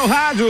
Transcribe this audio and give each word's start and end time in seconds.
seu 0.00 0.06
rádio. 0.06 0.46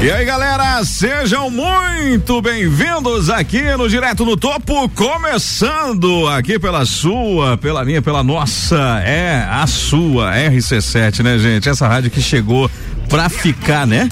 E 0.00 0.10
aí, 0.10 0.24
galera, 0.24 0.51
sejam 0.84 1.48
muito 1.48 2.42
bem-vindos 2.42 3.30
aqui 3.30 3.62
no 3.76 3.88
Direto 3.88 4.24
no 4.24 4.36
Topo, 4.36 4.88
começando 4.88 6.26
aqui 6.28 6.58
pela 6.58 6.84
sua, 6.84 7.56
pela 7.56 7.84
minha, 7.84 8.02
pela 8.02 8.24
nossa, 8.24 9.00
é 9.04 9.46
a 9.48 9.64
sua 9.66 10.32
RC7, 10.34 11.22
né, 11.22 11.38
gente? 11.38 11.68
Essa 11.68 11.86
rádio 11.86 12.10
que 12.10 12.20
chegou 12.20 12.68
pra 13.08 13.28
ficar, 13.28 13.86
né? 13.86 14.08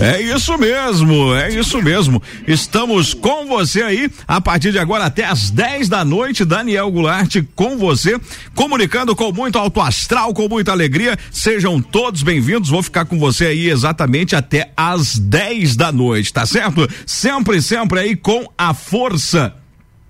É 0.00 0.20
isso 0.20 0.56
mesmo, 0.58 1.34
é 1.34 1.50
isso 1.50 1.82
mesmo. 1.82 2.22
Estamos 2.46 3.14
com 3.14 3.46
você 3.46 3.82
aí 3.82 4.10
a 4.26 4.40
partir 4.40 4.72
de 4.72 4.78
agora 4.78 5.04
até 5.04 5.24
às 5.24 5.50
10 5.50 5.88
da 5.88 6.04
noite. 6.04 6.44
Daniel 6.44 6.90
Goulart 6.90 7.36
com 7.54 7.76
você, 7.76 8.20
comunicando 8.54 9.14
com 9.16 9.32
muito 9.32 9.58
alto 9.58 9.80
astral, 9.80 10.32
com 10.32 10.48
muita 10.48 10.72
alegria. 10.72 11.18
Sejam 11.30 11.80
todos 11.80 12.22
bem-vindos. 12.22 12.70
Vou 12.70 12.82
ficar 12.82 13.04
com 13.04 13.18
você 13.18 13.46
aí 13.46 13.68
exatamente 13.68 14.36
até 14.36 14.70
às 14.76 15.18
10 15.18 15.76
da 15.76 15.90
noite, 15.90 16.32
tá 16.32 16.46
certo? 16.46 16.88
Sempre, 17.04 17.60
sempre 17.60 18.00
aí 18.00 18.16
com 18.16 18.46
a 18.56 18.72
força 18.74 19.54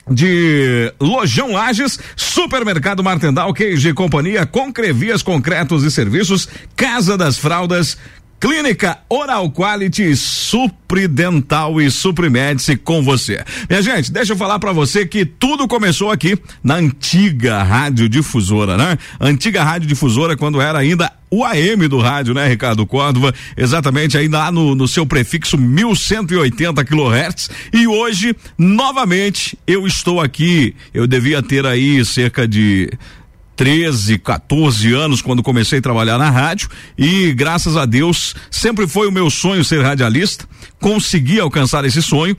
de 0.09 0.93
Lojão 1.01 1.53
Lages, 1.53 1.99
Supermercado 2.15 3.03
Martendal, 3.03 3.53
Queijo 3.53 3.89
e 3.89 3.95
Companhia, 3.95 4.47
Concrevias 4.47 5.23
Concretos 5.23 5.83
e 5.83 5.91
Serviços, 5.91 6.49
Casa 6.77 7.17
das 7.17 7.39
Fraldas, 7.39 7.99
Clínica 8.39 8.99
Oral 9.09 9.51
Quality 9.51 10.15
Supridental 10.15 11.81
e 11.81 11.91
Suprimédice 11.91 12.77
com 12.77 13.03
você. 13.03 13.43
Minha 13.69 13.83
gente, 13.83 14.13
deixa 14.13 14.35
eu 14.35 14.37
falar 14.37 14.59
para 14.59 14.73
você 14.73 15.07
que 15.07 15.25
tudo 15.25 15.67
começou 15.67 16.11
aqui 16.11 16.39
na 16.63 16.75
antiga 16.75 17.63
rádio 17.63 18.09
difusora, 18.09 18.77
né? 18.77 18.99
Antiga 19.19 19.65
rádio 19.65 19.89
difusora 19.89 20.37
quando 20.37 20.61
era 20.61 20.79
ainda 20.79 21.11
o 21.31 21.45
AM 21.45 21.89
do 21.89 21.99
rádio, 21.99 22.35
né, 22.35 22.47
Ricardo 22.47 22.87
Córdova? 22.87 23.35
Exatamente, 23.57 24.17
ainda 24.17 24.39
lá 24.39 24.53
no, 24.53 24.75
no 24.75 24.87
seu 24.87 25.05
prefixo 25.05 25.59
1180 25.59 26.85
kHz. 26.85 27.51
E 27.73 27.87
hoje, 27.87 28.37
novamente, 28.57 29.59
eu 29.67 29.87
estou 29.87 30.21
aqui. 30.21 30.75
Eu 30.95 31.07
devia 31.07 31.43
ter 31.43 31.67
aí 31.67 32.05
cerca 32.05 32.47
de 32.47 32.91
13, 33.57 34.19
14 34.19 34.93
anos 34.93 35.23
quando 35.23 35.43
comecei 35.43 35.79
a 35.79 35.83
trabalhar 35.83 36.19
na 36.19 36.31
rádio 36.31 36.69
e 36.97 37.33
graças 37.33 37.77
a 37.77 37.87
Deus 37.87 38.35
sempre 38.51 38.87
foi 38.87 39.09
o 39.09 39.13
meu 39.13 39.31
sonho 39.31 39.65
ser 39.65 39.83
radialista. 39.83 40.47
Consegui 40.79 41.41
alcançar 41.41 41.85
esse 41.85 42.03
sonho. 42.03 42.37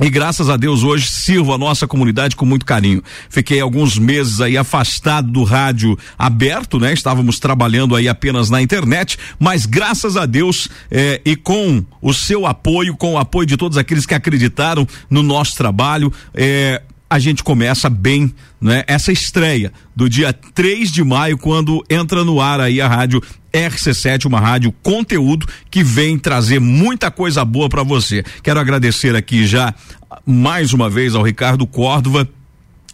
E 0.00 0.08
graças 0.08 0.48
a 0.48 0.56
Deus 0.56 0.84
hoje 0.84 1.08
sirvo 1.08 1.52
a 1.52 1.58
nossa 1.58 1.84
comunidade 1.84 2.36
com 2.36 2.46
muito 2.46 2.64
carinho. 2.64 3.02
Fiquei 3.28 3.60
alguns 3.60 3.98
meses 3.98 4.40
aí 4.40 4.56
afastado 4.56 5.28
do 5.28 5.42
rádio 5.42 5.98
aberto, 6.16 6.78
né? 6.78 6.92
Estávamos 6.92 7.40
trabalhando 7.40 7.96
aí 7.96 8.08
apenas 8.08 8.48
na 8.48 8.62
internet, 8.62 9.18
mas 9.40 9.66
graças 9.66 10.16
a 10.16 10.24
Deus 10.24 10.68
eh, 10.88 11.20
e 11.24 11.34
com 11.34 11.84
o 12.00 12.14
seu 12.14 12.46
apoio, 12.46 12.96
com 12.96 13.14
o 13.14 13.18
apoio 13.18 13.44
de 13.44 13.56
todos 13.56 13.76
aqueles 13.76 14.06
que 14.06 14.14
acreditaram 14.14 14.86
no 15.10 15.20
nosso 15.20 15.56
trabalho, 15.56 16.12
eh, 16.32 16.80
a 17.10 17.18
gente 17.18 17.42
começa 17.42 17.88
bem, 17.88 18.34
né? 18.60 18.84
Essa 18.86 19.10
estreia 19.10 19.72
do 19.96 20.08
dia 20.08 20.32
3 20.32 20.92
de 20.92 21.02
maio, 21.02 21.38
quando 21.38 21.82
entra 21.88 22.24
no 22.24 22.40
ar 22.40 22.60
aí 22.60 22.80
a 22.80 22.88
rádio 22.88 23.22
RC7, 23.52 24.26
uma 24.26 24.40
rádio 24.40 24.72
conteúdo 24.82 25.46
que 25.70 25.82
vem 25.82 26.18
trazer 26.18 26.60
muita 26.60 27.10
coisa 27.10 27.44
boa 27.44 27.68
para 27.68 27.82
você. 27.82 28.22
Quero 28.42 28.60
agradecer 28.60 29.16
aqui 29.16 29.46
já 29.46 29.74
mais 30.26 30.72
uma 30.72 30.90
vez 30.90 31.14
ao 31.14 31.22
Ricardo 31.22 31.66
Córdova 31.66 32.28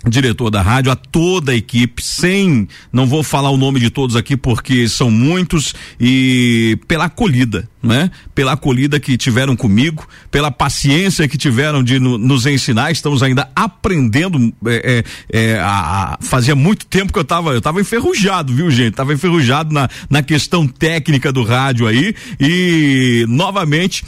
diretor 0.09 0.51
da 0.51 0.63
rádio, 0.63 0.93
a 0.93 0.97
toda 0.97 1.53
a 1.53 1.55
equipe, 1.55 2.03
sem, 2.03 2.69
não 2.93 3.07
vou 3.07 3.23
falar 3.23 3.51
o 3.51 3.57
nome 3.57 3.81
de 3.81 3.91
todos 3.91 4.17
aqui 4.17 4.37
porque 4.37 4.89
são 4.89 5.11
muitos 5.11 5.75
e 5.99 6.79
pela 6.87 7.07
acolhida, 7.07 7.69
né? 7.83 8.11
Pela 8.35 8.53
acolhida 8.53 9.01
que 9.01 9.17
tiveram 9.17 9.57
comigo, 9.57 10.07
pela 10.31 10.51
paciência 10.51 11.27
que 11.29 11.39
tiveram 11.39 11.83
de 11.83 11.99
no, 11.99 12.19
nos 12.19 12.47
ensinar, 12.47 12.91
estamos 12.91 13.23
ainda 13.23 13.49
aprendendo, 13.55 14.53
é, 14.67 15.05
é, 15.33 15.41
é, 15.41 15.59
a, 15.59 16.15
a, 16.15 16.19
fazia 16.21 16.55
muito 16.55 16.87
tempo 16.87 17.13
que 17.13 17.19
eu 17.19 17.23
estava 17.23 17.53
eu 17.53 17.61
tava 17.61 17.81
enferrujado, 17.81 18.53
viu 18.53 18.71
gente? 18.71 18.95
Tava 18.95 19.15
enferrujado 19.15 19.73
na, 19.73 19.89
na 20.09 20.23
questão 20.23 20.67
técnica 20.67 21.33
do 21.33 21.43
rádio 21.43 21.87
aí 21.87 22.15
e 22.41 23.25
novamente 23.29 24.05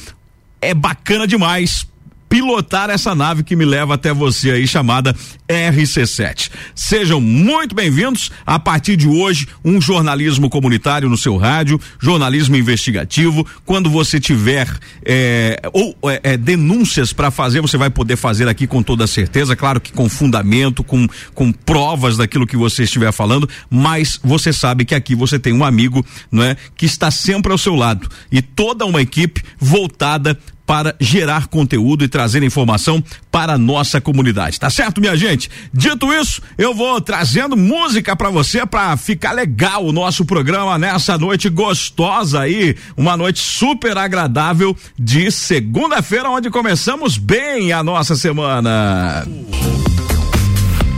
é 0.60 0.74
bacana 0.74 1.26
demais 1.26 1.86
pilotar 2.28 2.90
essa 2.90 3.14
nave 3.14 3.42
que 3.42 3.56
me 3.56 3.64
leva 3.64 3.94
até 3.94 4.12
você 4.12 4.50
aí, 4.50 4.66
chamada 4.66 5.14
RC7. 5.48 6.50
Sejam 6.74 7.20
muito 7.20 7.74
bem-vindos. 7.74 8.30
A 8.44 8.58
partir 8.58 8.96
de 8.96 9.08
hoje, 9.08 9.46
um 9.64 9.80
jornalismo 9.80 10.50
comunitário 10.50 11.08
no 11.08 11.16
seu 11.16 11.36
rádio, 11.36 11.80
jornalismo 12.00 12.56
investigativo. 12.56 13.46
Quando 13.64 13.88
você 13.88 14.18
tiver 14.18 14.68
é, 15.04 15.60
ou 15.72 15.96
é, 16.22 16.36
denúncias 16.36 17.12
para 17.12 17.30
fazer, 17.30 17.60
você 17.60 17.76
vai 17.76 17.90
poder 17.90 18.16
fazer 18.16 18.48
aqui 18.48 18.66
com 18.66 18.82
toda 18.82 19.06
certeza, 19.06 19.54
claro 19.54 19.80
que 19.80 19.92
com 19.92 20.08
fundamento, 20.08 20.82
com, 20.82 21.06
com 21.34 21.52
provas 21.52 22.16
daquilo 22.16 22.46
que 22.46 22.56
você 22.56 22.84
estiver 22.84 23.12
falando, 23.12 23.48
mas 23.70 24.18
você 24.22 24.52
sabe 24.52 24.84
que 24.84 24.94
aqui 24.94 25.14
você 25.14 25.38
tem 25.38 25.52
um 25.52 25.64
amigo, 25.64 26.04
não 26.30 26.42
é, 26.42 26.56
que 26.76 26.86
está 26.86 27.10
sempre 27.10 27.52
ao 27.52 27.58
seu 27.58 27.74
lado 27.74 28.08
e 28.30 28.42
toda 28.42 28.84
uma 28.84 29.00
equipe 29.00 29.42
voltada 29.58 30.38
para 30.66 30.96
gerar 30.98 31.46
conteúdo 31.46 32.04
e 32.04 32.08
trazer 32.08 32.42
informação 32.42 33.02
para 33.30 33.54
a 33.54 33.58
nossa 33.58 34.00
comunidade. 34.00 34.58
Tá 34.58 34.68
certo, 34.68 35.00
minha 35.00 35.16
gente? 35.16 35.48
Dito 35.72 36.12
isso, 36.12 36.42
eu 36.58 36.74
vou 36.74 37.00
trazendo 37.00 37.56
música 37.56 38.16
para 38.16 38.28
você 38.28 38.66
para 38.66 38.96
ficar 38.96 39.32
legal 39.32 39.84
o 39.86 39.92
nosso 39.92 40.24
programa 40.24 40.76
nessa 40.78 41.16
noite 41.16 41.48
gostosa 41.48 42.40
aí, 42.40 42.76
uma 42.96 43.16
noite 43.16 43.38
super 43.38 43.96
agradável 43.96 44.76
de 44.98 45.30
segunda-feira 45.30 46.28
onde 46.28 46.50
começamos 46.50 47.16
bem 47.16 47.72
a 47.72 47.82
nossa 47.82 48.16
semana. 48.16 49.24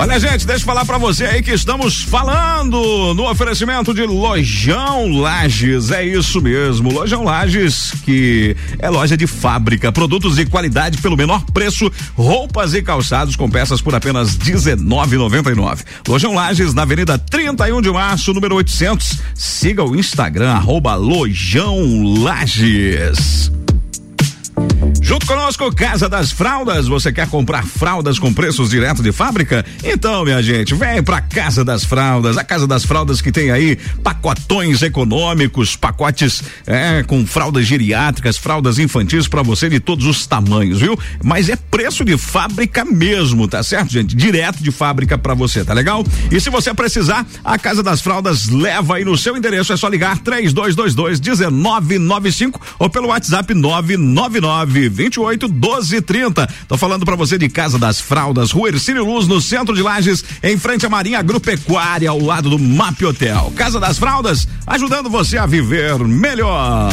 Olha, 0.00 0.20
gente, 0.20 0.46
deixa 0.46 0.62
eu 0.62 0.66
falar 0.66 0.84
para 0.84 0.96
você 0.96 1.24
aí 1.24 1.42
que 1.42 1.50
estamos 1.50 2.02
falando 2.02 3.14
no 3.14 3.28
oferecimento 3.28 3.92
de 3.92 4.02
Lojão 4.04 5.08
Lages. 5.08 5.90
É 5.90 6.04
isso 6.04 6.40
mesmo, 6.40 6.92
Lojão 6.92 7.24
Lages, 7.24 7.92
que 8.04 8.56
é 8.78 8.88
loja 8.88 9.16
de 9.16 9.26
fábrica, 9.26 9.90
produtos 9.90 10.36
de 10.36 10.46
qualidade 10.46 10.98
pelo 10.98 11.16
menor 11.16 11.44
preço, 11.52 11.90
roupas 12.14 12.74
e 12.74 12.82
calçados 12.82 13.34
com 13.34 13.50
peças 13.50 13.80
por 13.80 13.92
apenas 13.92 14.36
R$19,99. 14.36 15.84
Lojão 16.06 16.32
Lages, 16.32 16.72
na 16.72 16.82
Avenida 16.82 17.18
31 17.18 17.82
de 17.82 17.90
Março, 17.90 18.32
número 18.32 18.54
800. 18.54 19.18
Siga 19.34 19.82
o 19.82 19.96
Instagram, 19.96 20.52
arroba 20.52 20.94
Lojão 20.94 22.22
Lages. 22.22 23.50
Junto 25.00 25.26
conosco, 25.26 25.74
Casa 25.74 26.08
das 26.08 26.30
Fraldas. 26.30 26.86
Você 26.86 27.12
quer 27.12 27.28
comprar 27.28 27.64
fraldas 27.64 28.18
com 28.18 28.32
preços 28.32 28.70
direto 28.70 29.02
de 29.02 29.12
fábrica? 29.12 29.64
Então, 29.82 30.24
minha 30.24 30.42
gente, 30.42 30.74
vem 30.74 31.02
pra 31.02 31.20
Casa 31.20 31.64
das 31.64 31.84
Fraldas. 31.84 32.36
A 32.36 32.44
Casa 32.44 32.66
das 32.66 32.84
Fraldas 32.84 33.20
que 33.20 33.32
tem 33.32 33.50
aí 33.50 33.76
pacotões 34.02 34.82
econômicos, 34.82 35.76
pacotes 35.76 36.42
é, 36.66 37.02
com 37.02 37.26
fraldas 37.26 37.66
geriátricas, 37.66 38.36
fraldas 38.36 38.78
infantis 38.78 39.28
para 39.28 39.42
você 39.42 39.68
de 39.68 39.80
todos 39.80 40.06
os 40.06 40.26
tamanhos, 40.26 40.80
viu? 40.80 40.98
Mas 41.22 41.48
é 41.48 41.56
preço 41.56 42.04
de 42.04 42.16
fábrica 42.18 42.84
mesmo, 42.84 43.48
tá 43.48 43.62
certo, 43.62 43.92
gente? 43.92 44.14
Direto 44.14 44.62
de 44.62 44.70
fábrica 44.70 45.16
para 45.16 45.34
você, 45.34 45.64
tá 45.64 45.72
legal? 45.72 46.04
E 46.30 46.40
se 46.40 46.50
você 46.50 46.74
precisar, 46.74 47.26
a 47.44 47.58
Casa 47.58 47.82
das 47.82 48.00
Fraldas 48.00 48.48
leva 48.48 48.96
aí 48.96 49.04
no 49.04 49.16
seu 49.16 49.36
endereço. 49.36 49.72
É 49.72 49.76
só 49.76 49.88
ligar 49.88 50.18
3222 50.18 51.20
1995 51.20 52.60
ou 52.78 52.90
pelo 52.90 53.08
WhatsApp 53.08 53.54
999 53.54 54.87
28 54.88 55.48
12 55.48 56.00
30. 56.00 56.48
Tô 56.66 56.76
falando 56.76 57.04
para 57.04 57.16
você 57.16 57.38
de 57.38 57.48
Casa 57.48 57.78
das 57.78 58.00
Fraldas, 58.00 58.50
Rua 58.50 58.68
Ercílio 58.68 59.04
Luz, 59.04 59.26
no 59.26 59.40
centro 59.40 59.74
de 59.74 59.82
Lages, 59.82 60.24
em 60.42 60.58
frente 60.58 60.86
à 60.86 60.88
Marinha 60.88 61.18
Agropecuária, 61.18 62.10
ao 62.10 62.20
lado 62.20 62.50
do 62.50 62.58
MAP 62.58 63.02
Hotel. 63.02 63.52
Casa 63.56 63.78
das 63.80 63.98
Fraldas, 63.98 64.48
ajudando 64.66 65.08
você 65.08 65.38
a 65.38 65.46
viver 65.46 65.98
melhor. 65.98 66.90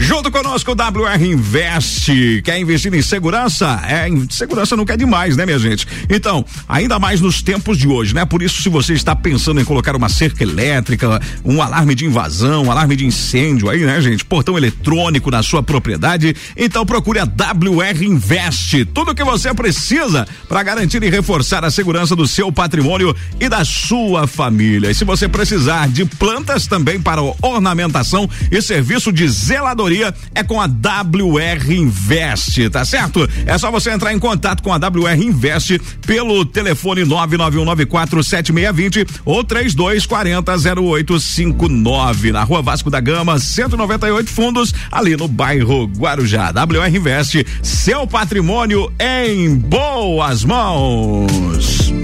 Junto 0.00 0.30
conosco, 0.30 0.72
WR 0.72 1.24
Invest. 1.24 2.40
Quer 2.44 2.60
investir 2.60 2.94
em 2.94 3.02
segurança? 3.02 3.82
É, 3.84 4.08
em 4.08 4.30
segurança 4.30 4.76
não 4.76 4.84
quer 4.84 4.96
demais, 4.96 5.36
né, 5.36 5.44
minha 5.44 5.58
gente? 5.58 5.88
Então, 6.08 6.44
ainda 6.68 7.00
mais 7.00 7.20
nos 7.20 7.42
tempos 7.42 7.76
de 7.76 7.88
hoje, 7.88 8.14
né? 8.14 8.24
Por 8.24 8.40
isso, 8.40 8.62
se 8.62 8.68
você 8.68 8.92
está 8.92 9.16
pensando 9.16 9.60
em 9.60 9.64
colocar 9.64 9.96
uma 9.96 10.08
cerca 10.08 10.44
elétrica, 10.44 11.20
um 11.44 11.60
alarme 11.60 11.96
de 11.96 12.06
invasão, 12.06 12.64
um 12.64 12.70
alarme 12.70 12.94
de 12.94 13.04
incêndio 13.04 13.68
aí, 13.68 13.80
né, 13.80 14.00
gente? 14.00 14.24
Portão 14.24 14.56
eletrônico 14.56 15.32
na 15.32 15.42
sua 15.42 15.64
propriedade, 15.64 16.34
então 16.56 16.86
procure 16.86 17.18
a 17.18 17.24
WR 17.24 18.04
Invest. 18.04 18.84
Tudo 18.86 19.10
o 19.10 19.14
que 19.14 19.24
você 19.24 19.52
precisa 19.52 20.28
para 20.48 20.62
garantir 20.62 21.02
e 21.02 21.10
reforçar 21.10 21.64
a 21.64 21.72
segurança 21.72 22.14
do 22.14 22.26
seu 22.26 22.52
patrimônio 22.52 23.14
e 23.40 23.48
da 23.48 23.64
sua 23.64 24.28
família. 24.28 24.92
E 24.92 24.94
se 24.94 25.04
você 25.04 25.28
precisar 25.28 25.88
de 25.88 26.04
plantas 26.04 26.68
também 26.68 27.00
para 27.00 27.20
ornamentação 27.42 28.30
e 28.50 28.62
serviço 28.62 29.12
de 29.12 29.26
zeladoria, 29.26 29.87
é 30.34 30.42
com 30.42 30.60
a 30.60 30.66
WR 30.66 31.72
Invest, 31.72 32.68
tá 32.70 32.84
certo? 32.84 33.28
É 33.46 33.56
só 33.58 33.70
você 33.70 33.90
entrar 33.90 34.12
em 34.12 34.18
contato 34.18 34.60
com 34.62 34.72
a 34.72 34.76
WR 34.76 35.22
Invest 35.22 35.78
pelo 36.06 36.44
telefone 36.44 37.02
991947620 37.02 39.08
ou 39.24 39.44
32400859 39.44 42.32
na 42.32 42.42
Rua 42.44 42.62
Vasco 42.62 42.90
da 42.90 43.00
Gama, 43.00 43.38
198 43.38 44.30
Fundos, 44.30 44.74
ali 44.90 45.16
no 45.16 45.28
bairro 45.28 45.86
Guarujá. 45.86 46.50
WR 46.50 46.96
Invest, 46.96 47.46
seu 47.62 48.04
patrimônio 48.06 48.92
em 48.98 49.54
boas 49.54 50.44
mãos. 50.44 51.97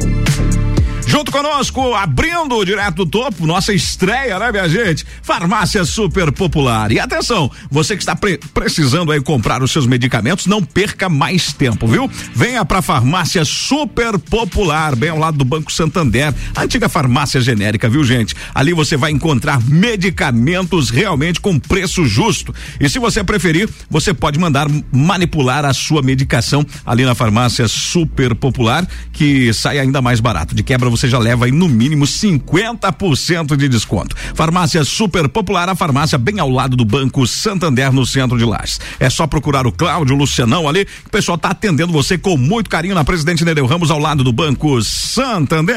Junto 1.15 1.31
conosco, 1.31 1.95
abrindo 1.95 2.65
direto 2.65 3.05
do 3.05 3.07
topo, 3.07 3.47
nossa 3.47 3.73
estreia, 3.73 4.37
né, 4.37 4.51
minha 4.51 4.69
gente? 4.69 5.07
Farmácia 5.23 5.85
Super 5.85 6.33
Popular. 6.33 6.91
E 6.91 6.99
atenção, 6.99 7.49
você 7.71 7.95
que 7.95 8.03
está 8.03 8.17
pre 8.17 8.37
precisando 8.53 9.13
aí 9.13 9.21
comprar 9.21 9.63
os 9.63 9.71
seus 9.71 9.87
medicamentos, 9.87 10.47
não 10.47 10.61
perca 10.61 11.09
mais 11.09 11.53
tempo, 11.53 11.87
viu? 11.87 12.11
Venha 12.35 12.65
pra 12.65 12.83
Farmácia 12.83 13.45
Super 13.45 14.19
Popular, 14.19 14.97
bem 14.97 15.11
ao 15.11 15.17
lado 15.17 15.39
do 15.39 15.45
Banco 15.45 15.73
Santander, 15.73 16.35
antiga 16.57 16.89
farmácia 16.89 17.41
genérica, 17.41 17.89
viu, 17.89 18.03
gente? 18.03 18.35
Ali 18.53 18.73
você 18.73 18.97
vai 18.97 19.13
encontrar 19.13 19.63
medicamentos 19.63 20.91
realmente 20.91 21.41
com 21.41 21.61
preço 21.61 22.05
justo. 22.05 22.53
E 22.81 22.89
se 22.89 22.99
você 22.99 23.23
preferir, 23.23 23.71
você 23.89 24.13
pode 24.13 24.37
mandar 24.37 24.67
manipular 24.91 25.65
a 25.65 25.73
sua 25.73 26.03
medicação 26.03 26.67
ali 26.85 27.05
na 27.05 27.15
Farmácia 27.15 27.69
Super 27.69 28.35
Popular, 28.35 28.85
que 29.13 29.53
sai 29.55 29.79
ainda 29.79 30.03
mais 30.03 30.19
barato. 30.19 30.57
De 30.57 30.65
quebra 30.65 30.91
você 30.91 31.04
você 31.05 31.09
já 31.09 31.19
leva 31.19 31.45
aí 31.45 31.53
no 31.53 31.69
mínimo 31.69 32.05
50% 32.05 33.57
de 33.57 33.69
desconto. 33.69 34.17
Farmácia 34.35 34.83
Super 34.85 35.29
Popular, 35.29 35.69
a 35.69 35.75
farmácia 35.75 36.17
bem 36.17 36.41
ao 36.41 36.49
lado 36.49 36.77
do 36.77 36.85
Banco 36.85 37.27
Santander, 37.27 37.93
no 37.93 38.07
centro 38.07 38.39
de 38.39 38.45
Lages. 38.45 38.81
É 38.99 39.11
só 39.11 39.27
procurar 39.27 39.67
o 39.67 39.73
Cláudio 39.73 40.17
Lucianão 40.17 40.67
ali, 40.67 40.87
o 41.05 41.11
pessoal 41.11 41.37
tá 41.37 41.51
atendendo 41.51 41.93
você 41.93 42.17
com 42.17 42.39
muito 42.39 42.71
carinho 42.71 42.95
na 42.95 43.05
Presidente 43.05 43.45
Nereu 43.45 43.67
Ramos, 43.67 43.91
ao 43.91 43.99
lado 43.99 44.25
do 44.25 44.33
Banco 44.33 44.83
Santander. 44.83 45.77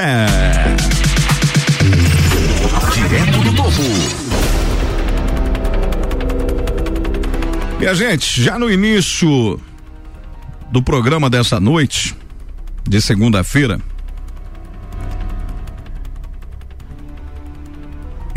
Direto 2.94 3.44
do 3.44 3.54
topo. 3.54 3.84
Minha 7.80 7.94
gente, 7.94 8.42
já 8.42 8.58
no 8.58 8.72
início 8.72 9.60
do 10.72 10.82
programa 10.82 11.30
dessa 11.30 11.60
noite, 11.60 12.16
de 12.88 13.02
segunda-feira, 13.02 13.80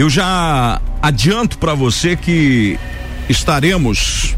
Eu 0.00 0.08
já 0.08 0.80
adianto 1.02 1.58
para 1.58 1.74
você 1.74 2.16
que 2.16 2.80
estaremos 3.28 4.34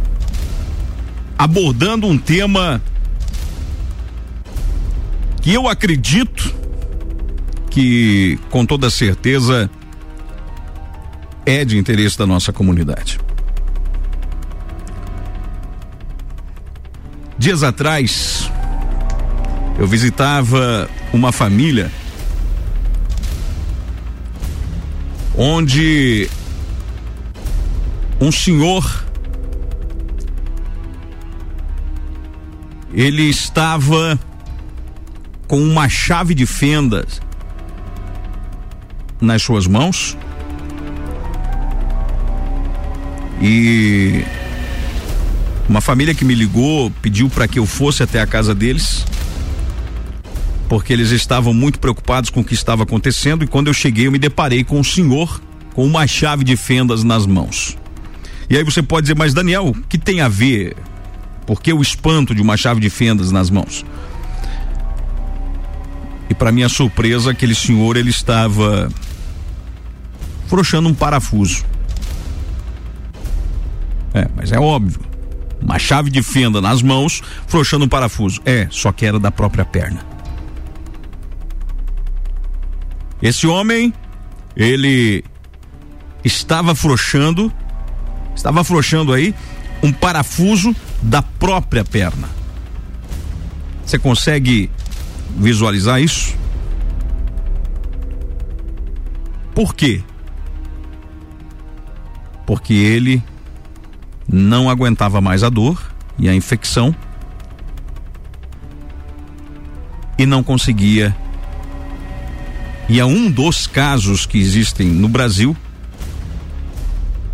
abordando 1.38 2.08
um 2.08 2.18
tema 2.18 2.82
que 5.40 5.54
eu 5.54 5.68
acredito 5.68 6.52
que, 7.70 8.40
com 8.50 8.66
toda 8.66 8.90
certeza, 8.90 9.70
é 11.46 11.64
de 11.64 11.78
interesse 11.78 12.18
da 12.18 12.26
nossa 12.26 12.52
comunidade. 12.52 13.20
Dias 17.38 17.62
atrás, 17.62 18.50
eu 19.78 19.86
visitava 19.86 20.90
uma 21.12 21.30
família 21.30 21.88
onde 25.44 26.30
um 28.20 28.30
senhor 28.30 29.04
ele 32.94 33.24
estava 33.24 34.16
com 35.48 35.60
uma 35.60 35.88
chave 35.88 36.32
de 36.32 36.46
fendas 36.46 37.20
nas 39.20 39.42
suas 39.42 39.66
mãos 39.66 40.16
e 43.40 44.24
uma 45.68 45.80
família 45.80 46.14
que 46.14 46.24
me 46.24 46.36
ligou 46.36 46.88
pediu 47.02 47.28
para 47.28 47.48
que 47.48 47.58
eu 47.58 47.66
fosse 47.66 48.04
até 48.04 48.20
a 48.20 48.26
casa 48.28 48.54
deles 48.54 49.04
porque 50.72 50.90
eles 50.90 51.10
estavam 51.10 51.52
muito 51.52 51.78
preocupados 51.78 52.30
com 52.30 52.40
o 52.40 52.44
que 52.44 52.54
estava 52.54 52.84
acontecendo 52.84 53.44
e 53.44 53.46
quando 53.46 53.66
eu 53.66 53.74
cheguei 53.74 54.06
eu 54.06 54.10
me 54.10 54.18
deparei 54.18 54.64
com 54.64 54.80
o 54.80 54.84
senhor 54.84 55.38
com 55.74 55.84
uma 55.84 56.06
chave 56.06 56.44
de 56.44 56.56
fendas 56.56 57.04
nas 57.04 57.26
mãos. 57.26 57.76
E 58.48 58.56
aí 58.56 58.64
você 58.64 58.82
pode 58.82 59.02
dizer, 59.02 59.14
mas 59.14 59.34
Daniel, 59.34 59.66
o 59.66 59.74
que 59.74 59.98
tem 59.98 60.22
a 60.22 60.28
ver? 60.28 60.74
Por 61.46 61.60
que 61.60 61.70
o 61.74 61.82
espanto 61.82 62.34
de 62.34 62.40
uma 62.40 62.56
chave 62.56 62.80
de 62.80 62.88
fendas 62.88 63.30
nas 63.30 63.50
mãos? 63.50 63.84
E 66.30 66.34
para 66.34 66.50
minha 66.50 66.70
surpresa, 66.70 67.32
aquele 67.32 67.54
senhor 67.54 67.98
ele 67.98 68.08
estava 68.08 68.90
frouxando 70.46 70.88
um 70.88 70.94
parafuso. 70.94 71.66
É, 74.14 74.26
mas 74.34 74.50
é 74.52 74.58
óbvio. 74.58 75.00
Uma 75.60 75.78
chave 75.78 76.08
de 76.08 76.22
fenda 76.22 76.62
nas 76.62 76.80
mãos, 76.80 77.20
frouxando 77.46 77.84
um 77.84 77.88
parafuso. 77.88 78.40
É, 78.46 78.68
só 78.70 78.90
que 78.90 79.04
era 79.04 79.20
da 79.20 79.30
própria 79.30 79.66
perna. 79.66 80.11
Esse 83.22 83.46
homem, 83.46 83.94
ele 84.56 85.24
estava 86.24 86.72
afrouxando, 86.72 87.52
estava 88.34 88.62
afrouxando 88.62 89.12
aí 89.12 89.32
um 89.80 89.92
parafuso 89.92 90.74
da 91.00 91.22
própria 91.22 91.84
perna. 91.84 92.28
Você 93.86 93.96
consegue 93.96 94.68
visualizar 95.36 96.00
isso? 96.02 96.36
Por 99.54 99.74
quê? 99.74 100.02
Porque 102.44 102.74
ele 102.74 103.22
não 104.28 104.68
aguentava 104.68 105.20
mais 105.20 105.44
a 105.44 105.48
dor 105.48 105.92
e 106.18 106.28
a 106.28 106.34
infecção 106.34 106.94
e 110.18 110.26
não 110.26 110.42
conseguia 110.42 111.14
e 112.88 113.00
é 113.00 113.04
um 113.04 113.30
dos 113.30 113.66
casos 113.66 114.26
que 114.26 114.38
existem 114.38 114.88
no 114.88 115.08
Brasil, 115.08 115.56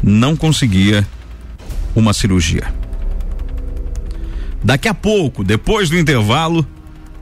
não 0.02 0.36
conseguia 0.36 1.06
uma 1.94 2.12
cirurgia. 2.12 2.72
Daqui 4.62 4.88
a 4.88 4.94
pouco, 4.94 5.42
depois 5.42 5.88
do 5.88 5.98
intervalo, 5.98 6.66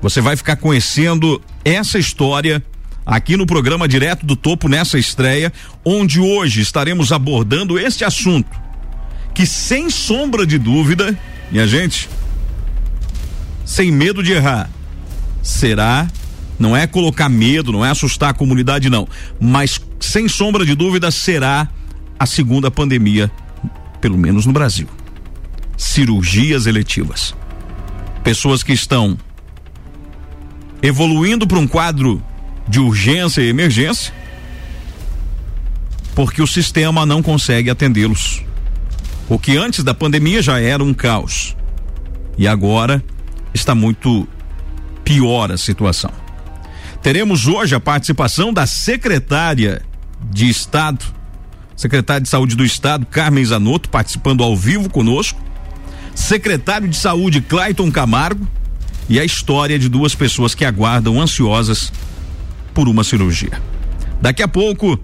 você 0.01 0.21
vai 0.21 0.37
ficar 0.37 0.57
conhecendo 0.57 1.41
essa 1.65 1.99
história 1.99 2.63
aqui 3.05 3.37
no 3.37 3.47
programa 3.47 3.87
Direto 3.87 4.27
do 4.27 4.37
Topo 4.37 4.69
nessa 4.69 4.99
estreia, 4.99 5.53
onde 5.85 6.21
hoje 6.21 6.61
estaremos 6.61 7.13
abordando 7.13 7.79
este 7.79 8.05
assunto 8.05 8.67
que 9.37 9.45
sem 9.45 9.91
sombra 9.91 10.47
de 10.47 10.57
dúvida, 10.57 11.15
minha 11.53 11.67
gente, 11.67 12.09
sem 13.67 13.93
medo 13.93 14.23
de 14.23 14.33
errar, 14.33 14.71
será 15.43 16.09
não 16.59 16.77
é 16.77 16.87
colocar 16.87 17.29
medo, 17.29 17.73
não 17.73 17.85
é 17.85 17.91
assustar 17.91 18.31
a 18.31 18.35
comunidade, 18.35 18.89
não. 18.89 19.07
Mas, 19.41 19.81
sem 20.01 20.29
sombra 20.29 20.65
de 20.65 20.75
dúvida, 20.75 21.11
será 21.11 21.69
a 22.19 22.27
segunda 22.27 22.71
pandemia, 22.71 23.31
pelo 24.01 24.17
menos 24.17 24.47
no 24.47 24.53
Brasil. 24.53 24.89
Cirurgias 25.77 26.67
eletivas. 26.67 27.35
Pessoas 28.25 28.63
que 28.63 28.73
estão 28.73 29.19
evoluindo 30.83 31.47
para 31.47 31.59
um 31.59 31.67
quadro 31.67 32.23
de 32.69 32.81
urgência 32.81 33.41
e 33.43 33.49
emergência, 33.49 34.13
porque 36.15 36.43
o 36.43 36.47
sistema 36.47 37.05
não 37.05 37.23
consegue 37.23 37.71
atendê-los. 37.71 38.43
O 39.29 39.39
que 39.39 39.57
antes 39.57 39.85
da 39.85 39.93
pandemia 39.93 40.41
já 40.41 40.61
era 40.61 40.83
um 40.83 40.95
caos. 40.95 41.57
E 42.39 42.47
agora 42.47 43.03
está 43.53 43.75
muito 43.75 44.27
pior 45.05 45.51
a 45.53 45.57
situação. 45.57 46.26
Teremos 47.07 47.47
hoje 47.47 47.73
a 47.73 47.79
participação 47.79 48.53
da 48.53 48.67
secretária 48.67 49.81
de 50.29 50.49
Estado, 50.49 51.05
secretária 51.77 52.21
de 52.21 52.29
Saúde 52.29 52.57
do 52.57 52.65
Estado, 52.65 53.07
Carmen 53.07 53.45
Zanotto, 53.45 53.89
participando 53.89 54.43
ao 54.43 54.57
vivo 54.57 54.91
conosco, 54.91 55.41
secretário 56.17 56.89
de 56.89 56.97
Saúde, 56.97 57.41
Clayton 57.41 57.93
Camargo, 57.93 58.45
e 59.09 59.21
a 59.21 59.25
história 59.25 59.79
de 59.79 59.89
duas 59.89 60.17
pessoas 60.17 60.53
que 60.53 60.65
aguardam 60.65 61.21
ansiosas 61.21 61.93
por 62.75 62.89
uma 62.89 63.05
cirurgia. 63.05 63.63
Daqui 64.21 64.43
a 64.43 64.49
pouco, 64.49 64.99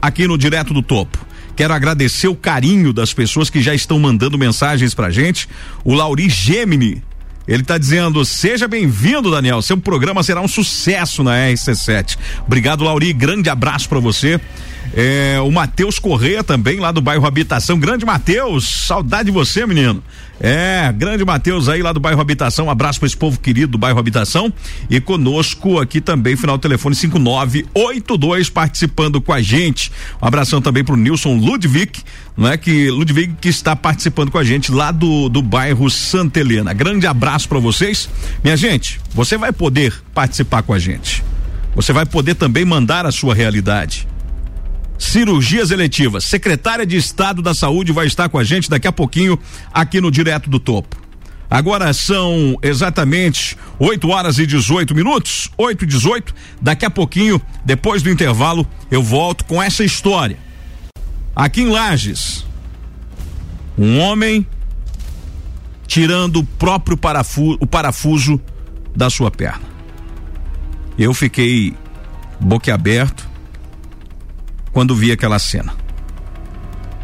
aqui 0.00 0.26
no 0.26 0.38
Direto 0.38 0.72
do 0.72 0.80
Topo. 0.80 1.26
Quero 1.54 1.74
agradecer 1.74 2.28
o 2.28 2.34
carinho 2.34 2.90
das 2.90 3.12
pessoas 3.12 3.50
que 3.50 3.60
já 3.60 3.74
estão 3.74 3.98
mandando 3.98 4.38
mensagens 4.38 4.94
pra 4.94 5.10
gente. 5.10 5.46
O 5.84 5.92
Lauri 5.92 6.26
Gemini, 6.30 7.02
ele 7.46 7.62
está 7.62 7.78
dizendo: 7.78 8.24
seja 8.24 8.66
bem-vindo, 8.66 9.30
Daniel. 9.30 9.60
Seu 9.62 9.76
programa 9.76 10.22
será 10.22 10.40
um 10.40 10.48
sucesso 10.48 11.22
na 11.22 11.32
RC7. 11.32 12.16
Obrigado, 12.46 12.84
Lauri. 12.84 13.12
Grande 13.12 13.50
abraço 13.50 13.88
para 13.88 14.00
você. 14.00 14.40
É, 14.96 15.40
o 15.40 15.50
Matheus 15.50 15.98
Correia 15.98 16.44
também, 16.44 16.78
lá 16.78 16.92
do 16.92 17.00
bairro 17.00 17.26
Habitação. 17.26 17.76
Grande 17.78 18.06
Matheus, 18.06 18.86
saudade 18.86 19.24
de 19.24 19.32
você, 19.32 19.66
menino. 19.66 20.00
É, 20.40 20.92
grande 20.92 21.24
Matheus 21.24 21.68
aí 21.68 21.82
lá 21.82 21.92
do 21.92 21.98
bairro 21.98 22.20
Habitação. 22.20 22.66
Um 22.66 22.70
abraço 22.70 23.00
para 23.00 23.08
esse 23.08 23.16
povo 23.16 23.40
querido 23.40 23.72
do 23.72 23.78
bairro 23.78 23.98
Habitação. 23.98 24.52
E 24.88 25.00
conosco 25.00 25.80
aqui 25.80 26.00
também, 26.00 26.36
final 26.36 26.56
do 26.56 26.60
telefone 26.60 26.94
5982, 26.94 28.48
participando 28.50 29.20
com 29.20 29.32
a 29.32 29.42
gente. 29.42 29.90
Um 30.22 30.26
abração 30.26 30.62
também 30.62 30.84
pro 30.84 30.96
Nilson 30.96 31.34
Ludwig, 31.34 32.00
não 32.36 32.46
é? 32.46 32.56
Que 32.56 32.88
Ludwig 32.88 33.34
que 33.40 33.48
está 33.48 33.74
participando 33.74 34.30
com 34.30 34.38
a 34.38 34.44
gente 34.44 34.70
lá 34.70 34.92
do, 34.92 35.28
do 35.28 35.42
bairro 35.42 35.90
Santa 35.90 36.38
Helena. 36.38 36.72
Grande 36.72 37.04
abraço 37.04 37.48
para 37.48 37.58
vocês. 37.58 38.08
Minha 38.44 38.56
gente, 38.56 39.00
você 39.12 39.36
vai 39.36 39.50
poder 39.50 39.92
participar 40.14 40.62
com 40.62 40.72
a 40.72 40.78
gente. 40.78 41.24
Você 41.74 41.92
vai 41.92 42.06
poder 42.06 42.36
também 42.36 42.64
mandar 42.64 43.04
a 43.06 43.10
sua 43.10 43.34
realidade 43.34 44.13
cirurgias 44.98 45.70
eletivas. 45.70 46.24
Secretária 46.24 46.86
de 46.86 46.96
Estado 46.96 47.42
da 47.42 47.54
Saúde 47.54 47.92
vai 47.92 48.06
estar 48.06 48.28
com 48.28 48.38
a 48.38 48.44
gente 48.44 48.70
daqui 48.70 48.86
a 48.86 48.92
pouquinho 48.92 49.38
aqui 49.72 50.00
no 50.00 50.10
Direto 50.10 50.48
do 50.48 50.58
Topo. 50.58 51.04
Agora 51.50 51.92
são 51.92 52.58
exatamente 52.62 53.56
8 53.78 54.08
horas 54.08 54.38
e 54.38 54.46
18 54.46 54.94
minutos, 54.94 55.50
8 55.56 55.84
e 55.84 55.86
18. 55.86 56.34
Daqui 56.60 56.84
a 56.84 56.90
pouquinho, 56.90 57.40
depois 57.64 58.02
do 58.02 58.10
intervalo, 58.10 58.66
eu 58.90 59.02
volto 59.02 59.44
com 59.44 59.62
essa 59.62 59.84
história. 59.84 60.38
Aqui 61.36 61.62
em 61.62 61.68
Lages, 61.68 62.44
um 63.78 63.98
homem 63.98 64.46
tirando 65.86 66.40
o 66.40 66.44
próprio 66.44 66.96
parafuso, 66.96 67.58
o 67.60 67.66
parafuso 67.66 68.40
da 68.96 69.10
sua 69.10 69.30
perna. 69.30 69.62
Eu 70.98 71.12
fiquei 71.12 71.74
boquiaberto 72.40 73.28
quando 74.74 74.94
vi 74.94 75.12
aquela 75.12 75.38
cena. 75.38 75.74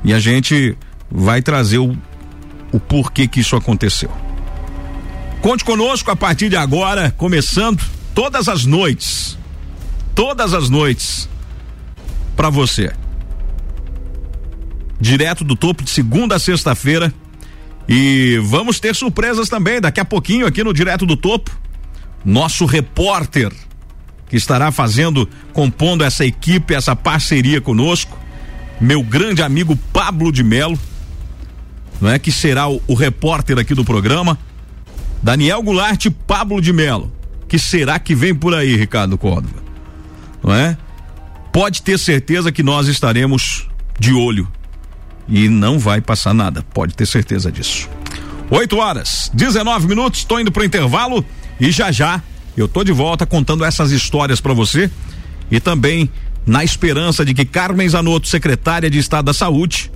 E 0.04 0.12
a 0.12 0.18
gente 0.18 0.76
vai 1.10 1.40
trazer 1.40 1.78
o, 1.78 1.96
o 2.72 2.80
porquê 2.80 3.28
que 3.28 3.40
isso 3.40 3.54
aconteceu. 3.54 4.10
Conte 5.40 5.64
conosco 5.64 6.10
a 6.10 6.16
partir 6.16 6.50
de 6.50 6.56
agora, 6.56 7.14
começando 7.16 7.82
todas 8.14 8.48
as 8.48 8.66
noites. 8.66 9.38
Todas 10.14 10.52
as 10.52 10.68
noites. 10.68 11.28
Para 12.36 12.50
você. 12.50 12.92
Direto 15.00 15.44
do 15.44 15.54
topo 15.54 15.84
de 15.84 15.90
segunda 15.90 16.34
a 16.36 16.38
sexta-feira. 16.38 17.14
E 17.88 18.38
vamos 18.42 18.80
ter 18.80 18.94
surpresas 18.94 19.48
também 19.48 19.80
daqui 19.80 20.00
a 20.00 20.04
pouquinho 20.04 20.46
aqui 20.46 20.64
no 20.64 20.74
Direto 20.74 21.06
do 21.06 21.16
Topo. 21.16 21.50
Nosso 22.24 22.66
repórter 22.66 23.52
que 24.30 24.36
estará 24.36 24.70
fazendo, 24.70 25.28
compondo 25.52 26.04
essa 26.04 26.24
equipe, 26.24 26.72
essa 26.72 26.94
parceria 26.94 27.60
conosco, 27.60 28.16
meu 28.80 29.02
grande 29.02 29.42
amigo 29.42 29.74
Pablo 29.92 30.30
de 30.30 30.44
Melo, 30.44 30.78
não 32.00 32.08
é 32.08 32.16
que 32.16 32.30
será 32.30 32.68
o, 32.68 32.80
o 32.86 32.94
repórter 32.94 33.58
aqui 33.58 33.74
do 33.74 33.84
programa, 33.84 34.38
Daniel 35.20 35.60
Goulart 35.62 36.06
Pablo 36.28 36.62
de 36.62 36.72
Melo. 36.72 37.12
Que 37.48 37.58
será 37.58 37.98
que 37.98 38.14
vem 38.14 38.32
por 38.32 38.54
aí, 38.54 38.76
Ricardo 38.76 39.18
Córdova? 39.18 39.60
Não 40.40 40.54
é? 40.54 40.78
Pode 41.52 41.82
ter 41.82 41.98
certeza 41.98 42.52
que 42.52 42.62
nós 42.62 42.86
estaremos 42.86 43.68
de 43.98 44.12
olho 44.12 44.48
e 45.28 45.48
não 45.48 45.76
vai 45.76 46.00
passar 46.00 46.32
nada, 46.32 46.64
pode 46.72 46.94
ter 46.94 47.04
certeza 47.04 47.50
disso. 47.50 47.90
8 48.48 48.76
horas, 48.76 49.28
19 49.34 49.88
minutos, 49.88 50.20
estou 50.20 50.40
indo 50.40 50.52
para 50.52 50.62
o 50.62 50.64
intervalo 50.64 51.24
e 51.58 51.72
já 51.72 51.90
já 51.90 52.22
eu 52.60 52.68
tô 52.68 52.84
de 52.84 52.92
volta 52.92 53.26
contando 53.26 53.64
essas 53.64 53.90
histórias 53.90 54.40
para 54.40 54.52
você 54.52 54.90
e 55.50 55.58
também 55.58 56.10
na 56.46 56.62
esperança 56.62 57.24
de 57.24 57.34
que 57.34 57.44
Carmen 57.44 57.88
Zanotto, 57.88 58.28
secretária 58.28 58.90
de 58.90 58.98
Estado 58.98 59.26
da 59.26 59.34
Saúde, 59.34 59.90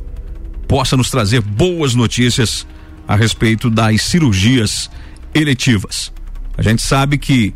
possa 0.66 0.96
nos 0.96 1.10
trazer 1.10 1.40
boas 1.40 1.94
notícias 1.94 2.66
a 3.06 3.16
respeito 3.16 3.68
das 3.68 4.02
cirurgias 4.02 4.90
eletivas. 5.34 6.12
A 6.56 6.62
gente 6.62 6.82
sabe 6.82 7.18
que 7.18 7.54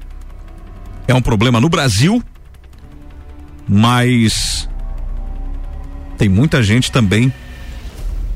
é 1.06 1.14
um 1.14 1.22
problema 1.22 1.60
no 1.60 1.68
Brasil, 1.68 2.22
mas 3.66 4.68
tem 6.18 6.28
muita 6.28 6.62
gente 6.62 6.92
também 6.92 7.32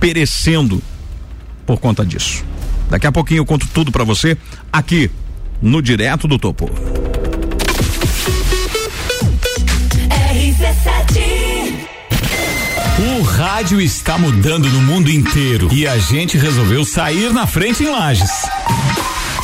perecendo 0.00 0.82
por 1.66 1.78
conta 1.78 2.04
disso. 2.04 2.44
Daqui 2.88 3.06
a 3.06 3.12
pouquinho 3.12 3.40
eu 3.40 3.46
conto 3.46 3.66
tudo 3.68 3.92
para 3.92 4.04
você 4.04 4.36
aqui 4.72 5.10
no 5.62 5.80
Direto 5.80 6.26
do 6.26 6.38
Topo. 6.38 6.68
O 13.18 13.22
rádio 13.22 13.80
está 13.80 14.18
mudando 14.18 14.68
no 14.68 14.82
mundo 14.82 15.10
inteiro 15.10 15.68
e 15.72 15.86
a 15.86 15.96
gente 15.98 16.36
resolveu 16.36 16.84
sair 16.84 17.32
na 17.32 17.46
frente 17.46 17.84
em 17.84 17.88
Lages. 17.88 18.30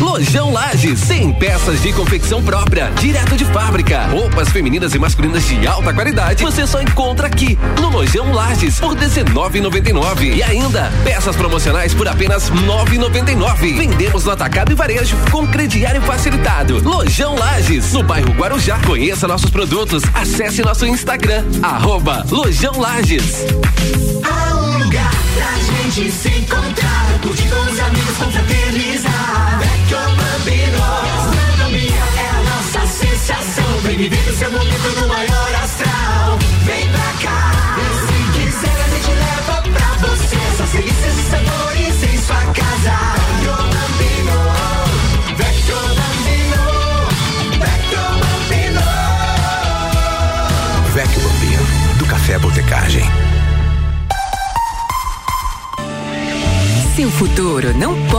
Lojão 0.00 0.52
Lages, 0.52 1.00
100 1.00 1.32
peças 1.34 1.82
de 1.82 1.92
confecção 1.92 2.42
própria, 2.42 2.90
direto 3.00 3.36
de 3.36 3.44
fábrica. 3.44 4.06
Roupas 4.06 4.48
femininas 4.48 4.94
e 4.94 4.98
masculinas 4.98 5.44
de 5.46 5.66
alta 5.66 5.92
qualidade, 5.92 6.42
você 6.42 6.66
só 6.66 6.80
encontra 6.80 7.26
aqui 7.26 7.58
no 7.80 7.90
Lojão 7.90 8.32
Lages 8.32 8.78
por 8.78 8.94
19,99 8.94 10.36
e 10.36 10.42
ainda 10.42 10.92
peças 11.02 11.34
promocionais 11.34 11.94
por 11.94 12.06
apenas 12.06 12.50
9,99. 12.50 13.76
Vendemos 13.76 14.24
no 14.24 14.30
atacado 14.30 14.70
e 14.70 14.74
varejo 14.74 15.16
com 15.32 15.46
crediário 15.46 16.00
facilitado. 16.02 16.80
Lojão 16.82 17.34
Lages, 17.34 17.92
no 17.92 18.02
bairro 18.02 18.32
Guarujá. 18.32 18.78
Conheça 18.86 19.26
nossos 19.26 19.50
produtos, 19.50 20.02
acesse 20.14 20.62
nosso 20.62 20.86
Instagram 20.86 21.44
arroba 21.62 22.24
Lojão 22.30 22.78
Lages. 22.78 23.44
Há 24.22 24.54
um 24.54 24.84
lugar 24.84 25.10
pra 25.34 25.52
gente 25.58 26.12
se 26.12 26.28
encontrar, 26.28 27.18
curtir 27.20 27.48
com 27.48 27.72
os 27.72 27.80
amigos, 27.80 28.16
confraternizar. 28.16 29.57
Gastronomia 30.56 32.02
é 32.16 32.28
a 32.30 32.42
nossa 32.42 32.86
sensação. 32.86 33.78
Vem 33.82 33.96
viver 33.98 34.30
o 34.30 34.36
seu 34.36 34.50
momento 34.50 35.00
no 35.00 35.08
maior 35.08 35.54
astral. 35.62 36.47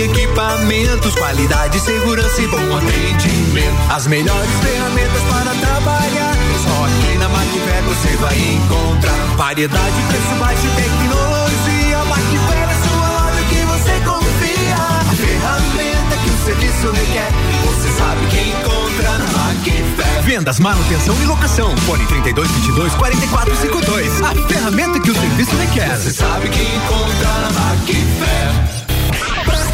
Equipamentos, 0.00 1.14
qualidade, 1.14 1.78
segurança 1.80 2.40
e 2.40 2.46
bom 2.46 2.76
atendimento. 2.76 3.76
As 3.90 4.06
melhores 4.06 4.50
ferramentas 4.62 5.22
para 5.22 5.54
trabalhar. 5.54 6.34
Só 6.62 6.84
aqui 6.84 7.18
na 7.18 7.28
Macfer 7.28 7.82
você 7.84 8.16
vai 8.16 8.38
encontrar 8.38 9.16
variedade, 9.36 10.02
preço 10.08 10.34
baixo 10.38 10.66
e 10.66 10.70
tecnologia. 10.70 12.04
Macfer 12.04 12.68
é 12.68 12.88
sua 12.88 13.08
loja 13.20 13.42
que 13.48 13.64
você 13.66 13.92
confia. 14.04 14.76
A 14.76 15.14
ferramenta 15.14 16.16
que 16.22 16.30
o 16.30 16.44
serviço 16.44 16.90
requer. 16.90 17.30
Você 17.66 17.88
sabe 17.98 18.26
que 18.26 18.40
encontra 18.48 19.18
na 19.18 19.26
Macfer. 19.26 20.22
Vendas, 20.22 20.58
manutenção 20.58 21.14
e 21.20 21.24
locação. 21.26 21.76
Fone 21.78 22.06
32 22.06 22.50
22 22.50 22.94
44 22.94 23.56
52. 23.56 24.22
A 24.22 24.34
ferramenta 24.48 25.00
que 25.00 25.10
o 25.10 25.14
serviço 25.14 25.56
requer. 25.56 25.96
Você 25.96 26.10
sabe 26.12 26.48
que 26.48 26.62
encontra 26.62 27.28
na 27.40 27.50
Macfer. 27.50 28.71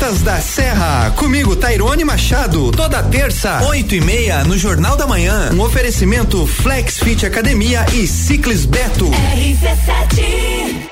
Pratas 0.09 0.23
da 0.23 0.41
Serra, 0.41 1.11
comigo 1.17 1.55
Tairone 1.55 2.03
Machado, 2.03 2.71
toda 2.71 3.03
terça, 3.03 3.61
oito 3.69 3.95
e 3.95 4.01
meia, 4.01 4.43
no 4.43 4.57
Jornal 4.57 4.97
da 4.97 5.07
Manhã. 5.07 5.51
Um 5.53 5.61
oferecimento 5.61 6.47
Flex 6.47 6.99
Fit 6.99 7.27
Academia 7.27 7.85
e 7.93 8.07
Ciclis 8.07 8.65
Beto. 8.65 9.11
RC7 9.11 10.89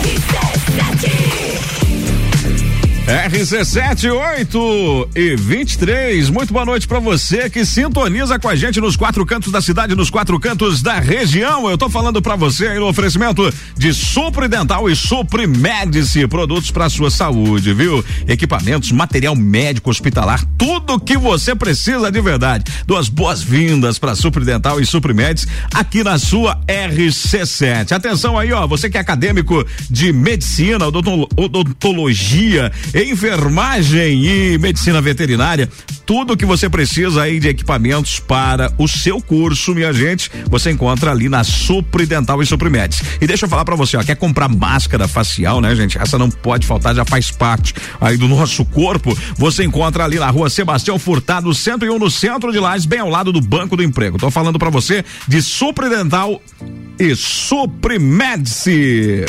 RC7 0.00 1.41
RC7 3.12 4.10
8 4.10 5.08
e 5.14 5.36
23. 5.36 6.30
Muito 6.30 6.50
boa 6.50 6.64
noite 6.64 6.88
para 6.88 6.98
você 6.98 7.50
que 7.50 7.62
sintoniza 7.62 8.38
com 8.38 8.48
a 8.48 8.56
gente 8.56 8.80
nos 8.80 8.96
quatro 8.96 9.26
cantos 9.26 9.52
da 9.52 9.60
cidade, 9.60 9.94
nos 9.94 10.08
quatro 10.08 10.40
cantos 10.40 10.80
da 10.80 10.98
região. 10.98 11.68
Eu 11.68 11.76
tô 11.76 11.90
falando 11.90 12.22
para 12.22 12.36
você 12.36 12.68
aí 12.68 12.78
no 12.78 12.88
oferecimento 12.88 13.52
de 13.76 13.92
Supre 13.92 14.48
Dental 14.48 14.88
e 14.88 14.96
Supre 14.96 15.46
produtos 16.26 16.70
para 16.70 16.88
sua 16.88 17.10
saúde, 17.10 17.74
viu? 17.74 18.02
Equipamentos, 18.26 18.90
material 18.90 19.36
médico 19.36 19.90
hospitalar, 19.90 20.42
tudo 20.56 20.98
que 20.98 21.18
você 21.18 21.54
precisa 21.54 22.10
de 22.10 22.20
verdade. 22.22 22.64
Duas 22.86 23.10
boas-vindas 23.10 23.98
para 23.98 24.14
Supre 24.14 24.42
Dental 24.42 24.80
e 24.80 24.86
Supre 24.86 25.12
aqui 25.74 26.02
na 26.02 26.18
sua 26.18 26.58
RC7. 26.66 27.92
Atenção 27.92 28.38
aí, 28.38 28.52
ó, 28.54 28.66
você 28.66 28.88
que 28.88 28.96
é 28.96 29.00
acadêmico 29.00 29.66
de 29.90 30.14
medicina, 30.14 30.86
odonto- 30.86 31.28
odontologia, 31.36 32.72
enfermagem 33.04 34.24
e 34.24 34.58
medicina 34.58 35.00
veterinária, 35.00 35.68
tudo 36.04 36.36
que 36.36 36.44
você 36.44 36.68
precisa 36.68 37.22
aí 37.22 37.40
de 37.40 37.48
equipamentos 37.48 38.20
para 38.20 38.72
o 38.78 38.88
seu 38.88 39.20
curso, 39.20 39.74
minha 39.74 39.92
gente, 39.92 40.30
você 40.48 40.70
encontra 40.70 41.10
ali 41.10 41.28
na 41.28 41.44
Supri 41.44 42.06
Dental 42.06 42.42
e 42.42 42.46
Suprimedes. 42.46 43.02
E 43.20 43.26
deixa 43.26 43.46
eu 43.46 43.48
falar 43.48 43.64
para 43.64 43.76
você, 43.76 43.96
ó, 43.96 44.02
quer 44.02 44.16
comprar 44.16 44.48
máscara 44.48 45.08
facial, 45.08 45.60
né, 45.60 45.74
gente? 45.74 45.98
Essa 45.98 46.18
não 46.18 46.30
pode 46.30 46.66
faltar, 46.66 46.94
já 46.94 47.04
faz 47.04 47.30
parte 47.30 47.74
aí 48.00 48.16
do 48.16 48.28
nosso 48.28 48.64
corpo. 48.64 49.16
Você 49.36 49.64
encontra 49.64 50.04
ali 50.04 50.18
na 50.18 50.30
rua 50.30 50.50
Sebastião 50.50 50.98
Furtado, 50.98 51.54
101 51.54 51.98
no 51.98 52.10
centro 52.10 52.52
de 52.52 52.58
Lages, 52.58 52.86
bem 52.86 53.00
ao 53.00 53.08
lado 53.08 53.32
do 53.32 53.40
Banco 53.40 53.76
do 53.76 53.82
Emprego. 53.82 54.18
Tô 54.18 54.30
falando 54.30 54.58
para 54.58 54.70
você 54.70 55.04
de 55.26 55.40
Supri 55.40 55.88
Dental 55.88 56.42
e 56.98 57.14
Suprimedici. 57.14 59.24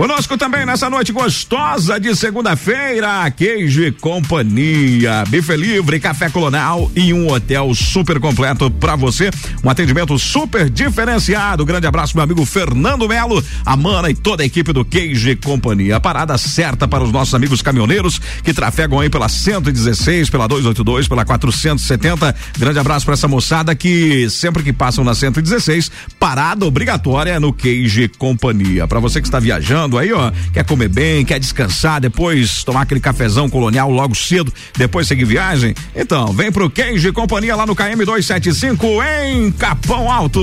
Conosco 0.00 0.38
também 0.38 0.64
nessa 0.64 0.88
noite 0.88 1.12
gostosa 1.12 2.00
de 2.00 2.16
segunda-feira, 2.16 3.30
queijo 3.32 3.82
e 3.82 3.92
companhia, 3.92 5.24
bife 5.28 5.54
livre, 5.54 6.00
café 6.00 6.30
colonial 6.30 6.90
e 6.96 7.12
um 7.12 7.30
hotel 7.30 7.74
super 7.74 8.18
completo 8.18 8.70
para 8.70 8.96
você. 8.96 9.28
Um 9.62 9.68
atendimento 9.68 10.18
super 10.18 10.70
diferenciado. 10.70 11.66
Grande 11.66 11.86
abraço, 11.86 12.16
meu 12.16 12.24
amigo 12.24 12.46
Fernando 12.46 13.06
Melo, 13.06 13.44
a 13.62 13.76
Mana 13.76 14.08
e 14.08 14.14
toda 14.14 14.42
a 14.42 14.46
equipe 14.46 14.72
do 14.72 14.86
Queijo 14.86 15.28
e 15.28 15.36
Companhia. 15.36 16.00
Parada 16.00 16.38
certa 16.38 16.88
para 16.88 17.04
os 17.04 17.12
nossos 17.12 17.34
amigos 17.34 17.60
caminhoneiros 17.60 18.18
que 18.42 18.54
trafegam 18.54 19.00
aí 19.00 19.10
pela 19.10 19.28
116, 19.28 20.30
pela 20.30 20.48
282, 20.48 21.08
pela 21.08 21.26
470. 21.26 22.34
Grande 22.56 22.78
abraço 22.78 23.04
para 23.04 23.12
essa 23.12 23.28
moçada 23.28 23.74
que 23.74 24.30
sempre 24.30 24.62
que 24.62 24.72
passam 24.72 25.04
na 25.04 25.14
116, 25.14 25.90
parada 26.18 26.64
obrigatória 26.64 27.38
no 27.38 27.52
Queijo 27.52 28.00
e 28.00 28.08
Companhia. 28.08 28.88
Para 28.88 28.98
você 28.98 29.20
que 29.20 29.28
está 29.28 29.38
viajando 29.38 29.89
aí, 29.98 30.12
ó, 30.12 30.32
quer 30.52 30.64
comer 30.64 30.88
bem, 30.88 31.24
quer 31.24 31.38
descansar, 31.38 32.00
depois 32.00 32.64
tomar 32.64 32.82
aquele 32.82 33.00
cafezão 33.00 33.48
colonial 33.48 33.90
logo 33.90 34.14
cedo, 34.14 34.52
depois 34.76 35.06
seguir 35.06 35.24
viagem, 35.24 35.74
então 35.94 36.32
vem 36.32 36.50
pro 36.50 36.70
e 36.80 37.12
Companhia 37.12 37.56
lá 37.56 37.66
no 37.66 37.74
KM 37.74 38.04
275 38.04 38.86
em 39.02 39.50
Capão 39.52 40.10
Alto. 40.10 40.40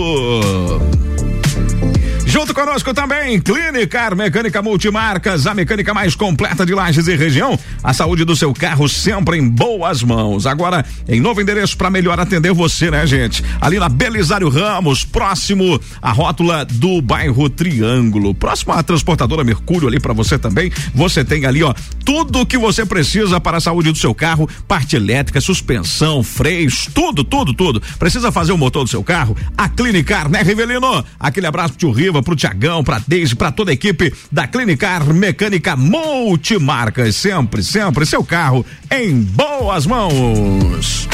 Junto 2.29 2.53
conosco 2.53 2.93
também, 2.93 3.39
Clinicar 3.39 4.13
Mecânica 4.13 4.61
Multimarcas, 4.61 5.47
a 5.47 5.53
mecânica 5.53 5.93
mais 5.93 6.13
completa 6.13 6.65
de 6.65 6.73
Lages 6.73 7.07
e 7.07 7.15
região. 7.15 7.57
A 7.81 7.93
saúde 7.93 8.25
do 8.25 8.35
seu 8.35 8.53
carro 8.53 8.89
sempre 8.89 9.37
em 9.37 9.47
boas 9.47 10.03
mãos. 10.03 10.45
Agora, 10.45 10.85
em 11.07 11.21
novo 11.21 11.39
endereço 11.39 11.77
para 11.77 11.89
melhor 11.89 12.19
atender 12.19 12.51
você, 12.51 12.91
né, 12.91 13.07
gente? 13.07 13.41
Ali 13.61 13.79
na 13.79 13.87
Belisário 13.87 14.49
Ramos, 14.49 15.05
próximo 15.05 15.79
à 16.01 16.11
rótula 16.11 16.65
do 16.65 17.01
bairro 17.01 17.49
Triângulo. 17.49 18.35
Próximo 18.35 18.73
à 18.73 18.83
transportadora 18.83 19.45
Mercúrio 19.45 19.87
ali 19.87 19.97
para 19.97 20.11
você 20.11 20.37
também. 20.37 20.69
Você 20.93 21.23
tem 21.23 21.45
ali, 21.45 21.63
ó, 21.63 21.73
tudo 22.03 22.45
que 22.45 22.57
você 22.57 22.85
precisa 22.85 23.39
para 23.39 23.55
a 23.55 23.61
saúde 23.61 23.89
do 23.89 23.97
seu 23.97 24.13
carro, 24.13 24.49
parte 24.67 24.97
elétrica, 24.97 25.39
suspensão, 25.39 26.21
freios, 26.21 26.89
tudo, 26.93 27.23
tudo, 27.23 27.53
tudo. 27.53 27.81
Precisa 27.97 28.33
fazer 28.33 28.51
o 28.51 28.57
motor 28.57 28.83
do 28.83 28.89
seu 28.89 29.01
carro? 29.01 29.35
A 29.57 29.69
Clinicar, 29.69 30.29
né, 30.29 30.41
Rivelino? 30.41 31.05
Aquele 31.17 31.47
abraço 31.47 31.69
pro 31.69 31.79
tio 31.79 31.91
Riva, 31.91 32.16
pro 32.21 32.35
Tiagão, 32.35 32.83
pra 32.83 33.01
Deise, 33.07 33.35
pra 33.35 33.51
toda 33.51 33.71
a 33.71 33.73
equipe 33.73 34.13
da 34.31 34.47
Clinicar 34.47 35.05
Mecânica 35.13 35.75
Multimarcas. 35.75 37.15
Sempre, 37.15 37.63
sempre 37.63 38.05
seu 38.05 38.23
carro 38.23 38.65
em 38.91 39.21
boas 39.21 39.85
mãos. 39.85 41.07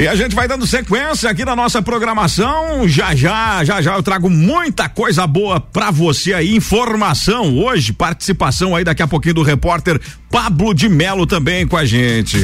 E 0.00 0.08
a 0.08 0.14
gente 0.14 0.34
vai 0.34 0.48
dando 0.48 0.66
sequência 0.66 1.28
aqui 1.28 1.44
na 1.44 1.54
nossa 1.54 1.82
programação. 1.82 2.88
Já 2.88 3.14
já, 3.14 3.62
já 3.62 3.82
já 3.82 3.96
eu 3.96 4.02
trago 4.02 4.30
muita 4.30 4.88
coisa 4.88 5.26
boa 5.26 5.60
pra 5.60 5.90
você 5.90 6.32
aí, 6.32 6.56
informação 6.56 7.58
hoje, 7.58 7.92
participação 7.92 8.74
aí 8.74 8.82
daqui 8.82 9.02
a 9.02 9.06
pouquinho 9.06 9.34
do 9.34 9.42
repórter 9.42 10.00
Pablo 10.30 10.72
de 10.72 10.88
Melo 10.88 11.26
também 11.26 11.66
com 11.66 11.76
a 11.76 11.84
gente. 11.84 12.38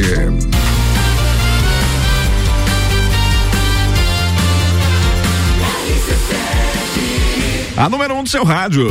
A 7.76 7.90
número 7.90 8.14
um 8.14 8.22
do 8.22 8.28
seu 8.28 8.42
rádio. 8.42 8.88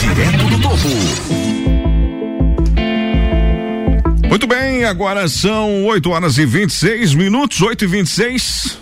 Direto 0.00 0.44
do 0.48 0.60
topo. 0.60 0.88
Muito 4.28 4.46
bem, 4.48 4.84
agora 4.84 5.28
são 5.28 5.84
8 5.86 6.10
horas 6.10 6.38
e 6.38 6.44
26 6.44 7.14
minutos, 7.14 7.62
8 7.62 7.84
e 7.84 7.88
26 7.88 8.78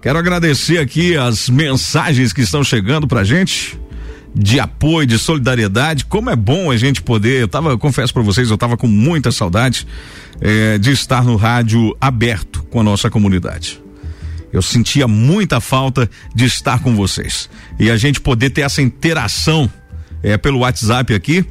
Quero 0.00 0.18
agradecer 0.20 0.78
aqui 0.78 1.16
as 1.16 1.48
mensagens 1.48 2.32
que 2.32 2.42
estão 2.42 2.62
chegando 2.62 3.08
pra 3.08 3.24
gente 3.24 3.76
de 4.38 4.60
apoio, 4.60 5.06
de 5.06 5.18
solidariedade. 5.18 6.04
Como 6.04 6.28
é 6.28 6.36
bom 6.36 6.70
a 6.70 6.76
gente 6.76 7.00
poder. 7.00 7.40
Eu 7.40 7.48
tava, 7.48 7.70
eu 7.70 7.78
confesso 7.78 8.12
para 8.12 8.22
vocês, 8.22 8.50
eu 8.50 8.58
tava 8.58 8.76
com 8.76 8.86
muita 8.86 9.32
saudade 9.32 9.86
eh, 10.40 10.76
de 10.76 10.90
estar 10.90 11.24
no 11.24 11.36
rádio 11.36 11.96
aberto 11.98 12.62
com 12.64 12.80
a 12.80 12.82
nossa 12.82 13.08
comunidade. 13.08 13.80
Eu 14.52 14.60
sentia 14.60 15.08
muita 15.08 15.60
falta 15.60 16.08
de 16.34 16.44
estar 16.44 16.80
com 16.80 16.94
vocês 16.94 17.48
e 17.78 17.90
a 17.90 17.96
gente 17.96 18.20
poder 18.20 18.50
ter 18.50 18.60
essa 18.60 18.82
interação 18.82 19.70
eh, 20.22 20.36
pelo 20.36 20.58
WhatsApp 20.58 21.14
aqui. 21.14 21.44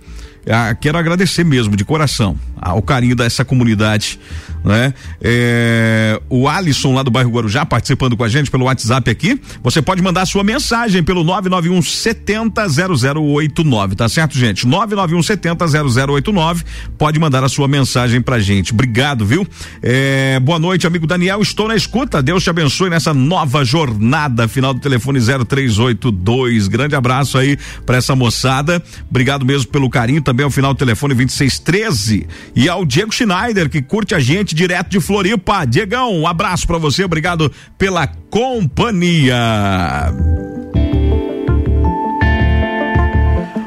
Ah, 0.48 0.76
quero 0.76 0.96
agradecer 0.96 1.44
mesmo, 1.44 1.76
de 1.76 1.84
coração, 1.84 2.40
ao 2.56 2.80
carinho 2.80 3.16
dessa 3.16 3.44
comunidade, 3.44 4.20
né? 4.66 4.94
É, 5.22 6.20
o 6.28 6.50
Alisson 6.50 6.94
lá 6.94 7.04
do 7.04 7.12
bairro 7.12 7.30
Guarujá 7.30 7.66
participando 7.66 8.18
com 8.18 8.24
a 8.24 8.28
gente 8.28 8.50
pelo 8.50 8.66
WhatsApp 8.66 9.10
aqui. 9.10 9.40
Você 9.64 9.82
pode 9.82 10.02
mandar 10.02 10.26
sua 10.26 10.44
mensagem 10.44 11.04
pelo 11.04 11.24
991 11.24 11.82
70 11.82 12.68
0089, 12.68 13.96
tá 13.96 14.10
certo, 14.10 14.38
gente? 14.38 14.66
991 14.66 15.22
70 15.22 15.68
0089. 15.68 16.64
Pode 16.98 17.20
mandar 17.20 17.44
a 17.44 17.50
sua 17.50 17.68
mensagem 17.68 18.22
pra 18.22 18.40
gente. 18.40 18.74
Obrigado, 18.74 19.26
viu? 19.26 19.48
É, 19.84 20.40
boa 20.40 20.58
noite, 20.58 20.88
amigo 20.88 21.06
Daniel. 21.06 21.42
Estou 21.42 21.68
na 21.68 21.76
escuta. 21.76 22.24
Deus 22.24 22.44
te 22.44 22.50
abençoe 22.50 22.90
nessa 22.90 23.14
nova 23.14 23.64
jornada. 23.64 24.48
Final 24.48 24.74
do 24.74 24.80
telefone 24.80 25.20
0382. 25.20 26.68
Grande 26.68 26.96
abraço 26.96 27.38
aí 27.38 27.58
para 27.86 27.98
essa 27.98 28.16
moçada. 28.16 28.82
Obrigado 29.10 29.46
mesmo 29.46 29.70
pelo 29.70 29.90
carinho 29.90 30.22
também 30.22 30.44
ao 30.44 30.50
final 30.50 30.74
do 30.74 30.78
telefone 30.78 31.14
2613 31.14 32.28
e 32.56 32.68
ao 32.68 32.84
Diego 32.86 33.14
Schneider 33.14 33.70
que 33.70 33.82
curte 33.82 34.16
a 34.16 34.20
gente 34.20 34.55
direto 34.56 34.90
de 34.90 35.00
Floripa. 35.00 35.66
Diegão, 35.66 36.16
um 36.16 36.26
abraço 36.26 36.66
para 36.66 36.78
você, 36.78 37.04
obrigado 37.04 37.52
pela 37.78 38.08
companhia. 38.08 39.36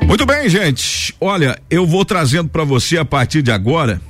Muito 0.07 0.25
bem, 0.27 0.49
gente. 0.49 1.15
Olha, 1.21 1.61
eu 1.71 1.87
vou 1.87 2.05
trazendo 2.05 2.49
para 2.49 2.65
você 2.65 2.99
a 2.99 3.05
partir 3.05 3.43
de 3.43 3.53
agora. 3.53 4.01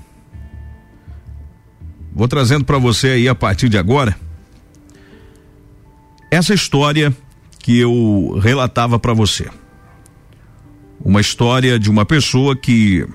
Vou 2.14 2.28
trazendo 2.28 2.64
para 2.64 2.78
você 2.78 3.08
aí 3.08 3.28
a 3.28 3.34
partir 3.34 3.68
de 3.68 3.76
agora 3.76 4.16
essa 6.30 6.54
história 6.54 7.14
que 7.58 7.78
eu 7.78 8.38
relatava 8.42 8.98
para 8.98 9.12
você. 9.12 9.48
Uma 11.00 11.20
história 11.20 11.78
de 11.78 11.90
uma 11.90 12.04
pessoa 12.04 12.56
que 12.56 13.06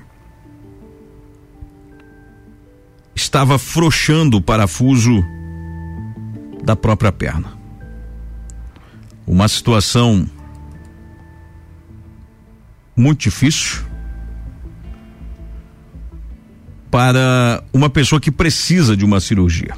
estava 3.34 3.58
frouxando 3.58 4.36
o 4.36 4.40
parafuso 4.40 5.24
da 6.62 6.76
própria 6.76 7.10
perna. 7.10 7.58
Uma 9.26 9.48
situação 9.48 10.24
muito 12.94 13.22
difícil 13.22 13.82
para 16.92 17.64
uma 17.72 17.90
pessoa 17.90 18.20
que 18.20 18.30
precisa 18.30 18.96
de 18.96 19.04
uma 19.04 19.18
cirurgia. 19.18 19.76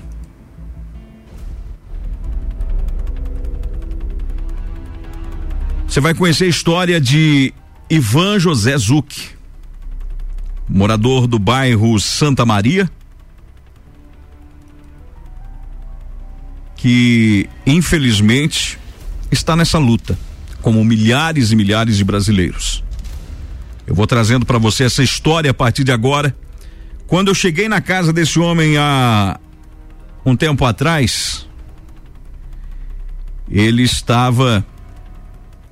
Você 5.89 5.99
vai 5.99 6.13
conhecer 6.13 6.45
a 6.45 6.49
história 6.49 7.01
de 7.01 7.55
Ivan 7.89 8.39
José 8.39 8.77
Zuc, 8.77 9.31
morador 10.69 11.27
do 11.27 11.39
bairro 11.39 11.99
Santa 11.99 12.45
Maria, 12.45 12.91
que 16.77 17.49
infelizmente 17.67 18.79
está 19.31 19.57
nessa 19.57 19.79
luta, 19.79 20.17
como 20.61 20.85
milhares 20.85 21.51
e 21.51 21.57
milhares 21.57 21.97
de 21.97 22.05
brasileiros. 22.05 22.85
Eu 23.87 23.95
vou 23.95 24.07
trazendo 24.07 24.45
para 24.45 24.59
você 24.59 24.85
essa 24.85 25.03
história 25.03 25.51
a 25.51 25.55
partir 25.55 25.85
de 25.85 25.93
agora. 25.93 26.37
Quando 27.07 27.29
eu 27.29 27.35
cheguei 27.35 27.69
na 27.69 27.81
casa 27.81 28.13
desse 28.13 28.39
homem 28.39 28.77
há 28.77 29.39
um 30.25 30.37
tempo 30.37 30.65
atrás, 30.65 31.47
ele 33.49 33.83
estava 33.83 34.67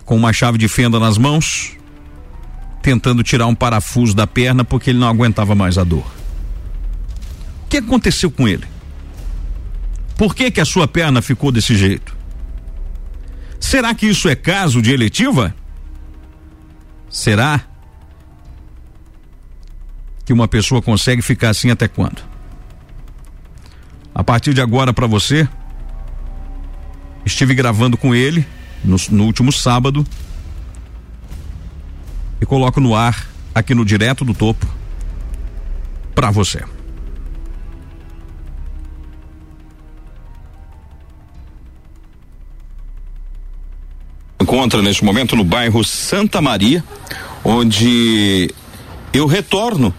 com 0.04 0.16
uma 0.16 0.32
chave 0.32 0.58
de 0.58 0.68
fenda 0.68 1.00
nas 1.00 1.18
mãos, 1.18 1.72
tentando 2.82 3.22
tirar 3.22 3.46
um 3.46 3.54
parafuso 3.54 4.14
da 4.14 4.26
perna 4.26 4.64
porque 4.64 4.90
ele 4.90 4.98
não 4.98 5.08
aguentava 5.08 5.54
mais 5.54 5.76
a 5.76 5.82
dor. 5.82 6.06
O 7.64 7.68
que 7.68 7.78
aconteceu 7.78 8.30
com 8.30 8.46
ele? 8.46 8.73
Por 10.16 10.34
que 10.34 10.50
que 10.50 10.60
a 10.60 10.64
sua 10.64 10.86
perna 10.86 11.20
ficou 11.20 11.50
desse 11.50 11.76
jeito? 11.76 12.16
Será 13.58 13.94
que 13.94 14.06
isso 14.06 14.28
é 14.28 14.34
caso 14.34 14.80
de 14.80 14.92
eletiva? 14.92 15.54
Será 17.08 17.60
que 20.24 20.32
uma 20.32 20.46
pessoa 20.46 20.82
consegue 20.82 21.22
ficar 21.22 21.50
assim 21.50 21.70
até 21.70 21.88
quando? 21.88 22.22
A 24.14 24.22
partir 24.22 24.54
de 24.54 24.60
agora 24.60 24.92
para 24.92 25.06
você, 25.06 25.48
estive 27.24 27.54
gravando 27.54 27.96
com 27.96 28.14
ele 28.14 28.46
no, 28.84 28.96
no 29.10 29.24
último 29.24 29.52
sábado 29.52 30.06
e 32.40 32.46
coloco 32.46 32.80
no 32.80 32.94
ar 32.94 33.26
aqui 33.54 33.74
no 33.74 33.84
Direto 33.84 34.24
do 34.24 34.34
Topo 34.34 34.66
para 36.14 36.30
você. 36.30 36.62
Encontra 44.44 44.82
neste 44.82 45.02
momento 45.02 45.34
no 45.34 45.42
bairro 45.42 45.82
Santa 45.82 46.38
Maria, 46.38 46.84
onde 47.42 48.54
eu 49.10 49.24
retorno 49.24 49.92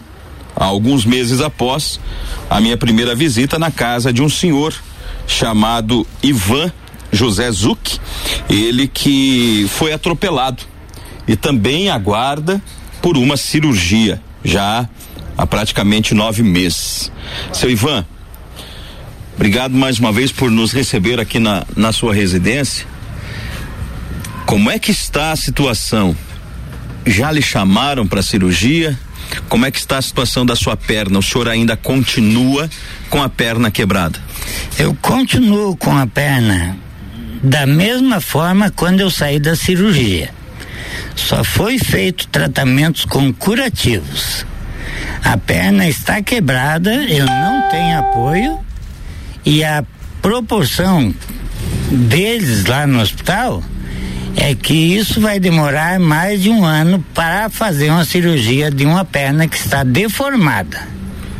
alguns 0.54 1.04
meses 1.04 1.40
após 1.40 1.98
a 2.48 2.60
minha 2.60 2.76
primeira 2.76 3.12
visita 3.12 3.58
na 3.58 3.72
casa 3.72 4.12
de 4.12 4.22
um 4.22 4.28
senhor 4.28 4.72
chamado 5.26 6.06
Ivan 6.22 6.70
José 7.10 7.50
Zuc, 7.50 7.98
ele 8.48 8.86
que 8.86 9.66
foi 9.68 9.92
atropelado 9.92 10.62
e 11.26 11.34
também 11.34 11.90
aguarda 11.90 12.62
por 13.02 13.16
uma 13.16 13.36
cirurgia 13.36 14.22
já 14.44 14.88
há 15.36 15.44
praticamente 15.44 16.14
nove 16.14 16.44
meses. 16.44 17.10
Seu 17.52 17.68
Ivan, 17.68 18.06
obrigado 19.34 19.72
mais 19.72 19.98
uma 19.98 20.12
vez 20.12 20.30
por 20.30 20.52
nos 20.52 20.70
receber 20.70 21.18
aqui 21.18 21.40
na, 21.40 21.66
na 21.76 21.90
sua 21.90 22.14
residência. 22.14 22.86
Como 24.46 24.70
é 24.70 24.78
que 24.78 24.92
está 24.92 25.32
a 25.32 25.36
situação? 25.36 26.16
Já 27.04 27.32
lhe 27.32 27.42
chamaram 27.42 28.06
para 28.06 28.22
cirurgia? 28.22 28.96
Como 29.48 29.66
é 29.66 29.72
que 29.72 29.78
está 29.78 29.98
a 29.98 30.02
situação 30.02 30.46
da 30.46 30.54
sua 30.54 30.76
perna? 30.76 31.18
O 31.18 31.22
senhor 31.22 31.48
ainda 31.48 31.76
continua 31.76 32.70
com 33.10 33.20
a 33.20 33.28
perna 33.28 33.72
quebrada? 33.72 34.20
Eu 34.78 34.94
continuo 35.02 35.76
com 35.76 35.98
a 35.98 36.06
perna 36.06 36.78
da 37.42 37.66
mesma 37.66 38.20
forma 38.20 38.70
quando 38.70 39.00
eu 39.00 39.10
saí 39.10 39.40
da 39.40 39.56
cirurgia. 39.56 40.30
Só 41.16 41.42
foi 41.42 41.76
feito 41.80 42.28
tratamentos 42.28 43.04
com 43.04 43.32
curativos. 43.32 44.46
A 45.24 45.36
perna 45.36 45.88
está 45.88 46.22
quebrada, 46.22 46.94
eu 46.94 47.26
não 47.26 47.68
tenho 47.68 47.98
apoio 47.98 48.60
e 49.44 49.64
a 49.64 49.84
proporção 50.22 51.12
deles 51.90 52.64
lá 52.66 52.86
no 52.86 53.00
hospital 53.00 53.62
é 54.36 54.54
que 54.54 54.74
isso 54.74 55.20
vai 55.20 55.40
demorar 55.40 55.98
mais 55.98 56.42
de 56.42 56.50
um 56.50 56.64
ano 56.64 57.04
para 57.14 57.48
fazer 57.48 57.90
uma 57.90 58.04
cirurgia 58.04 58.70
de 58.70 58.84
uma 58.84 59.04
perna 59.04 59.48
que 59.48 59.56
está 59.56 59.82
deformada 59.82 60.96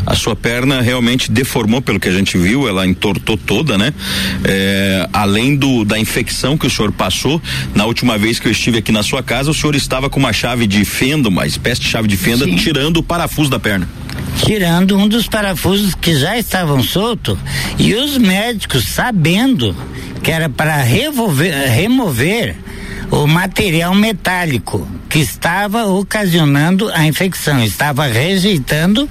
a 0.07 0.15
sua 0.15 0.37
perna 0.37 0.81
realmente 0.81 1.31
deformou 1.31 1.83
pelo 1.83 1.99
que 1.99 2.09
a 2.09 2.13
gente 2.13 2.39
viu, 2.39 2.69
ela 2.69 2.87
entortou 2.87 3.37
toda, 3.37 3.77
né? 3.77 3.93
É, 4.45 5.09
além 5.13 5.57
do 5.57 5.85
da 5.85 5.99
infecção 5.99 6.57
que 6.57 6.67
o 6.67 6.71
senhor 6.71 6.93
passou, 6.93 7.43
na 7.75 7.85
última 7.85 8.17
vez 8.17 8.39
que 8.39 8.47
eu 8.47 8.53
estive 8.53 8.79
aqui 8.79 8.93
na 8.93 9.03
sua 9.03 9.23
casa, 9.23 9.51
o 9.51 9.55
senhor 9.55 9.75
estava 9.75 10.09
com 10.09 10.21
uma 10.21 10.33
chave 10.33 10.67
de 10.67 10.85
fenda, 10.85 11.29
uma 11.29 11.45
espécie 11.45 11.81
de 11.81 11.89
chave 11.89 12.07
de 12.07 12.17
fenda, 12.17 12.45
Sim. 12.45 12.55
tirando 12.55 12.99
o 12.99 13.03
parafuso 13.03 13.51
da 13.51 13.59
perna 13.59 13.89
tirando 14.45 14.99
um 14.99 15.09
dos 15.09 15.27
parafusos 15.27 15.95
que 15.95 16.15
já 16.15 16.39
estavam 16.39 16.83
soltos 16.83 17.39
e 17.79 17.95
os 17.95 18.19
médicos 18.19 18.85
sabendo 18.87 19.75
que 20.23 20.31
era 20.31 20.49
para 20.49 20.77
remover 20.77 22.55
o 23.11 23.27
material 23.27 23.95
metálico 23.95 24.87
que 25.09 25.19
estava 25.19 25.87
ocasionando 25.87 26.91
a 26.93 27.07
infecção, 27.07 27.63
estava 27.63 28.07
rejeitando 28.07 29.09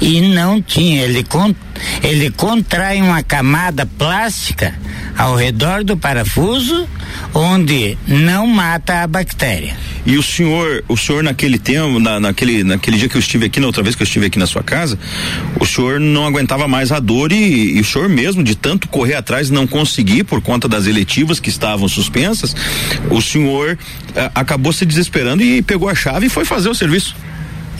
e 0.00 0.20
não 0.20 0.60
tinha. 0.60 1.02
Ele, 1.02 1.24
con, 1.24 1.54
ele 2.02 2.30
contrai 2.30 3.00
uma 3.00 3.22
camada 3.22 3.86
plástica 3.86 4.74
ao 5.16 5.34
redor 5.34 5.82
do 5.82 5.96
parafuso, 5.96 6.86
onde 7.34 7.98
não 8.06 8.46
mata 8.46 9.02
a 9.02 9.06
bactéria. 9.06 9.76
E 10.06 10.16
o 10.16 10.22
senhor, 10.22 10.82
o 10.88 10.96
senhor 10.96 11.22
naquele 11.22 11.58
tempo, 11.58 11.98
na, 11.98 12.18
naquele, 12.18 12.64
naquele 12.64 12.96
dia 12.96 13.08
que 13.08 13.16
eu 13.16 13.20
estive 13.20 13.44
aqui, 13.46 13.60
na 13.60 13.66
outra 13.66 13.82
vez 13.82 13.94
que 13.94 14.02
eu 14.02 14.06
estive 14.06 14.26
aqui 14.26 14.38
na 14.38 14.46
sua 14.46 14.62
casa, 14.62 14.98
o 15.60 15.66
senhor 15.66 16.00
não 16.00 16.24
aguentava 16.24 16.66
mais 16.66 16.90
a 16.92 17.00
dor 17.00 17.30
e, 17.30 17.76
e 17.76 17.80
o 17.80 17.84
senhor 17.84 18.08
mesmo, 18.08 18.42
de 18.42 18.54
tanto 18.54 18.88
correr 18.88 19.16
atrás, 19.16 19.50
não 19.50 19.66
conseguir 19.66 20.24
por 20.24 20.40
conta 20.40 20.68
das 20.68 20.86
eletivas 20.86 21.40
que 21.40 21.50
estavam 21.50 21.88
suspensas, 21.88 22.56
o 23.10 23.20
senhor 23.20 23.76
eh, 24.14 24.30
acabou 24.34 24.72
se 24.72 24.86
desesperando 24.86 25.37
e 25.42 25.62
pegou 25.62 25.88
a 25.88 25.94
chave 25.94 26.26
e 26.26 26.30
foi 26.30 26.44
fazer 26.44 26.68
o 26.68 26.74
serviço. 26.74 27.14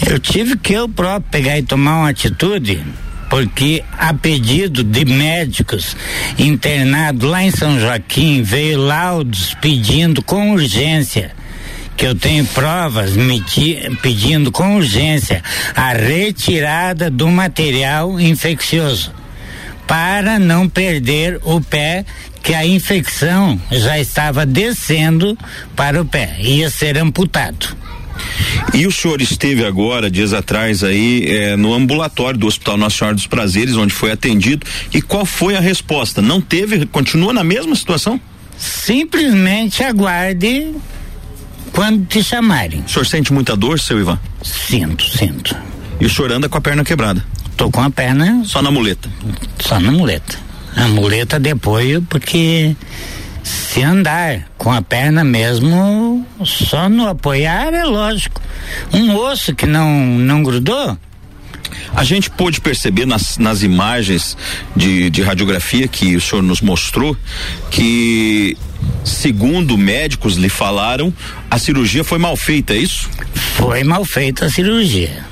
Eu 0.09 0.19
tive 0.19 0.57
que 0.57 0.73
eu 0.73 0.89
próprio 0.89 1.31
pegar 1.31 1.59
e 1.59 1.63
tomar 1.63 1.99
uma 1.99 2.09
atitude 2.09 2.83
porque 3.29 3.85
a 3.97 4.15
pedido 4.15 4.83
de 4.83 5.05
médicos 5.05 5.97
internados 6.39 7.29
lá 7.29 7.43
em 7.43 7.51
São 7.51 7.79
Joaquim 7.79 8.43
veio 8.43 8.79
laudos 8.79 9.55
pedindo 9.61 10.23
com 10.23 10.53
urgência 10.53 11.33
que 11.97 12.07
eu 12.07 12.15
tenho 12.15 12.47
provas 12.47 13.11
pedindo 14.01 14.53
com 14.53 14.77
urgência 14.77 15.43
a 15.75 15.93
retirada 15.93 17.11
do 17.11 17.29
material 17.29 18.21
infeccioso 18.21 19.13
para 19.87 20.39
não 20.39 20.69
perder 20.69 21.41
o 21.43 21.61
pé 21.61 22.05
que 22.43 22.55
a 22.55 22.65
infecção 22.65 23.61
já 23.71 23.99
estava 23.99 24.47
descendo 24.47 25.37
para 25.77 26.01
o 26.01 26.05
pé, 26.05 26.37
ia 26.41 26.71
ser 26.71 26.97
amputado. 26.99 27.77
E 28.75 28.87
o 28.87 28.93
senhor 28.93 29.21
esteve 29.21 29.65
agora, 29.65 30.11
dias 30.11 30.33
atrás, 30.33 30.83
aí, 30.83 31.25
eh, 31.27 31.57
no 31.57 31.75
ambulatório 31.75 32.39
do 32.39 32.47
Hospital 32.47 32.77
Nossa 32.77 32.97
Senhora 32.97 33.15
dos 33.15 33.27
Prazeres, 33.27 33.77
onde 33.77 33.93
foi 33.93 34.11
atendido. 34.11 34.67
E 34.93 35.01
qual 35.01 35.25
foi 35.25 35.57
a 35.57 35.61
resposta? 35.61 36.21
Não 36.21 36.41
teve? 36.41 36.85
Continua 36.87 37.33
na 37.33 37.45
mesma 37.45 37.75
situação? 37.75 38.21
Simplesmente 38.57 39.83
aguarde 39.83 40.75
quando 41.73 42.07
te 42.07 42.23
chamarem. 42.23 42.81
O 42.81 42.89
senhor 42.89 43.07
sente 43.07 43.33
muita 43.33 43.57
dor, 43.57 43.79
seu 43.79 44.01
Ivan? 44.01 44.19
Sinto, 44.43 45.05
sinto. 45.05 45.57
E 46.01 46.07
o 46.07 46.11
senhor 46.11 46.33
anda 46.33 46.49
com 46.49 46.59
a 46.59 46.61
perna 46.61 46.85
quebrada? 46.85 47.25
Tô 47.57 47.71
com 47.71 47.83
a 47.83 47.91
perna. 47.91 48.43
Só 48.45 48.63
na 48.63 48.71
muleta? 48.71 49.09
Só 49.61 49.81
na 49.81 49.91
muleta. 49.91 50.48
A 50.79 50.87
muleta 50.87 51.41
de 51.41 51.51
apoio, 51.51 52.03
porque 52.03 52.77
se 53.43 53.83
andar 53.83 54.49
com 54.57 54.73
a 54.73 54.81
perna 54.81 55.25
mesmo, 55.25 56.25
só 56.45 56.89
no 56.89 57.09
apoiar 57.09 57.75
é 57.75 57.85
lógico. 57.85 58.41
Um 58.93 59.17
osso 59.17 59.57
que 59.57 59.67
não, 59.67 59.91
não 59.91 60.41
grudou. 60.41 60.97
A 61.97 62.05
gente 62.05 62.31
pôde 62.31 62.61
perceber 62.61 63.07
nas, 63.07 63.39
nas 63.39 63.65
imagens 63.65 64.37
de, 64.77 65.11
de 65.11 65.21
radiografia 65.21 65.89
que 65.89 66.15
o 66.15 66.21
senhor 66.21 66.43
nos 66.43 66.61
mostrou 66.61 67.17
que, 67.73 68.57
segundo 69.05 69.77
médicos 69.77 70.37
lhe 70.37 70.49
falaram, 70.49 71.13
a 71.51 71.59
cirurgia 71.59 72.05
foi 72.05 72.19
mal 72.19 72.37
feita, 72.37 72.73
é 72.73 72.79
isso? 72.79 73.11
Foi 73.57 73.83
mal 73.83 74.05
feita 74.05 74.47
a 74.47 74.51
cirurgia. 74.51 75.25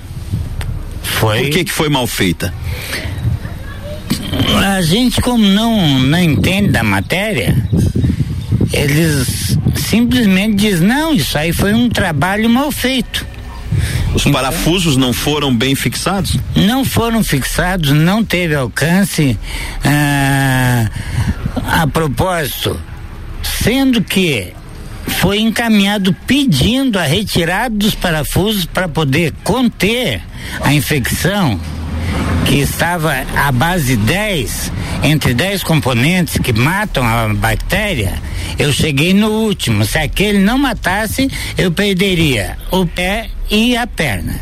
Foi. 1.04 1.42
Por 1.42 1.50
que, 1.50 1.64
que 1.64 1.72
foi 1.72 1.88
mal 1.88 2.06
feita? 2.08 2.52
A 4.76 4.82
gente, 4.82 5.20
como 5.20 5.46
não, 5.46 5.98
não 5.98 6.18
entende 6.18 6.68
da 6.68 6.82
matéria, 6.82 7.56
eles 8.72 9.58
simplesmente 9.74 10.56
diz 10.56 10.80
não, 10.80 11.14
isso 11.14 11.36
aí 11.38 11.52
foi 11.52 11.72
um 11.72 11.88
trabalho 11.88 12.48
mal 12.48 12.70
feito. 12.70 13.26
Os 14.14 14.22
então, 14.22 14.32
parafusos 14.32 14.96
não 14.96 15.12
foram 15.12 15.54
bem 15.54 15.74
fixados? 15.74 16.38
Não 16.54 16.84
foram 16.84 17.22
fixados, 17.22 17.92
não 17.92 18.24
teve 18.24 18.54
alcance. 18.54 19.38
Ah, 19.84 20.90
a 21.82 21.86
propósito, 21.86 22.80
sendo 23.42 24.02
que 24.02 24.52
foi 25.06 25.38
encaminhado 25.38 26.14
pedindo 26.26 26.98
a 26.98 27.02
retirada 27.02 27.74
dos 27.74 27.94
parafusos 27.94 28.64
para 28.64 28.88
poder 28.88 29.32
conter 29.44 30.22
a 30.60 30.72
infecção 30.72 31.60
que 32.46 32.60
estava 32.60 33.12
à 33.36 33.50
base 33.50 33.96
10, 33.96 34.72
entre 35.02 35.34
10 35.34 35.64
componentes 35.64 36.38
que 36.38 36.52
matam 36.52 37.04
a 37.04 37.28
bactéria, 37.34 38.14
eu 38.56 38.72
cheguei 38.72 39.12
no 39.12 39.28
último. 39.28 39.84
Se 39.84 39.98
aquele 39.98 40.38
não 40.38 40.56
matasse, 40.56 41.28
eu 41.58 41.72
perderia 41.72 42.56
o 42.70 42.86
pé 42.86 43.28
e 43.50 43.76
a 43.76 43.86
perna. 43.86 44.40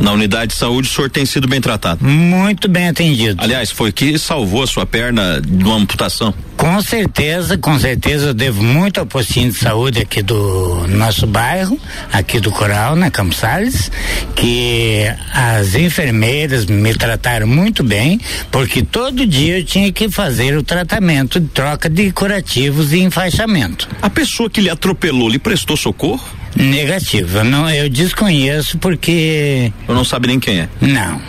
Na 0.00 0.12
unidade 0.12 0.52
de 0.52 0.58
saúde, 0.58 0.88
o 0.88 0.90
senhor 0.90 1.10
tem 1.10 1.26
sido 1.26 1.46
bem 1.46 1.60
tratado? 1.60 2.02
Muito 2.04 2.68
bem 2.68 2.88
atendido. 2.88 3.42
Aliás, 3.42 3.70
foi 3.70 3.92
que 3.92 4.18
salvou 4.18 4.62
a 4.62 4.66
sua 4.66 4.86
perna 4.86 5.40
de 5.40 5.62
uma 5.62 5.76
amputação? 5.76 6.34
Com 6.56 6.80
certeza, 6.82 7.58
com 7.58 7.78
certeza 7.78 8.28
eu 8.28 8.34
devo 8.34 8.62
muito 8.62 8.98
ao 8.98 9.06
postinho 9.06 9.50
de 9.50 9.58
saúde 9.58 10.00
aqui 10.00 10.22
do 10.22 10.86
nosso 10.88 11.26
bairro, 11.26 11.78
aqui 12.12 12.40
do 12.40 12.50
Coral, 12.50 12.96
na 12.96 13.10
Campos 13.10 13.38
Salles, 13.38 13.90
que 14.34 15.04
as 15.32 15.74
enfermeiras 15.74 16.66
me 16.66 16.94
trataram 16.94 17.46
muito 17.46 17.82
bem, 17.82 18.20
porque 18.50 18.82
todo 18.82 19.26
dia 19.26 19.58
eu 19.58 19.64
tinha 19.64 19.90
que 19.92 20.08
fazer 20.08 20.56
o 20.56 20.62
tratamento 20.62 21.38
de 21.40 21.48
troca 21.48 21.88
de 21.88 22.10
curativos 22.10 22.92
e 22.92 23.00
enfaixamento. 23.00 23.88
A 24.00 24.10
pessoa 24.10 24.48
que 24.48 24.60
lhe 24.60 24.70
atropelou 24.70 25.28
lhe 25.28 25.38
prestou 25.38 25.76
socorro? 25.76 26.39
Negativo. 26.56 27.38
Eu, 27.38 27.44
não, 27.44 27.70
eu 27.70 27.88
desconheço 27.88 28.78
porque. 28.78 29.72
Eu 29.88 29.94
não 29.94 30.04
sabe 30.04 30.28
nem 30.28 30.40
quem 30.40 30.60
é? 30.60 30.68
Não. 30.80 31.20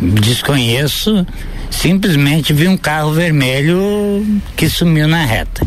Desconheço. 0.00 1.26
Simplesmente 1.70 2.52
vi 2.52 2.66
um 2.66 2.76
carro 2.76 3.12
vermelho 3.12 4.26
que 4.56 4.68
sumiu 4.68 5.06
na 5.06 5.24
reta. 5.24 5.66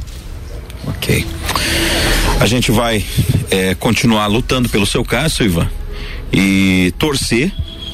Ok. 0.88 1.26
A 2.40 2.46
gente 2.48 2.72
vai 2.72 3.06
é, 3.52 3.76
continuar 3.76 4.26
lutando 4.26 4.68
pelo 4.68 4.86
seu 4.86 5.06
caso, 5.06 5.44
Ivan, 5.44 5.70
e 6.34 6.92
torcer 6.98 7.52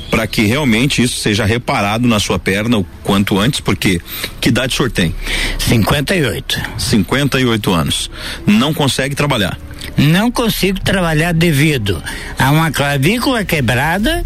para 0.09 0.25
que 0.25 0.45
realmente 0.45 1.03
isso 1.03 1.19
seja 1.19 1.45
reparado 1.45 2.07
na 2.07 2.19
sua 2.19 2.39
perna 2.39 2.77
o 2.77 2.85
quanto 3.03 3.37
antes, 3.37 3.59
porque 3.59 4.01
que 4.39 4.49
idade 4.49 4.73
o 4.73 4.77
senhor 4.77 4.89
tem? 4.89 5.13
58. 5.59 6.61
58 6.77 7.73
anos. 7.73 8.09
Não 8.45 8.73
consegue 8.73 9.15
trabalhar? 9.15 9.59
Não 9.97 10.31
consigo 10.31 10.79
trabalhar 10.79 11.33
devido 11.33 12.01
a 12.37 12.51
uma 12.51 12.71
clavícula 12.71 13.43
quebrada, 13.43 14.23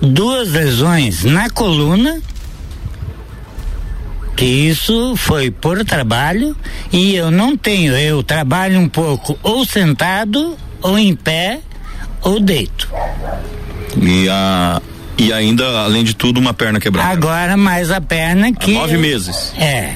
duas 0.00 0.50
lesões 0.50 1.24
na 1.24 1.50
coluna, 1.50 2.20
que 4.36 4.44
isso 4.44 5.16
foi 5.16 5.50
por 5.50 5.84
trabalho 5.84 6.56
e 6.92 7.14
eu 7.14 7.30
não 7.30 7.56
tenho, 7.56 7.96
eu 7.96 8.22
trabalho 8.22 8.78
um 8.78 8.88
pouco 8.88 9.38
ou 9.42 9.64
sentado, 9.66 10.56
ou 10.80 10.98
em 10.98 11.14
pé, 11.14 11.60
ou 12.22 12.40
deito. 12.40 12.88
E 14.00 14.28
a 14.28 14.80
e 15.20 15.34
ainda, 15.34 15.82
além 15.82 16.02
de 16.02 16.14
tudo, 16.14 16.40
uma 16.40 16.54
perna 16.54 16.80
quebrada. 16.80 17.10
Agora 17.10 17.54
mais 17.54 17.90
a 17.90 18.00
perna 18.00 18.54
que. 18.54 18.74
Há 18.74 18.80
nove 18.80 18.96
meses. 18.96 19.52
É. 19.58 19.94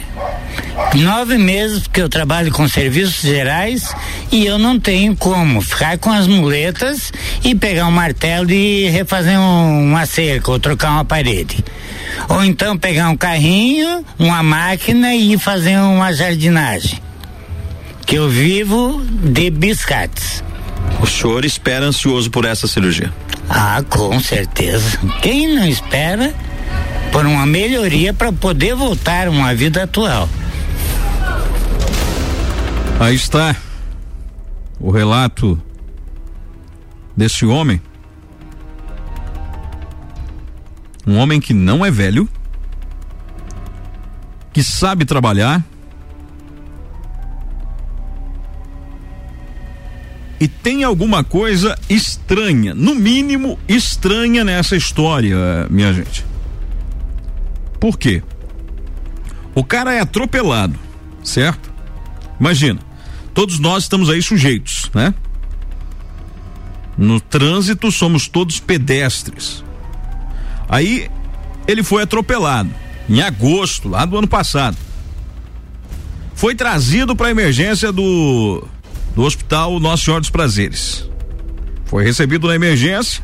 Nove 0.95 1.39
meses 1.39 1.81
porque 1.81 2.01
eu 2.01 2.09
trabalho 2.09 2.51
com 2.53 2.67
serviços 2.69 3.21
gerais 3.21 3.95
e 4.31 4.45
eu 4.45 4.59
não 4.59 4.79
tenho 4.79 5.17
como 5.17 5.61
ficar 5.61 5.99
com 5.99 6.11
as 6.11 6.27
muletas 6.27 7.13
e 7.45 7.55
pegar 7.55 7.87
um 7.87 7.91
martelo 7.91 8.51
e 8.51 8.89
refazer 8.89 9.39
um, 9.39 9.91
uma 9.91 10.07
cerca 10.07 10.51
ou 10.51 10.59
trocar 10.59 10.91
uma 10.91 11.05
parede. 11.05 11.65
Ou 12.29 12.45
então 12.45 12.77
pegar 12.77 13.09
um 13.09 13.17
carrinho, 13.17 14.05
uma 14.19 14.43
máquina 14.43 15.15
e 15.15 15.39
fazer 15.39 15.79
uma 15.79 16.13
jardinagem. 16.13 17.01
Que 18.07 18.17
eu 18.17 18.29
vivo 18.29 19.03
de 19.05 19.51
biscates. 19.51 20.43
O 21.01 21.07
senhor 21.07 21.45
espera 21.45 21.87
ansioso 21.87 22.31
por 22.31 22.45
essa 22.45 22.67
cirurgia? 22.67 23.13
Ah, 23.49 23.83
com 23.89 24.19
certeza. 24.21 24.99
Quem 25.23 25.55
não 25.55 25.67
espera 25.67 26.33
por 27.11 27.27
uma 27.27 27.47
melhoria 27.47 28.13
para 28.13 28.33
poder 28.33 28.75
voltar 28.75 29.29
a 29.29 29.31
uma 29.31 29.55
vida 29.55 29.85
atual? 29.85 30.29
Aí 33.01 33.15
está 33.15 33.57
o 34.81 34.91
relato 34.91 35.61
desse 37.17 37.45
homem. 37.45 37.81
Um 41.07 41.17
homem 41.19 41.41
que 41.41 41.53
não 41.53 41.85
é 41.85 41.91
velho, 41.91 42.29
que 44.53 44.63
sabe 44.63 45.05
trabalhar, 45.05 45.63
e 50.41 50.49
tem 50.49 50.85
alguma 50.85 51.25
coisa 51.25 51.79
estranha, 51.91 52.75
no 52.75 52.95
mínimo 52.95 53.59
estranha 53.69 54.45
nessa 54.45 54.77
história, 54.77 55.37
minha 55.69 55.93
gente. 55.93 56.25
Por 57.81 57.99
quê? 57.99 58.23
O 59.55 59.65
cara 59.65 59.93
é 59.93 60.01
atropelado, 60.01 60.79
certo? 61.23 61.74
Imagina, 62.39 62.81
todos 63.33 63.59
nós 63.59 63.85
estamos 63.85 64.11
aí 64.11 64.23
sujeitos, 64.23 64.91
né? 64.95 65.15
No 66.97 67.21
trânsito 67.21 67.91
somos 67.91 68.29
todos 68.29 68.61
pedestres. 68.61 69.65
Aí 70.69 71.11
ele 71.67 71.83
foi 71.83 72.03
atropelado 72.03 72.71
em 73.09 73.21
agosto, 73.21 73.89
lá 73.89 74.05
do 74.05 74.17
ano 74.17 74.29
passado. 74.29 74.77
Foi 76.35 76.55
trazido 76.55 77.15
para 77.15 77.31
emergência 77.31 77.93
do 77.93 78.67
do 79.15 79.23
Hospital 79.23 79.79
Nossa 79.79 80.05
Senhora 80.05 80.21
dos 80.21 80.31
Prazeres. 80.31 81.09
Foi 81.85 82.03
recebido 82.03 82.49
na 82.49 82.55
emergência, 82.55 83.23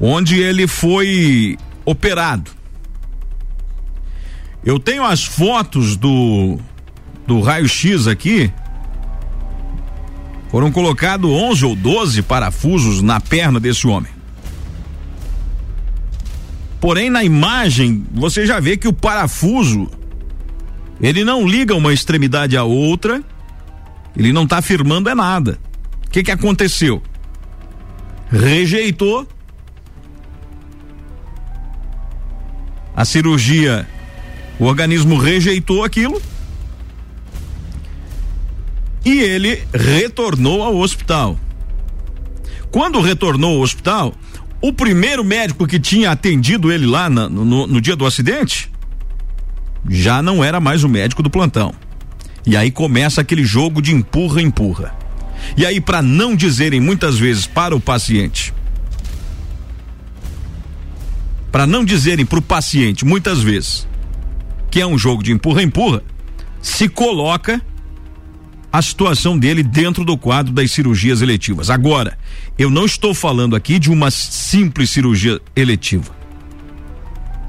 onde 0.00 0.38
ele 0.38 0.66
foi 0.66 1.58
operado. 1.84 2.50
Eu 4.64 4.78
tenho 4.78 5.02
as 5.04 5.24
fotos 5.24 5.96
do 5.96 6.58
do 7.28 7.42
raio-x 7.42 8.06
aqui. 8.06 8.50
Foram 10.50 10.72
colocados 10.72 11.30
11 11.30 11.66
ou 11.66 11.76
12 11.76 12.22
parafusos 12.22 13.02
na 13.02 13.20
perna 13.20 13.60
desse 13.60 13.86
homem. 13.86 14.10
Porém, 16.80 17.10
na 17.10 17.22
imagem, 17.22 18.02
você 18.12 18.46
já 18.46 18.58
vê 18.58 18.78
que 18.78 18.88
o 18.88 18.94
parafuso 18.94 19.90
ele 21.02 21.22
não 21.22 21.46
liga 21.46 21.74
uma 21.74 21.92
extremidade 21.92 22.56
à 22.56 22.64
outra 22.64 23.22
Ele 24.16 24.32
não 24.32 24.44
está 24.44 24.58
afirmando 24.58 25.08
é 25.08 25.14
nada. 25.14 25.58
O 26.06 26.10
que 26.10 26.24
que 26.24 26.30
aconteceu? 26.30 27.02
Rejeitou 28.30 29.28
a 32.96 33.04
cirurgia, 33.04 33.86
o 34.58 34.64
organismo 34.64 35.18
rejeitou 35.18 35.84
aquilo 35.84 36.20
e 39.04 39.20
ele 39.20 39.62
retornou 39.72 40.62
ao 40.62 40.76
hospital. 40.76 41.38
Quando 42.70 43.00
retornou 43.00 43.56
ao 43.56 43.62
hospital, 43.62 44.14
o 44.60 44.72
primeiro 44.72 45.24
médico 45.24 45.66
que 45.66 45.78
tinha 45.78 46.10
atendido 46.10 46.72
ele 46.72 46.86
lá 46.86 47.08
na, 47.08 47.28
no, 47.28 47.66
no 47.66 47.80
dia 47.80 47.96
do 47.96 48.04
acidente 48.04 48.70
já 49.88 50.20
não 50.20 50.42
era 50.42 50.60
mais 50.60 50.84
o 50.84 50.88
médico 50.88 51.22
do 51.22 51.30
plantão. 51.30 51.72
E 52.44 52.56
aí 52.56 52.70
começa 52.70 53.20
aquele 53.20 53.44
jogo 53.44 53.80
de 53.80 53.94
empurra-empurra. 53.94 54.94
E 55.56 55.64
aí, 55.64 55.80
para 55.80 56.02
não 56.02 56.34
dizerem 56.34 56.80
muitas 56.80 57.18
vezes 57.18 57.46
para 57.46 57.74
o 57.74 57.80
paciente, 57.80 58.52
para 61.50 61.66
não 61.66 61.84
dizerem 61.84 62.26
para 62.26 62.38
o 62.38 62.42
paciente 62.42 63.04
muitas 63.04 63.40
vezes 63.40 63.86
que 64.70 64.80
é 64.80 64.86
um 64.86 64.98
jogo 64.98 65.22
de 65.22 65.32
empurra-empurra, 65.32 66.02
se 66.60 66.88
coloca 66.88 67.62
a 68.72 68.82
situação 68.82 69.38
dele 69.38 69.62
dentro 69.62 70.04
do 70.04 70.16
quadro 70.16 70.52
das 70.52 70.70
cirurgias 70.70 71.22
eletivas. 71.22 71.70
Agora, 71.70 72.18
eu 72.58 72.70
não 72.70 72.84
estou 72.84 73.14
falando 73.14 73.56
aqui 73.56 73.78
de 73.78 73.90
uma 73.90 74.10
simples 74.10 74.90
cirurgia 74.90 75.40
eletiva. 75.56 76.14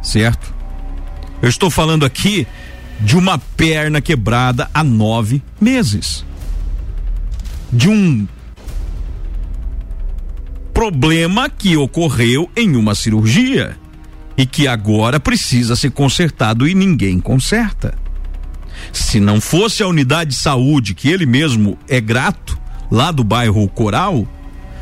Certo? 0.01 0.53
Eu 1.41 1.49
estou 1.49 1.69
falando 1.69 2.05
aqui 2.05 2.47
de 2.99 3.17
uma 3.17 3.37
perna 3.37 4.01
quebrada 4.01 4.69
há 4.73 4.83
nove 4.83 5.41
meses. 5.59 6.25
De 7.71 7.89
um 7.89 8.27
problema 10.73 11.49
que 11.49 11.75
ocorreu 11.75 12.49
em 12.55 12.75
uma 12.75 12.95
cirurgia 12.95 13.77
e 14.37 14.45
que 14.45 14.67
agora 14.67 15.19
precisa 15.19 15.75
ser 15.75 15.91
consertado 15.91 16.65
e 16.65 16.73
ninguém 16.73 17.19
conserta. 17.19 17.93
Se 18.91 19.19
não 19.19 19.39
fosse 19.39 19.83
a 19.83 19.87
unidade 19.87 20.31
de 20.31 20.35
saúde, 20.35 20.93
que 20.93 21.09
ele 21.09 21.25
mesmo 21.25 21.77
é 21.87 21.99
grato, 22.01 22.57
lá 22.91 23.11
do 23.11 23.23
bairro 23.23 23.67
Coral, 23.67 24.27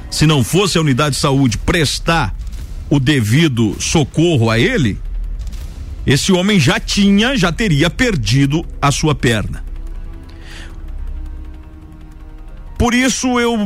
se 0.10 0.26
não 0.26 0.44
fosse 0.44 0.78
a 0.78 0.82
unidade 0.82 1.16
de 1.16 1.22
saúde 1.22 1.58
prestar 1.58 2.36
o 2.90 3.00
devido 3.00 3.76
socorro 3.80 4.50
a 4.50 4.58
ele, 4.58 4.98
esse 6.06 6.32
homem 6.32 6.60
já 6.60 6.80
tinha, 6.80 7.36
já 7.36 7.52
teria 7.52 7.90
perdido 7.90 8.66
a 8.82 8.92
sua 8.92 9.14
perna. 9.14 9.64
Por 12.78 12.94
isso 12.94 13.40
eu 13.40 13.58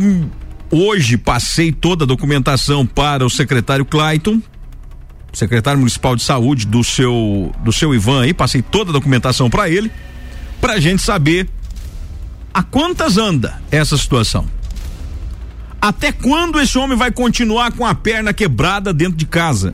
hoje 0.71 1.17
passei 1.17 1.71
toda 1.71 2.05
a 2.05 2.07
documentação 2.07 2.85
para 2.85 3.25
o 3.25 3.29
secretário 3.29 3.85
Clayton, 3.85 4.41
secretário 5.33 5.79
municipal 5.79 6.15
de 6.15 6.23
saúde 6.23 6.65
do 6.65 6.83
seu 6.83 7.53
do 7.63 7.71
seu 7.71 7.93
Ivan 7.93 8.23
aí, 8.23 8.33
passei 8.33 8.61
toda 8.61 8.89
a 8.89 8.93
documentação 8.93 9.49
para 9.49 9.69
ele 9.69 9.91
para 10.61 10.73
a 10.73 10.79
gente 10.79 11.01
saber 11.01 11.49
a 12.53 12.61
quantas 12.61 13.17
anda 13.17 13.59
essa 13.71 13.97
situação. 13.97 14.45
Até 15.81 16.11
quando 16.11 16.59
esse 16.59 16.77
homem 16.77 16.95
vai 16.95 17.11
continuar 17.11 17.71
com 17.71 17.85
a 17.85 17.95
perna 17.95 18.31
quebrada 18.31 18.93
dentro 18.93 19.17
de 19.17 19.25
casa? 19.25 19.73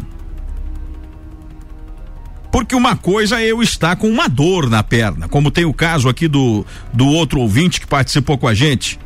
Porque 2.50 2.73
uma 2.73 2.95
coisa 2.95 3.41
é 3.41 3.52
eu 3.52 3.62
estar 3.62 3.97
com 3.97 4.10
uma 4.10 4.30
dor 4.30 4.69
na 4.69 4.82
perna, 4.82 5.28
como 5.28 5.52
tem 5.52 5.65
o 5.65 5.73
caso 5.73 6.08
aqui 6.08 6.30
do, 6.30 6.65
do 6.93 7.06
outro 7.06 7.41
ouvinte 7.41 7.82
que 7.82 7.86
participou 7.86 8.38
com 8.38 8.47
a 8.47 8.54
gente. 8.54 8.97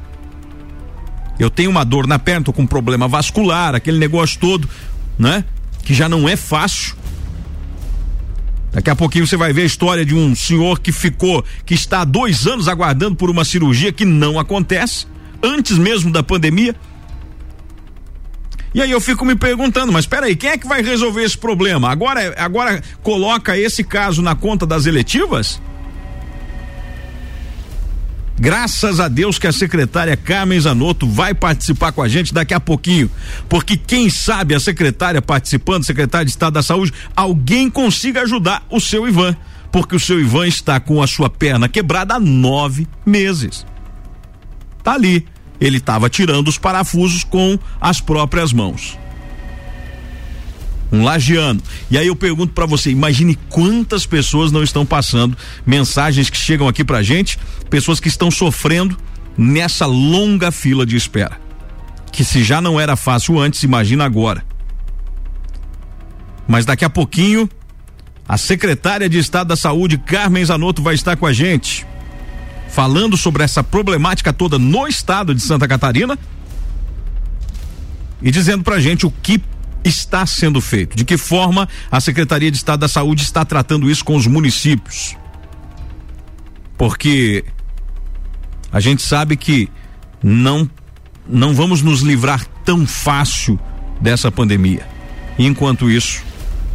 Eu 1.39 1.49
tenho 1.49 1.71
uma 1.71 1.83
dor 1.83 2.05
na 2.05 2.19
perna, 2.19 2.45
tô 2.45 2.53
com 2.53 2.61
um 2.61 2.67
problema 2.67 3.07
vascular, 3.07 3.73
aquele 3.73 3.97
negócio 3.97 4.39
todo, 4.39 4.69
né? 5.17 5.43
Que 5.83 5.91
já 5.91 6.07
não 6.07 6.29
é 6.29 6.35
fácil. 6.35 6.95
Daqui 8.71 8.89
a 8.89 8.95
pouquinho 8.95 9.27
você 9.27 9.35
vai 9.35 9.51
ver 9.51 9.63
a 9.63 9.65
história 9.65 10.05
de 10.05 10.15
um 10.15 10.33
senhor 10.33 10.79
que 10.79 10.91
ficou, 10.91 11.43
que 11.65 11.73
está 11.73 12.01
há 12.01 12.05
dois 12.05 12.47
anos 12.47 12.67
aguardando 12.67 13.15
por 13.15 13.29
uma 13.29 13.43
cirurgia 13.43 13.91
que 13.91 14.05
não 14.05 14.39
acontece, 14.39 15.05
antes 15.43 15.77
mesmo 15.77 16.11
da 16.11 16.23
pandemia. 16.23 16.75
E 18.73 18.81
aí 18.81 18.89
eu 18.89 19.01
fico 19.01 19.25
me 19.25 19.35
perguntando, 19.35 19.91
mas 19.91 20.05
espera 20.05 20.27
aí, 20.27 20.35
quem 20.35 20.51
é 20.51 20.57
que 20.57 20.67
vai 20.67 20.81
resolver 20.81 21.23
esse 21.23 21.37
problema? 21.37 21.91
Agora, 21.91 22.33
agora 22.37 22.81
coloca 23.03 23.57
esse 23.57 23.83
caso 23.83 24.21
na 24.21 24.33
conta 24.33 24.65
das 24.65 24.85
eletivas? 24.85 25.61
Graças 28.41 28.99
a 28.99 29.07
Deus 29.07 29.37
que 29.37 29.45
a 29.45 29.51
secretária 29.51 30.17
Carmen 30.17 30.59
Zanotto 30.59 31.07
vai 31.07 31.31
participar 31.31 31.91
com 31.91 32.01
a 32.01 32.07
gente 32.07 32.33
daqui 32.33 32.55
a 32.55 32.59
pouquinho, 32.59 33.07
porque 33.47 33.77
quem 33.77 34.09
sabe 34.09 34.55
a 34.55 34.59
secretária 34.59 35.21
participando, 35.21 35.85
secretária 35.85 36.25
de 36.25 36.31
Estado 36.31 36.53
da 36.53 36.63
Saúde, 36.63 36.91
alguém 37.15 37.69
consiga 37.69 38.23
ajudar 38.23 38.65
o 38.67 38.81
seu 38.81 39.07
Ivan, 39.07 39.37
porque 39.71 39.95
o 39.95 39.99
seu 39.99 40.19
Ivan 40.19 40.47
está 40.47 40.79
com 40.79 41.03
a 41.03 41.05
sua 41.05 41.29
perna 41.29 41.69
quebrada 41.69 42.15
há 42.15 42.19
nove 42.19 42.87
meses. 43.05 43.63
Tá 44.83 44.93
ali, 44.93 45.23
ele 45.59 45.77
estava 45.77 46.09
tirando 46.09 46.47
os 46.47 46.57
parafusos 46.57 47.23
com 47.23 47.59
as 47.79 48.01
próprias 48.01 48.51
mãos 48.51 48.97
um 50.91 51.03
lagiano. 51.03 51.61
E 51.89 51.97
aí 51.97 52.07
eu 52.07 52.15
pergunto 52.15 52.53
para 52.53 52.65
você, 52.65 52.91
imagine 52.91 53.37
quantas 53.49 54.05
pessoas 54.05 54.51
não 54.51 54.61
estão 54.61 54.85
passando 54.85 55.37
mensagens 55.65 56.29
que 56.29 56.37
chegam 56.37 56.67
aqui 56.67 56.83
pra 56.83 57.01
gente, 57.01 57.39
pessoas 57.69 57.99
que 57.99 58.07
estão 58.07 58.29
sofrendo 58.29 58.97
nessa 59.37 59.85
longa 59.85 60.51
fila 60.51 60.85
de 60.85 60.95
espera. 60.95 61.39
Que 62.11 62.23
se 62.23 62.43
já 62.43 62.59
não 62.59 62.79
era 62.79 62.95
fácil 62.95 63.39
antes, 63.39 63.63
imagina 63.63 64.03
agora. 64.03 64.43
Mas 66.47 66.65
daqui 66.65 66.83
a 66.83 66.89
pouquinho, 66.89 67.49
a 68.27 68.37
secretária 68.37 69.07
de 69.07 69.17
Estado 69.17 69.47
da 69.47 69.55
Saúde, 69.55 69.97
Carmen 69.97 70.43
Zanotto, 70.43 70.81
vai 70.81 70.95
estar 70.95 71.15
com 71.15 71.25
a 71.25 71.31
gente, 71.31 71.85
falando 72.69 73.15
sobre 73.15 73.43
essa 73.43 73.63
problemática 73.63 74.33
toda 74.33 74.59
no 74.59 74.87
estado 74.87 75.33
de 75.33 75.41
Santa 75.41 75.67
Catarina 75.67 76.19
e 78.21 78.29
dizendo 78.29 78.63
pra 78.63 78.79
gente 78.79 79.05
o 79.05 79.11
que 79.11 79.41
está 79.83 80.25
sendo 80.25 80.61
feito? 80.61 80.95
De 80.95 81.03
que 81.03 81.17
forma 81.17 81.67
a 81.91 81.99
Secretaria 81.99 82.51
de 82.51 82.57
Estado 82.57 82.81
da 82.81 82.87
Saúde 82.87 83.23
está 83.23 83.43
tratando 83.43 83.89
isso 83.89 84.03
com 84.05 84.15
os 84.15 84.27
municípios? 84.27 85.15
Porque 86.77 87.43
a 88.71 88.79
gente 88.79 89.01
sabe 89.01 89.35
que 89.35 89.69
não 90.23 90.69
não 91.27 91.53
vamos 91.53 91.81
nos 91.81 92.01
livrar 92.01 92.45
tão 92.65 92.85
fácil 92.85 93.59
dessa 94.01 94.31
pandemia. 94.31 94.85
Enquanto 95.37 95.89
isso, 95.89 96.23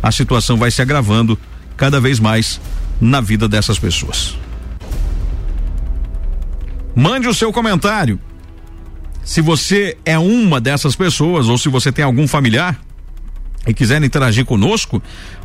a 0.02 0.10
situação 0.12 0.56
vai 0.56 0.70
se 0.70 0.80
agravando 0.80 1.38
cada 1.76 2.00
vez 2.00 2.18
mais 2.20 2.60
na 3.00 3.20
vida 3.20 3.48
dessas 3.48 3.78
pessoas. 3.78 4.36
Mande 6.94 7.28
o 7.28 7.34
seu 7.34 7.52
comentário. 7.52 8.18
Se 9.22 9.40
você 9.40 9.98
é 10.04 10.18
uma 10.18 10.60
dessas 10.60 10.94
pessoas 10.94 11.48
ou 11.48 11.58
se 11.58 11.68
você 11.68 11.90
tem 11.90 12.04
algum 12.04 12.26
familiar 12.28 12.80
e 13.66 13.74
quiser 13.74 14.02
interagir 14.02 14.44
conosco, 14.44 15.02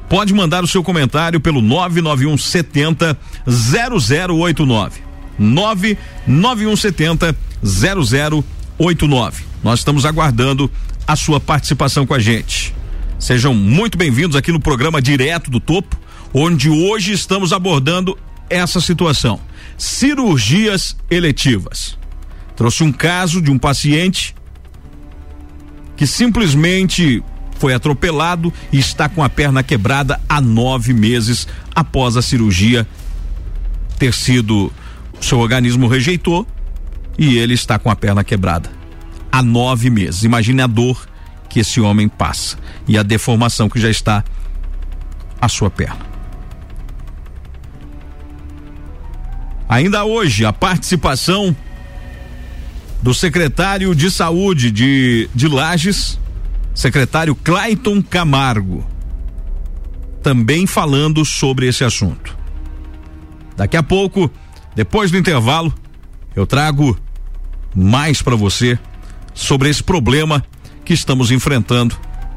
pode 0.08 0.34
mandar 0.34 0.64
o 0.64 0.68
seu 0.68 0.84
comentário 0.84 1.40
pelo 1.40 1.62
991 1.62 2.38
70 2.38 3.18
0089. 3.48 5.02
991 5.40 6.76
70 6.76 7.36
0089. 7.64 9.44
Nós 9.64 9.80
estamos 9.80 10.06
aguardando 10.06 10.70
a 11.08 11.16
sua 11.16 11.40
participação 11.40 12.06
com 12.06 12.14
a 12.14 12.20
gente. 12.20 12.74
Sejam 13.20 13.54
muito 13.54 13.98
bem-vindos 13.98 14.36
aqui 14.36 14.52
no 14.52 14.60
programa 14.60 15.02
Direto 15.02 15.52
do 15.52 15.60
Topo, 15.60 16.00
onde 16.34 16.70
hoje 16.70 17.14
estamos 17.14 17.54
abordando 17.54 18.18
essa 18.50 18.82
situação. 18.82 19.40
Cirurgias 19.78 20.96
eletivas. 21.10 21.98
Trouxe 22.56 22.84
um 22.84 22.92
caso 22.92 23.42
de 23.42 23.50
um 23.50 23.58
paciente 23.58 24.36
que 25.96 26.06
simplesmente 26.06 27.24
foi 27.62 27.76
atropelado 27.76 28.52
e 28.74 28.80
está 28.80 29.08
com 29.08 29.24
a 29.24 29.30
perna 29.30 29.62
quebrada 29.62 30.20
há 30.28 30.42
nove 30.42 30.96
meses 30.96 31.48
após 31.76 32.18
a 32.18 32.22
cirurgia 32.24 32.88
ter 34.00 34.16
sido. 34.16 34.74
Seu 35.22 35.38
organismo 35.38 35.88
rejeitou 35.88 36.48
e 37.20 37.38
ele 37.38 37.54
está 37.54 37.78
com 37.78 37.92
a 37.92 37.96
perna 37.96 38.24
quebrada 38.24 38.72
há 39.32 39.44
nove 39.44 39.92
meses. 39.92 40.24
Imagine 40.24 40.64
a 40.64 40.68
dor 40.68 41.08
que 41.48 41.60
esse 41.60 41.80
homem 41.80 42.10
passa 42.10 42.58
e 42.88 42.98
a 42.98 43.04
deformação 43.04 43.70
que 43.70 43.80
já 43.80 43.92
está 43.92 44.24
a 45.40 45.48
sua 45.48 45.70
perna. 45.70 46.04
Ainda 49.70 50.04
hoje, 50.04 50.46
a 50.46 50.52
participação 50.52 51.56
do 53.04 53.14
secretário 53.14 53.94
de 53.94 54.10
saúde 54.10 54.72
de, 54.72 55.30
de 55.36 55.48
Lages, 55.48 56.20
secretário 56.74 57.36
Clayton 57.36 58.02
Camargo, 58.02 58.86
também 60.24 60.66
falando 60.66 61.24
sobre 61.26 61.68
esse 61.68 61.84
assunto. 61.84 62.38
Daqui 63.56 63.78
a 63.78 63.84
pouco, 63.84 64.32
depois 64.76 65.12
do 65.12 65.18
intervalo, 65.18 65.74
eu 66.36 66.46
trago 66.48 66.98
mais 67.76 68.22
para 68.22 68.36
você 68.36 68.78
sobre 69.34 69.70
esse 69.70 69.84
problema 69.84 70.44
que 70.84 70.94
estamos 70.94 71.32
enfrentando 71.32 71.96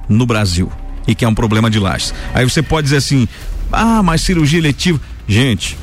no 0.09 0.27
Brasil 0.27 0.71
e 1.07 1.15
que 1.15 1.25
é 1.25 1.29
um 1.29 1.35
problema 1.35 1.71
de 1.71 1.79
lajes. 1.79 2.15
Aí 2.33 2.49
você 2.49 2.63
pode 2.63 2.85
dizer 2.85 2.99
assim: 2.99 3.29
"Ah, 3.73 4.03
mas 4.03 4.23
cirurgia 4.23 4.59
eletiva". 4.59 5.01
Gente, 5.27 5.79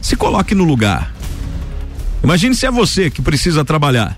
se 0.00 0.16
coloque 0.16 0.54
no 0.54 0.64
lugar. 0.64 1.12
Imagine 2.22 2.54
se 2.54 2.66
é 2.66 2.70
você 2.70 3.10
que 3.10 3.20
precisa 3.20 3.64
trabalhar. 3.64 4.16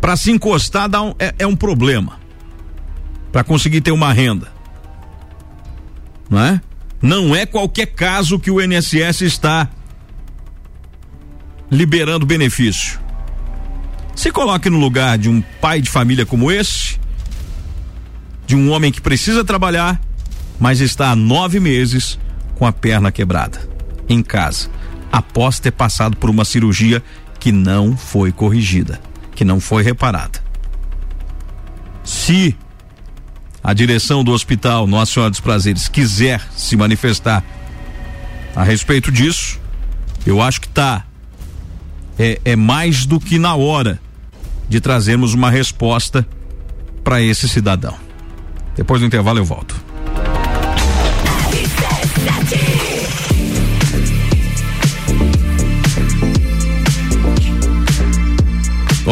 Para 0.00 0.16
se 0.16 0.30
encostar 0.30 0.88
dá 0.88 1.02
um, 1.02 1.14
é, 1.18 1.34
é 1.38 1.46
um 1.46 1.54
problema. 1.54 2.18
Para 3.30 3.44
conseguir 3.44 3.80
ter 3.80 3.92
uma 3.92 4.12
renda. 4.12 4.48
Não 6.28 6.40
é? 6.40 6.60
Não 7.02 7.34
é 7.34 7.46
qualquer 7.46 7.86
caso 7.86 8.38
que 8.38 8.50
o 8.50 8.60
INSS 8.60 9.22
está 9.22 9.68
liberando 11.70 12.26
benefício. 12.26 13.00
Se 14.14 14.30
coloque 14.30 14.68
no 14.68 14.78
lugar 14.78 15.16
de 15.16 15.28
um 15.28 15.40
pai 15.60 15.80
de 15.80 15.88
família 15.88 16.26
como 16.26 16.50
esse, 16.50 16.98
de 18.46 18.54
um 18.56 18.70
homem 18.70 18.90
que 18.90 19.00
precisa 19.00 19.44
trabalhar, 19.44 20.00
mas 20.58 20.80
está 20.80 21.10
há 21.10 21.16
nove 21.16 21.60
meses 21.60 22.18
com 22.56 22.66
a 22.66 22.72
perna 22.72 23.10
quebrada, 23.10 23.66
em 24.08 24.22
casa, 24.22 24.68
após 25.10 25.58
ter 25.58 25.70
passado 25.70 26.16
por 26.16 26.28
uma 26.28 26.44
cirurgia 26.44 27.02
que 27.38 27.50
não 27.50 27.96
foi 27.96 28.30
corrigida, 28.30 29.00
que 29.34 29.44
não 29.44 29.60
foi 29.60 29.82
reparada. 29.82 30.42
Se 32.04 32.56
a 33.62 33.72
direção 33.72 34.24
do 34.24 34.32
hospital 34.32 34.86
Nossa 34.86 35.12
Senhora 35.12 35.30
dos 35.30 35.40
Prazeres 35.40 35.88
quiser 35.88 36.40
se 36.56 36.76
manifestar 36.76 37.44
a 38.54 38.62
respeito 38.62 39.12
disso, 39.12 39.60
eu 40.26 40.40
acho 40.40 40.60
que 40.60 40.66
está 40.66 41.04
é, 42.18 42.40
é 42.44 42.56
mais 42.56 43.06
do 43.06 43.18
que 43.18 43.38
na 43.38 43.54
hora 43.54 44.00
de 44.68 44.80
trazermos 44.80 45.34
uma 45.34 45.50
resposta 45.50 46.26
para 47.02 47.20
esse 47.22 47.48
cidadão. 47.48 47.96
Depois 48.76 49.00
do 49.00 49.06
intervalo 49.06 49.38
eu 49.38 49.44
volto. 49.44 49.74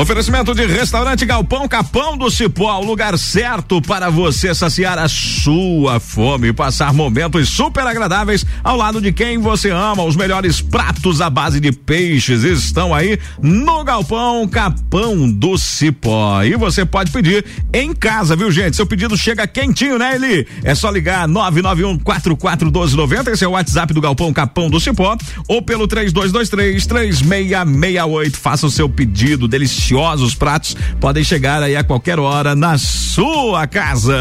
Oferecimento 0.01 0.55
de 0.55 0.64
restaurante 0.64 1.26
Galpão 1.26 1.66
Capão 1.66 2.16
do 2.16 2.30
Cipó, 2.30 2.72
o 2.78 2.84
lugar 2.84 3.18
certo 3.18 3.82
para 3.82 4.09
você 4.09 4.55
saciar 4.55 4.96
a 4.96 5.09
sua 5.09 5.99
fome 5.99 6.49
e 6.49 6.53
passar 6.53 6.94
momentos 6.94 7.49
super 7.49 7.84
agradáveis 7.84 8.46
ao 8.62 8.76
lado 8.76 9.01
de 9.01 9.12
quem 9.12 9.38
você 9.38 9.70
ama. 9.70 10.05
Os 10.05 10.14
melhores 10.14 10.61
pratos 10.61 11.20
à 11.20 11.28
base 11.28 11.59
de 11.59 11.72
peixes 11.72 12.44
estão 12.44 12.94
aí 12.94 13.18
no 13.42 13.82
Galpão 13.82 14.46
Capão 14.46 15.28
do 15.28 15.59
Cipó. 15.59 16.44
E 16.44 16.55
você 16.55 16.84
pode 16.84 17.11
pedir 17.11 17.44
em 17.74 17.92
casa, 17.92 18.36
viu, 18.36 18.53
gente? 18.53 18.76
Seu 18.76 18.86
pedido 18.86 19.16
chega 19.16 19.49
quentinho, 19.49 19.99
né, 19.99 20.14
Eli? 20.14 20.46
É 20.62 20.76
só 20.76 20.90
ligar 20.90 21.26
991 21.26 21.99
441290, 21.99 23.32
esse 23.32 23.44
é 23.44 23.49
o 23.49 23.51
WhatsApp 23.51 23.92
do 23.92 24.01
Galpão 24.01 24.32
Capão 24.32 24.70
do 24.70 24.78
Cipó, 24.78 25.16
ou 25.49 25.61
pelo 25.61 25.88
3223 25.88 26.86
3668. 26.86 28.38
Faça 28.38 28.64
o 28.64 28.70
seu 28.70 28.88
pedido 28.88 29.49
delicioso 29.49 29.88
deliciosos 29.89 30.34
pratos 30.34 30.76
podem 31.01 31.24
chegar 31.24 31.62
aí 31.62 31.74
a 31.74 31.82
qualquer 31.82 32.18
hora 32.18 32.55
na 32.55 32.76
sua 32.76 33.66
casa. 33.66 34.14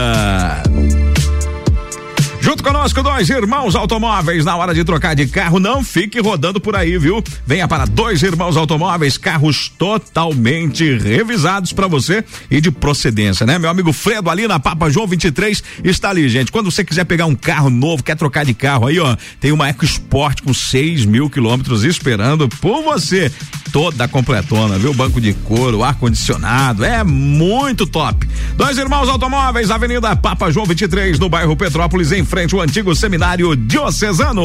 Junto 2.39 2.63
conosco, 2.63 3.03
dois 3.03 3.29
irmãos 3.29 3.75
automóveis. 3.75 4.45
Na 4.45 4.55
hora 4.55 4.73
de 4.73 4.83
trocar 4.83 5.15
de 5.15 5.27
carro, 5.27 5.59
não 5.59 5.83
fique 5.83 6.19
rodando 6.21 6.61
por 6.61 6.75
aí, 6.75 6.97
viu? 6.97 7.21
Venha 7.45 7.67
para 7.67 7.85
dois 7.85 8.23
irmãos 8.23 8.55
automóveis, 8.55 9.17
carros 9.17 9.69
totalmente 9.77 10.97
revisados 10.97 11.73
para 11.73 11.87
você 11.87 12.23
e 12.49 12.61
de 12.61 12.71
procedência, 12.71 13.45
né? 13.45 13.59
Meu 13.59 13.69
amigo 13.69 13.91
Fredo 13.91 14.29
ali 14.29 14.47
na 14.47 14.59
Papa 14.59 14.89
João 14.89 15.07
23 15.07 15.61
está 15.83 16.09
ali, 16.09 16.29
gente. 16.29 16.51
Quando 16.51 16.71
você 16.71 16.85
quiser 16.85 17.03
pegar 17.03 17.25
um 17.25 17.35
carro 17.35 17.69
novo, 17.69 18.01
quer 18.01 18.15
trocar 18.15 18.45
de 18.45 18.53
carro 18.53 18.87
aí, 18.87 18.99
ó, 18.99 19.17
tem 19.41 19.51
uma 19.51 19.67
EcoSport 19.69 20.41
com 20.41 20.53
6 20.53 21.05
mil 21.05 21.29
quilômetros 21.29 21.83
esperando 21.83 22.47
por 22.47 22.81
você. 22.81 23.31
Toda 23.71 24.07
completona, 24.07 24.79
viu? 24.79 24.93
Banco 24.93 25.19
de 25.19 25.33
couro, 25.33 25.83
ar-condicionado, 25.83 26.85
é 26.85 27.03
muito 27.03 27.85
top. 27.85 28.25
Dois 28.55 28.77
irmãos 28.77 29.09
automóveis, 29.09 29.69
Avenida 29.69 30.15
Papa 30.15 30.49
João 30.49 30.65
23, 30.65 31.19
no 31.19 31.27
bairro 31.27 31.55
Petrópolis, 31.55 32.13
em 32.13 32.23
frente 32.27 32.53
ao 32.53 32.61
antigo 32.61 32.93
seminário 32.93 33.55
diocesano. 33.55 34.43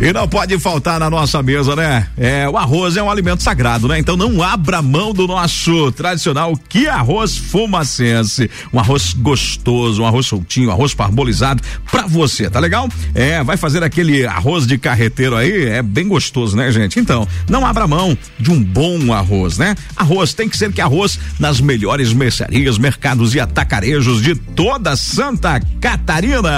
E 0.00 0.12
não 0.12 0.26
pode 0.26 0.58
faltar 0.58 0.98
na 0.98 1.08
nossa 1.08 1.42
mesa, 1.42 1.76
né? 1.76 2.08
É, 2.16 2.48
o 2.48 2.56
arroz 2.56 2.96
é 2.96 3.02
um 3.02 3.10
alimento 3.10 3.42
sagrado, 3.42 3.86
né? 3.86 3.98
Então 3.98 4.16
não 4.16 4.42
abra 4.42 4.82
mão 4.82 5.12
do 5.12 5.26
nosso 5.26 5.92
tradicional 5.92 6.56
que 6.68 6.88
arroz 6.88 7.36
fumacense. 7.36 8.50
Um 8.72 8.78
arroz 8.78 9.12
gostoso, 9.12 10.02
um 10.02 10.06
arroz 10.06 10.26
soltinho, 10.26 10.70
arroz 10.70 10.94
parbolizado 10.94 11.62
pra 11.90 12.06
você, 12.06 12.50
tá 12.50 12.58
legal? 12.58 12.88
É, 13.14 13.42
vai 13.42 13.56
fazer 13.56 13.82
aquele 13.82 14.26
arroz 14.26 14.66
de 14.66 14.76
carreteiro 14.78 15.36
aí, 15.36 15.66
é 15.66 15.82
bem 15.82 16.08
gostoso, 16.08 16.56
né, 16.56 16.70
gente? 16.72 16.98
Então, 16.98 17.26
não 17.48 17.64
abra 17.64 17.86
mão 17.86 18.16
de 18.38 18.50
um 18.50 18.62
bom 18.62 19.12
arroz, 19.12 19.58
né? 19.58 19.74
Arroz 19.96 20.34
tem 20.34 20.48
que 20.48 20.56
ser 20.56 20.72
que 20.72 20.80
arroz 20.80 21.18
nas 21.38 21.60
melhores 21.60 22.12
mercearias, 22.12 22.78
mercados 22.78 23.34
e 23.34 23.40
atacarejos 23.40 24.20
de 24.20 24.34
toda 24.34 24.96
Santa 24.96 25.60
Catarina. 25.80 26.52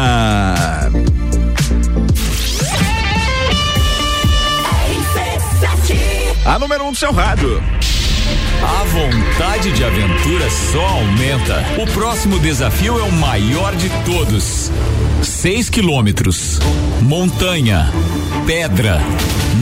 A 6.44 6.58
número 6.58 6.84
um 6.84 6.92
do 6.92 6.98
seu 6.98 7.10
rádio. 7.10 7.62
A 8.62 8.84
vontade 8.84 9.72
de 9.72 9.82
aventura 9.82 10.50
só 10.50 10.86
aumenta. 10.86 11.64
O 11.82 11.86
próximo 11.86 12.38
desafio 12.38 12.98
é 12.98 13.02
o 13.02 13.12
maior 13.12 13.74
de 13.74 13.88
todos. 14.04 14.70
Seis 15.22 15.70
quilômetros. 15.70 16.58
Montanha. 17.00 17.90
Pedra. 18.46 19.00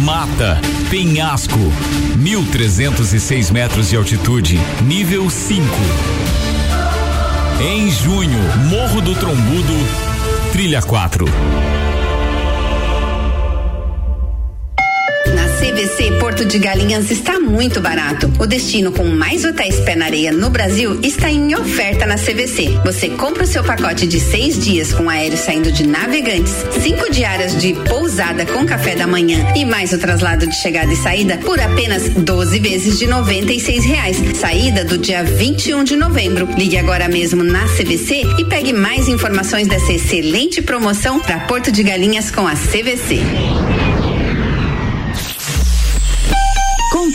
Mata. 0.02 0.60
Penhasco. 0.90 1.58
1.306 2.18 3.52
metros 3.52 3.88
de 3.88 3.96
altitude. 3.96 4.58
Nível 4.82 5.30
5. 5.30 5.64
Em 7.60 7.88
junho, 7.92 8.40
Morro 8.68 9.00
do 9.00 9.14
Trombudo. 9.14 9.74
Trilha 10.50 10.82
4. 10.82 11.26
Porto 16.32 16.46
de 16.46 16.58
Galinhas 16.58 17.10
está 17.10 17.38
muito 17.38 17.80
barato. 17.80 18.32
O 18.38 18.46
destino 18.46 18.90
com 18.90 19.04
mais 19.04 19.44
hotéis 19.44 19.78
pé 19.80 19.94
na 19.94 20.06
areia 20.06 20.32
no 20.32 20.48
Brasil 20.48 20.98
está 21.02 21.30
em 21.30 21.54
oferta 21.54 22.06
na 22.06 22.16
CVC. 22.16 22.80
Você 22.84 23.10
compra 23.10 23.44
o 23.44 23.46
seu 23.46 23.62
pacote 23.62 24.06
de 24.06 24.18
seis 24.18 24.58
dias 24.58 24.92
com 24.92 25.10
aéreo 25.10 25.36
saindo 25.36 25.70
de 25.70 25.86
Navegantes, 25.86 26.54
cinco 26.80 27.10
diárias 27.10 27.60
de 27.60 27.74
pousada 27.74 28.46
com 28.46 28.64
café 28.64 28.94
da 28.94 29.06
manhã 29.06 29.52
e 29.54 29.64
mais 29.64 29.92
o 29.92 29.98
traslado 29.98 30.46
de 30.46 30.54
chegada 30.56 30.92
e 30.92 30.96
saída 30.96 31.36
por 31.38 31.60
apenas 31.60 32.08
12 32.08 32.58
vezes 32.58 32.98
de 32.98 33.04
R$ 33.04 33.80
reais. 33.86 34.16
Saída 34.34 34.84
do 34.84 34.96
dia 34.96 35.22
21 35.22 35.84
de 35.84 35.96
novembro. 35.96 36.48
Ligue 36.56 36.78
agora 36.78 37.08
mesmo 37.08 37.44
na 37.44 37.66
CVC 37.66 38.22
e 38.38 38.44
pegue 38.46 38.72
mais 38.72 39.06
informações 39.06 39.68
dessa 39.68 39.92
excelente 39.92 40.62
promoção 40.62 41.20
para 41.20 41.40
Porto 41.40 41.70
de 41.70 41.82
Galinhas 41.82 42.30
com 42.30 42.46
a 42.46 42.54
CVC. 42.54 44.01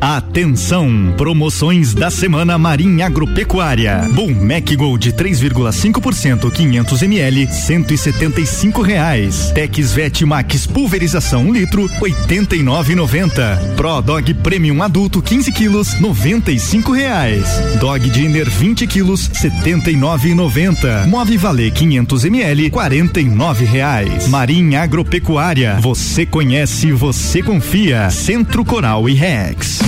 Atenção! 0.00 1.12
Promoções 1.16 1.92
da 1.92 2.08
semana 2.08 2.56
Marinha 2.56 3.06
Agropecuária. 3.06 4.08
Bull 4.14 4.30
Mac 4.30 4.72
Gold 4.76 5.12
3,5% 5.12 6.52
500 6.52 7.02
ml 7.02 7.48
175 7.48 8.80
reais. 8.80 9.50
Tex 9.52 9.92
Vet 9.92 10.24
Max 10.24 10.68
pulverização 10.68 11.48
1 11.48 11.52
litro 11.52 11.88
89,90. 12.00 13.74
Pro 13.74 14.00
Dog 14.00 14.34
Premium 14.34 14.84
adulto 14.84 15.20
15 15.20 15.50
quilos 15.50 15.98
95 15.98 16.92
reais. 16.92 17.48
Dog 17.80 18.08
Dinner 18.08 18.48
20 18.48 18.86
quilos 18.86 19.28
79,90. 19.30 21.08
Move 21.08 21.36
Valer 21.36 21.72
500 21.72 22.24
ml 22.24 22.70
49 22.70 23.64
reais. 23.64 24.28
Marinha 24.28 24.82
Agropecuária. 24.82 25.78
Você 25.80 26.24
conhece, 26.24 26.92
você 26.92 27.42
confia. 27.42 28.10
Centro 28.10 28.64
Coral 28.64 29.08
e 29.08 29.14
Rex. 29.14 29.87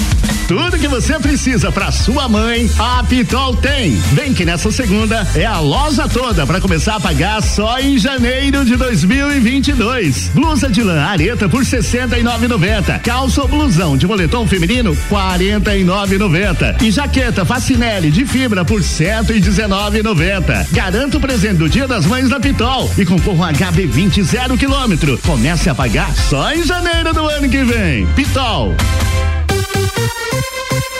Tudo 0.50 0.80
que 0.80 0.88
você 0.88 1.16
precisa 1.20 1.70
para 1.70 1.92
sua 1.92 2.28
mãe, 2.28 2.68
a 2.76 3.04
Pitol 3.04 3.54
tem. 3.54 3.96
Bem 4.14 4.34
que 4.34 4.44
nessa 4.44 4.68
segunda 4.72 5.24
é 5.36 5.46
a 5.46 5.60
loja 5.60 6.08
toda 6.08 6.44
para 6.44 6.60
começar 6.60 6.96
a 6.96 7.00
pagar 7.00 7.40
só 7.40 7.78
em 7.78 7.96
janeiro 7.96 8.64
de 8.64 8.74
2022. 8.74 10.32
Blusa 10.34 10.68
de 10.68 10.82
lã 10.82 11.04
areta 11.04 11.48
por 11.48 11.62
69,90. 11.62 12.98
Calça 12.98 13.42
ou 13.42 13.46
blusão 13.46 13.96
de 13.96 14.08
moletom 14.08 14.44
feminino 14.44 14.98
49,90. 15.08 16.82
E 16.82 16.90
jaqueta 16.90 17.44
Facinelli 17.44 18.10
de 18.10 18.26
fibra 18.26 18.64
por 18.64 18.80
119,90. 18.80 20.66
Garanto 20.72 21.18
o 21.18 21.20
presente 21.20 21.58
do 21.58 21.68
Dia 21.68 21.86
das 21.86 22.06
Mães 22.06 22.28
da 22.28 22.40
Pitol 22.40 22.90
e 22.98 23.06
concorra 23.06 23.50
um 23.50 23.52
HB20 23.52 24.24
zero 24.24 24.58
quilômetro. 24.58 25.16
Comece 25.18 25.70
a 25.70 25.76
pagar 25.76 26.12
só 26.12 26.52
em 26.52 26.64
janeiro 26.64 27.14
do 27.14 27.24
ano 27.24 27.48
que 27.48 27.62
vem. 27.62 28.04
Pitol. 28.16 28.74
Música 29.96 30.99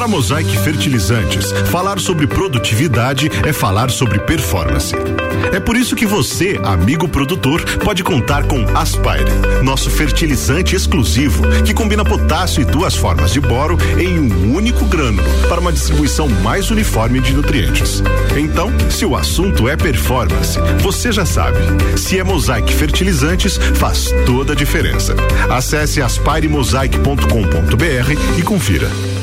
Para 0.00 0.08
Mosaic 0.08 0.56
Fertilizantes, 0.60 1.52
falar 1.70 2.00
sobre 2.00 2.26
produtividade 2.26 3.30
é 3.46 3.52
falar 3.52 3.90
sobre 3.90 4.18
performance. 4.20 4.94
É 5.52 5.60
por 5.60 5.76
isso 5.76 5.94
que 5.94 6.06
você, 6.06 6.58
amigo 6.64 7.06
produtor, 7.06 7.62
pode 7.80 8.02
contar 8.02 8.44
com 8.44 8.64
Aspire, 8.74 9.30
nosso 9.62 9.90
fertilizante 9.90 10.74
exclusivo 10.74 11.42
que 11.66 11.74
combina 11.74 12.02
potássio 12.02 12.62
e 12.62 12.64
duas 12.64 12.96
formas 12.96 13.30
de 13.30 13.42
boro 13.42 13.76
em 13.98 14.18
um 14.18 14.56
único 14.56 14.86
grânulo 14.86 15.28
para 15.50 15.60
uma 15.60 15.70
distribuição 15.70 16.26
mais 16.26 16.70
uniforme 16.70 17.20
de 17.20 17.34
nutrientes. 17.34 18.02
Então, 18.34 18.72
se 18.88 19.04
o 19.04 19.14
assunto 19.14 19.68
é 19.68 19.76
performance, 19.76 20.58
você 20.80 21.12
já 21.12 21.26
sabe. 21.26 21.58
Se 21.98 22.18
é 22.18 22.24
Mosaic 22.24 22.72
Fertilizantes, 22.72 23.58
faz 23.74 24.14
toda 24.24 24.54
a 24.54 24.56
diferença. 24.56 25.14
Acesse 25.50 26.00
aspiremosaic.com.br 26.00 28.38
e 28.38 28.42
confira. 28.42 29.19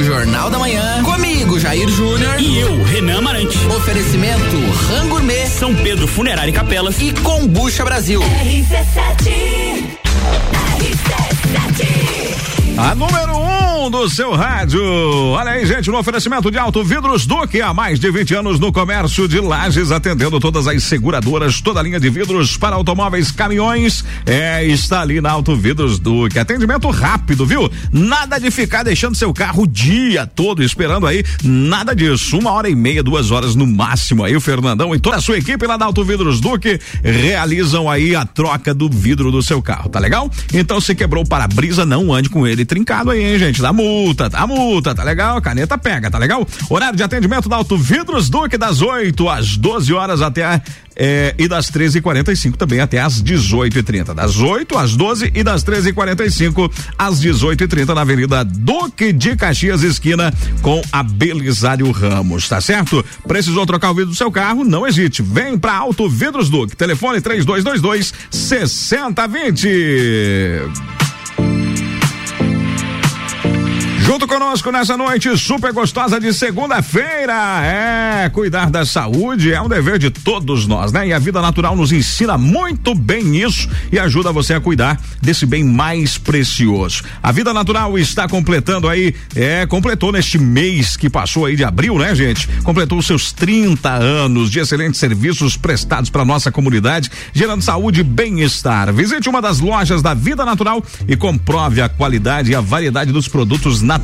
No 0.00 0.04
Jornal 0.06 0.50
da 0.50 0.58
Manhã. 0.58 1.02
Comigo, 1.02 1.60
Jair 1.60 1.88
Júnior. 1.88 2.40
E 2.40 2.58
eu, 2.58 2.82
Renan 2.84 3.18
Amarante. 3.18 3.58
Oferecimento 3.66 4.56
Rangourmet, 4.88 5.46
São 5.46 5.74
Pedro 5.74 6.06
Funerária 6.06 6.50
e 6.50 6.54
Capelas. 6.54 7.00
E 7.00 7.12
Combucha 7.12 7.84
Brasil. 7.84 8.20
RC7 8.20 9.84
RC7 10.78 11.88
A 12.78 12.94
número 12.94 13.36
um 13.36 13.49
do 13.88 14.08
seu 14.08 14.32
rádio. 14.34 14.82
Olha 14.82 15.52
aí, 15.52 15.64
gente, 15.64 15.88
no 15.90 15.98
oferecimento 15.98 16.50
de 16.50 16.58
Auto 16.58 16.84
Vidros 16.84 17.24
Duque, 17.24 17.62
há 17.62 17.72
mais 17.72 17.98
de 17.98 18.10
20 18.10 18.34
anos 18.34 18.60
no 18.60 18.72
comércio 18.72 19.26
de 19.26 19.40
lajes, 19.40 19.90
atendendo 19.90 20.38
todas 20.38 20.66
as 20.66 20.82
seguradoras, 20.82 21.60
toda 21.60 21.80
a 21.80 21.82
linha 21.82 21.98
de 21.98 22.10
vidros 22.10 22.56
para 22.56 22.76
automóveis, 22.76 23.30
caminhões. 23.30 24.04
É, 24.26 24.64
está 24.66 25.00
ali 25.00 25.20
na 25.20 25.30
Auto 25.30 25.56
Vidros 25.56 25.98
Duque. 25.98 26.38
Atendimento 26.38 26.90
rápido, 26.90 27.46
viu? 27.46 27.70
Nada 27.92 28.38
de 28.38 28.50
ficar 28.50 28.82
deixando 28.82 29.14
seu 29.14 29.32
carro 29.32 29.62
o 29.62 29.66
dia 29.66 30.26
todo 30.26 30.62
esperando 30.62 31.06
aí. 31.06 31.24
Nada 31.42 31.94
disso. 31.94 32.36
Uma 32.36 32.50
hora 32.52 32.68
e 32.68 32.74
meia, 32.74 33.02
duas 33.02 33.30
horas 33.30 33.54
no 33.54 33.66
máximo. 33.66 34.24
Aí 34.24 34.36
o 34.36 34.40
Fernandão 34.40 34.94
e 34.94 34.98
toda 34.98 35.16
a 35.16 35.20
sua 35.20 35.38
equipe 35.38 35.66
lá 35.66 35.76
da 35.76 35.86
Auto 35.86 36.04
Vidros 36.04 36.40
Duque 36.40 36.78
realizam 37.02 37.88
aí 37.88 38.14
a 38.16 38.26
troca 38.26 38.74
do 38.74 38.90
vidro 38.90 39.30
do 39.30 39.42
seu 39.42 39.62
carro, 39.62 39.88
tá 39.88 40.00
legal? 40.00 40.30
Então 40.52 40.80
se 40.80 40.94
quebrou 40.94 41.24
o 41.24 41.26
para-brisa, 41.26 41.86
não 41.86 42.12
ande 42.12 42.28
com 42.28 42.46
ele 42.46 42.64
trincado 42.64 43.10
aí, 43.10 43.22
hein, 43.22 43.38
gente? 43.38 43.62
Dá 43.62 43.69
multa, 43.72 44.28
dá 44.28 44.46
multa, 44.46 44.94
tá 44.94 45.04
legal? 45.04 45.36
A 45.36 45.40
caneta 45.40 45.78
pega, 45.78 46.10
tá 46.10 46.18
legal? 46.18 46.46
Horário 46.68 46.96
de 46.96 47.02
atendimento 47.02 47.48
da 47.48 47.56
Auto 47.56 47.76
Vidros 47.76 48.28
Duque 48.28 48.56
das 48.56 48.82
8 48.82 49.28
às 49.28 49.56
12 49.56 49.92
horas 49.92 50.22
até 50.22 50.62
é, 51.02 51.34
e 51.38 51.48
das 51.48 51.70
13h45 51.70 52.56
também 52.56 52.80
até 52.80 53.00
às 53.00 53.22
18h30. 53.22 54.12
Das 54.12 54.38
8 54.38 54.76
às 54.76 54.94
12 54.94 55.32
e 55.34 55.42
das 55.42 55.64
13h45 55.64 56.70
às 56.98 57.22
18h30 57.22 57.94
na 57.94 58.02
Avenida 58.02 58.44
Duque 58.44 59.10
de 59.12 59.34
Caxias, 59.34 59.82
esquina 59.82 60.30
com 60.60 60.82
a 60.92 61.02
Belisário 61.02 61.90
Ramos, 61.90 62.46
tá 62.48 62.60
certo? 62.60 63.02
Precisou 63.26 63.64
trocar 63.64 63.92
o 63.92 63.94
vidro 63.94 64.10
do 64.10 64.16
seu 64.16 64.30
carro? 64.30 64.62
Não 64.62 64.86
hesite. 64.86 65.22
Vem 65.22 65.58
pra 65.58 65.74
Auto 65.74 66.08
Vidros 66.08 66.50
Duque. 66.50 66.76
Telefone 66.76 67.20
3222 67.20 68.12
6020. 68.30 70.99
Junto 74.10 74.26
conosco 74.26 74.72
nessa 74.72 74.96
noite 74.96 75.38
super 75.38 75.72
gostosa 75.72 76.18
de 76.18 76.34
segunda-feira. 76.34 77.32
É, 77.62 78.28
cuidar 78.30 78.68
da 78.68 78.84
saúde 78.84 79.52
é 79.52 79.62
um 79.62 79.68
dever 79.68 80.00
de 80.00 80.10
todos 80.10 80.66
nós, 80.66 80.90
né? 80.90 81.06
E 81.06 81.12
a 81.12 81.18
vida 81.20 81.40
natural 81.40 81.76
nos 81.76 81.92
ensina 81.92 82.36
muito 82.36 82.92
bem 82.92 83.40
isso 83.40 83.68
e 83.92 84.00
ajuda 84.00 84.32
você 84.32 84.54
a 84.54 84.60
cuidar 84.60 85.00
desse 85.22 85.46
bem 85.46 85.62
mais 85.62 86.18
precioso. 86.18 87.04
A 87.22 87.30
vida 87.30 87.54
natural 87.54 87.96
está 87.96 88.26
completando 88.26 88.88
aí, 88.88 89.14
é, 89.36 89.64
completou 89.64 90.10
neste 90.10 90.38
mês 90.38 90.96
que 90.96 91.08
passou 91.08 91.46
aí 91.46 91.54
de 91.54 91.62
abril, 91.62 91.96
né, 91.96 92.12
gente? 92.12 92.48
Completou 92.64 93.00
seus 93.02 93.30
30 93.30 93.90
anos 93.90 94.50
de 94.50 94.58
excelentes 94.58 94.98
serviços 94.98 95.56
prestados 95.56 96.10
para 96.10 96.24
nossa 96.24 96.50
comunidade, 96.50 97.08
gerando 97.32 97.62
saúde 97.62 98.00
e 98.00 98.02
bem-estar. 98.02 98.92
Visite 98.92 99.28
uma 99.28 99.40
das 99.40 99.60
lojas 99.60 100.02
da 100.02 100.14
Vida 100.14 100.44
Natural 100.44 100.84
e 101.06 101.16
comprove 101.16 101.80
a 101.80 101.88
qualidade 101.88 102.50
e 102.50 102.56
a 102.56 102.60
variedade 102.60 103.12
dos 103.12 103.28
produtos 103.28 103.80
naturais 103.80 103.99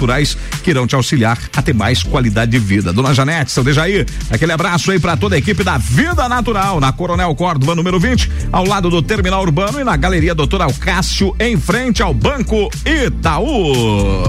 que 0.63 0.71
irão 0.71 0.87
te 0.87 0.95
auxiliar 0.95 1.39
a 1.57 1.63
ter 1.63 1.75
mais 1.75 2.03
qualidade 2.03 2.51
de 2.51 2.59
vida. 2.59 2.93
Dona 2.93 3.15
Janete, 3.15 3.51
seu 3.51 3.65
Dejaí, 3.65 4.05
aquele 4.31 4.53
abraço 4.53 4.91
aí 4.91 4.99
para 4.99 5.17
toda 5.17 5.35
a 5.35 5.39
equipe 5.39 5.65
da 5.65 5.79
Vida 5.79 6.29
Natural, 6.29 6.81
na 6.81 6.93
Coronel 6.93 7.35
Córdova, 7.35 7.75
número 7.75 7.99
20, 7.99 8.31
ao 8.53 8.67
lado 8.67 8.91
do 8.91 9.03
Terminal 9.03 9.43
Urbano 9.43 9.81
e 9.81 9.85
na 9.85 9.97
Galeria 9.97 10.35
Doutor 10.35 10.63
Alcácio, 10.63 11.35
em 11.39 11.57
frente 11.57 12.03
ao 12.03 12.13
Banco 12.13 12.71
Itaú. 12.85 14.25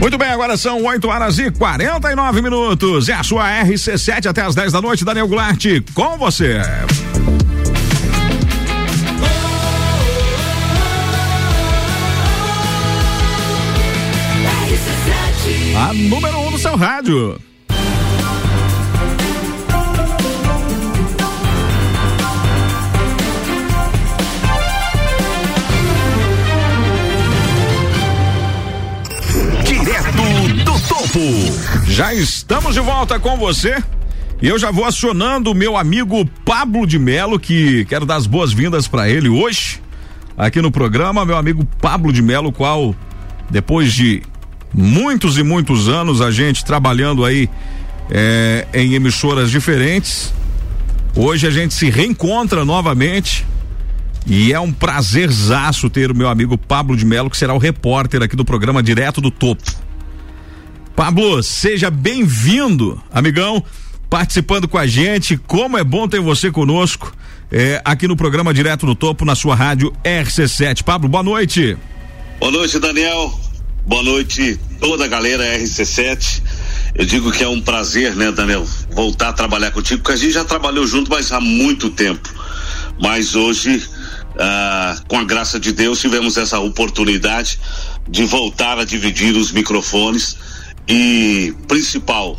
Muito 0.00 0.18
bem, 0.18 0.28
agora 0.28 0.56
são 0.56 0.82
8 0.82 1.08
horas 1.08 1.38
e 1.38 1.50
49 1.50 2.42
minutos. 2.42 3.08
É 3.08 3.14
a 3.14 3.22
sua 3.22 3.48
RC7 3.64 4.26
até 4.26 4.42
as 4.42 4.54
10 4.54 4.72
da 4.72 4.82
noite, 4.82 5.04
Daniel 5.04 5.26
Goulart, 5.26 5.64
com 5.94 6.18
você. 6.18 6.60
A 15.84 15.92
número 15.92 16.38
1 16.38 16.46
um 16.46 16.50
do 16.50 16.58
seu 16.58 16.76
rádio. 16.76 17.38
Direto 29.62 30.64
do 30.64 30.88
topo. 30.88 31.20
Já 31.86 32.14
estamos 32.14 32.72
de 32.72 32.80
volta 32.80 33.20
com 33.20 33.36
você. 33.36 33.76
E 34.40 34.48
eu 34.48 34.58
já 34.58 34.70
vou 34.70 34.86
acionando 34.86 35.50
o 35.50 35.54
meu 35.54 35.76
amigo 35.76 36.24
Pablo 36.46 36.86
de 36.86 36.98
Melo, 36.98 37.38
que 37.38 37.84
quero 37.84 38.06
dar 38.06 38.16
as 38.16 38.26
boas-vindas 38.26 38.88
para 38.88 39.06
ele 39.10 39.28
hoje, 39.28 39.82
aqui 40.34 40.62
no 40.62 40.70
programa. 40.70 41.26
Meu 41.26 41.36
amigo 41.36 41.62
Pablo 41.78 42.10
de 42.10 42.22
Melo, 42.22 42.50
qual, 42.50 42.94
depois 43.50 43.92
de 43.92 44.22
muitos 44.74 45.38
e 45.38 45.42
muitos 45.42 45.88
anos 45.88 46.20
a 46.20 46.30
gente 46.30 46.64
trabalhando 46.64 47.24
aí 47.24 47.48
é, 48.10 48.66
em 48.74 48.94
emissoras 48.94 49.50
diferentes. 49.50 50.34
Hoje 51.16 51.46
a 51.46 51.50
gente 51.50 51.72
se 51.72 51.88
reencontra 51.88 52.64
novamente 52.64 53.46
e 54.26 54.52
é 54.52 54.58
um 54.58 54.72
prazerzaço 54.72 55.88
ter 55.88 56.10
o 56.10 56.14
meu 56.14 56.28
amigo 56.28 56.58
Pablo 56.58 56.96
de 56.96 57.04
Melo, 57.04 57.30
que 57.30 57.36
será 57.36 57.54
o 57.54 57.58
repórter 57.58 58.22
aqui 58.22 58.34
do 58.34 58.44
programa 58.44 58.82
Direto 58.82 59.20
do 59.20 59.30
Topo. 59.30 59.62
Pablo, 60.96 61.42
seja 61.42 61.90
bem-vindo, 61.90 63.00
amigão, 63.12 63.62
participando 64.08 64.66
com 64.66 64.78
a 64.78 64.86
gente. 64.86 65.36
Como 65.36 65.76
é 65.76 65.84
bom 65.84 66.08
ter 66.08 66.20
você 66.20 66.50
conosco 66.50 67.12
é, 67.50 67.80
aqui 67.84 68.08
no 68.08 68.16
programa 68.16 68.54
Direto 68.54 68.86
do 68.86 68.94
Topo, 68.94 69.24
na 69.24 69.34
sua 69.34 69.54
rádio 69.54 69.92
RC7. 70.04 70.82
Pablo, 70.82 71.08
boa 71.08 71.22
noite. 71.22 71.76
Boa 72.40 72.52
noite, 72.52 72.78
Daniel. 72.78 73.38
Boa 73.86 74.02
noite, 74.02 74.58
toda 74.80 75.04
a 75.04 75.06
galera 75.06 75.58
RC7. 75.58 76.40
Eu 76.94 77.04
digo 77.04 77.30
que 77.30 77.44
é 77.44 77.48
um 77.48 77.60
prazer, 77.60 78.16
né, 78.16 78.32
Daniel, 78.32 78.66
voltar 78.90 79.28
a 79.28 79.32
trabalhar 79.34 79.72
contigo, 79.72 80.00
porque 80.00 80.14
a 80.14 80.16
gente 80.16 80.32
já 80.32 80.42
trabalhou 80.42 80.86
junto, 80.86 81.10
mas 81.10 81.30
há 81.30 81.38
muito 81.38 81.90
tempo. 81.90 82.32
mas 82.98 83.34
hoje, 83.34 83.86
ah, 84.38 84.96
com 85.06 85.18
a 85.18 85.24
graça 85.24 85.60
de 85.60 85.70
Deus, 85.70 86.00
tivemos 86.00 86.38
essa 86.38 86.58
oportunidade 86.60 87.58
de 88.08 88.24
voltar 88.24 88.78
a 88.78 88.84
dividir 88.84 89.36
os 89.36 89.52
microfones 89.52 90.38
e, 90.88 91.54
principal, 91.68 92.38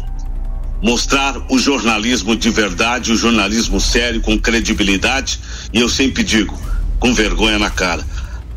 mostrar 0.81 1.37
o 1.51 1.59
jornalismo 1.59 2.35
de 2.35 2.49
verdade, 2.49 3.11
o 3.11 3.15
jornalismo 3.15 3.79
sério, 3.79 4.19
com 4.19 4.35
credibilidade, 4.35 5.39
e 5.71 5.79
eu 5.79 5.89
sempre 5.89 6.23
digo, 6.23 6.59
com 6.99 7.13
vergonha 7.13 7.59
na 7.59 7.69
cara. 7.69 8.03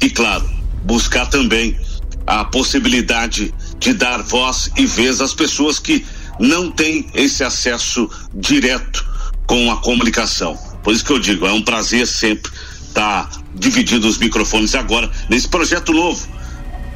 E 0.00 0.08
claro, 0.08 0.48
buscar 0.84 1.26
também 1.26 1.76
a 2.28 2.44
possibilidade 2.44 3.54
de 3.78 3.94
dar 3.94 4.22
voz 4.22 4.70
e 4.76 4.84
vez 4.84 5.22
às 5.22 5.32
pessoas 5.32 5.78
que 5.78 6.04
não 6.38 6.70
têm 6.70 7.06
esse 7.14 7.42
acesso 7.42 8.08
direto 8.34 9.02
com 9.46 9.72
a 9.72 9.78
comunicação. 9.78 10.54
Por 10.82 10.92
isso 10.92 11.02
que 11.02 11.10
eu 11.10 11.18
digo, 11.18 11.46
é 11.46 11.52
um 11.52 11.62
prazer 11.62 12.06
sempre 12.06 12.52
estar 12.86 13.30
dividindo 13.54 14.06
os 14.06 14.18
microfones 14.18 14.74
agora 14.74 15.10
nesse 15.30 15.48
projeto 15.48 15.90
novo. 15.94 16.28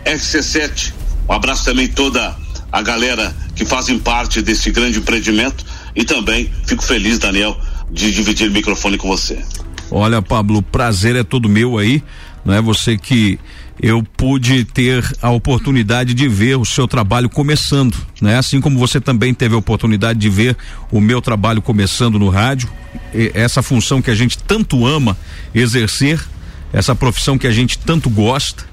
RC7, 0.04 0.92
um 1.26 1.32
abraço 1.32 1.64
também 1.64 1.88
toda 1.88 2.36
a 2.70 2.82
galera 2.82 3.34
que 3.56 3.64
fazem 3.64 3.98
parte 3.98 4.42
desse 4.42 4.70
grande 4.70 4.98
empreendimento 4.98 5.64
e 5.96 6.04
também 6.04 6.52
fico 6.66 6.84
feliz, 6.84 7.18
Daniel, 7.18 7.58
de 7.90 8.12
dividir 8.12 8.50
o 8.50 8.52
microfone 8.52 8.98
com 8.98 9.08
você. 9.08 9.42
Olha, 9.90 10.20
Pablo, 10.20 10.62
prazer 10.62 11.16
é 11.16 11.24
todo 11.24 11.48
meu 11.48 11.78
aí, 11.78 12.02
não 12.44 12.52
é 12.52 12.60
você 12.60 12.98
que 12.98 13.38
eu 13.82 14.00
pude 14.16 14.64
ter 14.64 15.04
a 15.20 15.30
oportunidade 15.30 16.14
de 16.14 16.28
ver 16.28 16.56
o 16.56 16.64
seu 16.64 16.86
trabalho 16.86 17.28
começando, 17.28 17.96
né? 18.20 18.38
Assim 18.38 18.60
como 18.60 18.78
você 18.78 19.00
também 19.00 19.34
teve 19.34 19.56
a 19.56 19.58
oportunidade 19.58 20.20
de 20.20 20.30
ver 20.30 20.56
o 20.90 21.00
meu 21.00 21.20
trabalho 21.20 21.60
começando 21.60 22.16
no 22.16 22.28
rádio, 22.28 22.68
essa 23.12 23.60
função 23.60 24.00
que 24.00 24.08
a 24.08 24.14
gente 24.14 24.38
tanto 24.38 24.86
ama 24.86 25.18
exercer, 25.52 26.24
essa 26.72 26.94
profissão 26.94 27.36
que 27.36 27.46
a 27.46 27.50
gente 27.50 27.76
tanto 27.76 28.08
gosta, 28.08 28.64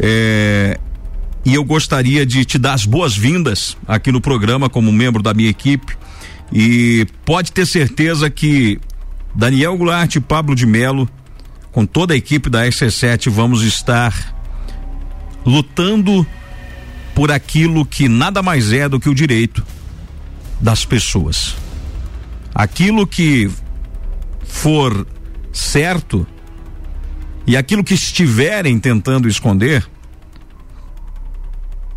é, 0.00 0.78
e 1.44 1.54
eu 1.54 1.62
gostaria 1.62 2.24
de 2.24 2.44
te 2.44 2.58
dar 2.58 2.72
as 2.72 2.86
boas-vindas 2.86 3.76
aqui 3.86 4.10
no 4.10 4.20
programa 4.20 4.70
como 4.70 4.90
membro 4.90 5.22
da 5.22 5.34
minha 5.34 5.50
equipe 5.50 5.94
e 6.50 7.06
pode 7.24 7.52
ter 7.52 7.66
certeza 7.66 8.30
que 8.30 8.80
Daniel 9.34 9.76
Goulart 9.76 10.14
e 10.14 10.20
Pablo 10.20 10.54
de 10.54 10.64
Melo, 10.64 11.08
com 11.70 11.84
toda 11.84 12.14
a 12.14 12.16
equipe 12.16 12.48
da 12.48 12.64
RC7, 12.64 13.28
vamos 13.28 13.62
estar 13.62 14.37
lutando 15.48 16.26
por 17.14 17.32
aquilo 17.32 17.84
que 17.86 18.06
nada 18.06 18.42
mais 18.42 18.70
é 18.70 18.86
do 18.88 19.00
que 19.00 19.08
o 19.08 19.14
direito 19.14 19.64
das 20.60 20.84
pessoas. 20.84 21.56
Aquilo 22.54 23.06
que 23.06 23.50
for 24.44 25.06
certo 25.52 26.26
e 27.46 27.56
aquilo 27.56 27.82
que 27.82 27.94
estiverem 27.94 28.78
tentando 28.78 29.26
esconder 29.26 29.88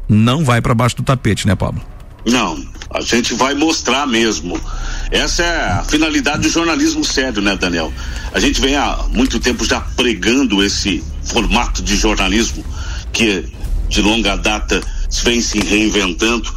não 0.08 0.45
vai 0.45 0.62
para 0.62 0.74
baixo 0.74 0.95
do 0.97 1.04
tapete, 1.04 1.45
né, 1.45 1.56
Pablo? 1.56 1.82
Não, 2.26 2.58
a 2.89 3.02
gente 3.02 3.34
vai 3.34 3.54
mostrar 3.54 4.08
mesmo. 4.08 4.60
Essa 5.10 5.43
é 5.43 5.72
a 5.72 5.84
finalidade 5.84 6.43
do 6.43 6.49
jornalismo 6.49 7.04
sério, 7.04 7.41
né, 7.41 7.56
Daniel? 7.58 7.91
A 8.34 8.39
gente 8.39 8.62
vem 8.62 8.76
há 8.76 9.06
muito 9.10 9.39
tempo 9.39 9.66
já 9.66 9.82
pregando 9.82 10.64
esse 10.64 11.04
formato 11.24 11.82
de 11.82 11.97
jornalismo 11.97 12.64
que 13.12 13.45
de 13.89 14.01
longa 14.01 14.36
data 14.36 14.82
vem 15.24 15.41
se 15.41 15.59
reinventando 15.59 16.51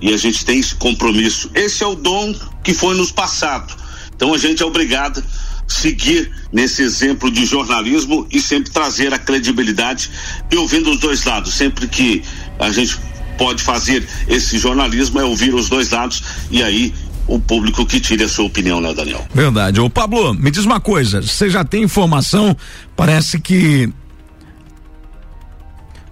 e 0.00 0.12
a 0.12 0.16
gente 0.16 0.44
tem 0.44 0.58
esse 0.60 0.74
compromisso. 0.76 1.50
Esse 1.54 1.82
é 1.82 1.86
o 1.86 1.94
dom 1.94 2.34
que 2.62 2.72
foi 2.72 2.96
nos 2.96 3.10
passado. 3.10 3.74
Então 4.14 4.32
a 4.32 4.38
gente 4.38 4.62
é 4.62 4.66
obrigado 4.66 5.22
a 5.22 5.72
seguir 5.72 6.30
nesse 6.52 6.82
exemplo 6.82 7.30
de 7.30 7.44
jornalismo 7.44 8.26
e 8.30 8.40
sempre 8.40 8.70
trazer 8.70 9.12
a 9.12 9.18
credibilidade 9.18 10.10
e 10.50 10.56
ouvindo 10.56 10.90
os 10.90 10.98
dois 10.98 11.24
lados. 11.24 11.54
Sempre 11.54 11.88
que 11.88 12.22
a 12.58 12.70
gente 12.70 12.98
pode 13.36 13.62
fazer 13.62 14.06
esse 14.28 14.58
jornalismo 14.58 15.20
é 15.20 15.24
ouvir 15.24 15.54
os 15.54 15.68
dois 15.68 15.90
lados 15.90 16.22
e 16.50 16.62
aí 16.62 16.92
o 17.26 17.38
público 17.38 17.84
que 17.84 18.00
tire 18.00 18.24
a 18.24 18.28
sua 18.28 18.46
opinião, 18.46 18.80
né, 18.80 18.92
Daniel? 18.94 19.26
Verdade. 19.32 19.80
Ô 19.80 19.90
Pablo, 19.90 20.32
me 20.32 20.50
diz 20.50 20.64
uma 20.64 20.80
coisa, 20.80 21.20
você 21.20 21.50
já 21.50 21.62
tem 21.62 21.82
informação, 21.82 22.56
parece 22.96 23.38
que 23.38 23.92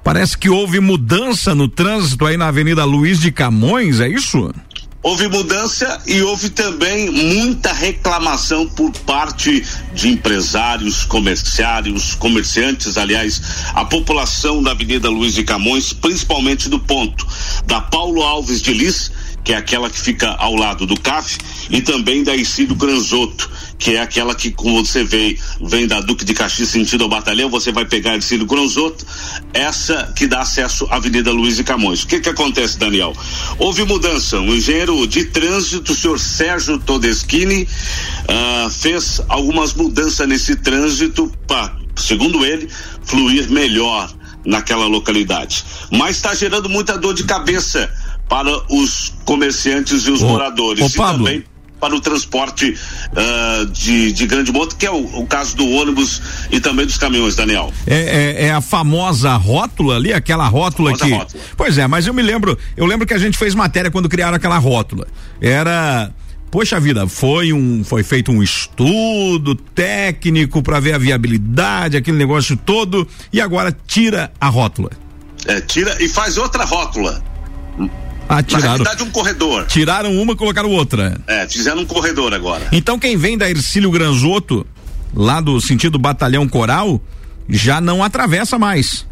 parece 0.07 0.39
que 0.39 0.49
houve 0.49 0.79
mudança 0.79 1.53
no 1.53 1.67
trânsito 1.67 2.25
aí 2.25 2.37
na 2.37 2.47
Avenida 2.47 2.85
Luiz 2.85 3.19
de 3.19 3.33
Camões, 3.33 3.99
é 3.99 4.09
isso? 4.09 4.55
Houve 5.03 5.27
mudança 5.27 6.01
e 6.07 6.23
houve 6.23 6.49
também 6.49 7.11
muita 7.11 7.73
reclamação 7.73 8.69
por 8.69 8.93
parte 9.01 9.67
de 9.93 10.09
empresários, 10.09 11.03
comerciários, 11.03 12.15
comerciantes, 12.15 12.97
aliás, 12.97 13.43
a 13.75 13.85
população 13.85 14.63
da 14.63 14.71
Avenida 14.71 15.11
Luiz 15.11 15.35
de 15.35 15.43
Camões, 15.43 15.93
principalmente 15.93 16.69
do 16.69 16.79
ponto 16.79 17.27
da 17.67 17.81
Paulo 17.81 18.23
Alves 18.23 18.63
de 18.63 18.73
Lis, 18.73 19.11
que 19.43 19.53
é 19.53 19.57
aquela 19.57 19.91
que 19.91 19.99
fica 19.99 20.37
ao 20.39 20.55
lado 20.55 20.87
do 20.87 21.01
CAF, 21.01 21.37
e 21.69 21.81
também 21.81 22.23
da 22.23 22.37
Icídio 22.37 22.77
Granzotto, 22.77 23.51
que 23.79 23.97
é 23.97 24.01
aquela 24.01 24.35
que, 24.35 24.51
como 24.51 24.85
você 24.85 25.05
vê, 25.05 25.39
vem 25.61 25.87
da 25.87 26.01
Duque 26.01 26.24
de 26.24 26.35
Caxias 26.35 26.68
sentido 26.68 27.05
ao 27.05 27.11
batalhão, 27.11 27.51
você 27.51 27.72
vai 27.72 27.85
pegar 27.85 28.16
Icídio 28.16 28.47
Granzotto, 28.47 29.05
essa 29.53 30.12
que 30.16 30.27
dá 30.27 30.41
acesso 30.41 30.87
à 30.91 30.97
Avenida 30.97 31.31
Luiz 31.31 31.57
de 31.57 31.64
Camões. 31.64 32.03
O 32.03 32.07
que 32.07 32.20
que 32.20 32.29
acontece, 32.29 32.79
Daniel? 32.79 33.14
Houve 33.59 33.85
mudança, 33.85 34.41
o 34.41 34.55
engenheiro 34.55 35.07
de 35.07 35.27
trânsito, 35.27 35.93
o 35.93 35.95
senhor 35.95 36.18
Sérgio 36.18 36.79
Todeschini, 36.79 37.68
ah, 38.29 38.68
fez 38.70 39.20
algumas 39.29 39.74
mudanças 39.74 40.27
nesse 40.27 40.57
trânsito 40.57 41.31
para, 41.47 41.77
segundo 41.95 42.45
ele, 42.45 42.68
fluir 43.05 43.51
melhor 43.51 44.11
naquela 44.45 44.87
localidade. 44.87 45.64
Mas 45.91 46.16
está 46.16 46.35
gerando 46.35 46.68
muita 46.68 46.97
dor 46.97 47.14
de 47.14 47.24
cabeça 47.24 47.93
para 48.29 48.51
os 48.72 49.12
comerciantes 49.24 50.07
e 50.07 50.11
os 50.11 50.22
Ô, 50.22 50.29
moradores. 50.29 50.83
ô, 50.83 50.87
e 50.87 50.93
Pablo. 50.93 51.24
também 51.24 51.45
para 51.81 51.95
o 51.95 52.01
transporte 52.01 52.77
ah, 53.14 53.66
de, 53.70 54.12
de 54.12 54.27
grande 54.27 54.51
monta, 54.53 54.74
que 54.77 54.87
é 54.87 54.91
o, 54.91 55.20
o 55.20 55.27
caso 55.27 55.57
do 55.57 55.68
ônibus 55.68 56.22
e 56.51 56.59
também 56.61 56.87
dos 56.87 56.97
caminhões, 56.99 57.35
Daniel. 57.37 57.72
É, 57.87 57.97
é- 57.97 58.47
é 58.47 58.51
a 58.53 58.61
famosa 58.61 59.35
rótula 59.37 59.97
ali, 59.97 60.12
aquela 60.12 60.47
rótula 60.49 60.97
que. 60.97 61.11
rótula. 61.11 61.43
Pois 61.57 61.79
é, 61.79 61.87
mas 61.87 62.07
eu 62.07 62.14
me 62.14 62.22
lembro, 62.22 62.59
eu 62.77 62.87
lembro 62.87 63.07
que 63.07 63.14
a 63.14 63.18
gente 63.18 63.37
fez 63.37 63.55
matéria 63.55 63.91
quando 63.91 64.09
criaram 64.09 64.37
aquela 64.37 64.59
rótula. 64.59 65.07
Era. 65.41 66.11
Poxa 66.51 66.79
vida, 66.81 67.07
foi 67.09 67.53
um, 67.53 67.83
foi 67.85 68.03
feito 68.03 68.31
um 68.31 68.43
estudo 68.43 69.55
técnico 69.55 70.62
para 70.62 70.79
ver 70.81 70.95
a 70.95 70.99
viabilidade, 70.99 71.97
aquele 71.97 72.16
negócio 72.16 72.57
todo, 72.57 73.07
e 73.33 73.41
agora 73.41 73.77
tira 73.87 74.33
a 74.41 74.49
rótula. 74.49 74.91
É, 75.45 75.61
tira 75.61 75.97
e 76.03 76.09
faz 76.09 76.39
outra 76.39 76.64
rótula. 76.64 77.22
Ah, 78.29 78.37
Na 78.37 78.43
tiraram. 78.43 78.66
realidade, 78.68 79.03
um 79.03 79.11
corredor. 79.11 79.66
Tiraram 79.66 80.12
uma 80.20 80.33
e 80.33 80.37
colocaram 80.37 80.70
outra. 80.70 81.20
É, 81.27 81.47
fizeram 81.49 81.83
um 81.83 81.87
corredor 81.87 82.35
agora. 82.35 82.66
Então 82.72 82.99
quem 82.99 83.16
vem 83.16 83.39
da 83.39 83.49
Ercílio 83.49 83.91
Granzotto, 83.91 84.66
lá 85.14 85.41
do 85.41 85.61
sentido 85.61 85.99
Batalhão 85.99 86.49
Coral, 86.49 87.01
já 87.49 87.81
não 87.81 88.03
atravessa 88.03 88.59
mais. 88.59 89.07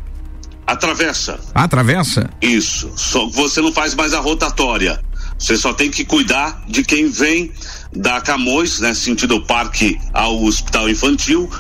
Atravessa. 0.67 1.39
Atravessa? 1.55 2.31
Isso. 2.41 2.91
Só 2.97 3.27
que 3.29 3.37
você 3.37 3.61
não 3.61 3.73
faz 3.73 3.95
mais 3.95 4.15
a 4.15 4.21
rotatória. 4.21 5.01
Você 5.39 5.57
só 5.57 5.73
tem 5.75 5.91
que 5.91 6.05
cuidar 6.05 6.65
de 6.69 6.83
quem 6.83 7.09
vem 7.09 7.53
da 7.95 8.21
Camões, 8.21 8.81
né, 8.81 8.95
sentido 8.95 9.41
parque 9.43 9.99
ao 10.13 10.43
hospital 10.43 10.89
infantil. 10.89 11.51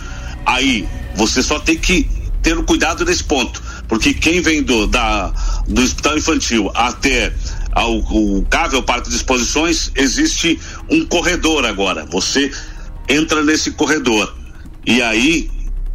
Aí 0.46 0.88
você 1.14 1.42
só 1.42 1.58
tem 1.58 1.76
que 1.76 2.08
ter 2.42 2.56
o 2.56 2.62
cuidado 2.62 3.04
nesse 3.04 3.24
ponto, 3.24 3.62
porque 3.88 4.12
quem 4.14 4.40
vem 4.42 4.62
do 4.62 4.86
da 4.86 5.32
do 5.66 5.82
hospital 5.82 6.16
infantil 6.18 6.70
até 6.74 7.32
ao 7.74 7.98
o 7.98 8.46
Cável 8.48 8.82
Parque 8.82 9.10
de 9.10 9.16
Exposições 9.16 9.90
existe 9.94 10.58
um 10.88 11.04
corredor 11.04 11.66
agora. 11.66 12.06
Você 12.06 12.50
entra 13.08 13.42
nesse 13.42 13.72
corredor 13.72 14.34
e 14.86 15.02
aí 15.02 15.50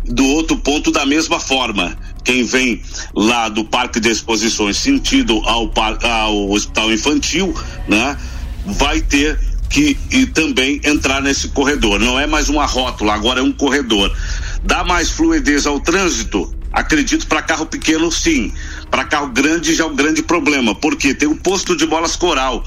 do 0.06 0.26
outro 0.26 0.58
ponto 0.58 0.92
da 0.92 1.06
mesma 1.06 1.40
forma. 1.40 1.98
Quem 2.24 2.44
vem 2.44 2.82
lá 3.16 3.50
do 3.50 3.64
Parque 3.64 4.00
de 4.00 4.10
Exposições 4.10 4.78
sentido 4.78 5.42
ao, 5.46 5.72
ao 6.04 6.52
Hospital 6.52 6.92
Infantil, 6.92 7.56
né? 7.88 8.18
Vai 8.66 9.02
ter 9.02 9.40
que 9.70 9.98
e 10.12 10.26
também 10.26 10.82
entrar 10.84 11.22
nesse 11.22 11.50
corredor. 11.50 12.00
Não 12.00 12.20
é 12.20 12.28
mais 12.28 12.50
uma 12.50 12.66
rótula, 12.66 13.14
agora 13.14 13.40
é 13.40 13.44
um 13.44 13.52
corredor. 13.52 14.16
Dá 14.64 14.84
mais 14.84 15.10
fluidez 15.10 15.66
ao 15.66 15.80
trânsito? 15.80 16.54
Acredito 16.72 17.28
para 17.28 17.42
carro 17.42 17.66
pequeno 17.66 18.12
sim. 18.12 18.52
Para 18.90 19.06
carro 19.06 19.28
grande 19.28 19.76
já 19.76 19.84
é 19.84 19.88
um 19.88 19.96
grande 19.96 20.24
problema, 20.24 20.74
porque 20.76 21.14
tem 21.14 21.28
o 21.30 21.36
posto 21.36 21.76
de 21.76 21.86
bolas 21.86 22.16
coral 22.16 22.64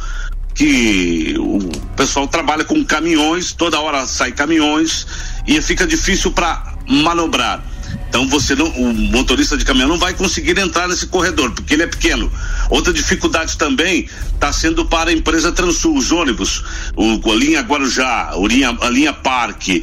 que 0.54 1.34
o 1.38 1.58
pessoal 1.96 2.28
trabalha 2.28 2.64
com 2.64 2.84
caminhões, 2.84 3.52
toda 3.52 3.80
hora 3.80 4.06
sai 4.06 4.32
caminhões 4.32 5.06
e 5.46 5.60
fica 5.62 5.86
difícil 5.86 6.30
para 6.32 6.74
manobrar. 6.88 7.64
Então 8.08 8.28
você 8.28 8.54
não, 8.54 8.66
o 8.66 8.92
motorista 8.92 9.56
de 9.56 9.64
caminhão 9.64 9.88
não 9.88 9.98
vai 9.98 10.12
conseguir 10.12 10.58
entrar 10.58 10.86
nesse 10.88 11.06
corredor 11.06 11.50
porque 11.52 11.72
ele 11.74 11.82
é 11.82 11.86
pequeno. 11.86 12.30
Outra 12.68 12.92
dificuldade 12.92 13.56
também 13.56 14.06
está 14.34 14.52
sendo 14.52 14.84
para 14.84 15.10
a 15.10 15.12
empresa 15.12 15.50
Transul, 15.52 15.96
os 15.96 16.12
ônibus, 16.12 16.62
o, 16.94 17.30
a 17.30 17.34
linha 17.34 17.60
Guarujá, 17.62 18.32
o 18.36 18.46
linha- 18.46 18.76
a 18.80 18.90
linha 18.90 19.12
Parque. 19.14 19.82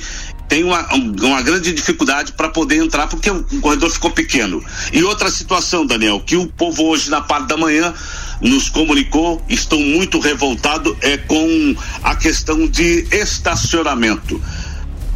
Tem 0.49 0.63
uma, 0.63 0.83
uma 0.93 1.41
grande 1.43 1.71
dificuldade 1.71 2.33
para 2.33 2.49
poder 2.49 2.77
entrar 2.77 3.07
porque 3.07 3.29
o 3.29 3.43
corredor 3.61 3.91
ficou 3.91 4.09
pequeno. 4.09 4.61
E 4.91 5.03
outra 5.03 5.29
situação, 5.29 5.85
Daniel, 5.85 6.19
que 6.19 6.35
o 6.35 6.47
povo 6.47 6.85
hoje 6.85 7.09
na 7.11 7.21
parte 7.21 7.47
da 7.47 7.55
manhã 7.55 7.93
nos 8.41 8.67
comunicou, 8.67 9.41
estão 9.47 9.79
muito 9.79 10.19
revoltados 10.19 10.95
é 11.01 11.17
com 11.17 11.75
a 12.03 12.15
questão 12.15 12.67
de 12.67 13.05
estacionamento. 13.11 14.41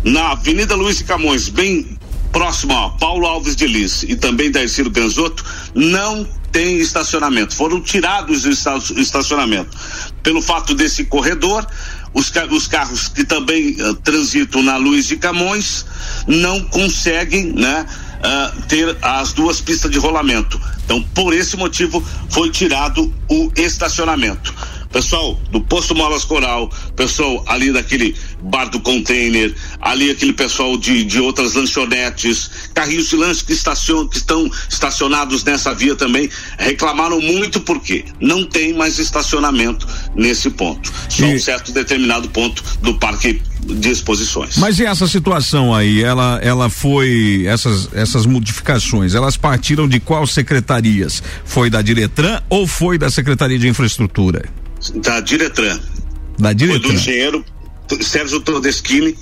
Na 0.04 0.32
Avenida 0.32 0.76
Luiz 0.76 0.98
de 1.00 1.04
Camões, 1.06 1.50
bem 1.50 1.98
próximo 2.32 2.78
a 2.78 2.90
Paulo 2.92 3.26
Alves 3.26 3.56
de 3.56 3.66
Lis 3.66 4.04
e 4.04 4.16
também 4.16 4.52
da 4.52 4.62
Ercílio 4.62 4.92
Ganzotto, 4.92 5.44
não 5.74 6.28
tem 6.52 6.78
estacionamento. 6.78 7.56
Foram 7.56 7.82
tirados 7.82 8.46
o 8.46 9.00
estacionamento. 9.00 9.76
Pelo 10.22 10.42
fato 10.42 10.76
desse 10.76 11.06
corredor, 11.06 11.66
os, 12.14 12.32
os 12.52 12.68
carros 12.68 13.08
que 13.08 13.24
também 13.24 13.76
uh, 13.82 13.94
transitam 13.96 14.62
na 14.62 14.78
Luiz 14.78 15.08
de 15.08 15.18
Camões 15.18 15.86
não 16.28 16.62
conseguem, 16.66 17.54
né? 17.54 17.86
Uh, 18.24 18.62
ter 18.68 18.98
as 19.02 19.34
duas 19.34 19.60
pistas 19.60 19.92
de 19.92 20.00
rolamento. 20.00 20.60
Então, 20.86 21.04
por 21.14 21.34
esse 21.34 21.58
motivo, 21.58 22.02
foi 22.30 22.50
tirado 22.50 23.14
o 23.30 23.52
estacionamento 23.56 24.54
pessoal 24.94 25.38
do 25.50 25.60
Posto 25.60 25.96
Molas 25.96 26.24
Coral, 26.24 26.72
pessoal 26.96 27.44
ali 27.48 27.74
daquele 27.74 28.16
bar 28.44 28.70
do 28.70 28.80
container, 28.80 29.54
ali 29.82 30.12
aquele 30.12 30.34
pessoal 30.34 30.78
de, 30.78 31.04
de 31.04 31.20
outras 31.20 31.56
lanchonetes, 31.56 32.50
carrinhos 32.74 33.10
de 33.10 33.16
lanche 33.16 33.44
que, 33.44 33.52
estacion, 33.52 34.08
que 34.08 34.18
estão 34.18 34.50
estacionados 34.70 35.44
nessa 35.44 35.74
via 35.74 35.96
também, 35.96 36.30
reclamaram 36.60 37.20
muito 37.20 37.60
porque 37.60 38.06
não 38.22 38.46
tem 38.46 38.74
mais 38.74 39.00
estacionamento 39.00 39.88
nesse 40.16 40.52
ponto. 40.52 40.94
Só 41.10 41.26
e... 41.26 41.36
um 41.36 41.40
certo 41.40 41.72
determinado 41.72 42.30
ponto 42.30 42.64
do 42.82 42.94
parque 42.94 43.42
de 43.66 43.90
exposições. 43.90 44.58
Mas 44.58 44.78
e 44.78 44.86
essa 44.86 45.08
situação 45.08 45.74
aí, 45.74 46.04
ela, 46.04 46.40
ela 46.44 46.70
foi, 46.70 47.46
essas, 47.48 47.90
essas 47.94 48.26
modificações, 48.26 49.16
elas 49.16 49.38
partiram 49.38 49.88
de 49.88 50.00
qual 50.00 50.28
secretarias? 50.28 51.24
Foi 51.46 51.70
da 51.70 51.82
Diretran 51.82 52.42
ou 52.50 52.68
foi 52.68 52.98
da 52.98 53.10
Secretaria 53.10 53.58
de 53.58 53.68
Infraestrutura? 53.68 54.44
Da 54.96 55.20
Diretran. 55.20 55.80
Da 56.38 56.54
Diretran. 56.54 56.82
Foi 56.82 56.92
do 56.92 56.96
engenheiro 56.96 57.46
Sérgio 58.02 58.40
Todeschini 58.40 59.16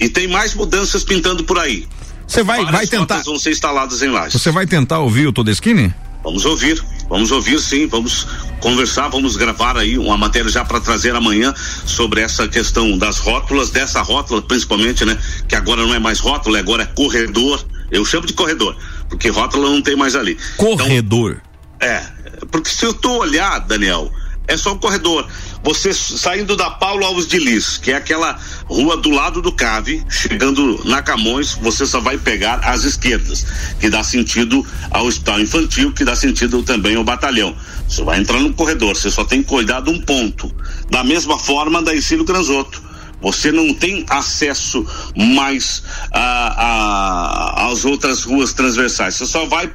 e 0.00 0.08
tem 0.08 0.28
mais 0.28 0.54
mudanças 0.54 1.04
pintando 1.04 1.44
por 1.44 1.58
aí. 1.58 1.86
Você 2.26 2.42
vai, 2.42 2.64
vai 2.64 2.86
tentar. 2.86 3.22
vão 3.22 3.38
ser 3.38 3.50
instaladas 3.50 4.02
em 4.02 4.08
lajes. 4.08 4.40
Você 4.40 4.50
vai 4.50 4.66
tentar 4.66 4.98
ouvir 4.98 5.28
o 5.28 5.32
Todeschini? 5.32 5.94
Vamos 6.24 6.44
ouvir, 6.44 6.82
vamos 7.08 7.30
ouvir 7.30 7.60
sim, 7.60 7.86
vamos 7.86 8.26
conversar, 8.60 9.06
vamos 9.06 9.36
gravar 9.36 9.78
aí 9.78 9.96
uma 9.96 10.18
matéria 10.18 10.50
já 10.50 10.64
para 10.64 10.80
trazer 10.80 11.14
amanhã 11.14 11.54
sobre 11.84 12.20
essa 12.20 12.48
questão 12.48 12.98
das 12.98 13.18
rótulas, 13.18 13.70
dessa 13.70 14.02
rótula 14.02 14.42
principalmente, 14.42 15.04
né? 15.04 15.16
Que 15.46 15.54
agora 15.54 15.82
não 15.86 15.94
é 15.94 16.00
mais 16.00 16.18
rótula, 16.18 16.58
agora 16.58 16.82
é 16.82 16.86
corredor. 16.86 17.64
Eu 17.92 18.04
chamo 18.04 18.26
de 18.26 18.32
corredor, 18.32 18.76
porque 19.08 19.28
rótula 19.28 19.70
não 19.70 19.80
tem 19.80 19.94
mais 19.94 20.16
ali. 20.16 20.36
Corredor. 20.56 21.40
Então, 21.76 21.88
é, 21.88 22.02
porque 22.50 22.70
se 22.70 22.84
eu 22.84 22.92
tô 22.92 23.18
olhar, 23.18 23.60
Daniel, 23.60 24.10
é 24.48 24.56
só 24.56 24.72
o 24.72 24.78
corredor. 24.78 25.26
Você 25.62 25.92
saindo 25.92 26.56
da 26.56 26.70
Paulo 26.70 27.04
Alves 27.04 27.26
de 27.26 27.38
Lis, 27.38 27.78
que 27.78 27.90
é 27.90 27.96
aquela 27.96 28.38
rua 28.66 28.96
do 28.96 29.10
lado 29.10 29.42
do 29.42 29.52
Cave, 29.52 30.04
chegando 30.08 30.80
na 30.84 31.02
Camões, 31.02 31.54
você 31.54 31.84
só 31.86 32.00
vai 32.00 32.16
pegar 32.16 32.60
as 32.62 32.84
esquerdas, 32.84 33.46
que 33.80 33.90
dá 33.90 34.04
sentido 34.04 34.64
ao 34.90 35.06
hospital 35.06 35.40
infantil, 35.40 35.92
que 35.92 36.04
dá 36.04 36.14
sentido 36.14 36.62
também 36.62 36.96
ao 36.96 37.04
batalhão. 37.04 37.56
Você 37.88 38.02
vai 38.02 38.20
entrar 38.20 38.40
no 38.40 38.52
corredor, 38.52 38.96
você 38.96 39.10
só 39.10 39.24
tem 39.24 39.42
que 39.42 39.48
cuidar 39.48 39.80
de 39.80 39.90
um 39.90 40.00
ponto. 40.00 40.54
Da 40.90 41.02
mesma 41.02 41.38
forma 41.38 41.82
da 41.82 41.94
Ensino 41.94 42.24
Granzotto. 42.24 42.86
Você 43.22 43.50
não 43.50 43.72
tem 43.72 44.04
acesso 44.08 44.86
mais 45.16 45.82
às 46.12 47.84
outras 47.84 48.22
ruas 48.22 48.52
transversais. 48.52 49.14
Você 49.14 49.26
só 49.26 49.46
vai 49.46 49.72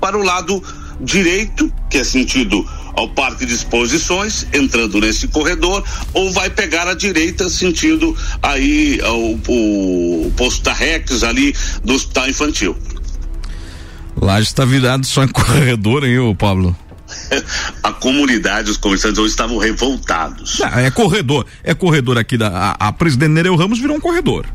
para 0.00 0.18
o 0.18 0.22
lado 0.22 0.62
direito, 1.00 1.72
que 1.90 1.98
é 1.98 2.04
sentido 2.04 2.66
ao 2.94 3.08
parque 3.08 3.46
de 3.46 3.54
exposições, 3.54 4.46
entrando 4.52 5.00
nesse 5.00 5.28
corredor, 5.28 5.84
ou 6.12 6.30
vai 6.32 6.50
pegar 6.50 6.86
a 6.88 6.94
direita, 6.94 7.48
sentindo 7.48 8.16
aí 8.42 9.00
o, 9.02 9.38
o, 9.48 10.26
o 10.26 10.32
posto 10.36 10.62
da 10.62 10.72
Rex 10.72 11.22
ali 11.22 11.54
do 11.84 11.94
hospital 11.94 12.28
infantil. 12.28 12.76
Lá 14.20 14.40
está 14.40 14.64
virado 14.64 15.06
só 15.06 15.24
em 15.24 15.28
corredor, 15.28 16.04
hein, 16.04 16.18
ô 16.18 16.34
Pablo? 16.34 16.76
a 17.82 17.92
comunidade, 17.92 18.70
os 18.70 18.76
comerciantes 18.76 19.18
hoje 19.18 19.30
estavam 19.30 19.58
revoltados. 19.58 20.58
Não, 20.58 20.68
é 20.68 20.90
corredor, 20.90 21.46
é 21.62 21.74
corredor 21.74 22.18
aqui 22.18 22.36
da 22.36 22.48
a, 22.48 22.88
a 22.88 22.92
presidente 22.92 23.30
Nereu 23.30 23.56
Ramos 23.56 23.78
virou 23.78 23.96
um 23.96 24.00
corredor. 24.00 24.46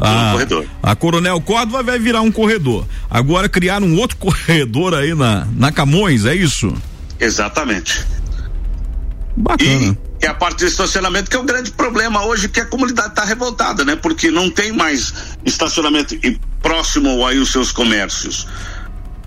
A, 0.00 0.36
a 0.80 0.94
Coronel 0.94 1.40
Córdova 1.40 1.82
vai 1.82 1.98
virar 1.98 2.20
um 2.20 2.30
corredor. 2.30 2.86
Agora 3.10 3.48
criar 3.48 3.82
um 3.82 3.96
outro 3.96 4.16
corredor 4.18 4.94
aí 4.94 5.12
na, 5.14 5.46
na 5.56 5.72
Camões, 5.72 6.24
é 6.24 6.34
isso? 6.34 6.72
Exatamente. 7.20 8.04
Bacana. 9.36 9.96
E 10.20 10.26
é 10.26 10.28
a 10.28 10.34
parte 10.34 10.58
do 10.58 10.66
estacionamento 10.66 11.30
que 11.30 11.36
é 11.36 11.38
o 11.38 11.44
grande 11.44 11.70
problema 11.70 12.24
hoje 12.24 12.48
que 12.48 12.60
a 12.60 12.64
comunidade 12.64 13.10
está 13.10 13.24
revoltada, 13.24 13.84
né? 13.84 13.96
Porque 13.96 14.30
não 14.30 14.50
tem 14.50 14.72
mais 14.72 15.36
estacionamento 15.44 16.16
próximo 16.60 17.24
aí 17.26 17.38
os 17.38 17.50
seus 17.50 17.70
comércios. 17.70 18.46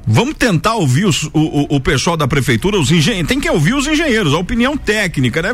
Vamos 0.06 0.36
tentar 0.36 0.76
ouvir 0.76 1.06
os, 1.06 1.24
o, 1.32 1.76
o, 1.76 1.80
pessoal 1.80 2.18
da 2.18 2.28
prefeitura, 2.28 2.78
os 2.78 2.92
engenheiros. 2.92 3.30
Tem 3.30 3.40
que 3.40 3.50
ouvir 3.50 3.74
os 3.74 3.88
engenheiros, 3.88 4.34
a 4.34 4.38
opinião 4.38 4.76
técnica, 4.76 5.42
né? 5.42 5.50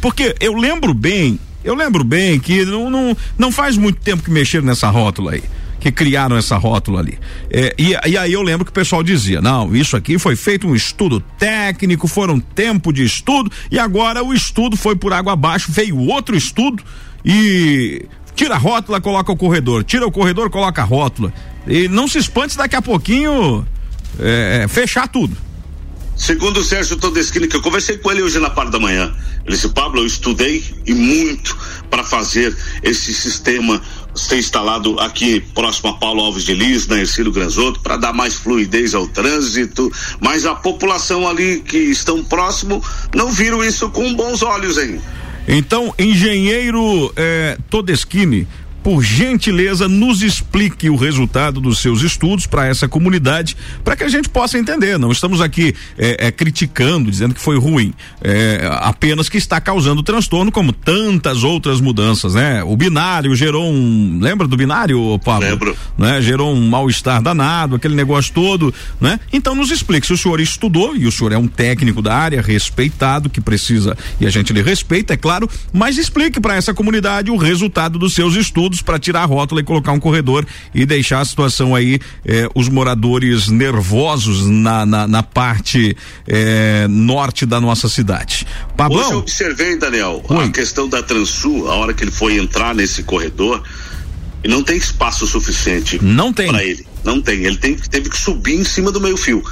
Porque 0.00 0.34
eu 0.40 0.54
lembro 0.54 0.92
bem, 0.92 1.38
eu 1.64 1.74
lembro 1.74 2.02
bem 2.04 2.40
que 2.40 2.64
não, 2.64 2.90
não, 2.90 3.16
não 3.38 3.52
faz 3.52 3.76
muito 3.76 4.00
tempo 4.00 4.22
que 4.22 4.30
mexeram 4.30 4.66
nessa 4.66 4.90
rótula 4.90 5.32
aí 5.32 5.42
que 5.80 5.92
criaram 5.92 6.36
essa 6.36 6.56
rótula 6.56 7.00
ali. 7.00 7.18
É, 7.50 7.74
e, 7.78 7.94
e, 8.06 8.18
aí 8.18 8.32
eu 8.32 8.42
lembro 8.42 8.64
que 8.64 8.70
o 8.70 8.74
pessoal 8.74 9.02
dizia: 9.02 9.40
não, 9.40 9.74
isso 9.74 9.96
aqui 9.96 10.18
foi 10.18 10.36
feito 10.36 10.66
um 10.66 10.74
estudo 10.74 11.20
técnico, 11.38 12.08
foram 12.08 12.40
tempo 12.40 12.92
de 12.92 13.04
estudo, 13.04 13.50
e 13.70 13.78
agora 13.78 14.22
o 14.22 14.34
estudo 14.34 14.76
foi 14.76 14.96
por 14.96 15.12
água 15.12 15.32
abaixo, 15.32 15.70
veio 15.70 15.96
outro 15.98 16.36
estudo 16.36 16.82
e 17.24 18.06
tira 18.34 18.54
a 18.54 18.58
rótula, 18.58 19.00
coloca 19.00 19.32
o 19.32 19.36
corredor, 19.36 19.84
tira 19.84 20.06
o 20.06 20.12
corredor, 20.12 20.50
coloca 20.50 20.82
a 20.82 20.84
rótula. 20.84 21.32
E 21.66 21.88
não 21.88 22.08
se 22.08 22.18
espante 22.18 22.56
daqui 22.56 22.76
a 22.76 22.82
pouquinho 22.82 23.66
é, 24.18 24.66
fechar 24.68 25.08
tudo. 25.08 25.36
Segundo 26.18 26.58
o 26.58 26.64
Sérgio 26.64 26.96
Todeschini, 26.96 27.46
que 27.46 27.54
eu 27.54 27.62
conversei 27.62 27.96
com 27.96 28.10
ele 28.10 28.22
hoje 28.22 28.40
na 28.40 28.50
parte 28.50 28.72
da 28.72 28.80
manhã, 28.80 29.14
ele 29.46 29.54
disse, 29.54 29.68
Pablo, 29.68 30.00
eu 30.00 30.06
estudei 30.06 30.64
e 30.84 30.92
muito 30.92 31.56
para 31.88 32.02
fazer 32.02 32.56
esse 32.82 33.14
sistema 33.14 33.80
ser 34.18 34.38
instalado 34.38 34.98
aqui 35.00 35.40
próximo 35.54 35.90
a 35.90 35.94
Paulo 35.94 36.22
Alves 36.22 36.44
de 36.44 36.54
Lis, 36.54 36.86
na 36.86 36.98
Ercílio 36.98 37.32
Granzotto, 37.32 37.80
para 37.80 37.96
dar 37.96 38.12
mais 38.12 38.34
fluidez 38.34 38.94
ao 38.94 39.06
trânsito, 39.08 39.90
mas 40.20 40.44
a 40.44 40.54
população 40.54 41.28
ali 41.28 41.60
que 41.60 41.78
estão 41.78 42.22
próximo 42.24 42.82
não 43.14 43.30
viram 43.30 43.64
isso 43.64 43.88
com 43.90 44.14
bons 44.14 44.42
olhos 44.42 44.78
hein? 44.78 45.00
Então, 45.46 45.94
engenheiro 45.98 47.10
eh, 47.16 47.56
Todeschini, 47.70 48.46
por 48.82 49.02
gentileza, 49.02 49.88
nos 49.88 50.22
explique 50.22 50.88
o 50.88 50.96
resultado 50.96 51.60
dos 51.60 51.78
seus 51.78 52.02
estudos 52.02 52.46
para 52.46 52.66
essa 52.66 52.88
comunidade, 52.88 53.56
para 53.84 53.96
que 53.96 54.04
a 54.04 54.08
gente 54.08 54.28
possa 54.28 54.58
entender. 54.58 54.98
Não 54.98 55.10
estamos 55.10 55.40
aqui 55.40 55.74
é, 55.98 56.28
é, 56.28 56.32
criticando, 56.32 57.10
dizendo 57.10 57.34
que 57.34 57.40
foi 57.40 57.58
ruim, 57.58 57.92
é, 58.22 58.68
apenas 58.80 59.28
que 59.28 59.36
está 59.36 59.60
causando 59.60 60.02
transtorno, 60.02 60.52
como 60.52 60.72
tantas 60.72 61.42
outras 61.42 61.80
mudanças, 61.80 62.34
né? 62.34 62.62
O 62.64 62.76
binário 62.76 63.34
gerou 63.34 63.70
um. 63.70 64.18
Lembra 64.20 64.46
do 64.46 64.56
binário, 64.56 65.18
Paulo? 65.24 65.44
Lembro. 65.44 65.76
Né? 65.96 66.20
Gerou 66.22 66.54
um 66.54 66.68
mal-estar 66.68 67.20
danado, 67.22 67.76
aquele 67.76 67.94
negócio 67.94 68.32
todo, 68.32 68.72
né? 69.00 69.18
Então 69.32 69.54
nos 69.54 69.70
explique. 69.70 70.06
Se 70.06 70.12
o 70.12 70.18
senhor 70.18 70.40
estudou, 70.40 70.96
e 70.96 71.06
o 71.06 71.12
senhor 71.12 71.32
é 71.32 71.38
um 71.38 71.48
técnico 71.48 72.00
da 72.00 72.14
área, 72.14 72.40
respeitado, 72.40 73.28
que 73.28 73.40
precisa, 73.40 73.96
e 74.20 74.26
a 74.26 74.30
gente 74.30 74.52
lhe 74.52 74.62
respeita, 74.62 75.14
é 75.14 75.16
claro, 75.16 75.48
mas 75.72 75.98
explique 75.98 76.40
para 76.40 76.54
essa 76.54 76.72
comunidade 76.72 77.30
o 77.30 77.36
resultado 77.36 77.98
dos 77.98 78.14
seus 78.14 78.34
estudos 78.34 78.67
para 78.82 78.98
tirar 78.98 79.22
a 79.22 79.24
rótula 79.24 79.60
e 79.60 79.64
colocar 79.64 79.92
um 79.92 80.00
corredor 80.00 80.46
e 80.74 80.84
deixar 80.84 81.20
a 81.20 81.24
situação 81.24 81.74
aí, 81.74 81.98
eh, 82.24 82.48
os 82.54 82.68
moradores 82.68 83.48
nervosos 83.48 84.46
na, 84.46 84.84
na, 84.84 85.06
na 85.06 85.22
parte 85.22 85.96
eh, 86.26 86.86
norte 86.88 87.46
da 87.46 87.60
nossa 87.60 87.88
cidade. 87.88 88.46
Pablão? 88.76 89.00
Hoje 89.00 89.12
eu 89.12 89.18
observei, 89.18 89.76
Daniel, 89.76 90.22
Oi. 90.28 90.44
a 90.44 90.48
questão 90.50 90.88
da 90.88 91.02
Transul, 91.02 91.70
a 91.70 91.74
hora 91.74 91.94
que 91.94 92.04
ele 92.04 92.10
foi 92.10 92.38
entrar 92.38 92.74
nesse 92.74 93.02
corredor, 93.02 93.62
e 94.44 94.48
não 94.48 94.62
tem 94.62 94.76
espaço 94.76 95.26
suficiente. 95.26 95.98
Não 96.02 96.32
tem. 96.32 96.48
Para 96.48 96.64
ele. 96.64 96.86
Não 97.04 97.20
tem. 97.20 97.44
Ele 97.44 97.56
tem, 97.56 97.74
teve 97.74 98.08
que 98.10 98.18
subir 98.18 98.54
em 98.54 98.64
cima 98.64 98.92
do 98.92 99.00
meio 99.00 99.16
fio. 99.16 99.42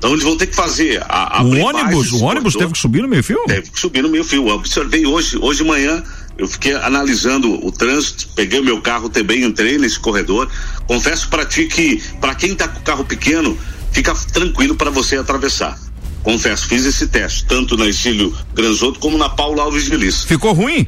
Então 0.00 0.12
eles 0.12 0.24
vão 0.24 0.34
ter 0.34 0.46
que 0.46 0.56
fazer 0.56 1.02
a, 1.02 1.40
a 1.40 1.42
o 1.42 1.58
ônibus, 1.58 2.12
o 2.12 2.24
ônibus 2.24 2.54
teve 2.54 2.72
que 2.72 2.78
subir 2.78 3.02
no 3.02 3.08
meio 3.08 3.22
fio? 3.22 3.44
Teve 3.46 3.70
que 3.70 3.78
subir 3.78 4.02
no 4.02 4.08
meio 4.08 4.24
fio. 4.24 4.48
Eu 4.48 4.54
observei 4.54 5.04
hoje, 5.04 5.36
hoje 5.36 5.62
de 5.62 5.68
manhã, 5.68 6.02
eu 6.40 6.48
fiquei 6.48 6.74
analisando 6.74 7.64
o 7.66 7.70
trânsito, 7.70 8.26
peguei 8.34 8.60
o 8.60 8.64
meu 8.64 8.80
carro 8.80 9.10
também, 9.10 9.44
entrei 9.44 9.76
nesse 9.76 10.00
corredor. 10.00 10.48
Confesso 10.86 11.28
para 11.28 11.44
ti 11.44 11.66
que, 11.66 12.02
para 12.18 12.34
quem 12.34 12.54
tá 12.54 12.66
com 12.66 12.80
carro 12.80 13.04
pequeno, 13.04 13.58
fica 13.92 14.14
tranquilo 14.32 14.74
para 14.74 14.90
você 14.90 15.16
atravessar. 15.16 15.78
Confesso, 16.22 16.66
fiz 16.66 16.86
esse 16.86 17.08
teste, 17.08 17.44
tanto 17.44 17.76
na 17.76 17.86
Estilo 17.86 18.34
Granzotto 18.54 18.98
como 19.00 19.18
na 19.18 19.28
Paulo 19.28 19.60
Alves 19.60 19.84
de 19.84 19.94
Lis. 19.94 20.24
Ficou 20.24 20.54
ruim? 20.54 20.86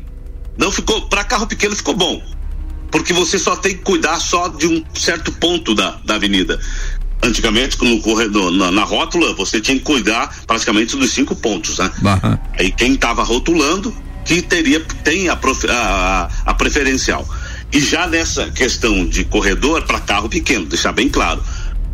Não 0.57 0.73
ficou, 0.73 1.03
para 1.03 1.23
carro 1.23 1.47
pequeno 1.47 1.77
ficou 1.77 1.95
bom. 1.95 2.23
porque 2.93 3.13
você 3.13 3.39
só 3.39 3.57
tem 3.57 3.75
que 3.75 3.83
cuidar 3.83 4.21
só 4.21 4.49
de 4.49 4.67
um 4.67 4.85
certo 4.95 5.33
ponto 5.33 5.75
da, 5.75 5.99
da 6.05 6.15
avenida. 6.17 6.61
Antigamente, 7.23 7.83
no 7.83 8.01
corredor, 8.01 8.51
na, 8.53 8.71
na 8.71 8.85
rótula, 8.85 9.35
você 9.35 9.61
tinha 9.61 9.79
que 9.79 9.85
cuidar 9.85 10.35
praticamente 10.47 10.97
dos 10.97 11.11
cinco 11.11 11.35
pontos, 11.35 11.79
né? 11.79 11.91
Aí 12.59 12.71
quem 12.71 12.95
estava 12.95 13.23
rotulando 13.23 13.95
que 14.25 14.43
teria 14.43 14.81
tem 15.03 15.29
a, 15.29 15.37
prof- 15.37 15.69
a, 15.69 16.29
a- 16.47 16.55
preferencial. 16.55 17.27
E 17.73 17.81
já 17.81 18.07
nessa 18.07 18.51
questão 18.51 19.07
de 19.07 19.25
corredor 19.25 19.83
para 19.83 20.01
carro 20.01 20.29
pequeno, 20.29 20.67
deixar 20.67 20.93
bem 20.93 21.09
claro, 21.09 21.43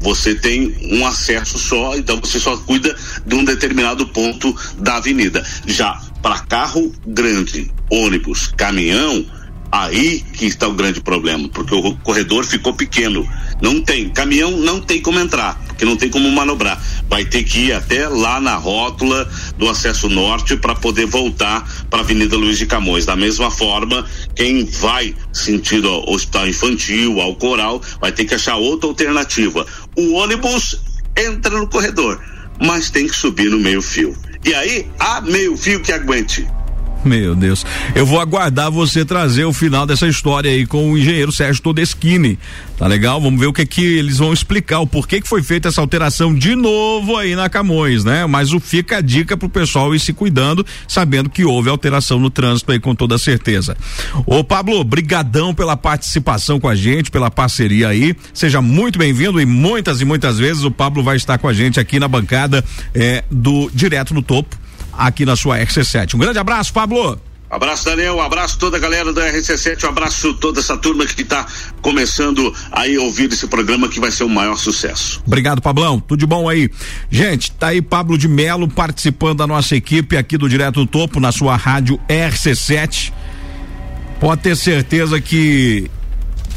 você 0.01 0.35
tem 0.35 0.76
um 0.93 1.07
acesso 1.07 1.59
só, 1.59 1.97
então 1.97 2.20
você 2.20 2.39
só 2.39 2.57
cuida 2.57 2.95
de 3.26 3.35
um 3.35 3.45
determinado 3.45 4.07
ponto 4.09 4.55
da 4.79 4.97
avenida. 4.97 5.45
Já 5.66 6.01
para 6.22 6.41
carro 6.41 6.93
grande, 7.07 7.70
ônibus, 7.91 8.49
caminhão, 8.57 9.24
aí 9.70 10.20
que 10.20 10.46
está 10.46 10.66
o 10.66 10.72
grande 10.72 11.00
problema, 11.00 11.48
porque 11.48 11.74
o 11.74 11.96
corredor 11.98 12.44
ficou 12.44 12.72
pequeno. 12.74 13.28
Não 13.60 13.82
tem, 13.82 14.08
caminhão 14.08 14.50
não 14.50 14.80
tem 14.80 15.00
como 15.00 15.18
entrar, 15.18 15.60
porque 15.66 15.84
não 15.84 15.96
tem 15.96 16.08
como 16.08 16.30
manobrar. 16.30 16.82
Vai 17.08 17.24
ter 17.24 17.42
que 17.42 17.66
ir 17.66 17.72
até 17.72 18.08
lá 18.08 18.40
na 18.40 18.56
rótula 18.56 19.28
do 19.56 19.68
acesso 19.68 20.08
norte 20.08 20.56
para 20.56 20.74
poder 20.74 21.06
voltar 21.06 21.68
para 21.90 22.00
a 22.00 22.02
Avenida 22.02 22.36
Luiz 22.36 22.58
de 22.58 22.66
Camões. 22.66 23.04
Da 23.04 23.16
mesma 23.16 23.50
forma, 23.50 24.06
quem 24.34 24.64
vai 24.64 25.14
sentido 25.32 25.88
ao 25.88 26.08
Hospital 26.10 26.48
Infantil, 26.48 27.20
ao 27.20 27.34
Coral, 27.36 27.82
vai 28.00 28.12
ter 28.12 28.24
que 28.24 28.34
achar 28.34 28.56
outra 28.56 28.88
alternativa. 28.88 29.66
O 29.96 30.14
ônibus 30.14 30.80
entra 31.16 31.58
no 31.58 31.68
corredor, 31.68 32.20
mas 32.60 32.90
tem 32.90 33.06
que 33.06 33.16
subir 33.16 33.50
no 33.50 33.58
meio 33.58 33.82
fio. 33.82 34.16
E 34.44 34.54
aí, 34.54 34.86
há 34.98 35.20
meio 35.20 35.56
fio 35.56 35.80
que 35.80 35.92
aguente. 35.92 36.46
Meu 37.09 37.34
Deus. 37.34 37.64
Eu 37.94 38.04
vou 38.04 38.20
aguardar 38.20 38.70
você 38.70 39.02
trazer 39.02 39.46
o 39.46 39.52
final 39.52 39.86
dessa 39.86 40.06
história 40.06 40.50
aí 40.50 40.66
com 40.66 40.92
o 40.92 40.98
engenheiro 40.98 41.32
Sérgio 41.32 41.62
Todeschini. 41.62 42.38
Tá 42.76 42.86
legal? 42.86 43.18
Vamos 43.18 43.40
ver 43.40 43.46
o 43.46 43.52
que 43.52 43.64
que 43.64 43.82
eles 43.82 44.18
vão 44.18 44.32
explicar, 44.32 44.80
o 44.80 44.86
porquê 44.86 45.20
que 45.20 45.28
foi 45.28 45.42
feita 45.42 45.68
essa 45.68 45.80
alteração 45.80 46.34
de 46.34 46.54
novo 46.54 47.16
aí 47.16 47.34
na 47.34 47.48
Camões, 47.48 48.04
né? 48.04 48.26
Mas 48.26 48.52
o 48.52 48.61
fica 48.61 48.98
a 48.98 49.00
dica 49.00 49.38
pro 49.38 49.48
pessoal 49.48 49.94
ir 49.94 49.98
se 49.98 50.12
cuidando, 50.12 50.64
sabendo 50.86 51.30
que 51.30 51.44
houve 51.44 51.70
alteração 51.70 52.20
no 52.20 52.28
trânsito 52.28 52.70
aí 52.70 52.78
com 52.78 52.94
toda 52.94 53.16
certeza. 53.16 53.74
Ô 54.26 54.44
Pablo, 54.44 54.84
brigadão 54.84 55.54
pela 55.54 55.78
participação 55.78 56.61
com 56.61 56.68
a 56.68 56.76
gente, 56.76 57.11
pela 57.11 57.30
parceria 57.30 57.88
aí. 57.88 58.14
Seja 58.34 58.61
muito 58.61 58.98
bem-vindo 58.98 59.40
e 59.40 59.46
muitas 59.46 60.02
e 60.02 60.04
muitas 60.04 60.38
vezes 60.38 60.62
o 60.62 60.70
Pablo 60.70 61.02
vai 61.02 61.16
estar 61.16 61.38
com 61.38 61.48
a 61.48 61.54
gente 61.54 61.80
aqui 61.80 61.98
na 61.98 62.06
bancada 62.06 62.62
eh, 62.94 63.24
do 63.30 63.70
Direto 63.72 64.12
no 64.12 64.22
Topo 64.22 64.67
aqui 64.99 65.24
na 65.24 65.36
sua 65.36 65.59
RC7. 65.59 66.14
Um 66.14 66.18
grande 66.18 66.38
abraço, 66.38 66.72
Pablo. 66.72 67.18
Abraço, 67.51 67.86
Daniel. 67.86 68.16
Um 68.16 68.20
abraço 68.20 68.59
toda 68.59 68.76
a 68.76 68.80
galera 68.80 69.11
do 69.11 69.20
RC7. 69.20 69.84
Um 69.84 69.88
abraço 69.88 70.34
toda 70.34 70.61
essa 70.61 70.76
turma 70.76 71.07
que 71.07 71.22
está 71.22 71.46
começando 71.80 72.55
aí 72.70 72.96
a 72.96 73.01
ouvir 73.01 73.32
esse 73.32 73.46
programa 73.46 73.88
que 73.88 73.99
vai 73.99 74.11
ser 74.11 74.24
o 74.24 74.28
maior 74.28 74.57
sucesso. 74.57 75.22
Obrigado, 75.26 75.62
Pablão. 75.62 75.99
Tudo 75.99 76.18
de 76.18 76.26
bom 76.26 76.49
aí. 76.49 76.70
Gente, 77.11 77.51
tá 77.53 77.68
aí 77.68 77.80
Pablo 77.80 78.18
de 78.18 78.28
Melo 78.28 78.68
participando 78.68 79.38
da 79.38 79.46
nossa 79.46 79.74
equipe 79.74 80.16
aqui 80.16 80.36
do 80.36 80.49
Direto 80.49 80.84
do 80.84 80.86
Topo 80.86 81.20
na 81.20 81.32
sua 81.32 81.57
rádio 81.57 81.99
RC7. 82.07 83.12
Pode 84.20 84.42
ter 84.42 84.57
certeza 84.57 85.18
que 85.20 85.90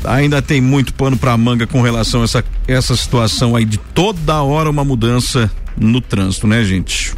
ainda 0.03 0.41
tem 0.41 0.59
muito 0.59 0.93
pano 0.93 1.15
pra 1.15 1.37
manga 1.37 1.65
com 1.65 1.81
relação 1.81 2.21
a 2.21 2.23
essa, 2.25 2.43
essa 2.67 2.95
situação 2.97 3.55
aí 3.55 3.63
de 3.63 3.77
toda 3.77 4.41
hora 4.41 4.69
uma 4.69 4.83
mudança 4.83 5.49
no 5.77 6.01
trânsito, 6.01 6.47
né, 6.47 6.63
gente? 6.63 7.13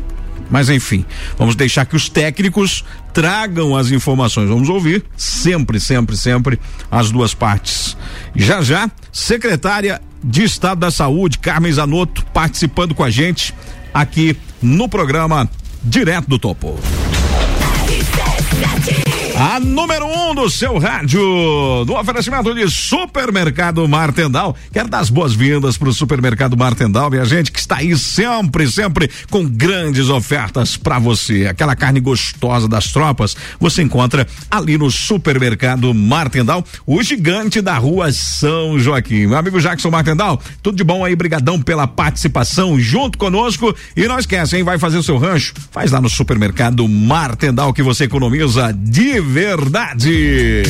Mas 0.54 0.70
enfim, 0.70 1.04
vamos 1.36 1.56
deixar 1.56 1.84
que 1.84 1.96
os 1.96 2.08
técnicos 2.08 2.86
tragam 3.12 3.76
as 3.76 3.90
informações. 3.90 4.48
Vamos 4.48 4.70
ouvir 4.70 5.04
sempre, 5.18 5.80
sempre, 5.80 6.16
sempre 6.16 6.60
as 6.92 7.10
duas 7.10 7.34
partes. 7.34 7.98
Já 8.36 8.62
já, 8.62 8.88
secretária 9.12 10.00
de 10.24 10.44
Estado 10.44 10.82
da 10.82 10.92
Saúde, 10.92 11.40
Carmen 11.40 11.72
Zanotto, 11.72 12.24
participando 12.28 12.94
com 12.94 13.04
a 13.04 13.10
gente 13.10 13.52
aqui 13.92 14.38
no 14.62 14.88
programa 14.88 15.50
Direto 15.84 16.30
do 16.30 16.38
Topo. 16.38 16.80
A 19.36 19.60
número 19.60 20.06
um 20.06 20.36
do 20.36 20.48
seu 20.48 20.78
rádio, 20.78 21.20
do 21.86 21.96
oferecimento 21.96 22.54
de 22.54 22.70
Supermercado 22.70 23.88
Martendal. 23.88 24.56
Quero 24.72 24.88
dar 24.88 25.00
as 25.00 25.10
boas-vindas 25.10 25.76
para 25.76 25.90
o 25.90 25.94
Supermercado 25.94 26.56
Martendal, 26.56 27.10
minha 27.10 27.26
gente, 27.26 27.52
que 27.52 27.60
está 27.60 27.78
aí 27.78 27.98
sempre, 27.98 28.70
sempre 28.70 29.10
com 29.32 29.44
grandes 29.44 30.08
ofertas 30.08 30.78
para 30.78 31.00
você. 31.00 31.48
Aquela 31.48 31.76
carne 31.76 32.00
gostosa 32.00 32.68
das 32.68 32.92
tropas, 32.92 33.36
você 33.60 33.82
encontra 33.82 34.28
ali 34.52 34.78
no 34.78 34.92
Supermercado 34.92 35.92
Martendal, 35.96 36.64
o 36.86 37.02
gigante 37.02 37.60
da 37.60 37.76
rua 37.76 38.12
São 38.12 38.78
Joaquim. 38.78 39.26
Meu 39.26 39.38
amigo 39.38 39.60
Jackson 39.60 39.90
Martendal, 39.90 40.40
tudo 40.62 40.78
de 40.78 40.84
bom 40.84 41.04
aí, 41.04 41.16
brigadão 41.16 41.60
pela 41.60 41.88
participação 41.88 42.80
junto 42.80 43.18
conosco. 43.18 43.76
E 43.98 44.08
não 44.08 44.20
esquece, 44.20 44.58
hein, 44.58 44.64
vai 44.64 44.78
fazer 44.78 44.98
o 44.98 45.04
seu 45.04 45.18
rancho, 45.18 45.56
faz 45.72 45.92
lá 45.92 46.00
no 46.00 46.10
Supermercado 46.10 46.88
Martendal 46.88 47.74
que 47.74 47.82
você 47.82 48.04
economiza 48.04 48.72
de 48.72 49.23
verdade. 49.24 50.64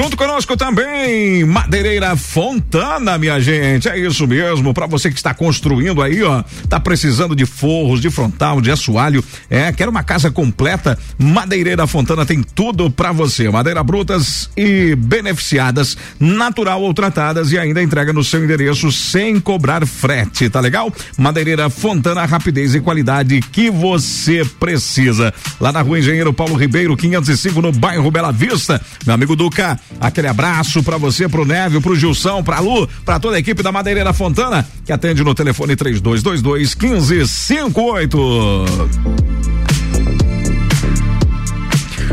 Junto 0.00 0.16
conosco 0.16 0.56
também, 0.56 1.44
Madeireira 1.44 2.14
Fontana, 2.14 3.18
minha 3.18 3.40
gente. 3.40 3.88
É 3.88 3.98
isso 3.98 4.28
mesmo. 4.28 4.72
Para 4.72 4.86
você 4.86 5.10
que 5.10 5.16
está 5.16 5.34
construindo 5.34 6.00
aí, 6.00 6.22
ó, 6.22 6.44
tá 6.68 6.78
precisando 6.78 7.34
de 7.34 7.44
forros, 7.44 8.00
de 8.00 8.08
frontal, 8.08 8.60
de 8.60 8.70
assoalho, 8.70 9.24
é, 9.50 9.72
quer 9.72 9.88
uma 9.88 10.04
casa 10.04 10.30
completa? 10.30 10.96
Madeireira 11.18 11.84
Fontana 11.84 12.24
tem 12.24 12.44
tudo 12.44 12.88
para 12.88 13.10
você. 13.10 13.50
Madeira 13.50 13.82
brutas 13.82 14.48
e 14.56 14.94
beneficiadas, 14.94 15.96
natural 16.20 16.80
ou 16.80 16.94
tratadas 16.94 17.50
e 17.50 17.58
ainda 17.58 17.82
entrega 17.82 18.12
no 18.12 18.22
seu 18.22 18.44
endereço 18.44 18.92
sem 18.92 19.40
cobrar 19.40 19.84
frete, 19.84 20.48
tá 20.48 20.60
legal? 20.60 20.92
Madeireira 21.16 21.68
Fontana, 21.68 22.24
rapidez 22.24 22.72
e 22.72 22.80
qualidade 22.80 23.40
que 23.50 23.68
você 23.68 24.44
precisa. 24.60 25.34
Lá 25.60 25.72
na 25.72 25.82
Rua 25.82 25.98
Engenheiro 25.98 26.32
Paulo 26.32 26.54
Ribeiro, 26.54 26.96
505 26.96 27.60
no 27.60 27.72
bairro 27.72 28.12
Bela 28.12 28.30
Vista. 28.30 28.80
Meu 29.04 29.16
amigo 29.16 29.34
Duca, 29.34 29.76
aquele 30.00 30.28
abraço 30.28 30.82
para 30.82 30.96
você, 30.96 31.28
pro 31.28 31.44
Névio, 31.44 31.80
pro 31.80 31.96
Gilson, 31.96 32.42
pra 32.42 32.60
Lu, 32.60 32.88
pra 33.04 33.18
toda 33.20 33.36
a 33.36 33.38
equipe 33.38 33.62
da 33.62 33.72
Madeireira 33.72 34.12
Fontana, 34.12 34.66
que 34.84 34.92
atende 34.92 35.22
no 35.22 35.34
telefone 35.34 35.76
3222 35.76 36.74
1558. 36.74 38.64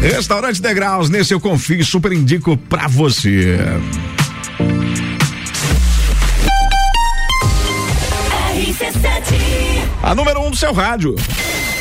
Restaurante 0.00 0.60
Degraus, 0.60 1.08
nesse 1.08 1.32
eu 1.32 1.40
confio 1.40 1.80
e 1.80 1.84
super 1.84 2.12
indico 2.12 2.56
pra 2.56 2.88
você. 2.88 3.58
A 10.02 10.14
número 10.14 10.40
um 10.40 10.50
do 10.50 10.56
seu 10.56 10.72
rádio. 10.72 11.14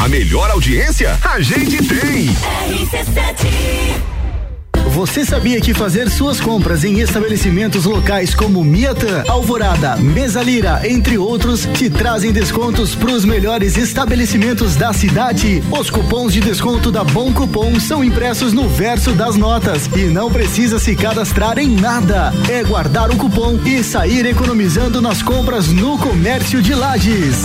A 0.00 0.08
melhor 0.08 0.50
audiência 0.50 1.14
a 1.22 1.42
gente 1.42 1.76
tem. 1.84 2.34
Você 4.94 5.26
sabia 5.26 5.60
que 5.60 5.74
fazer 5.74 6.08
suas 6.08 6.40
compras 6.40 6.84
em 6.84 7.00
estabelecimentos 7.00 7.84
locais 7.84 8.34
como 8.34 8.64
Miatã, 8.64 9.22
Alvorada, 9.28 9.96
Mesalira, 9.96 10.80
entre 10.88 11.18
outros, 11.18 11.68
te 11.74 11.90
trazem 11.90 12.32
descontos 12.32 12.94
para 12.94 13.10
os 13.10 13.26
melhores 13.26 13.76
estabelecimentos 13.76 14.74
da 14.74 14.90
cidade? 14.94 15.62
Os 15.70 15.90
cupons 15.90 16.32
de 16.32 16.40
desconto 16.40 16.90
da 16.90 17.04
Bom 17.04 17.30
Cupom 17.34 17.78
são 17.78 18.02
impressos 18.02 18.54
no 18.54 18.66
verso 18.70 19.12
das 19.12 19.36
notas 19.36 19.86
e 19.94 20.04
não 20.04 20.30
precisa 20.32 20.78
se 20.78 20.96
cadastrar 20.96 21.58
em 21.58 21.68
nada. 21.68 22.32
É 22.48 22.64
guardar 22.64 23.10
o 23.10 23.16
cupom 23.18 23.60
e 23.66 23.84
sair 23.84 24.24
economizando 24.24 25.02
nas 25.02 25.22
compras 25.22 25.68
no 25.68 25.98
comércio 25.98 26.62
de 26.62 26.74
Lages. 26.74 27.44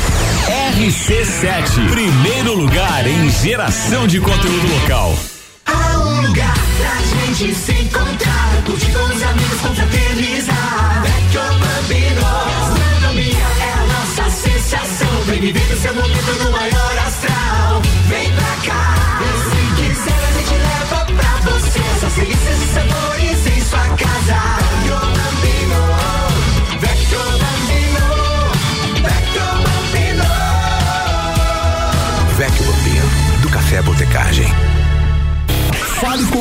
RC7, 0.71 1.91
primeiro 1.91 2.55
lugar 2.55 3.05
em 3.05 3.29
geração 3.29 4.07
de 4.07 4.21
conteúdo 4.21 4.67
local. 4.79 5.13
Há 5.65 5.99
um 5.99 6.21
lugar 6.27 6.53
pra 6.77 6.95
gente 7.27 7.53
se 7.53 7.73
encontrar, 7.73 8.63
curtir 8.65 8.91
com 8.91 9.03
os 9.03 9.21
amigos, 9.21 9.61
confraternizar. 9.61 11.03
Vecchio 11.03 11.41
Bambino, 11.59 12.21
gastronomia 12.21 13.47
é 13.59 13.73
a 13.73 13.85
nossa 13.85 14.29
sensação. 14.31 15.21
Vem 15.25 15.41
viver 15.41 15.73
o 15.73 15.81
seu 15.81 15.93
momento 15.93 16.43
no 16.43 16.51
maior 16.51 16.97
astral. 17.05 17.81
Vem 18.07 18.31
pra 18.31 18.55
cá, 18.65 19.19
e 19.21 19.31
se 19.49 19.81
quiser 19.81 20.23
a 20.23 20.31
gente 20.31 20.55
leva 20.55 21.05
pra 21.05 21.51
você 21.51 21.79
essas 21.97 22.13
delícias 22.13 22.61
e 22.61 22.73
sabores 22.73 23.57
em 23.57 23.61
sua 23.61 23.87
casa. 23.97 24.60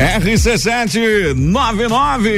RC799. 0.00 2.30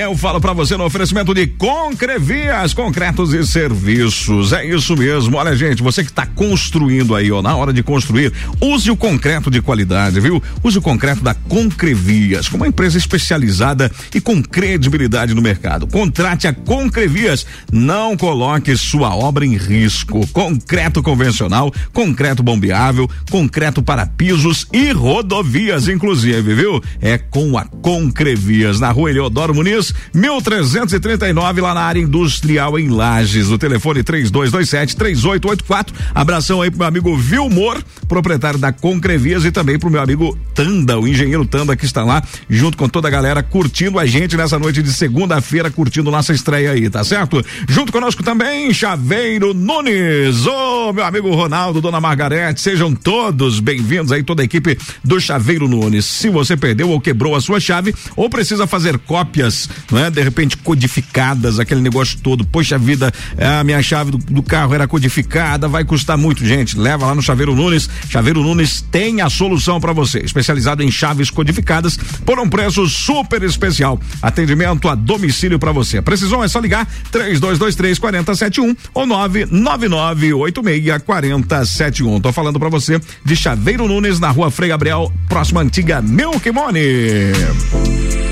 Eu 0.00 0.16
falo 0.16 0.40
pra 0.40 0.52
você 0.52 0.76
no 0.76 0.84
oferecimento 0.84 1.32
de 1.32 1.46
Concrevias, 1.46 2.74
concretos 2.74 3.32
e 3.32 3.46
serviços. 3.46 4.52
É 4.52 4.66
isso 4.66 4.96
mesmo. 4.96 5.36
Olha, 5.36 5.54
gente, 5.54 5.80
você 5.80 6.02
que 6.02 6.12
tá 6.12 6.26
construindo 6.26 7.14
aí, 7.14 7.30
ó, 7.30 7.40
na 7.40 7.54
hora 7.54 7.72
de 7.72 7.84
construir, 7.84 8.32
use 8.60 8.90
o 8.90 8.96
concreto 8.96 9.48
de 9.48 9.62
qualidade, 9.62 10.18
viu? 10.18 10.42
Use 10.64 10.78
o 10.78 10.82
concreto 10.82 11.22
da 11.22 11.34
Concrevias, 11.34 12.48
uma 12.48 12.66
empresa 12.66 12.98
especializada 12.98 13.92
e 14.12 14.20
com 14.20 14.42
credibilidade 14.42 15.34
no 15.34 15.40
mercado. 15.40 15.86
Contrate 15.86 16.48
a 16.48 16.52
Concrevias. 16.52 17.46
Não 17.70 18.16
coloque 18.16 18.76
sua 18.76 19.14
obra 19.14 19.46
em 19.46 19.56
risco. 19.56 20.26
Concreto 20.32 21.00
convencional, 21.00 21.72
concreto 21.92 22.42
bombeável, 22.42 23.08
concreto 23.30 23.84
para 23.84 24.04
pisos 24.04 24.66
e 24.72 24.90
rodovias, 24.90 25.86
inclusive, 25.86 26.54
viu? 26.54 26.82
É 27.00 27.18
com 27.18 27.56
a 27.56 27.64
Concrevias, 27.64 28.80
na 28.80 28.90
rua 28.90 29.10
Eleodoro 29.10 29.54
Muniz, 29.54 29.94
1339, 30.14 31.60
lá 31.60 31.74
na 31.74 31.82
área 31.82 32.00
industrial 32.00 32.78
em 32.78 32.88
Lages. 32.88 33.48
O 33.48 33.58
telefone 33.58 34.02
3227 34.02 34.96
3884. 34.96 35.94
Abração 36.14 36.60
aí 36.62 36.70
pro 36.70 36.78
meu 36.78 36.88
amigo 36.88 37.16
Vilmor, 37.16 37.82
proprietário 38.08 38.58
da 38.58 38.72
Concrevias, 38.72 39.44
e 39.44 39.50
também 39.50 39.78
pro 39.78 39.90
meu 39.90 40.00
amigo 40.00 40.36
Tanda, 40.54 40.98
o 40.98 41.06
engenheiro 41.06 41.44
Tanda, 41.44 41.76
que 41.76 41.84
está 41.84 42.04
lá, 42.04 42.22
junto 42.48 42.76
com 42.76 42.88
toda 42.88 43.08
a 43.08 43.10
galera, 43.10 43.42
curtindo 43.42 43.98
a 43.98 44.06
gente 44.06 44.36
nessa 44.36 44.58
noite 44.58 44.82
de 44.82 44.92
segunda-feira, 44.92 45.70
curtindo 45.70 46.10
nossa 46.10 46.32
estreia 46.32 46.72
aí, 46.72 46.90
tá 46.90 47.04
certo? 47.04 47.44
Junto 47.68 47.92
conosco 47.92 48.22
também, 48.22 48.72
Chaveiro 48.72 49.54
Nunes, 49.54 50.46
ô 50.46 50.92
meu 50.92 51.04
amigo 51.04 51.34
Ronaldo, 51.34 51.80
dona 51.80 52.00
Margarete, 52.00 52.60
sejam 52.60 52.94
todos 52.94 53.60
bem-vindos 53.60 54.12
aí, 54.12 54.22
toda 54.22 54.42
a 54.42 54.44
equipe 54.44 54.78
do 55.04 55.20
Chaveiro 55.20 55.68
Nunes. 55.68 56.04
Se 56.04 56.28
você 56.28 56.56
perdeu 56.68 56.90
ou 56.90 57.00
quebrou 57.00 57.34
a 57.34 57.40
sua 57.40 57.58
chave, 57.58 57.94
ou 58.14 58.28
precisa 58.28 58.66
fazer 58.66 58.98
cópias, 58.98 59.70
não 59.90 60.04
é? 60.04 60.10
De 60.10 60.22
repente 60.22 60.54
codificadas, 60.56 61.58
aquele 61.58 61.80
negócio 61.80 62.18
todo, 62.18 62.44
poxa 62.46 62.76
vida, 62.76 63.10
a 63.38 63.64
minha 63.64 63.80
chave 63.80 64.10
do, 64.10 64.18
do 64.18 64.42
carro 64.42 64.74
era 64.74 64.86
codificada, 64.86 65.66
vai 65.66 65.82
custar 65.82 66.18
muito, 66.18 66.44
gente. 66.44 66.78
Leva 66.78 67.06
lá 67.06 67.14
no 67.14 67.22
Chaveiro 67.22 67.54
Nunes. 67.54 67.88
Chaveiro 68.10 68.42
Nunes 68.42 68.82
tem 68.82 69.22
a 69.22 69.30
solução 69.30 69.80
para 69.80 69.94
você, 69.94 70.18
especializado 70.18 70.82
em 70.82 70.90
chaves 70.90 71.30
codificadas 71.30 71.96
por 72.26 72.38
um 72.38 72.48
preço 72.48 72.86
super 72.86 73.42
especial. 73.42 73.98
Atendimento 74.20 74.90
a 74.90 74.94
domicílio 74.94 75.58
para 75.58 75.72
você. 75.72 76.02
Precisou 76.02 76.44
é 76.44 76.48
só 76.48 76.60
ligar 76.60 76.86
3223 77.10 77.98
4071 77.98 78.76
ou 78.92 79.06
99986 79.06 81.02
4071. 81.02 82.20
Tô 82.20 82.30
falando 82.30 82.58
para 82.58 82.68
você 82.68 83.00
de 83.24 83.34
Chaveiro 83.34 83.88
Nunes 83.88 84.20
na 84.20 84.28
rua 84.28 84.50
Frei 84.50 84.68
Gabriel, 84.68 85.10
próxima 85.28 85.62
antiga 85.62 86.02
Milk 86.02 86.50
Money. 86.58 88.27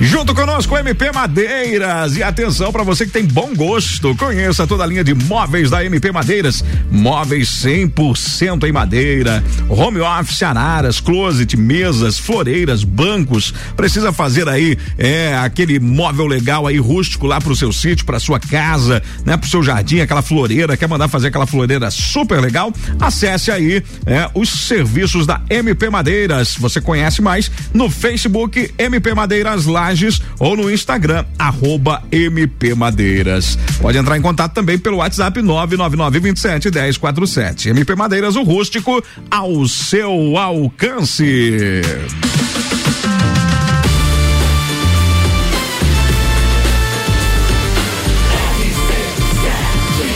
Junto 0.00 0.34
conosco, 0.34 0.76
MP 0.76 1.12
Madeiras. 1.12 2.16
E 2.16 2.22
atenção 2.22 2.72
para 2.72 2.82
você 2.82 3.06
que 3.06 3.12
tem 3.12 3.24
bom 3.24 3.54
gosto. 3.54 4.16
Conheça 4.16 4.66
toda 4.66 4.82
a 4.82 4.86
linha 4.86 5.04
de 5.04 5.14
móveis 5.14 5.70
da 5.70 5.84
MP 5.84 6.10
Madeiras. 6.10 6.64
Móveis 6.90 7.48
100% 7.48 8.64
em 8.64 8.72
madeira. 8.72 9.44
Home 9.68 10.00
office, 10.00 10.42
araras, 10.42 11.00
closet, 11.00 11.56
mesas, 11.56 12.18
floreiras, 12.18 12.82
bancos. 12.82 13.54
Precisa 13.76 14.12
fazer 14.12 14.48
aí 14.48 14.76
é 14.98 15.36
aquele 15.36 15.78
móvel 15.78 16.26
legal 16.26 16.66
aí 16.66 16.78
rústico 16.78 17.26
lá 17.26 17.40
pro 17.40 17.54
seu 17.54 17.72
sítio, 17.72 18.04
pra 18.04 18.18
sua 18.18 18.40
casa, 18.40 19.02
né, 19.24 19.36
pro 19.36 19.48
seu 19.48 19.62
jardim, 19.62 20.00
aquela 20.00 20.22
floreira. 20.22 20.76
Quer 20.76 20.88
mandar 20.88 21.08
fazer 21.08 21.28
aquela 21.28 21.46
floreira 21.46 21.90
super 21.90 22.40
legal? 22.40 22.72
Acesse 23.00 23.50
aí 23.50 23.82
é, 24.06 24.28
os 24.34 24.48
serviços 24.48 25.26
da 25.26 25.40
MP 25.48 25.88
Madeiras. 25.90 26.56
Você 26.58 26.80
conhece 26.80 27.22
mais 27.22 27.50
no 27.72 27.88
Facebook 27.88 28.72
MP 28.78 29.14
Madeiras 29.14 29.64
Lages 29.82 30.22
ou 30.38 30.56
no 30.56 30.70
Instagram, 30.70 31.24
arroba 31.36 32.02
MP 32.12 32.72
Madeiras. 32.72 33.58
Pode 33.80 33.98
entrar 33.98 34.16
em 34.16 34.22
contato 34.22 34.54
também 34.54 34.78
pelo 34.78 34.98
WhatsApp 34.98 35.42
99927 35.42 36.70
1047. 36.70 37.70
MP 37.70 37.96
Madeiras, 37.96 38.36
o 38.36 38.44
rústico 38.44 39.02
ao 39.28 39.66
seu 39.66 40.38
alcance. 40.38 41.82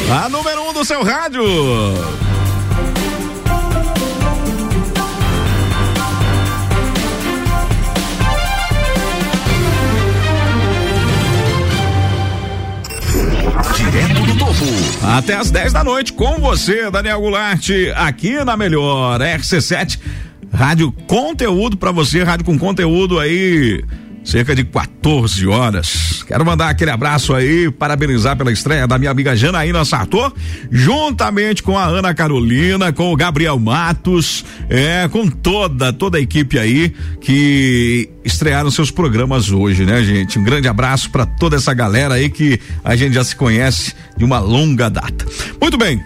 A 0.08 0.28
número 0.28 0.62
um 0.62 0.72
do 0.72 0.84
seu 0.84 1.02
rádio. 1.02 1.42
Até 15.02 15.34
às 15.34 15.50
10 15.50 15.72
da 15.72 15.84
noite 15.84 16.12
com 16.12 16.38
você, 16.38 16.90
Daniel 16.90 17.20
Goulart, 17.20 17.68
aqui 17.94 18.42
na 18.44 18.56
Melhor 18.56 19.20
RC7. 19.20 19.98
Rádio 20.52 20.90
conteúdo 21.06 21.76
para 21.76 21.92
você, 21.92 22.22
rádio 22.22 22.46
com 22.46 22.58
conteúdo 22.58 23.18
aí 23.18 23.84
cerca 24.26 24.56
de 24.56 24.64
14 24.64 25.46
horas. 25.46 26.24
Quero 26.26 26.44
mandar 26.44 26.68
aquele 26.68 26.90
abraço 26.90 27.32
aí, 27.32 27.70
parabenizar 27.70 28.36
pela 28.36 28.50
estreia 28.50 28.84
da 28.84 28.98
minha 28.98 29.10
amiga 29.10 29.36
Janaína 29.36 29.84
Sartor, 29.84 30.34
juntamente 30.70 31.62
com 31.62 31.78
a 31.78 31.84
Ana 31.84 32.12
Carolina, 32.12 32.92
com 32.92 33.12
o 33.12 33.16
Gabriel 33.16 33.56
Matos, 33.56 34.44
é, 34.68 35.06
com 35.08 35.28
toda, 35.28 35.92
toda 35.92 36.18
a 36.18 36.20
equipe 36.20 36.58
aí 36.58 36.92
que 37.20 38.10
estrearam 38.24 38.68
seus 38.68 38.90
programas 38.90 39.52
hoje, 39.52 39.86
né, 39.86 40.02
gente? 40.02 40.40
Um 40.40 40.44
grande 40.44 40.66
abraço 40.66 41.08
para 41.08 41.24
toda 41.24 41.54
essa 41.54 41.72
galera 41.72 42.14
aí 42.14 42.28
que 42.28 42.58
a 42.82 42.96
gente 42.96 43.14
já 43.14 43.22
se 43.22 43.36
conhece 43.36 43.94
de 44.16 44.24
uma 44.24 44.40
longa 44.40 44.90
data. 44.90 45.24
Muito 45.60 45.78
bem. 45.78 46.02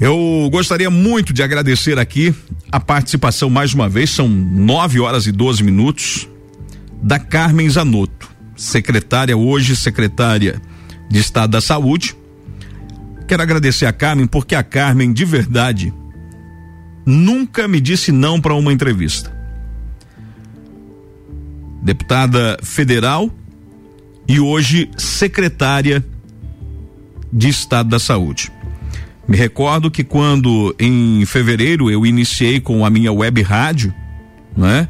Eu 0.00 0.48
gostaria 0.52 0.88
muito 0.88 1.32
de 1.32 1.42
agradecer 1.42 1.98
aqui 1.98 2.32
a 2.70 2.78
participação 2.78 3.50
mais 3.50 3.74
uma 3.74 3.88
vez, 3.88 4.10
são 4.10 4.28
nove 4.28 5.00
horas 5.00 5.26
e 5.26 5.32
12 5.32 5.64
minutos 5.64 6.28
da 7.02 7.18
Carmen 7.18 7.68
Zanotto, 7.68 8.30
secretária 8.56 9.36
hoje, 9.36 9.74
secretária 9.74 10.60
de 11.08 11.18
Estado 11.18 11.52
da 11.52 11.60
Saúde. 11.60 12.16
Quero 13.26 13.42
agradecer 13.42 13.86
a 13.86 13.92
Carmen 13.92 14.26
porque 14.26 14.54
a 14.54 14.62
Carmen, 14.62 15.12
de 15.12 15.24
verdade, 15.24 15.94
nunca 17.06 17.66
me 17.66 17.80
disse 17.80 18.12
não 18.12 18.40
para 18.40 18.54
uma 18.54 18.72
entrevista. 18.72 19.32
Deputada 21.82 22.58
federal 22.62 23.30
e 24.28 24.38
hoje 24.38 24.90
secretária 24.96 26.04
de 27.32 27.48
Estado 27.48 27.88
da 27.88 27.98
Saúde. 27.98 28.52
Me 29.26 29.36
recordo 29.36 29.90
que 29.90 30.02
quando 30.02 30.74
em 30.78 31.24
fevereiro 31.24 31.90
eu 31.90 32.04
iniciei 32.04 32.60
com 32.60 32.84
a 32.84 32.90
minha 32.90 33.12
web 33.12 33.40
rádio, 33.42 33.94
não 34.56 34.66
é? 34.66 34.88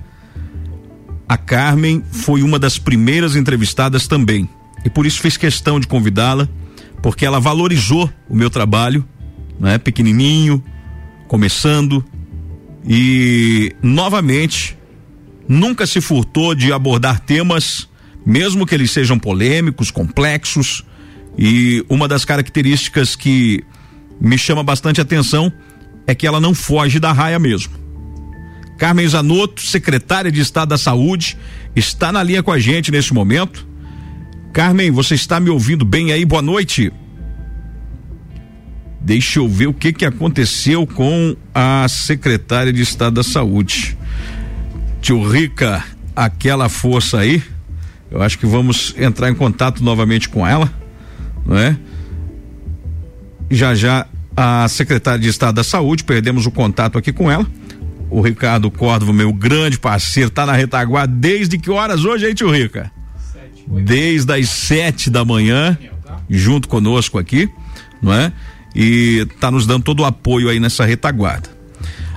A 1.30 1.36
Carmen 1.36 2.02
foi 2.10 2.42
uma 2.42 2.58
das 2.58 2.76
primeiras 2.76 3.36
entrevistadas 3.36 4.08
também. 4.08 4.48
E 4.84 4.90
por 4.90 5.06
isso 5.06 5.20
fiz 5.20 5.36
questão 5.36 5.78
de 5.78 5.86
convidá-la, 5.86 6.48
porque 7.00 7.24
ela 7.24 7.38
valorizou 7.38 8.10
o 8.28 8.34
meu 8.34 8.50
trabalho, 8.50 9.06
né? 9.60 9.78
Pequenininho, 9.78 10.60
começando 11.28 12.04
e 12.84 13.72
novamente 13.80 14.76
nunca 15.48 15.86
se 15.86 16.00
furtou 16.00 16.52
de 16.52 16.72
abordar 16.72 17.20
temas, 17.20 17.88
mesmo 18.26 18.66
que 18.66 18.74
eles 18.74 18.90
sejam 18.90 19.16
polêmicos, 19.16 19.92
complexos. 19.92 20.84
E 21.38 21.86
uma 21.88 22.08
das 22.08 22.24
características 22.24 23.14
que 23.14 23.62
me 24.20 24.36
chama 24.36 24.64
bastante 24.64 25.00
atenção 25.00 25.52
é 26.08 26.12
que 26.12 26.26
ela 26.26 26.40
não 26.40 26.54
foge 26.54 26.98
da 26.98 27.12
raia 27.12 27.38
mesmo. 27.38 27.72
Carmen 28.80 29.06
Zanotto, 29.06 29.60
secretária 29.60 30.32
de 30.32 30.40
Estado 30.40 30.70
da 30.70 30.78
Saúde, 30.78 31.36
está 31.76 32.10
na 32.10 32.22
linha 32.22 32.42
com 32.42 32.50
a 32.50 32.58
gente 32.58 32.90
neste 32.90 33.12
momento. 33.12 33.68
Carmen, 34.54 34.90
você 34.90 35.14
está 35.14 35.38
me 35.38 35.50
ouvindo 35.50 35.84
bem 35.84 36.12
aí? 36.12 36.24
Boa 36.24 36.40
noite. 36.40 36.90
Deixa 38.98 39.38
eu 39.38 39.46
ver 39.46 39.66
o 39.66 39.74
que 39.74 39.92
que 39.92 40.06
aconteceu 40.06 40.86
com 40.86 41.36
a 41.54 41.86
secretária 41.90 42.72
de 42.72 42.80
Estado 42.80 43.16
da 43.16 43.22
Saúde. 43.22 43.98
Tio 45.02 45.28
Rica, 45.28 45.84
aquela 46.16 46.70
força 46.70 47.18
aí. 47.18 47.42
Eu 48.10 48.22
acho 48.22 48.38
que 48.38 48.46
vamos 48.46 48.94
entrar 48.96 49.28
em 49.28 49.34
contato 49.34 49.84
novamente 49.84 50.26
com 50.26 50.46
ela, 50.46 50.72
não 51.44 51.58
é? 51.58 51.76
Já 53.50 53.74
já 53.74 54.06
a 54.34 54.66
secretária 54.68 55.20
de 55.20 55.28
Estado 55.28 55.56
da 55.56 55.64
Saúde, 55.64 56.02
perdemos 56.02 56.46
o 56.46 56.50
contato 56.50 56.96
aqui 56.96 57.12
com 57.12 57.30
ela. 57.30 57.46
O 58.10 58.20
Ricardo 58.20 58.70
Córdova, 58.70 59.12
meu 59.12 59.32
grande 59.32 59.78
parceiro, 59.78 60.30
tá 60.30 60.44
na 60.44 60.52
retaguarda 60.52 61.14
desde 61.14 61.56
que 61.58 61.70
horas 61.70 62.04
hoje, 62.04 62.26
hein, 62.26 62.34
tio 62.34 62.50
Rica? 62.50 62.90
Desde 63.66 64.32
as 64.32 64.48
sete 64.48 65.08
da 65.08 65.24
manhã, 65.24 65.78
junto 66.28 66.68
conosco 66.68 67.18
aqui, 67.18 67.48
não 68.02 68.12
é? 68.12 68.32
E 68.74 69.26
tá 69.38 69.50
nos 69.50 69.66
dando 69.66 69.84
todo 69.84 70.00
o 70.00 70.04
apoio 70.04 70.48
aí 70.48 70.58
nessa 70.58 70.84
retaguarda. 70.84 71.48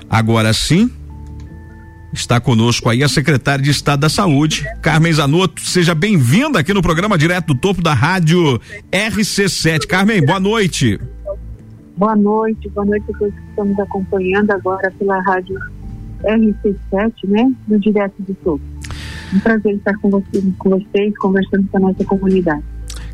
Agora 0.10 0.52
sim, 0.52 0.90
está 2.12 2.40
conosco 2.40 2.90
aí 2.90 3.04
a 3.04 3.10
secretária 3.10 3.64
de 3.64 3.72
Estado 3.72 4.02
da 4.02 4.10
Saúde, 4.10 4.66
Carmen 4.82 5.14
Zanotto. 5.14 5.62
Seja 5.62 5.94
bem-vinda 5.94 6.60
aqui 6.60 6.74
no 6.74 6.82
programa 6.82 7.18
Direto 7.18 7.54
do 7.54 7.56
Topo 7.56 7.82
da 7.82 7.94
Rádio 7.94 8.60
RC7. 8.92 9.88
Carmen, 9.88 10.26
boa 10.26 10.40
noite. 10.40 11.00
Boa 11.98 12.16
noite, 12.16 12.70
boa 12.70 12.86
noite 12.86 13.06
a 13.14 13.18
todos 13.18 13.34
que 13.34 13.50
estamos 13.50 13.80
acompanhando 13.80 14.52
agora 14.52 14.92
pela 14.98 15.22
rádio 15.22 15.60
RC7, 16.24 17.14
né? 17.26 17.52
Do 17.68 17.80
Direto 17.80 18.16
do 18.20 18.34
Topo. 18.36 18.62
Um 19.34 19.40
prazer 19.40 19.76
estar 19.76 19.98
com 19.98 20.10
vocês, 20.10 20.44
com 20.58 20.70
vocês, 20.70 21.18
conversando 21.18 21.68
com 21.68 21.78
a 21.78 21.80
nossa 21.80 22.04
comunidade. 22.06 22.64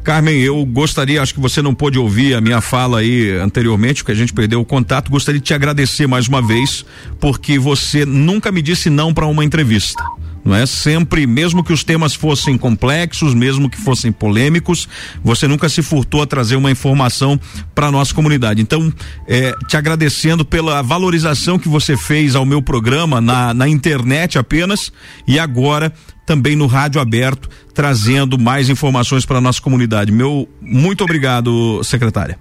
Carmen, 0.03 0.41
eu 0.41 0.65
gostaria, 0.65 1.21
acho 1.21 1.33
que 1.33 1.39
você 1.39 1.61
não 1.61 1.75
pôde 1.75 1.99
ouvir 1.99 2.33
a 2.33 2.41
minha 2.41 2.61
fala 2.61 2.99
aí 2.99 3.31
anteriormente, 3.37 4.01
porque 4.01 4.13
a 4.13 4.15
gente 4.15 4.33
perdeu 4.33 4.59
o 4.59 4.65
contato. 4.65 5.11
Gostaria 5.11 5.39
de 5.39 5.45
te 5.45 5.53
agradecer 5.53 6.07
mais 6.07 6.27
uma 6.27 6.41
vez, 6.41 6.85
porque 7.19 7.59
você 7.59 8.05
nunca 8.05 8.51
me 8.51 8.61
disse 8.61 8.89
não 8.89 9.13
para 9.13 9.27
uma 9.27 9.43
entrevista. 9.43 10.01
Não 10.43 10.55
é 10.55 10.65
sempre, 10.65 11.27
mesmo 11.27 11.63
que 11.63 11.73
os 11.73 11.83
temas 11.83 12.15
fossem 12.15 12.57
complexos, 12.57 13.33
mesmo 13.33 13.69
que 13.69 13.77
fossem 13.77 14.11
polêmicos, 14.11 14.87
você 15.23 15.47
nunca 15.47 15.67
se 15.69 15.81
furtou 15.81 16.21
a 16.21 16.27
trazer 16.27 16.55
uma 16.55 16.71
informação 16.71 17.39
para 17.75 17.91
nossa 17.91 18.13
comunidade. 18.13 18.61
Então, 18.61 18.91
eh, 19.27 19.53
te 19.67 19.77
agradecendo 19.77 20.45
pela 20.45 20.81
valorização 20.81 21.59
que 21.59 21.67
você 21.67 21.97
fez 21.97 22.35
ao 22.35 22.45
meu 22.45 22.61
programa 22.61 23.19
na, 23.21 23.53
na 23.53 23.67
internet 23.67 24.37
apenas 24.37 24.91
e 25.27 25.37
agora 25.37 25.93
também 26.25 26.55
no 26.55 26.67
rádio 26.67 27.01
aberto, 27.01 27.49
trazendo 27.73 28.37
mais 28.37 28.69
informações 28.69 29.25
para 29.25 29.41
nossa 29.41 29.59
comunidade. 29.59 30.11
Meu 30.11 30.47
muito 30.61 31.03
obrigado, 31.03 31.83
secretária. 31.83 32.37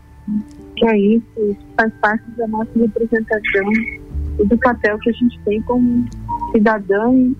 É 0.84 0.98
isso, 0.98 1.24
isso 1.38 1.66
faz 1.74 1.92
parte 2.00 2.24
da 2.36 2.46
nossa 2.48 2.70
representação 2.76 3.72
e 4.38 4.44
do 4.44 4.58
papel 4.58 4.98
que 4.98 5.10
a 5.10 5.12
gente 5.12 5.38
tem 5.44 5.60
como 5.62 6.06
cidadão 6.52 7.34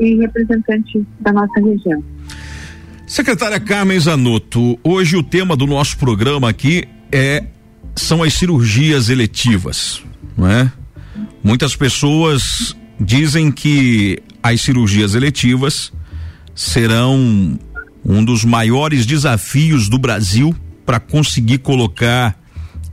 e 0.00 0.16
representante 0.16 1.04
da 1.20 1.32
nossa 1.32 1.60
região. 1.60 2.02
Secretária 3.06 3.60
Carmen 3.60 3.98
Zanotto, 4.00 4.78
hoje 4.82 5.16
o 5.16 5.22
tema 5.22 5.54
do 5.54 5.66
nosso 5.66 5.98
programa 5.98 6.48
aqui 6.48 6.84
é 7.10 7.44
são 7.94 8.22
as 8.22 8.32
cirurgias 8.34 9.10
eletivas, 9.10 10.02
não 10.36 10.48
é? 10.48 10.72
Muitas 11.44 11.76
pessoas 11.76 12.74
dizem 12.98 13.50
que 13.52 14.18
as 14.42 14.60
cirurgias 14.60 15.14
eletivas 15.14 15.92
serão 16.54 17.58
um 18.04 18.24
dos 18.24 18.44
maiores 18.44 19.04
desafios 19.06 19.88
do 19.88 19.98
Brasil 19.98 20.54
para 20.84 20.98
conseguir 20.98 21.58
colocar 21.58 22.36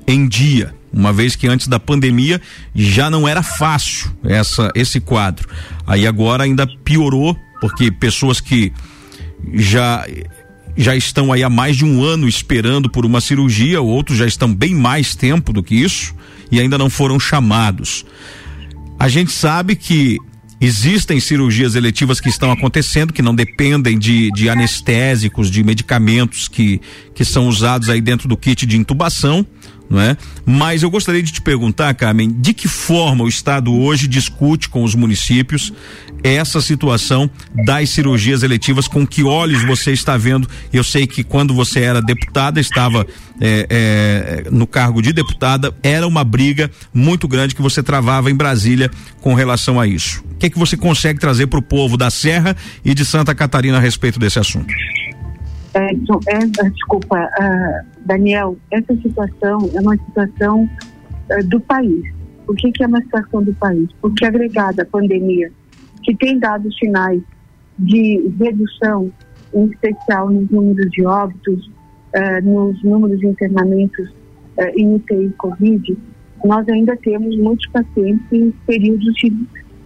em 0.08 0.28
dia, 0.28 0.74
uma 0.92 1.14
vez 1.14 1.36
que 1.36 1.48
antes 1.48 1.68
da 1.68 1.80
pandemia 1.80 2.42
já 2.74 3.10
não 3.10 3.28
era 3.28 3.44
fácil 3.44 4.12
essa 4.24 4.72
esse 4.76 5.00
quadro. 5.00 5.48
Aí 5.86 6.08
agora 6.08 6.44
ainda 6.44 6.68
piorou 6.84 7.38
porque 7.62 7.92
pessoas 7.92 8.40
que 8.40 8.72
já 9.54 10.06
já 10.78 10.96
estão 10.96 11.34
aí 11.34 11.44
há 11.44 11.50
mais 11.50 11.76
de 11.76 11.84
um 11.84 12.02
ano 12.04 12.28
esperando 12.28 12.90
por 12.90 13.06
uma 13.06 13.20
cirurgia, 13.20 13.82
outros 13.82 14.18
já 14.18 14.26
estão 14.26 14.54
bem 14.54 14.74
mais 14.74 15.14
tempo 15.16 15.52
do 15.52 15.62
que 15.62 15.76
isso 15.76 16.16
e 16.52 16.60
ainda 16.60 16.78
não 16.78 16.90
foram 16.90 17.20
chamados. 17.20 18.06
A 18.98 19.08
gente 19.08 19.32
sabe 19.32 19.76
que 19.76 20.18
existem 20.62 21.20
cirurgias 21.20 21.76
eletivas 21.76 22.20
que 22.20 22.30
estão 22.30 22.52
acontecendo, 22.52 23.14
que 23.14 23.22
não 23.22 23.34
dependem 23.34 23.98
de, 23.98 24.30
de 24.32 24.50
anestésicos, 24.50 25.50
de 25.50 25.64
medicamentos 25.64 26.48
que, 26.48 26.82
que 27.14 27.24
são 27.24 27.48
usados 27.48 27.90
aí 27.90 28.02
dentro 28.02 28.28
do 28.28 28.36
kit 28.36 28.66
de 28.66 28.78
intubação 28.78 29.46
não 29.90 30.00
é? 30.00 30.16
Mas 30.46 30.84
eu 30.84 30.90
gostaria 30.90 31.24
de 31.24 31.32
te 31.32 31.42
perguntar, 31.42 31.94
Carmen, 31.96 32.32
de 32.32 32.54
que 32.54 32.68
forma 32.68 33.24
o 33.24 33.28
Estado 33.28 33.74
hoje 33.74 34.08
discute 34.08 34.70
com 34.70 34.84
os 34.84 34.94
municípios 34.94 35.74
essa 36.24 36.62
situação 36.62 37.30
das 37.66 37.90
cirurgias 37.90 38.44
eletivas, 38.44 38.88
com 38.88 39.08
que 39.08 39.24
olhos 39.24 39.64
você 39.64 39.92
está 39.92 40.18
vendo? 40.18 40.48
Eu 40.72 40.84
sei 40.84 41.08
que 41.08 41.24
quando 41.24 41.54
você 41.54 41.80
era 41.82 42.02
deputada, 42.02 42.60
estava 42.60 43.08
é, 43.40 43.66
é, 43.70 44.52
no 44.52 44.68
cargo 44.68 45.02
de 45.02 45.14
deputada, 45.14 45.74
era 45.82 46.06
uma 46.06 46.24
briga 46.24 46.70
muito 46.94 47.28
grande 47.28 47.56
que 47.56 47.62
você 47.62 47.82
travava 47.82 48.30
em 48.30 48.36
Brasília 48.36 48.92
com 49.22 49.34
relação 49.34 49.80
a 49.80 49.88
isso. 49.88 50.24
O 50.32 50.36
que 50.36 50.48
é 50.48 50.50
que 50.50 50.60
você 50.60 50.76
consegue 50.78 51.20
trazer 51.20 51.48
para 51.48 51.60
o 51.60 51.64
povo 51.64 51.98
da 51.98 52.10
Serra 52.10 52.56
e 52.84 52.94
de 52.94 53.06
Santa 53.06 53.34
Catarina 53.34 53.78
a 53.78 53.82
respeito 53.82 54.20
desse 54.20 54.40
assunto? 54.40 54.74
É, 55.74 55.94
então, 55.94 56.20
é, 56.28 56.40
desculpa, 56.70 57.16
uh, 57.16 57.99
Daniel, 58.06 58.58
essa 58.72 58.96
situação 58.98 59.70
é 59.74 59.80
uma 59.80 59.98
situação 59.98 60.64
uh, 60.64 61.48
do 61.48 61.60
país. 61.60 62.04
Por 62.46 62.56
que, 62.56 62.72
que 62.72 62.84
é 62.84 62.88
uma 62.88 63.02
situação 63.02 63.44
do 63.44 63.54
país? 63.56 63.90
Porque 64.02 64.26
agregada 64.26 64.84
à 64.84 64.86
pandemia, 64.86 65.52
que 66.04 66.16
tem 66.16 66.40
dado 66.40 66.72
sinais 66.74 67.22
de 67.78 68.32
redução, 68.40 69.12
em 69.54 69.66
especial 69.66 70.30
nos 70.30 70.50
números 70.50 70.90
de 70.92 71.06
óbitos, 71.06 71.68
uh, 71.68 72.44
nos 72.44 72.82
números 72.84 73.20
de 73.20 73.28
internamentos 73.28 74.10
em 74.76 74.96
UTI 74.96 75.30
Covid, 75.38 75.98
nós 76.44 76.68
ainda 76.68 76.96
temos 76.98 77.38
muitos 77.38 77.66
pacientes 77.68 78.26
em 78.30 78.52
períodos 78.68 79.14
de 79.16 79.34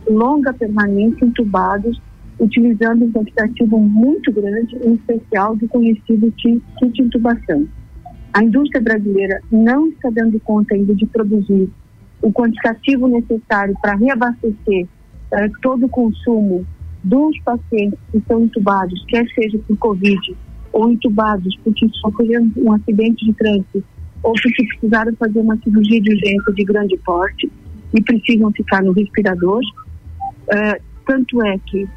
longa 0.10 0.52
permanência 0.52 1.26
entubados 1.26 2.02
utilizando 2.40 3.06
um 3.06 3.12
quantitativo 3.12 3.80
muito 3.80 4.32
grande, 4.32 4.76
em 4.84 4.94
especial 4.96 5.56
do 5.56 5.68
conhecido 5.68 6.32
kit 6.32 7.02
intubação. 7.02 7.68
A 8.34 8.44
indústria 8.44 8.82
brasileira 8.82 9.42
não 9.52 9.90
está 9.90 10.10
dando 10.10 10.40
conta 10.40 10.74
ainda 10.74 10.96
de 10.96 11.06
produzir 11.06 11.70
o 12.22 12.32
quantitativo 12.32 13.08
necessário 13.08 13.76
para 13.82 13.96
reabastecer 13.96 14.86
uh, 14.86 15.52
todo 15.62 15.86
o 15.86 15.90
consumo 15.90 16.66
dos 17.04 17.38
pacientes 17.42 18.00
que 18.12 18.18
estão 18.18 18.42
intubados, 18.44 19.06
quer 19.08 19.28
seja 19.36 19.60
por 19.68 19.78
Covid 19.78 20.36
ou 20.72 20.90
intubados 20.90 21.56
porque 21.64 21.88
sofreram 22.02 22.50
um 22.58 22.72
acidente 22.72 23.24
de 23.26 23.34
trânsito 23.34 23.84
ou 24.24 24.34
porque 24.42 24.66
precisaram 24.66 25.14
fazer 25.16 25.40
uma 25.40 25.58
cirurgia 25.58 26.02
de 26.02 26.12
urgência 26.12 26.54
de 26.54 26.64
grande 26.64 26.98
porte 27.06 27.52
e 27.94 28.02
precisam 28.02 28.52
ficar 28.52 28.82
no 28.82 28.94
respirador. 28.94 29.60
Uh, 29.60 30.82
tanto 31.06 31.44
é 31.44 31.58
que 31.68 31.88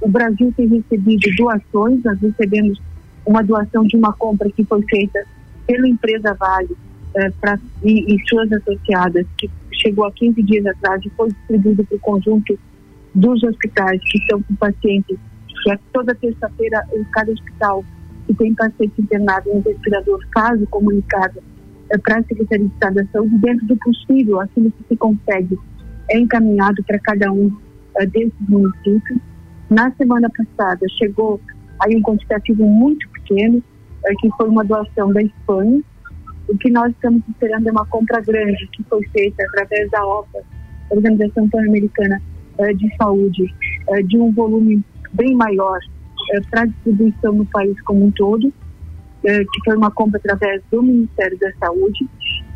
o 0.00 0.08
Brasil 0.08 0.54
tem 0.56 0.68
recebido 0.68 1.28
doações, 1.36 2.02
nós 2.04 2.18
recebemos 2.20 2.80
uma 3.26 3.42
doação 3.42 3.84
de 3.84 3.96
uma 3.96 4.12
compra 4.12 4.48
que 4.50 4.64
foi 4.64 4.82
feita 4.88 5.26
pela 5.72 5.88
empresa 5.88 6.34
Vale 6.34 6.76
eh, 7.14 7.30
pra, 7.40 7.58
e, 7.82 8.14
e, 8.14 8.28
suas 8.28 8.52
associadas, 8.52 9.26
que 9.38 9.50
chegou 9.72 10.04
há 10.04 10.12
15 10.12 10.42
dias 10.42 10.66
atrás 10.66 11.02
e 11.02 11.10
foi 11.10 11.28
distribuído 11.28 11.82
para 11.84 11.96
o 11.96 12.00
conjunto 12.00 12.58
dos 13.14 13.42
hospitais 13.42 14.00
que 14.04 14.18
estão 14.18 14.42
com 14.42 14.54
pacientes, 14.56 15.16
que 15.62 15.72
é 15.72 15.78
toda 15.92 16.14
terça-feira 16.14 16.86
em 16.92 17.02
cada 17.04 17.32
hospital 17.32 17.82
que 18.26 18.34
tem 18.34 18.54
paciente 18.54 19.00
internado 19.00 19.52
no 19.52 19.60
respirador 19.60 20.20
faz 20.32 20.60
o 20.60 20.66
comunicado 20.66 21.42
eh, 21.90 21.98
para 21.98 22.18
a 22.18 22.22
Secretaria 22.24 22.66
de 22.66 22.74
Estado 22.74 22.94
da 22.96 23.06
Saúde, 23.06 23.38
dentro 23.38 23.66
do 23.66 23.76
possível, 23.76 24.40
aquilo 24.40 24.70
que 24.70 24.84
se 24.88 24.96
consegue 24.96 25.58
é 26.10 26.18
encaminhado 26.18 26.84
para 26.84 26.98
cada 26.98 27.32
um 27.32 27.50
eh, 27.96 28.06
desses 28.06 28.34
municípios. 28.46 29.18
Na 29.70 29.90
semana 29.92 30.28
passada 30.36 30.86
chegou 30.98 31.40
aí 31.80 31.96
um 31.96 32.02
quantitativo 32.02 32.62
muito 32.62 33.08
pequeno, 33.08 33.56
é, 33.56 33.71
que 34.20 34.30
foi 34.36 34.48
uma 34.48 34.64
doação 34.64 35.12
da 35.12 35.22
Espanha. 35.22 35.80
O 36.48 36.58
que 36.58 36.70
nós 36.70 36.90
estamos 36.92 37.22
esperando 37.28 37.68
é 37.68 37.72
uma 37.72 37.86
compra 37.86 38.20
grande 38.20 38.68
que 38.72 38.82
foi 38.84 39.06
feita 39.08 39.42
através 39.44 39.90
da 39.90 40.04
OPA, 40.04 40.42
Organização 40.90 41.48
Pan-Americana 41.48 42.20
é, 42.58 42.72
de 42.74 42.94
Saúde, 42.96 43.54
é, 43.88 44.02
de 44.02 44.18
um 44.18 44.32
volume 44.32 44.84
bem 45.12 45.34
maior 45.34 45.78
para 46.50 46.66
distribuição 46.66 47.32
no 47.32 47.46
país 47.46 47.78
como 47.82 48.06
um 48.06 48.10
todo, 48.12 48.52
que 49.22 49.64
foi 49.64 49.76
uma 49.76 49.90
compra 49.90 50.18
através 50.18 50.62
do 50.70 50.82
Ministério 50.82 51.38
da 51.38 51.52
Saúde. 51.54 52.08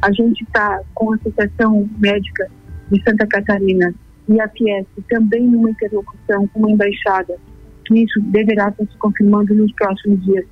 A 0.02 0.10
gente 0.12 0.42
está 0.44 0.80
com 0.94 1.12
a 1.12 1.16
Associação 1.16 1.88
Médica 1.98 2.48
de 2.90 3.02
Santa 3.02 3.26
Catarina 3.26 3.92
e 4.28 4.40
a 4.40 4.48
Fiesp 4.48 4.88
também 5.08 5.46
numa 5.46 5.70
interlocução 5.70 6.46
com 6.48 6.66
a 6.66 6.70
embaixada, 6.70 7.36
que 7.84 8.02
isso 8.02 8.20
deverá 8.22 8.68
estar 8.68 8.84
se 8.84 8.96
confirmando 8.98 9.54
nos 9.54 9.72
próximos 9.74 10.24
dias, 10.24 10.44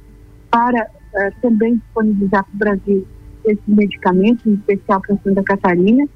para 0.55 0.85
uh, 0.85 1.41
também 1.43 1.75
disponibilizar 1.79 2.45
para 2.45 2.55
o 2.55 2.59
Brasil 2.59 3.09
esses 3.45 3.67
medicamentos, 3.67 4.47
em 4.47 4.55
especial 4.55 5.01
para 5.01 5.17
Santa 5.17 5.43
Catarina, 5.43 6.07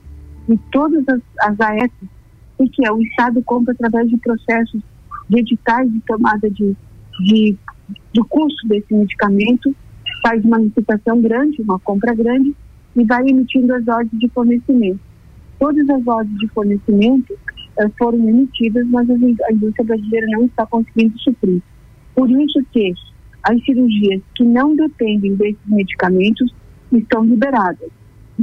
e 0.49 0.57
todas 0.71 1.05
as, 1.09 1.21
as 1.41 1.91
o 2.57 2.71
que 2.71 2.87
é 2.87 2.93
o 2.93 3.03
Estado 3.03 3.43
compra 3.43 3.75
através 3.75 4.09
de 4.09 4.17
processos 4.19 4.81
de 5.29 5.41
editais 5.41 5.93
de 5.93 6.01
tomada 6.03 6.49
de, 6.49 6.77
de, 7.27 7.57
do 8.15 8.25
custo 8.27 8.69
desse 8.69 8.95
medicamento, 8.95 9.75
faz 10.23 10.45
uma 10.45 10.59
licitação 10.59 11.21
grande, 11.21 11.61
uma 11.61 11.81
compra 11.81 12.15
grande, 12.15 12.55
e 12.95 13.05
vai 13.05 13.23
emitindo 13.29 13.75
as 13.75 13.89
ordens 13.89 14.21
de 14.21 14.29
fornecimento. 14.29 15.01
Todas 15.59 15.91
as 15.91 16.07
ordens 16.07 16.39
de 16.39 16.47
fornecimento 16.49 17.33
uh, 17.33 17.93
foram 17.99 18.19
emitidas, 18.29 18.87
mas 18.87 19.11
a 19.11 19.15
indústria 19.53 19.85
brasileira 19.85 20.29
não 20.31 20.45
está 20.45 20.65
conseguindo 20.65 21.19
suprir. 21.19 21.61
Por 22.15 22.31
isso 22.31 22.65
que 22.73 22.93
as 23.49 23.65
cirurgias 23.65 24.21
que 24.35 24.45
não 24.45 24.77
dependem 24.77 25.35
desses 25.35 25.59
medicamentos 25.67 26.55
estão 26.93 27.25
liberadas. 27.25 27.89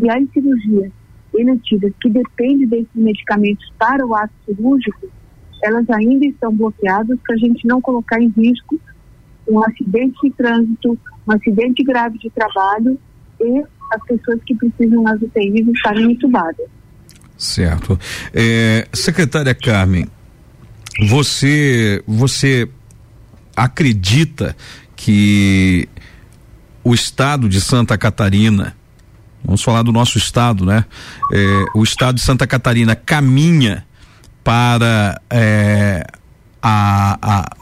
E 0.01 0.09
as 0.09 0.27
cirurgias 0.31 0.91
eletivas 1.31 1.93
que 2.01 2.09
dependem 2.09 2.67
desses 2.67 2.95
medicamentos 2.95 3.71
para 3.77 4.03
o 4.03 4.15
ato 4.15 4.33
cirúrgico, 4.45 5.07
elas 5.63 5.87
ainda 5.91 6.25
estão 6.25 6.51
bloqueadas 6.55 7.19
para 7.23 7.35
a 7.35 7.37
gente 7.37 7.67
não 7.67 7.79
colocar 7.79 8.19
em 8.19 8.29
risco 8.29 8.79
um 9.47 9.63
acidente 9.63 10.17
de 10.23 10.31
trânsito, 10.31 10.97
um 11.27 11.31
acidente 11.31 11.83
grave 11.83 12.17
de 12.17 12.31
trabalho 12.31 12.99
e 13.39 13.63
as 13.93 14.03
pessoas 14.07 14.39
que 14.43 14.55
precisam 14.55 15.03
nas 15.03 15.21
UTIs 15.21 15.67
estarem 15.67 16.13
entubadas. 16.13 16.65
Certo. 17.37 17.99
É, 18.33 18.87
secretária 18.91 19.53
Carmen, 19.53 20.07
você, 21.07 22.01
você 22.07 22.67
acredita 23.55 24.55
que 24.95 25.87
o 26.83 26.93
estado 26.93 27.49
de 27.49 27.59
Santa 27.59 27.97
Catarina, 27.97 28.75
vamos 29.43 29.61
falar 29.63 29.81
do 29.81 29.91
nosso 29.91 30.17
estado, 30.17 30.65
né? 30.65 30.85
É, 31.31 31.65
o 31.75 31.83
estado 31.83 32.15
de 32.15 32.21
Santa 32.21 32.45
Catarina 32.45 32.95
caminha 32.95 33.85
para 34.43 35.19
é, 35.29 36.05
a, 36.61 37.17
a, 37.21 37.55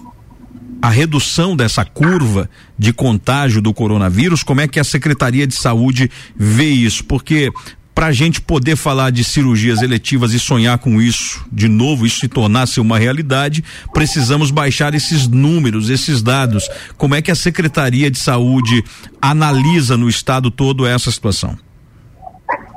a 0.82 0.90
redução 0.90 1.56
dessa 1.56 1.86
curva 1.86 2.50
de 2.78 2.92
contágio 2.92 3.62
do 3.62 3.74
coronavírus? 3.74 4.44
Como 4.44 4.60
é 4.60 4.68
que 4.68 4.80
a 4.80 4.84
Secretaria 4.84 5.48
de 5.48 5.56
Saúde 5.56 6.12
vê 6.36 6.68
isso? 6.68 7.06
Porque 7.06 7.50
para 7.94 8.08
a 8.08 8.12
gente 8.12 8.42
poder 8.42 8.76
falar 8.76 9.12
de 9.12 9.24
cirurgias 9.24 9.82
eletivas 9.82 10.34
e 10.34 10.40
sonhar 10.40 10.78
com 10.80 11.02
isso 11.02 11.46
de 11.52 11.68
novo, 11.68 12.06
isso 12.06 12.20
se 12.20 12.28
tornasse 12.28 12.80
uma 12.80 12.98
realidade, 12.98 13.64
precisamos 13.94 14.52
baixar 14.52 14.94
esses 14.94 15.28
números, 15.28 15.90
esses 15.90 16.22
dados. 16.22 16.68
Como 16.98 17.16
é 17.16 17.22
que 17.22 17.32
a 17.32 17.36
Secretaria 17.36 18.10
de 18.10 18.18
Saúde 18.18 18.84
analisa 19.22 19.96
no 19.96 20.10
estado 20.10 20.50
todo 20.50 20.86
essa 20.86 21.12
situação? 21.12 21.58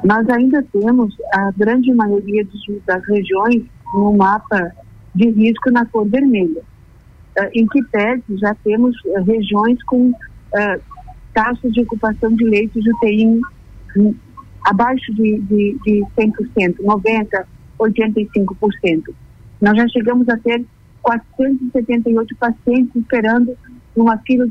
Nós 0.04 0.28
ainda 0.28 0.62
temos 0.72 1.14
a 1.32 1.50
grande 1.56 1.92
maioria 1.92 2.46
das 2.86 3.04
regiões 3.06 3.62
no 3.94 4.16
mapa 4.16 4.72
de 5.14 5.30
risco 5.30 5.70
na 5.70 5.86
cor 5.86 6.06
vermelha. 6.06 6.62
Uh, 7.38 7.50
em 7.54 7.66
que 7.66 7.82
pese 7.84 8.22
já 8.38 8.54
temos 8.64 8.96
uh, 9.04 9.22
regiões 9.22 9.82
com 9.84 10.08
uh, 10.08 10.80
taxas 11.34 11.72
de 11.72 11.82
ocupação 11.82 12.34
de 12.34 12.44
leitos 12.44 12.82
de 12.82 12.90
UTI 12.90 13.40
abaixo 14.66 15.14
de, 15.14 15.38
de, 15.40 15.78
de 15.84 16.04
100%, 16.18 16.76
90%, 16.80 17.46
85%. 17.78 19.14
Nós 19.60 19.76
já 19.76 19.88
chegamos 19.88 20.28
a 20.28 20.36
ter 20.38 20.64
478 21.02 22.36
pacientes 22.36 22.96
esperando 22.96 23.56
uma 23.94 24.18
fila, 24.18 24.48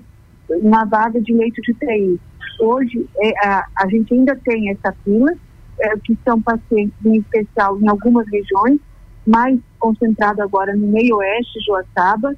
uma 0.50 0.86
vaga 0.86 1.20
de 1.22 1.34
leito 1.34 1.62
de 1.62 1.72
UTI. 1.74 2.20
Hoje, 2.62 3.06
é, 3.22 3.48
a, 3.48 3.66
a 3.78 3.90
gente 3.90 4.14
ainda 4.14 4.36
tem 4.38 4.70
essa 4.72 4.94
fila, 5.04 5.34
é, 5.82 5.98
que 5.98 6.18
são 6.24 6.42
pacientes 6.42 6.96
em 7.06 7.18
especial 7.18 7.78
em 7.82 7.88
algumas 7.90 8.26
regiões, 8.32 8.80
mais 9.28 9.60
concentrado 9.80 10.42
agora 10.42 10.76
no 10.76 10.88
meio 10.88 11.18
oeste, 11.18 11.60
Joaçaba, 11.66 12.34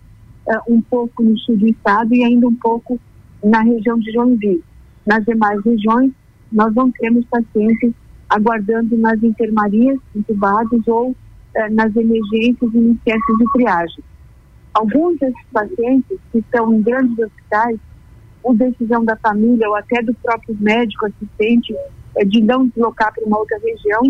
eh, 0.48 0.60
um 0.70 0.82
pouco 0.82 1.22
no 1.22 1.38
sul 1.40 1.58
do 1.58 1.68
estado 1.68 2.14
e 2.16 2.24
ainda 2.24 2.48
um 2.48 2.56
pouco 2.56 2.98
na 3.44 3.62
região 3.62 4.00
de 4.00 4.12
Joinville. 4.12 4.64
Nas 5.06 5.24
demais 5.26 5.62
regiões, 5.64 6.12
nós 6.52 6.74
não 6.74 6.92
temos 6.92 7.26
pacientes 7.26 7.94
aguardando 8.30 8.98
nas 8.98 9.22
enfermarias 9.24 10.00
entubados 10.16 10.88
ou 10.88 11.16
eh, 11.56 11.70
nas 11.70 11.96
emergências 11.96 12.72
e 12.74 12.98
centros 13.04 13.38
de 13.38 13.46
triagem. 13.54 14.04
Alguns 14.74 15.18
desses 15.20 15.46
pacientes 15.52 16.20
que 16.32 16.40
estão 16.40 16.74
em 16.74 16.82
grandes 16.82 17.18
hospitais, 17.18 17.80
por 18.44 18.56
decisão 18.56 19.04
da 19.04 19.16
família 19.18 19.68
ou 19.68 19.76
até 19.76 20.02
do 20.02 20.14
próprio 20.16 20.56
médico 20.60 21.08
assistente 21.08 21.76
eh, 22.18 22.26
de 22.26 22.42
não 22.42 22.68
deslocar 22.68 23.14
para 23.14 23.26
uma 23.26 23.40
outra 23.40 23.58
região, 23.60 24.02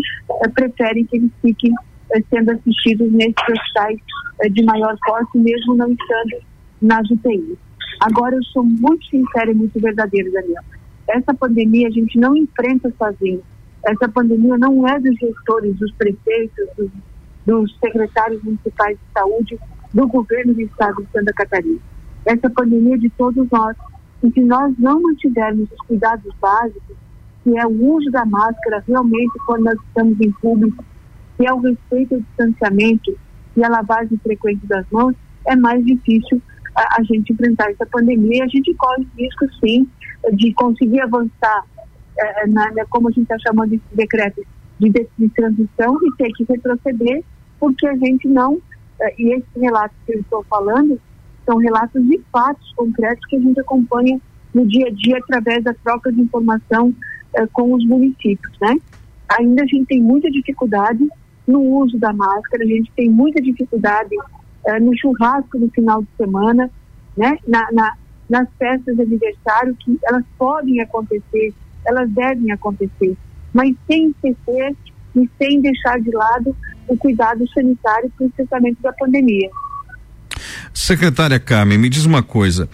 eh, 0.42 0.48
preferem 0.48 1.04
que 1.06 1.16
eles 1.16 1.30
fiquem 1.40 1.72
eh, 2.12 2.22
sendo 2.30 2.50
assistidos 2.52 3.10
nesses 3.12 3.48
hospitais 3.48 3.98
eh, 4.42 4.48
de 4.48 4.64
maior 4.64 4.96
porte, 5.06 5.38
mesmo 5.38 5.74
não 5.74 5.92
estando 5.92 6.42
nas 6.82 7.08
UTIs. 7.10 7.58
Agora, 8.00 8.34
eu 8.34 8.42
sou 8.44 8.64
muito 8.64 9.04
sincera 9.06 9.50
e 9.50 9.54
muito 9.54 9.78
verdadeira, 9.80 10.30
Daniel. 10.30 10.62
Essa 11.08 11.32
pandemia 11.34 11.88
a 11.88 11.90
gente 11.90 12.18
não 12.18 12.36
enfrenta 12.36 12.92
sozinho. 12.98 13.42
Essa 13.86 14.08
pandemia 14.08 14.58
não 14.58 14.86
é 14.86 14.98
dos 15.00 15.16
gestores, 15.18 15.74
dos 15.76 15.92
prefeitos, 15.92 16.68
dos, 16.76 16.90
dos 17.46 17.78
secretários 17.78 18.42
municipais 18.42 18.96
de 18.98 19.04
saúde, 19.12 19.58
do 19.94 20.06
governo 20.06 20.54
do 20.54 20.60
estado 20.60 21.02
de 21.02 21.10
Santa 21.10 21.32
Catarina. 21.32 21.78
Essa 22.26 22.50
pandemia 22.50 22.96
é 22.96 22.98
de 22.98 23.08
todos 23.10 23.48
nós. 23.50 23.76
E 24.22 24.30
se 24.30 24.40
nós 24.40 24.74
não 24.78 25.00
mantivermos 25.00 25.70
os 25.70 25.86
cuidados 25.86 26.34
básicos, 26.40 26.96
que 27.42 27.56
é 27.56 27.66
o 27.66 27.94
uso 27.94 28.10
da 28.10 28.26
máscara 28.26 28.84
realmente 28.86 29.32
quando 29.46 29.64
nós 29.64 29.78
estamos 29.86 30.20
em 30.20 30.30
público, 30.32 30.84
que 31.36 31.46
é 31.46 31.52
o 31.52 31.60
respeito 31.60 32.16
ao 32.16 32.20
distanciamento 32.20 33.16
e 33.56 33.64
a 33.64 33.68
lavagem 33.68 34.18
frequente 34.18 34.66
das 34.66 34.84
mãos, 34.90 35.14
é 35.46 35.56
mais 35.56 35.82
difícil 35.86 36.42
a, 36.80 36.96
a 37.00 37.02
gente 37.02 37.32
enfrentar 37.32 37.70
essa 37.70 37.86
pandemia. 37.86 38.44
A 38.44 38.48
gente 38.48 38.72
corre 38.74 39.06
risco, 39.18 39.44
sim, 39.60 39.86
de 40.32 40.52
conseguir 40.54 41.00
avançar, 41.00 41.64
eh, 42.18 42.46
na, 42.48 42.70
na- 42.72 42.86
como 42.86 43.08
a 43.08 43.10
gente 43.10 43.22
está 43.24 43.38
chamando 43.46 43.72
esse 43.74 43.94
decreto 43.94 44.42
de, 44.78 44.90
de, 44.90 45.06
de 45.18 45.28
transição, 45.30 45.96
e 46.02 46.16
ter 46.16 46.32
que 46.32 46.44
retroceder, 46.44 47.22
porque 47.60 47.86
a 47.86 47.96
gente 47.96 48.28
não. 48.28 48.58
eh, 49.00 49.14
e 49.18 49.32
esses 49.34 49.48
relatos 49.56 49.96
que 50.06 50.14
eu 50.14 50.20
estou 50.20 50.44
falando 50.44 51.00
são 51.46 51.56
relatos 51.58 52.02
de 52.06 52.20
fatos 52.32 52.72
concretos 52.76 53.24
que 53.28 53.36
a 53.36 53.40
gente 53.40 53.58
acompanha 53.60 54.20
no 54.54 54.66
dia 54.66 54.86
a 54.88 54.90
dia 54.90 55.18
através 55.18 55.64
da 55.64 55.74
troca 55.84 56.12
de 56.12 56.20
informação 56.20 56.94
eh, 57.36 57.46
com 57.52 57.72
os 57.74 57.84
municípios, 57.86 58.54
né? 58.60 58.76
Ainda 59.38 59.62
a 59.62 59.66
gente 59.66 59.86
tem 59.86 60.00
muita 60.02 60.30
dificuldade 60.30 61.06
no 61.46 61.60
uso 61.60 61.98
da 61.98 62.12
máscara, 62.12 62.62
a 62.64 62.66
gente 62.66 62.90
tem 62.96 63.08
muita 63.10 63.40
dificuldade 63.40 64.14
eh, 64.66 64.80
no 64.80 64.96
churrasco 64.98 65.58
no 65.58 65.70
final 65.70 66.02
de 66.02 66.08
semana, 66.16 66.70
né? 67.16 67.36
Na, 67.46 67.70
na- 67.72 67.94
nas 68.28 68.46
festas 68.58 68.94
de 68.94 69.02
aniversário, 69.02 69.74
que 69.80 69.98
elas 70.04 70.22
podem 70.38 70.80
acontecer, 70.82 71.54
elas 71.86 72.10
devem 72.10 72.52
acontecer, 72.52 73.16
mas 73.54 73.74
sem 73.86 74.10
esquecer 74.10 74.76
e 75.16 75.28
sem 75.38 75.62
deixar 75.62 75.98
de 76.00 76.10
lado 76.10 76.54
o 76.86 76.96
cuidado 76.96 77.48
sanitário 77.54 78.10
para 78.16 78.26
o 78.26 78.30
tratamento 78.30 78.82
da 78.82 78.92
pandemia. 78.92 79.48
Secretária 80.74 81.40
Carmen, 81.40 81.78
me 81.78 81.88
diz 81.88 82.04
uma 82.04 82.22
coisa. 82.22 82.68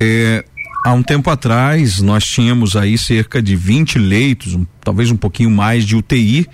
É, 0.00 0.44
há 0.84 0.92
um 0.92 1.02
tempo 1.02 1.30
atrás, 1.30 2.00
nós 2.00 2.24
tínhamos 2.24 2.76
aí 2.76 2.98
cerca 2.98 3.40
de 3.40 3.54
20 3.56 3.98
leitos, 3.98 4.54
um- 4.54 4.66
talvez 4.82 5.10
um 5.10 5.16
pouquinho 5.16 5.50
mais 5.50 5.84
de 5.84 5.96
UTI, 5.96 6.46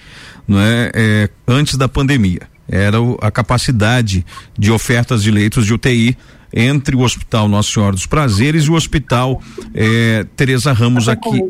não 0.46 0.60
é, 0.60 0.90
é, 0.94 1.28
antes 1.48 1.76
da 1.76 1.88
pandemia. 1.88 2.51
Era 2.68 2.98
a 3.20 3.30
capacidade 3.30 4.24
de 4.58 4.70
ofertas 4.70 5.22
de 5.22 5.30
leitos 5.30 5.66
de 5.66 5.74
UTI 5.74 6.16
entre 6.52 6.94
o 6.94 7.00
Hospital 7.00 7.48
Nossa 7.48 7.70
Senhora 7.70 7.92
dos 7.92 8.06
Prazeres 8.06 8.64
e 8.64 8.70
o 8.70 8.74
Hospital 8.74 9.42
é, 9.74 10.26
Teresa 10.36 10.72
Ramos 10.72 11.08
aqui, 11.08 11.42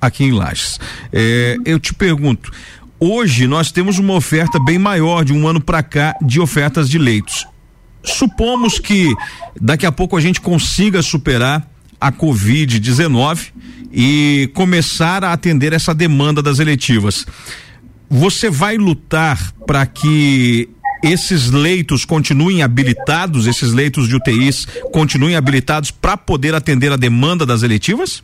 aqui 0.00 0.24
em 0.24 0.32
Lages. 0.32 0.78
É, 1.12 1.56
eu 1.64 1.78
te 1.78 1.94
pergunto, 1.94 2.50
hoje 2.98 3.46
nós 3.46 3.70
temos 3.70 3.98
uma 3.98 4.14
oferta 4.14 4.58
bem 4.62 4.78
maior 4.78 5.24
de 5.24 5.32
um 5.32 5.46
ano 5.46 5.60
para 5.60 5.82
cá 5.82 6.16
de 6.20 6.40
ofertas 6.40 6.88
de 6.88 6.98
leitos 6.98 7.46
supomos 8.02 8.78
que 8.78 9.14
daqui 9.60 9.86
a 9.86 9.92
pouco 9.92 10.16
a 10.16 10.20
gente 10.20 10.40
consiga 10.40 11.02
superar 11.02 11.68
a 12.00 12.10
Covid-19 12.10 13.52
e 13.92 14.50
começar 14.54 15.24
a 15.24 15.32
atender 15.32 15.72
essa 15.72 15.94
demanda 15.94 16.42
das 16.42 16.58
eletivas. 16.58 17.26
Você 18.10 18.50
vai 18.50 18.76
lutar 18.76 19.52
para 19.66 19.86
que 19.86 20.68
esses 21.02 21.50
leitos 21.50 22.04
continuem 22.04 22.62
habilitados, 22.62 23.46
esses 23.46 23.72
leitos 23.72 24.08
de 24.08 24.16
UTIs 24.16 24.66
continuem 24.92 25.36
habilitados 25.36 25.90
para 25.90 26.16
poder 26.16 26.54
atender 26.54 26.92
a 26.92 26.96
demanda 26.96 27.46
das 27.46 27.62
eletivas? 27.62 28.22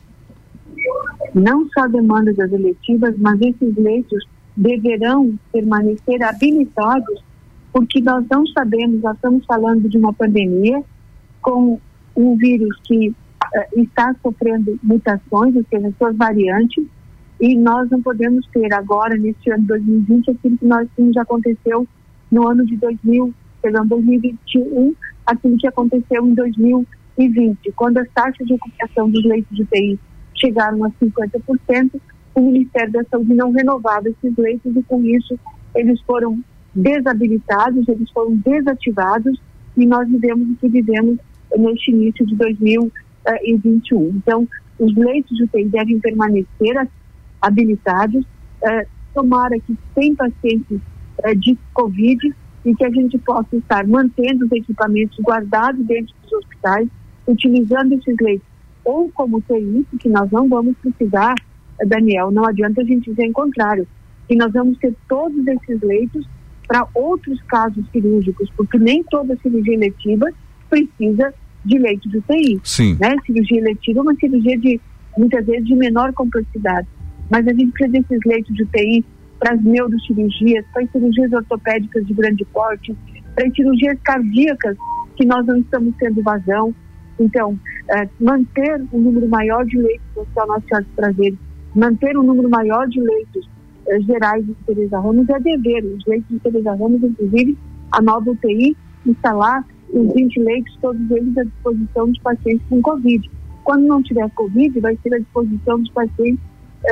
não 1.36 1.68
só 1.68 1.80
a 1.82 1.86
demanda 1.86 2.32
das 2.32 2.50
eletivas, 2.50 3.14
mas 3.18 3.38
esses 3.42 3.76
leitos 3.76 4.26
deverão 4.56 5.38
permanecer 5.52 6.22
habilitados, 6.22 7.22
porque 7.70 8.00
nós 8.00 8.24
não 8.30 8.46
sabemos, 8.46 9.02
nós 9.02 9.14
estamos 9.16 9.44
falando 9.44 9.86
de 9.86 9.98
uma 9.98 10.14
pandemia 10.14 10.82
com 11.42 11.78
um 12.16 12.36
vírus 12.36 12.74
que 12.84 13.14
eh, 13.54 13.68
está 13.76 14.16
sofrendo 14.22 14.80
mutações, 14.82 15.54
ou 15.54 15.64
seja, 15.68 15.92
suas 15.98 16.16
variantes, 16.16 16.86
e 17.40 17.56
nós 17.56 17.88
não 17.90 18.00
podemos 18.00 18.46
ter 18.48 18.72
agora, 18.72 19.16
neste 19.16 19.50
ano 19.50 19.62
de 19.62 19.68
2020, 19.68 20.30
aquilo 20.30 20.58
que 20.58 20.64
nós 20.64 20.88
já 21.14 21.22
aconteceu 21.22 21.86
no 22.30 22.48
ano 22.48 22.64
de 22.64 22.76
2000, 22.76 23.34
perdão, 23.60 23.86
2021, 23.86 24.94
aquilo 25.26 25.56
que 25.58 25.66
aconteceu 25.66 26.26
em 26.26 26.34
2020, 26.34 27.72
quando 27.72 27.98
as 27.98 28.08
taxas 28.10 28.46
de 28.46 28.54
ocupação 28.54 29.10
dos 29.10 29.24
leitos 29.24 29.54
de 29.54 29.62
UTI 29.62 29.98
chegaram 30.34 30.84
a 30.84 30.90
50%, 30.90 32.00
o 32.34 32.40
Ministério 32.40 32.92
da 32.92 33.04
Saúde 33.04 33.34
não 33.34 33.50
renovava 33.50 34.08
esses 34.08 34.36
leitos 34.36 34.74
e 34.76 34.82
com 34.82 35.02
isso 35.04 35.38
eles 35.74 36.00
foram 36.02 36.38
desabilitados, 36.74 37.88
eles 37.88 38.10
foram 38.10 38.36
desativados 38.36 39.40
e 39.76 39.86
nós 39.86 40.08
vivemos 40.08 40.50
o 40.50 40.54
que 40.56 40.68
vivemos 40.68 41.18
neste 41.56 41.90
início 41.90 42.26
de 42.26 42.34
2021. 42.34 44.08
Então, 44.16 44.46
os 44.78 44.94
leitos 44.94 45.36
de 45.36 45.44
UTI 45.44 45.68
devem 45.68 45.98
permanecer 46.00 46.78
habilitados, 47.40 48.24
eh, 48.62 48.86
tomara 49.14 49.58
que 49.60 49.76
sem 49.94 50.14
pacientes 50.14 50.80
eh, 51.24 51.34
de 51.34 51.56
Covid 51.72 52.34
e 52.64 52.74
que 52.74 52.84
a 52.84 52.90
gente 52.90 53.16
possa 53.18 53.56
estar 53.56 53.86
mantendo 53.86 54.44
os 54.44 54.52
equipamentos 54.52 55.18
guardados 55.20 55.84
dentro 55.86 56.14
dos 56.22 56.32
hospitais, 56.32 56.88
utilizando 57.26 57.94
esses 57.94 58.16
leitos 58.20 58.46
ou 58.84 59.10
como 59.12 59.38
UTI, 59.38 59.84
que 59.98 60.08
nós 60.08 60.30
não 60.30 60.48
vamos 60.48 60.76
precisar, 60.78 61.34
eh, 61.80 61.86
Daniel, 61.86 62.30
não 62.30 62.44
adianta 62.44 62.82
a 62.82 62.84
gente 62.84 63.10
dizer 63.10 63.24
em 63.24 63.32
contrário, 63.32 63.86
que 64.28 64.36
nós 64.36 64.52
vamos 64.52 64.78
ter 64.78 64.94
todos 65.08 65.46
esses 65.46 65.80
leitos 65.80 66.26
para 66.66 66.86
outros 66.94 67.40
casos 67.42 67.84
cirúrgicos, 67.92 68.50
porque 68.56 68.78
nem 68.78 69.02
toda 69.04 69.36
cirurgia 69.36 69.74
eletiva 69.74 70.26
precisa 70.68 71.32
de 71.64 71.78
leito 71.78 72.08
de 72.08 72.18
UTI. 72.18 72.60
Sim. 72.64 72.96
Né? 73.00 73.16
Cirurgia 73.24 73.58
eletiva 73.58 73.98
é 73.98 74.02
uma 74.02 74.14
cirurgia 74.14 74.58
de, 74.58 74.80
muitas 75.16 75.46
vezes, 75.46 75.66
de 75.66 75.74
menor 75.74 76.12
complexidade. 76.12 76.86
Mas 77.30 77.46
a 77.46 77.50
gente 77.50 77.72
precisa 77.72 78.00
desses 78.00 78.20
leitos 78.24 78.54
de 78.54 78.62
UTI 78.62 79.04
para 79.38 79.54
as 79.54 79.62
neurocirurgias, 79.62 80.64
para 80.72 80.82
as 80.82 80.90
cirurgias 80.90 81.32
ortopédicas 81.32 82.06
de 82.06 82.14
grande 82.14 82.44
porte, 82.46 82.96
para 83.34 83.46
as 83.46 83.54
cirurgias 83.54 83.98
cardíacas, 84.02 84.76
que 85.16 85.26
nós 85.26 85.44
não 85.46 85.58
estamos 85.58 85.94
tendo 85.98 86.22
vazão. 86.22 86.74
Então, 87.18 87.58
eh, 87.90 88.08
manter 88.20 88.82
um 88.92 89.00
número 89.00 89.28
maior 89.28 89.64
de 89.64 89.78
leitos 89.78 90.06
no 90.14 90.22
Hospital 90.22 90.46
Nossa 90.48 90.66
Senhora 90.66 90.86
Prazeres, 90.94 91.38
manter 91.74 92.18
um 92.18 92.22
número 92.22 92.48
maior 92.48 92.86
de 92.88 93.00
leitos 93.00 93.48
eh, 93.88 94.00
gerais 94.00 94.44
de 94.44 94.54
Teresa 94.66 95.00
Ramos 95.00 95.28
é 95.28 95.40
dever. 95.40 95.84
Os 95.84 96.04
leitos 96.06 96.28
de 96.28 96.38
Teresa 96.40 96.70
Ramos, 96.72 97.02
inclusive, 97.02 97.56
a 97.92 98.02
nova 98.02 98.30
UTI, 98.30 98.76
instalar 99.06 99.64
os 99.90 100.14
20 100.14 100.40
leitos, 100.40 100.76
todos 100.80 101.10
eles 101.10 101.36
à 101.38 101.44
disposição 101.44 102.08
dos 102.08 102.18
pacientes 102.20 102.66
com 102.68 102.82
Covid. 102.82 103.30
Quando 103.64 103.86
não 103.86 104.02
tiver 104.02 104.28
Covid, 104.30 104.78
vai 104.80 104.96
ser 105.02 105.14
à 105.14 105.18
disposição 105.18 105.80
dos 105.80 105.90
pacientes 105.90 106.40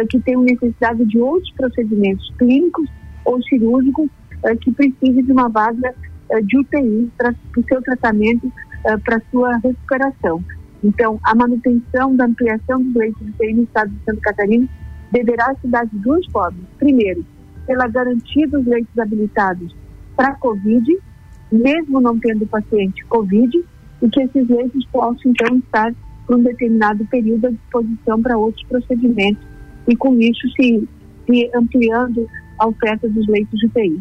que 0.09 0.21
tenham 0.21 0.43
necessidade 0.43 1.05
de 1.05 1.19
outros 1.19 1.53
procedimentos 1.53 2.33
clínicos 2.39 2.89
ou 3.25 3.43
cirúrgicos 3.43 4.09
eh, 4.45 4.57
que 4.57 4.73
precisem 4.73 5.25
de 5.25 5.33
uma 5.33 5.49
vaga 5.49 5.95
eh, 6.31 6.41
de 6.41 6.59
UTI 6.59 7.11
para 7.17 7.35
o 7.57 7.63
seu 7.65 7.83
tratamento, 7.83 8.53
para 9.03 9.23
sua 9.31 9.57
recuperação. 9.59 10.45
Então, 10.83 11.19
a 11.23 11.35
manutenção 11.35 12.15
da 12.15 12.27
ampliação 12.27 12.83
dos 12.83 12.95
leitos 12.95 13.25
de 13.25 13.31
UTI 13.31 13.55
no 13.55 13.63
estado 13.63 13.91
de 13.91 14.05
Santa 14.05 14.21
Catarina 14.21 14.69
deverá 15.11 15.55
se 15.61 15.69
dar 15.69 15.87
de 15.87 15.97
duas 15.99 16.27
formas. 16.27 16.61
Primeiro, 16.79 17.25
pela 17.67 17.89
garantia 17.89 18.47
dos 18.49 18.67
leitos 18.67 18.99
habilitados 18.99 19.75
para 20.15 20.35
Covid, 20.35 20.99
mesmo 21.51 22.01
não 22.01 22.19
tendo 22.19 22.47
paciente 22.47 23.05
Covid, 23.07 23.65
e 24.03 24.11
que 24.11 24.23
esses 24.23 24.49
leitos 24.49 24.85
possam, 24.87 25.33
então, 25.33 25.57
estar 25.57 25.95
por 26.27 26.37
um 26.37 26.43
determinado 26.43 27.05
período 27.07 27.47
à 27.47 27.51
disposição 27.51 28.23
para 28.23 28.37
outros 28.37 28.65
procedimentos, 28.67 29.45
e 29.89 29.97
com 29.97 30.19
isso 30.21 30.49
se, 30.57 30.83
se 31.27 31.51
ampliando 31.55 32.27
a 32.59 32.67
oferta 32.67 33.09
dos 33.09 33.27
leitos 33.29 33.59
de 33.59 33.67
UTI. 33.67 34.01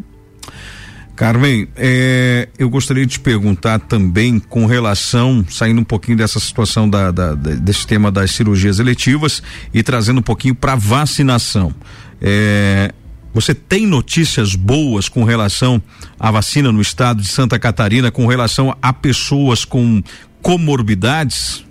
Carmen, 1.16 1.68
é, 1.76 2.48
eu 2.58 2.68
gostaria 2.68 3.06
de 3.06 3.12
te 3.12 3.20
perguntar 3.20 3.78
também 3.78 4.40
com 4.40 4.66
relação, 4.66 5.44
saindo 5.48 5.80
um 5.80 5.84
pouquinho 5.84 6.16
dessa 6.18 6.40
situação 6.40 6.90
da, 6.90 7.12
da- 7.12 7.34
desse 7.34 7.86
tema 7.86 8.10
das 8.10 8.32
cirurgias 8.32 8.80
eletivas 8.80 9.40
e 9.72 9.80
trazendo 9.80 10.18
um 10.18 10.22
pouquinho 10.22 10.56
para 10.56 10.74
vacinação. 10.74 11.72
É, 12.20 12.92
você 13.32 13.54
tem 13.54 13.86
notícias 13.86 14.56
boas 14.56 15.08
com 15.08 15.22
relação 15.22 15.80
à 16.18 16.32
vacina 16.32 16.72
no 16.72 16.80
estado 16.80 17.22
de 17.22 17.28
Santa 17.28 17.60
Catarina, 17.60 18.10
com 18.10 18.26
relação 18.26 18.76
a 18.82 18.92
pessoas 18.92 19.64
com 19.64 20.02
comorbidades? 20.42 21.64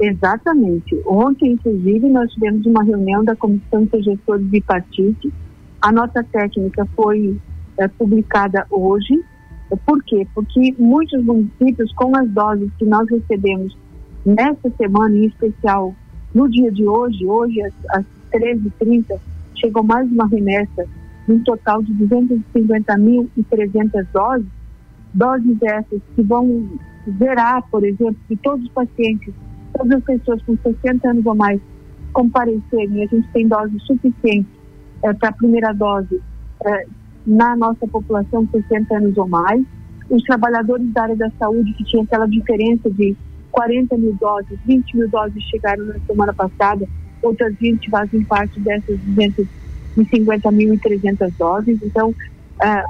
Exatamente. 0.00 1.00
Ontem, 1.06 1.52
inclusive, 1.52 2.08
nós 2.08 2.30
tivemos 2.32 2.66
uma 2.66 2.82
reunião 2.82 3.24
da 3.24 3.34
Comissão 3.34 3.84
de 3.84 4.02
Gestores 4.02 4.46
Bipartite. 4.46 5.32
A 5.80 5.90
nota 5.90 6.22
técnica 6.24 6.86
foi 6.94 7.38
eh, 7.78 7.88
publicada 7.88 8.66
hoje. 8.70 9.24
Por 9.84 10.02
quê? 10.04 10.26
Porque 10.34 10.74
muitos 10.78 11.24
municípios, 11.24 11.92
com 11.94 12.14
as 12.16 12.28
doses 12.30 12.70
que 12.78 12.84
nós 12.84 13.08
recebemos 13.10 13.76
nesta 14.24 14.70
semana, 14.76 15.16
em 15.16 15.26
especial 15.26 15.92
no 16.34 16.48
dia 16.48 16.70
de 16.70 16.86
hoje, 16.86 17.26
hoje 17.26 17.60
às, 17.62 17.72
às 17.90 18.04
13h30, 18.32 19.18
chegou 19.54 19.82
mais 19.82 20.08
uma 20.10 20.28
remessa 20.28 20.86
de 21.26 21.32
um 21.32 21.42
total 21.42 21.82
de 21.82 21.92
250.300 21.94 24.06
doses, 24.12 24.46
doses 25.14 25.56
essas 25.62 26.00
que 26.14 26.22
vão 26.22 26.68
zerar, 27.18 27.62
por 27.70 27.82
exemplo, 27.84 28.16
que 28.28 28.36
todos 28.36 28.66
os 28.66 28.72
pacientes, 28.72 29.32
todas 29.76 29.98
as 29.98 30.04
pessoas 30.04 30.42
com 30.44 30.56
60 30.56 31.10
anos 31.10 31.24
ou 31.26 31.34
mais 31.36 31.60
comparecerem, 32.12 33.04
a 33.04 33.06
gente 33.06 33.28
tem 33.32 33.46
doses 33.48 33.82
suficientes 33.84 34.50
para 35.20 35.28
a 35.30 35.34
primeira 35.34 35.72
dose 35.74 36.22
eh, 36.64 36.84
na 37.26 37.56
nossa 37.56 37.86
população 37.90 38.46
60 38.50 38.96
anos 38.96 39.16
ou 39.16 39.28
mais. 39.28 39.62
Os 40.08 40.22
trabalhadores 40.22 40.90
da 40.92 41.02
área 41.02 41.16
da 41.16 41.28
saúde, 41.38 41.74
que 41.74 41.84
tinha 41.84 42.02
aquela 42.02 42.26
diferença 42.26 42.90
de 42.90 43.16
40 43.50 43.96
mil 43.98 44.16
doses, 44.20 44.58
20 44.64 44.96
mil 44.96 45.08
doses 45.10 45.42
chegaram 45.44 45.84
na 45.86 45.98
semana 46.06 46.32
passada, 46.34 46.86
outras 47.22 47.54
20 47.60 47.88
fazem 47.90 48.24
parte 48.24 48.60
dessas 48.60 48.98
250.300 49.00 51.32
doses. 51.38 51.78
Então, 51.82 52.14
ah, 52.62 52.82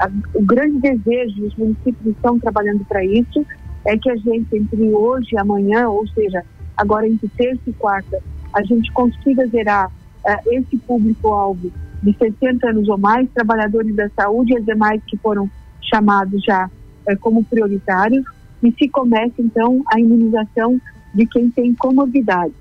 a- 0.00 0.10
o 0.34 0.44
grande 0.44 0.80
desejo, 0.80 1.46
os 1.46 1.54
municípios 1.56 2.14
estão 2.14 2.38
trabalhando 2.38 2.84
para 2.88 3.04
isso, 3.04 3.44
é 3.84 3.96
que 3.96 4.10
a 4.10 4.16
gente, 4.16 4.56
entre 4.56 4.90
hoje 4.90 5.28
e 5.32 5.38
amanhã, 5.38 5.88
ou 5.88 6.06
seja, 6.08 6.44
agora 6.76 7.08
entre 7.08 7.28
terça 7.28 7.62
e 7.66 7.72
quarta, 7.72 8.20
a 8.52 8.62
gente 8.62 8.92
consiga 8.92 9.46
zerar 9.48 9.90
ah, 10.26 10.40
esse 10.46 10.76
público-alvo 10.78 11.72
de 12.02 12.16
60 12.16 12.68
anos 12.68 12.88
ou 12.88 12.98
mais, 12.98 13.28
trabalhadores 13.30 13.94
da 13.94 14.08
saúde 14.10 14.52
e 14.52 14.58
as 14.58 14.64
demais 14.64 15.00
que 15.06 15.16
foram 15.16 15.50
chamados 15.80 16.42
já 16.44 16.70
eh, 17.06 17.16
como 17.16 17.44
prioritários, 17.44 18.24
e 18.62 18.72
se 18.72 18.88
comece, 18.88 19.34
então, 19.38 19.82
a 19.92 19.98
imunização 19.98 20.80
de 21.14 21.26
quem 21.26 21.50
tem 21.50 21.74
comorbidades. 21.74 22.54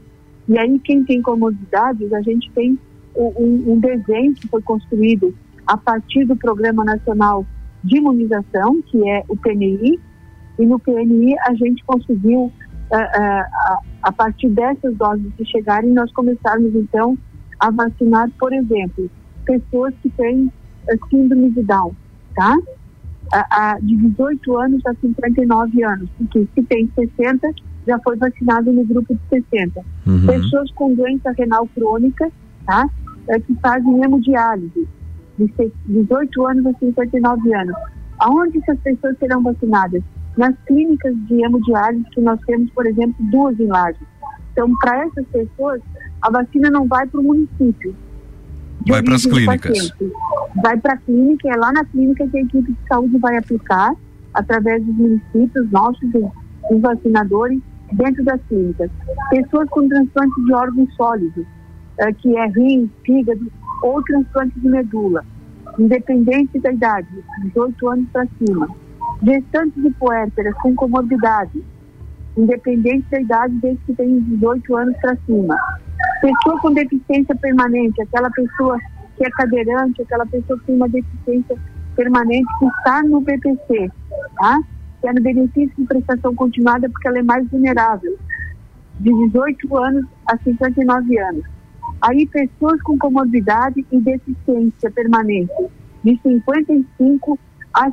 E 0.48 0.58
aí, 0.58 0.80
quem 0.80 1.04
tem 1.04 1.22
comorbidades, 1.22 2.12
a 2.12 2.22
gente 2.22 2.50
tem 2.52 2.78
um, 3.16 3.74
um 3.74 3.80
desenho 3.80 4.34
que 4.34 4.48
foi 4.48 4.62
construído 4.62 5.34
a 5.68 5.78
partir 5.78 6.26
do 6.26 6.36
Programa 6.36 6.84
Nacional 6.84 7.46
de 7.84 7.98
Imunização, 7.98 8.82
que 8.82 9.08
é 9.10 9.24
o 9.28 9.36
PNI, 9.38 10.00
e 10.62 10.66
no 10.66 10.80
PNI 10.80 11.36
a 11.48 11.54
gente 11.56 11.84
conseguiu, 11.86 12.52
ah, 12.94 12.98
ah, 12.98 13.48
a, 13.66 13.80
a 14.04 14.12
partir 14.12 14.50
dessas 14.50 14.96
doses 14.96 15.32
que 15.38 15.46
chegarem, 15.46 15.92
nós 15.92 16.12
começarmos 16.14 16.74
então 16.76 17.18
a 17.60 17.70
vacinar, 17.72 18.30
por 18.40 18.52
exemplo, 18.54 19.10
pessoas 19.46 19.94
que 20.02 20.10
têm 20.12 20.52
eh, 20.90 20.98
síndrome 21.10 21.52
de 21.52 21.64
Down, 21.64 21.94
tá? 22.36 22.56
A, 23.34 23.72
a, 23.72 23.80
de 23.80 23.96
18 23.96 24.58
anos 24.58 24.82
a 24.86 24.94
59 24.96 25.84
anos, 25.84 26.10
porque 26.18 26.48
se 26.54 26.64
tem 26.64 26.90
60, 26.96 27.50
já 27.88 27.98
foi 28.04 28.18
vacinado 28.18 28.72
no 28.74 28.84
grupo 28.84 29.14
de 29.14 29.22
60. 29.30 29.80
Uhum. 30.06 30.26
Pessoas 30.28 30.70
com 30.72 30.94
doença 30.94 31.32
renal 31.38 31.68
crônica, 31.74 32.30
tá? 32.66 32.88
É, 33.30 33.40
que 33.40 33.54
fazem 33.56 34.04
hemodiálise, 34.04 34.88
de 35.38 35.54
se- 35.56 35.72
18 35.86 36.48
anos 36.48 36.66
a 36.66 36.74
59 36.80 37.54
anos. 37.54 37.76
Aonde 38.20 38.58
essas 38.60 38.80
pessoas 38.82 39.18
serão 39.18 39.42
vacinadas? 39.42 40.04
Nas 40.38 40.56
clínicas 40.66 41.14
de 41.28 41.44
hemodiálise 41.44 42.06
que 42.12 42.22
nós 42.22 42.40
temos, 42.46 42.70
por 42.72 42.86
exemplo, 42.86 43.16
duas 43.32 43.60
em 43.60 43.68
Lages. 43.68 44.08
Então, 44.52 44.70
para 44.80 45.06
essas 45.06 45.26
pessoas, 45.28 45.82
a 46.22 46.32
vacina 46.32 46.70
não 46.70 46.88
vai 46.88 47.06
para 47.08 47.20
o 47.20 47.24
município. 47.24 47.96
Vai 48.88 49.00
origem 49.00 49.30
do 49.30 49.36
clínicas. 49.36 49.92
paciente. 49.92 50.14
Vai 50.64 50.78
para 50.78 50.94
a 50.94 50.98
clínica, 50.98 51.50
é 51.50 51.56
lá 51.56 51.72
na 51.72 51.86
clínica 51.86 52.28
que 52.28 52.38
a 52.38 52.42
equipe 52.42 52.72
de 52.72 52.88
saúde 52.88 53.18
vai 53.18 53.38
aplicar, 53.38 53.94
através 54.34 54.84
dos 54.84 54.96
municípios 54.96 55.72
nossos, 55.72 56.10
dos, 56.12 56.30
dos 56.70 56.82
vacinadores, 56.82 57.60
dentro 57.94 58.24
das 58.24 58.40
clínicas. 58.48 58.90
Pessoas 59.30 59.70
com 59.70 59.88
transplante 59.88 60.42
de 60.44 60.54
órgãos 60.54 60.94
sólidos, 60.96 61.46
eh, 62.00 62.14
que 62.14 62.36
é 62.38 62.48
rim, 62.48 62.90
fígado 63.06 63.52
ou 63.84 64.02
transplante 64.04 64.60
de 64.60 64.70
medula, 64.70 65.26
independente 65.78 66.60
da 66.60 66.72
idade, 66.72 67.08
18 67.44 67.90
anos 67.90 68.08
para 68.12 68.28
cima. 68.38 68.68
Gestantes 69.24 69.86
e 69.86 69.92
puérperas 69.92 70.56
com 70.56 70.74
comorbidade, 70.76 71.64
independente 72.36 73.06
da 73.12 73.22
idade 73.22 73.54
desde 73.56 73.84
que 73.86 73.94
tem 73.94 74.20
18 74.20 74.76
anos 74.76 74.98
para 74.98 75.16
cima. 75.26 75.56
Pessoa 76.22 76.60
com 76.60 76.74
deficiência 76.74 77.36
permanente, 77.36 78.02
aquela 78.02 78.32
pessoa 78.32 78.80
que 79.18 79.26
é 79.26 79.30
cadeirante, 79.30 80.02
aquela 80.02 80.26
pessoa 80.26 80.58
que 80.60 80.66
tem 80.66 80.76
uma 80.76 80.90
deficiência 80.90 81.56
permanente 81.96 82.48
que 82.60 82.66
está 82.66 83.04
no 83.04 83.22
BPC, 83.22 83.92
tá? 84.38 84.60
Que 85.02 85.08
é 85.08 85.14
no 85.14 85.22
benefício 85.22 85.74
de 85.78 85.86
prestação 85.86 86.34
continuada 86.34 86.90
porque 86.90 87.08
ela 87.08 87.20
é 87.20 87.24
mais 87.24 87.48
vulnerável, 87.50 88.18
de 89.00 89.12
18 89.28 89.78
anos 89.78 90.06
a 90.28 90.38
59 90.38 91.20
anos. 91.20 91.46
Aí 92.02 92.26
pessoas 92.28 92.82
com 92.82 92.98
comorbidade 92.98 93.86
e 93.92 94.00
deficiência 94.00 94.90
permanente, 94.90 95.54
de 96.04 96.20
55 96.24 97.38
a 97.74 97.92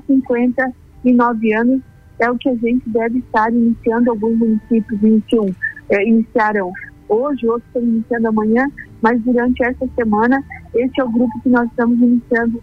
59 1.03 1.53
anos, 1.55 1.81
é 2.21 2.31
o 2.31 2.37
que 2.37 2.49
a 2.49 2.55
gente 2.57 2.89
deve 2.89 3.19
estar 3.19 3.53
iniciando. 3.53 4.11
Alguns 4.11 4.37
municípios 4.39 5.03
iniciam, 5.03 5.47
eh, 5.91 6.09
iniciaram 6.09 6.73
hoje, 7.09 7.47
outros 7.47 7.67
estão 7.69 7.83
iniciando 7.83 8.29
amanhã, 8.29 8.67
mas 9.01 9.21
durante 9.23 9.63
essa 9.65 9.89
semana, 9.95 10.43
esse 10.75 11.01
é 11.01 11.05
o 11.05 11.11
grupo 11.11 11.41
que 11.43 11.49
nós 11.49 11.69
estamos 11.71 11.99
iniciando. 12.01 12.63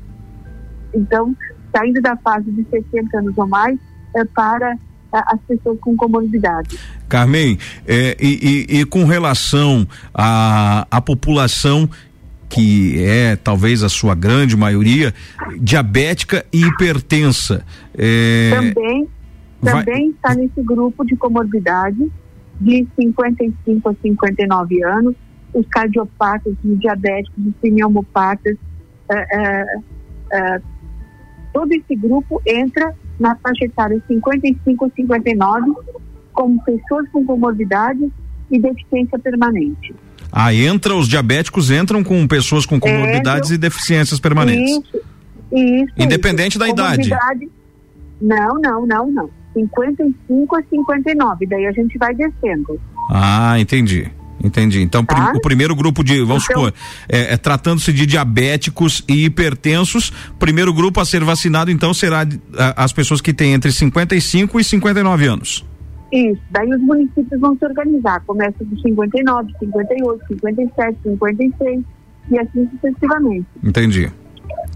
Então, 0.93 1.35
saindo 1.75 2.01
da 2.01 2.15
fase 2.17 2.51
de 2.51 2.63
60 2.69 3.17
anos 3.19 3.37
ou 3.37 3.47
mais, 3.47 3.77
eh, 4.15 4.25
para 4.35 4.73
eh, 4.73 4.77
as 5.27 5.39
pessoas 5.47 5.79
com 5.79 5.95
comorbidade. 5.95 6.77
Carmen, 7.07 7.57
é, 7.87 8.17
e, 8.19 8.65
e- 8.71 8.79
e 8.81 8.85
com 8.85 9.05
relação 9.05 9.87
à 10.13 10.87
à 10.89 10.99
população 11.01 11.87
que 12.49 13.03
é 13.03 13.35
talvez 13.35 13.83
a 13.83 13.89
sua 13.89 14.15
grande 14.15 14.55
maioria 14.55 15.13
diabética 15.59 16.45
e 16.53 16.61
hipertensa, 16.65 17.65
é, 17.97 18.51
também 18.53 19.07
vai- 19.61 19.83
também 19.85 20.09
está 20.11 20.35
nesse 20.35 20.61
grupo 20.63 21.03
de 21.05 21.15
comorbidade 21.15 22.11
de 22.61 22.87
55 22.99 23.89
a 23.89 23.95
59 24.01 24.83
anos, 24.83 25.15
os 25.53 25.65
cardiopatas, 25.67 26.53
os 26.63 26.79
diabéticos, 26.79 27.45
os 27.47 27.53
pneumopatas, 27.61 28.55
eh, 29.09 29.27
eh, 29.33 29.65
eh, 30.33 30.61
todo 31.53 31.71
esse 31.73 31.95
grupo 31.95 32.41
entra 32.45 32.93
na 33.19 33.35
faixa 33.37 33.65
etária 33.65 34.01
55 34.07 34.85
a 34.85 34.89
59 34.89 35.73
como 36.33 36.61
pessoas 36.63 37.07
com 37.09 37.25
comorbidade 37.25 38.11
e 38.51 38.59
deficiência 38.59 39.17
permanente. 39.19 39.95
Ah, 40.31 40.53
entra 40.53 40.95
os 40.95 41.07
diabéticos 41.07 41.71
entram 41.71 42.03
com 42.03 42.27
pessoas 42.27 42.65
com 42.65 42.79
comorbidades 42.79 43.51
e 43.51 43.57
deficiências 43.57 44.19
permanentes. 44.19 44.71
Isso, 44.71 45.01
isso. 45.53 45.93
Independente 45.97 46.51
isso. 46.51 46.59
da 46.59 46.67
idade. 46.69 47.09
Não, 48.21 48.59
não, 48.61 48.85
não, 48.85 49.11
não. 49.11 49.29
55 49.53 50.55
a 50.55 50.61
59, 50.69 51.45
daí 51.45 51.65
a 51.65 51.71
gente 51.71 51.97
vai 51.97 52.13
descendo. 52.13 52.79
Ah, 53.09 53.57
entendi. 53.59 54.09
Entendi. 54.43 54.81
Então, 54.81 55.03
Tá. 55.03 55.31
o 55.33 55.39
primeiro 55.41 55.73
grupo 55.75 56.03
de, 56.03 56.19
vamos 56.21 56.43
Então- 56.43 56.65
supor, 56.65 56.73
é, 57.07 57.33
é, 57.33 57.37
tratando-se 57.37 57.91
de 57.93 58.05
diabéticos 58.05 59.01
e 59.07 59.25
hipertensos, 59.25 60.11
primeiro 60.37 60.73
grupo 60.73 60.99
a 60.99 61.05
ser 61.05 61.23
vacinado, 61.23 61.71
então, 61.71 61.93
será 61.93 62.27
a- 62.57 62.83
as 62.83 62.91
pessoas 62.91 63.21
que 63.21 63.33
têm 63.33 63.53
entre 63.53 63.71
55 63.71 64.59
e 64.59 64.63
59 64.63 65.25
anos. 65.25 65.65
Isso, 66.11 66.41
daí 66.51 66.69
os 66.69 66.81
municípios 66.81 67.39
vão 67.39 67.57
se 67.57 67.65
organizar. 67.65 68.23
Começa 68.25 68.63
com 68.63 68.77
59, 68.77 69.53
58, 69.59 70.27
57, 70.27 70.97
56 71.03 71.83
e 72.31 72.39
assim 72.39 72.69
sucessivamente. 72.69 73.47
Entendi. 73.63 74.11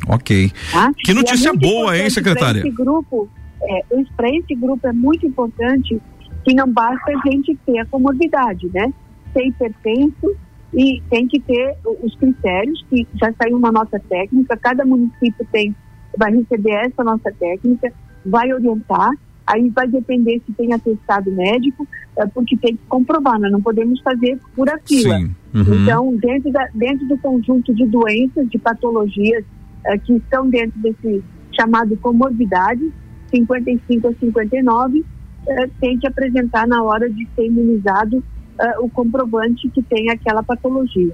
Ok. 0.07 0.51
Tá? 0.71 0.91
Que 0.97 1.11
E 1.11 1.13
notícia 1.13 1.49
é 1.49 1.53
boa, 1.53 1.97
hein, 1.97 2.09
secretária? 2.09 2.61
Para 2.61 2.69
esse 2.69 2.77
grupo, 2.77 3.29
é, 3.61 3.81
para 4.15 4.29
esse 4.29 4.55
grupo 4.55 4.87
é 4.87 4.93
muito 4.93 5.25
importante 5.25 6.01
que 6.43 6.53
não 6.53 6.71
basta 6.71 7.11
a 7.11 7.29
gente 7.29 7.57
ter 7.65 7.79
a 7.79 7.85
comorbidade, 7.85 8.69
né? 8.73 8.91
Ser 9.33 9.45
hipertenso 9.45 10.35
e 10.73 11.01
tem 11.09 11.27
que 11.27 11.39
ter 11.39 11.75
os 12.03 12.15
critérios, 12.15 12.85
que 12.89 13.07
já 13.15 13.33
saiu 13.41 13.57
uma 13.57 13.71
nota 13.71 13.99
técnica, 14.07 14.57
cada 14.57 14.85
município 14.85 15.45
tem 15.51 15.75
vai 16.17 16.31
receber 16.31 16.71
essa 16.71 17.03
nossa 17.03 17.31
técnica, 17.39 17.93
vai 18.25 18.51
orientar, 18.51 19.11
aí 19.49 19.69
vai 19.69 19.87
depender 19.87 20.41
se 20.45 20.53
tem 20.53 20.71
atestado 20.73 21.31
médico, 21.31 21.87
é, 22.17 22.25
porque 22.27 22.55
tem 22.55 22.75
que 22.75 22.83
comprovar, 22.87 23.39
nós 23.39 23.51
não 23.51 23.61
podemos 23.61 23.99
fazer 24.01 24.39
por 24.55 24.67
fila. 24.87 25.17
Uhum. 25.53 25.83
Então, 25.83 26.15
dentro, 26.17 26.51
da, 26.51 26.67
dentro 26.73 27.07
do 27.07 27.17
conjunto 27.17 27.73
de 27.73 27.85
doenças, 27.87 28.47
de 28.47 28.59
patologias 28.59 29.43
é, 29.85 29.97
que 29.97 30.13
estão 30.13 30.47
dentro 30.47 30.79
desse 30.79 31.23
chamado 31.59 31.97
comorbidade, 31.97 32.91
55 33.31 34.07
a 34.07 34.13
59, 34.13 35.03
é, 35.47 35.67
tem 35.81 35.97
que 35.97 36.07
apresentar 36.07 36.67
na 36.67 36.83
hora 36.83 37.09
de 37.09 37.27
ser 37.35 37.47
imunizado 37.47 38.23
é, 38.59 38.79
o 38.79 38.89
comprovante 38.89 39.67
que 39.69 39.81
tem 39.81 40.11
aquela 40.11 40.43
patologia. 40.43 41.13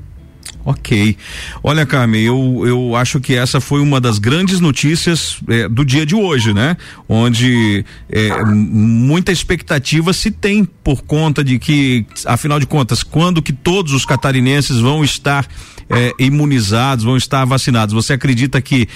Ok. 0.66 1.16
Olha, 1.64 1.86
Carmen, 1.86 2.24
eu, 2.24 2.64
eu 2.66 2.96
acho 2.96 3.22
que 3.22 3.36
essa 3.36 3.62
foi 3.62 3.80
uma 3.80 4.02
das 4.02 4.18
grandes 4.18 4.60
notícias 4.60 5.40
é, 5.48 5.70
do 5.70 5.86
dia 5.86 6.08
de 6.08 6.16
hoje, 6.16 6.56
né? 6.56 6.76
Onde 7.08 7.86
é, 8.10 8.44
muita 8.46 9.32
expectativa 9.32 10.12
se 10.12 10.32
tem 10.32 10.66
por 10.66 11.04
conta 11.04 11.44
de 11.44 11.60
que, 11.60 12.08
afinal 12.26 12.60
de 12.60 12.66
contas, 12.66 13.04
quando 13.04 13.44
que 13.44 13.54
todos 13.54 13.94
os 13.94 14.06
catarinenses 14.06 14.80
vão 14.80 15.04
estar 15.04 15.48
é, 15.88 16.12
imunizados, 16.18 17.06
vão 17.06 17.16
estar 17.16 17.46
vacinados? 17.46 17.94
Você 17.94 18.14
acredita 18.14 18.60
que 18.60 18.88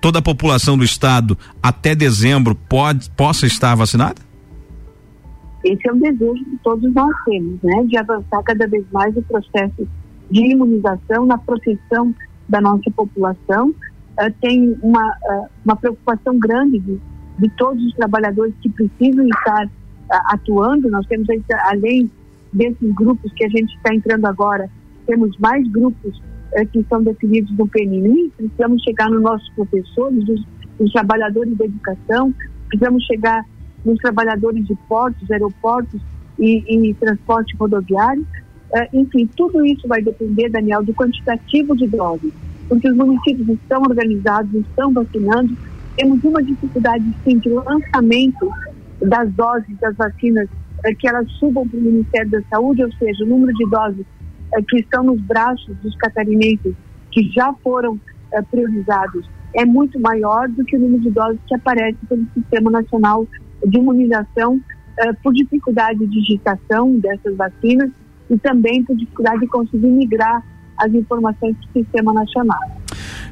toda 0.00 0.18
a 0.18 0.22
população 0.22 0.76
do 0.76 0.82
estado 0.82 1.38
até 1.62 1.94
dezembro 1.94 2.56
pode 2.68 3.08
possa 3.10 3.46
estar 3.46 3.76
vacinada? 3.76 4.20
Esse 5.64 5.88
é 5.88 5.92
um 5.92 6.00
desejo 6.00 6.44
que 6.44 6.58
todos 6.64 6.92
nós 6.92 7.14
temos, 7.24 7.62
né? 7.62 7.84
De 7.86 7.96
avançar 7.96 8.42
cada 8.42 8.66
vez 8.66 8.84
mais 8.92 9.16
o 9.16 9.22
processo 9.22 9.86
de 10.30 10.52
imunização 10.52 11.26
na 11.26 11.38
proteção 11.38 12.14
da 12.48 12.60
nossa 12.60 12.90
população. 12.90 13.70
Uh, 13.70 14.32
tem 14.40 14.76
uma, 14.82 15.08
uh, 15.08 15.46
uma 15.64 15.76
preocupação 15.76 16.38
grande 16.38 16.78
de, 16.78 16.98
de 17.38 17.48
todos 17.56 17.84
os 17.84 17.92
trabalhadores 17.94 18.54
que 18.62 18.68
precisam 18.70 19.26
estar 19.26 19.66
uh, 19.66 19.70
atuando. 20.26 20.90
Nós 20.90 21.06
temos, 21.06 21.26
além 21.64 22.10
desses 22.52 22.94
grupos 22.94 23.32
que 23.34 23.44
a 23.44 23.48
gente 23.48 23.74
está 23.76 23.94
entrando 23.94 24.26
agora, 24.26 24.70
temos 25.06 25.36
mais 25.38 25.66
grupos 25.68 26.20
que 26.72 26.82
são 26.88 27.02
definidos 27.02 27.54
no 27.58 27.68
PNI. 27.68 28.32
Precisamos 28.36 28.82
chegar 28.82 29.10
nos 29.10 29.20
nossos 29.20 29.48
professores, 29.50 30.24
nos, 30.78 30.92
trabalhadores 30.92 31.54
da 31.58 31.66
educação, 31.66 32.32
precisamos 32.68 33.04
chegar 33.04 33.44
nos 33.84 33.98
trabalhadores 33.98 34.66
de 34.66 34.74
portos, 34.88 35.30
aeroportos 35.30 36.00
e, 36.38 36.88
e 36.88 36.94
transporte 36.94 37.54
rodoviário. 37.56 38.26
Uh, 38.70 38.88
enfim, 38.92 39.28
tudo 39.36 39.64
isso 39.64 39.86
vai 39.86 40.02
depender, 40.02 40.48
Daniel, 40.48 40.82
do 40.82 40.92
quantitativo 40.92 41.76
de 41.76 41.86
doses, 41.86 42.32
porque 42.68 42.88
os 42.88 42.96
municípios 42.96 43.48
estão 43.48 43.80
organizados, 43.82 44.52
estão 44.54 44.92
vacinando. 44.92 45.56
Temos 45.96 46.22
uma 46.24 46.42
dificuldade, 46.42 47.04
sim, 47.24 47.38
de 47.38 47.48
lançamento 47.48 48.50
das 49.00 49.30
doses 49.32 49.78
das 49.78 49.94
vacinas, 49.96 50.48
uh, 50.48 50.96
que 50.98 51.08
elas 51.08 51.30
subam 51.32 51.66
para 51.66 51.78
o 51.78 51.82
Ministério 51.82 52.30
da 52.30 52.42
Saúde, 52.50 52.82
ou 52.82 52.92
seja, 52.94 53.24
o 53.24 53.28
número 53.28 53.52
de 53.56 53.70
doses 53.70 54.04
uh, 54.58 54.64
que 54.68 54.80
estão 54.80 55.04
nos 55.04 55.20
braços 55.20 55.76
dos 55.78 55.94
catarinenses, 55.96 56.74
que 57.12 57.30
já 57.30 57.52
foram 57.62 57.98
priorizados, 58.50 59.26
é 59.54 59.64
muito 59.64 59.98
maior 59.98 60.48
do 60.48 60.62
que 60.64 60.76
o 60.76 60.80
número 60.80 61.00
de 61.00 61.10
doses 61.10 61.38
que 61.46 61.54
aparece 61.54 61.96
pelo 62.06 62.26
Sistema 62.34 62.70
Nacional 62.70 63.26
de 63.64 63.78
Imunização, 63.78 64.60
por 65.22 65.32
dificuldade 65.32 66.00
de 66.00 66.06
digitação 66.06 66.98
dessas 66.98 67.34
vacinas 67.36 67.90
e 68.30 68.38
também 68.38 68.84
por 68.84 68.96
dificuldade 68.96 69.40
de 69.40 69.46
conseguir 69.46 69.88
migrar 69.88 70.42
as 70.78 70.92
informações 70.92 71.56
do 71.56 71.80
Sistema 71.80 72.12
Nacional. 72.12 72.58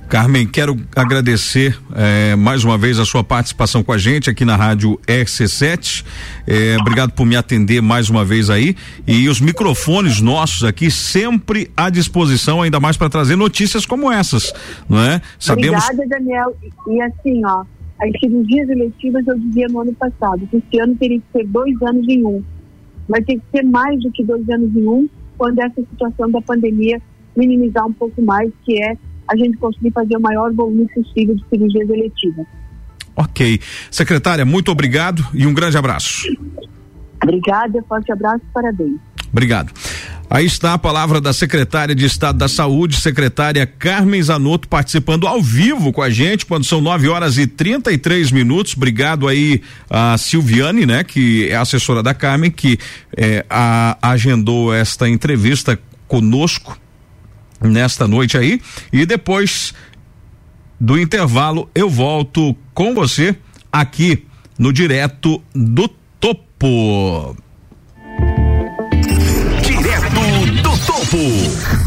Carmen, 0.08 0.46
quero 0.46 0.76
agradecer 0.94 1.78
eh, 1.94 2.36
mais 2.36 2.62
uma 2.62 2.76
vez 2.76 2.98
a 2.98 3.04
sua 3.04 3.24
participação 3.24 3.82
com 3.82 3.92
a 3.92 3.98
gente 3.98 4.28
aqui 4.28 4.44
na 4.44 4.54
rádio 4.54 4.98
RC7. 5.06 6.04
Eh, 6.46 6.76
obrigado 6.80 7.12
por 7.12 7.24
me 7.24 7.36
atender 7.36 7.80
mais 7.80 8.10
uma 8.10 8.24
vez 8.24 8.50
aí. 8.50 8.76
E 9.06 9.28
os 9.28 9.40
microfones 9.40 10.20
nossos 10.20 10.62
aqui 10.62 10.90
sempre 10.90 11.70
à 11.76 11.88
disposição, 11.88 12.62
ainda 12.62 12.78
mais 12.78 12.96
para 12.96 13.08
trazer 13.08 13.36
notícias 13.36 13.86
como 13.86 14.12
essas, 14.12 14.52
não 14.88 15.00
é? 15.00 15.20
Sabemos... 15.38 15.82
Obrigada, 15.84 16.08
Daniel. 16.08 16.56
E, 16.62 16.94
e 16.94 17.02
assim, 17.02 17.44
ó, 17.44 17.64
as 18.00 18.20
cirurgias 18.20 18.68
eletivas 18.68 19.26
eu 19.26 19.38
dizia 19.38 19.66
no 19.68 19.80
ano 19.80 19.94
passado, 19.94 20.46
que 20.46 20.56
esse 20.58 20.80
ano 20.80 20.94
teria 20.96 21.18
que 21.18 21.26
ser 21.32 21.46
dois 21.46 21.74
anos 21.82 22.06
em 22.08 22.24
um 22.24 22.42
vai 23.08 23.22
ter 23.22 23.36
que 23.36 23.42
ser 23.54 23.62
mais 23.62 24.00
do 24.02 24.10
que 24.10 24.24
dois 24.24 24.48
anos 24.48 24.74
em 24.74 24.86
um, 24.86 25.08
quando 25.36 25.58
essa 25.58 25.80
situação 25.80 26.30
da 26.30 26.40
pandemia 26.40 27.00
minimizar 27.36 27.86
um 27.86 27.92
pouco 27.92 28.22
mais, 28.22 28.50
que 28.64 28.82
é 28.82 28.96
a 29.28 29.36
gente 29.36 29.56
conseguir 29.58 29.90
fazer 29.90 30.16
o 30.16 30.20
maior 30.20 30.52
volume 30.52 30.86
possível 30.94 31.34
de 31.34 31.44
cirurgias 31.48 31.88
eletivas. 31.88 32.46
Ok. 33.16 33.60
Secretária, 33.90 34.44
muito 34.44 34.70
obrigado 34.70 35.24
e 35.32 35.46
um 35.46 35.54
grande 35.54 35.76
abraço. 35.76 36.26
Obrigada, 37.22 37.82
forte 37.88 38.12
abraço 38.12 38.42
e 38.44 38.52
parabéns. 38.52 38.98
Obrigado. 39.34 39.72
Aí 40.30 40.46
está 40.46 40.74
a 40.74 40.78
palavra 40.78 41.20
da 41.20 41.32
secretária 41.32 41.92
de 41.92 42.04
Estado 42.06 42.38
da 42.38 42.46
Saúde, 42.46 43.00
secretária 43.00 43.66
Carmen 43.66 44.22
Zanotto, 44.22 44.68
participando 44.68 45.26
ao 45.26 45.42
vivo 45.42 45.92
com 45.92 46.00
a 46.00 46.08
gente, 46.08 46.46
quando 46.46 46.64
são 46.64 46.80
9 46.80 47.08
horas 47.08 47.36
e 47.36 47.44
33 47.44 48.30
minutos. 48.30 48.74
Obrigado 48.76 49.26
aí 49.26 49.60
a 49.90 50.16
Silviane, 50.16 50.86
né, 50.86 51.02
que 51.02 51.48
é 51.48 51.56
assessora 51.56 52.00
da 52.00 52.14
Carmen, 52.14 52.48
que 52.48 52.78
é, 53.16 53.44
a, 53.50 53.98
agendou 54.00 54.72
esta 54.72 55.08
entrevista 55.08 55.78
conosco 56.06 56.78
nesta 57.60 58.06
noite 58.06 58.38
aí. 58.38 58.60
E 58.92 59.04
depois 59.04 59.74
do 60.80 60.96
intervalo, 60.96 61.68
eu 61.74 61.90
volto 61.90 62.56
com 62.72 62.94
você 62.94 63.36
aqui 63.72 64.24
no 64.56 64.72
Direto 64.72 65.42
do 65.52 65.88
Topo. 66.20 67.36
Topo. 71.14 71.83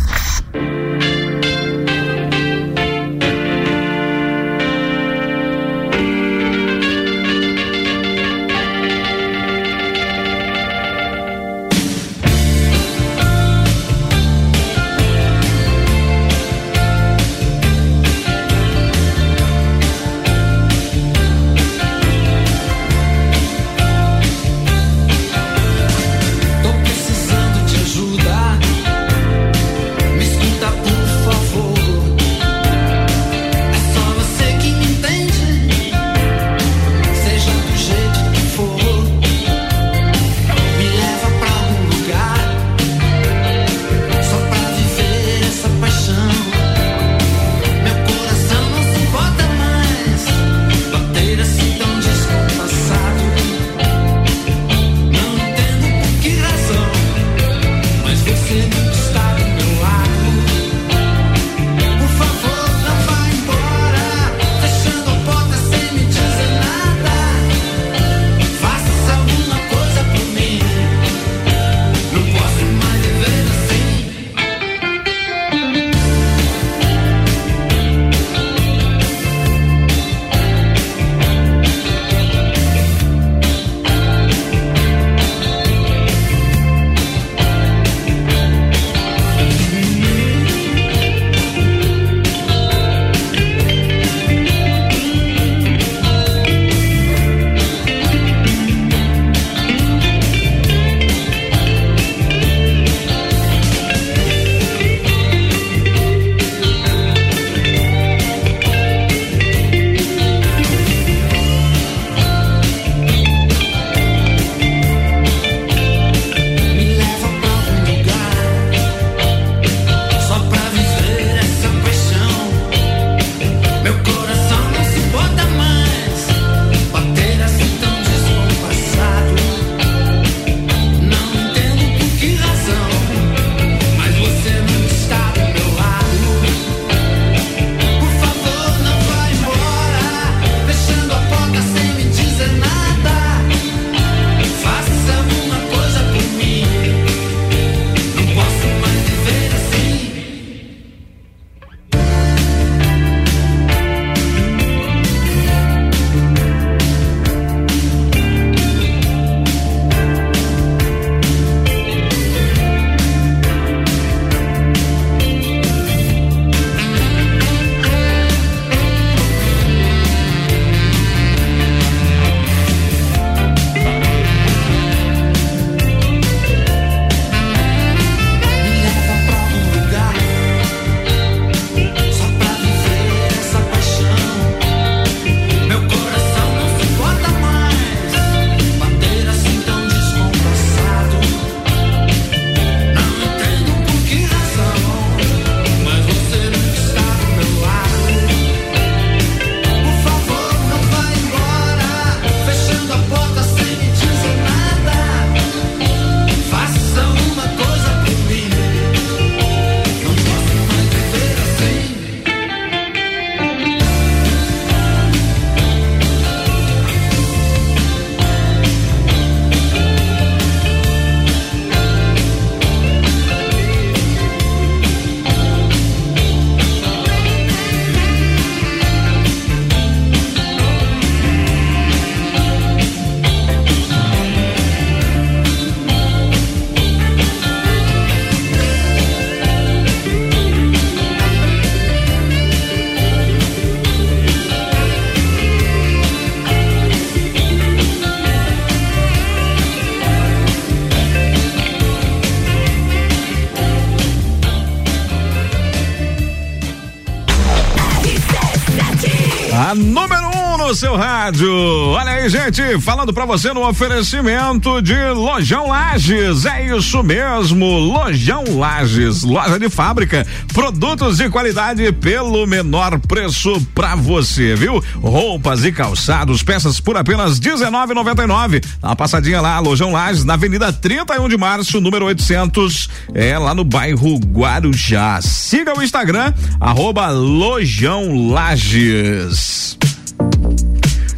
Rádio. 261.28 261.52
Olha 261.90 262.12
aí, 262.12 262.30
gente, 262.30 262.80
falando 262.80 263.14
pra 263.14 263.26
você 263.26 263.52
no 263.52 263.68
oferecimento 263.68 264.82
de 264.82 264.96
Lojão 265.10 265.68
Lages. 265.68 266.46
É 266.46 266.74
isso 266.74 267.04
mesmo, 267.04 267.66
Lojão 267.66 268.46
Lages, 268.58 269.24
loja 269.24 269.60
de 269.60 269.70
fábrica, 269.70 270.26
produtos 270.54 271.18
de 271.18 271.30
qualidade 271.30 271.92
pelo 271.92 272.48
menor 272.48 272.98
preço 273.00 273.60
pra 273.76 273.94
você, 273.94 274.56
viu? 274.56 274.82
Roupas 275.02 275.66
e 275.66 275.72
calçados, 275.74 276.44
peças 276.44 276.80
por 276.80 276.96
apenas 276.96 277.40
R$19,99. 277.40 278.64
Dá 278.82 278.88
uma 278.88 278.96
passadinha 278.96 279.42
lá, 279.42 279.60
Lojão 279.60 279.92
Lages, 279.92 280.24
na 280.24 280.36
Avenida 280.36 280.72
31 280.72 281.28
de 281.28 281.36
Março, 281.36 281.82
número 281.82 282.06
800, 282.06 282.90
é 283.14 283.38
lá 283.38 283.54
no 283.54 283.66
bairro 283.66 284.18
Guarujá. 284.18 285.20
Siga 285.22 285.78
o 285.78 285.84
Instagram, 285.84 286.34
arroba 286.62 287.10
Lojão 287.10 288.30
Lages. 288.30 289.78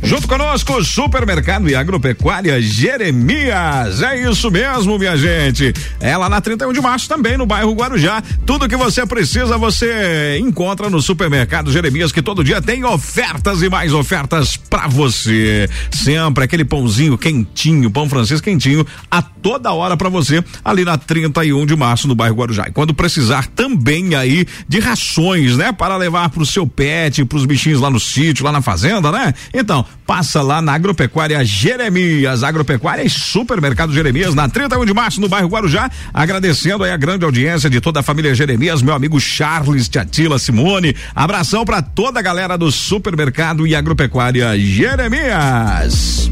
Junto 0.10 0.27
conosco, 0.27 0.84
Supermercado 0.84 1.69
e 1.69 1.76
Agropecuária 1.76 2.60
Jeremias. 2.60 4.02
É 4.02 4.27
isso 4.27 4.49
mesmo, 4.49 4.98
minha 4.98 5.15
gente. 5.15 5.72
É 5.99 6.18
na 6.18 6.41
31 6.41 6.73
de 6.73 6.81
março 6.81 7.07
também, 7.07 7.38
no 7.38 7.45
bairro 7.45 7.73
Guarujá. 7.73 8.23
Tudo 8.44 8.68
que 8.68 8.76
você 8.76 9.06
precisa, 9.06 9.56
você 9.56 10.40
encontra 10.41 10.90
no 10.90 10.99
Supermercado 10.99 11.72
Jeremias, 11.72 12.11
que 12.11 12.23
todo 12.23 12.44
dia 12.44 12.60
tem 12.60 12.84
ofertas 12.84 13.61
e 13.61 13.69
mais 13.69 13.94
ofertas 13.94 14.57
para 14.57 14.88
você. 14.88 15.69
Sempre 15.91 16.44
aquele 16.44 16.65
pãozinho 16.65 17.15
quentinho, 17.15 17.91
pão 17.91 18.10
francês 18.10 18.41
quentinho, 18.41 18.84
a 19.11 19.22
toda 19.22 19.72
hora 19.73 19.95
para 19.95 20.10
você, 20.10 20.44
ali 20.65 20.84
na 20.84 20.98
31 20.98 21.68
de 21.68 21.76
março, 21.76 22.07
no 22.07 22.15
bairro 22.15 22.36
Guarujá. 22.36 22.65
E 22.68 22.72
quando 22.72 22.95
precisar 22.95 23.45
também 23.45 24.15
aí 24.15 24.48
de 24.68 24.80
rações, 24.80 25.56
né? 25.56 25.72
Para 25.72 25.95
levar 25.98 26.30
pro 26.30 26.48
seu 26.48 26.65
pet, 26.65 27.23
pros 27.26 27.45
bichinhos 27.45 27.80
lá 27.80 27.91
no 27.91 27.99
sítio, 27.99 28.44
lá 28.44 28.52
na 28.52 28.64
fazenda, 28.64 29.11
né? 29.11 29.36
Então, 29.53 29.86
passa 30.10 30.41
lá 30.41 30.60
na 30.60 30.73
Agropecuária 30.73 31.45
Jeremias, 31.45 32.41
Agropecuária 32.41 33.03
e 33.03 33.10
Supermercado 33.11 33.94
Jeremias, 33.94 34.34
na 34.34 34.49
31 34.49 34.84
de 34.84 34.91
março, 34.91 35.22
no 35.22 35.30
bairro 35.30 35.48
Guarujá. 35.48 35.88
Agradecendo 36.11 36.84
aí 36.84 36.90
a 36.91 36.98
grande 36.98 37.26
audiência 37.26 37.69
de 37.69 37.80
toda 37.80 37.99
a 37.99 38.03
família 38.03 38.34
Jeremias, 38.34 38.81
meu 38.81 38.95
amigo 38.95 39.19
Charles, 39.22 39.88
Tiatila, 39.88 40.40
Simone. 40.40 40.95
Abração 41.14 41.64
para 41.64 41.84
toda 41.84 42.18
a 42.18 42.23
galera 42.23 42.57
do 42.57 42.72
Supermercado 42.72 43.68
e 43.68 43.76
Agropecuária 43.76 44.57
Jeremias. 44.57 46.31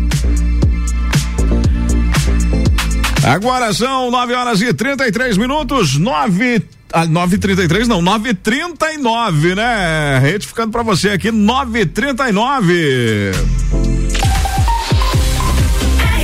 Agora 3.23 3.71
são 3.73 4.09
9 4.09 4.33
horas 4.33 4.59
e 4.59 4.73
33 4.73 5.37
minutos, 5.37 5.99
9 5.99 6.76
ah, 6.93 7.05
9h33 7.05 7.87
não, 7.87 8.01
9h39, 8.01 9.55
né? 9.55 10.19
Retificando 10.19 10.71
pra 10.71 10.83
você 10.83 11.09
aqui, 11.09 11.31
9h39. 11.31 13.33
A 16.15 16.23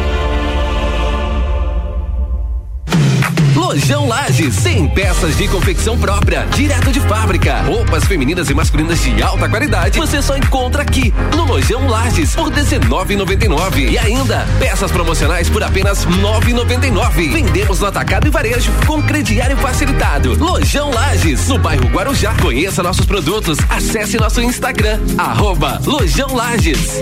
Lojão 3.55 4.07
Lages, 4.07 4.55
100 4.55 4.87
peças 4.89 5.37
de 5.37 5.47
confecção 5.47 5.97
própria, 5.97 6.45
direto 6.55 6.91
de 6.91 6.99
fábrica. 7.01 7.61
Roupas 7.61 8.05
femininas 8.05 8.49
e 8.49 8.53
masculinas 8.53 9.01
de 9.01 9.21
alta 9.21 9.49
qualidade, 9.49 9.99
você 9.99 10.21
só 10.21 10.37
encontra 10.37 10.81
aqui 10.81 11.13
no 11.35 11.45
Lojão 11.45 11.87
Lages 11.87 12.35
por 12.35 12.51
R$19,99. 12.51 13.91
E 13.91 13.97
ainda, 13.97 14.47
peças 14.59 14.91
promocionais 14.91 15.49
por 15.49 15.63
apenas 15.63 16.03
R$9,99. 16.03 17.31
Vendemos 17.31 17.79
no 17.79 17.87
atacado 17.87 18.27
e 18.27 18.29
varejo 18.29 18.71
com 18.85 19.01
crediário 19.01 19.57
facilitado. 19.57 20.37
Lojão 20.43 20.91
Lages, 20.91 21.47
no 21.47 21.57
bairro 21.57 21.87
Guarujá. 21.89 22.33
Conheça 22.41 22.81
nossos 22.81 23.05
produtos, 23.05 23.57
acesse 23.69 24.17
nosso 24.17 24.41
Instagram, 24.41 24.99
arroba 25.17 25.81
Lojão 25.85 26.33
Lages. 26.33 27.01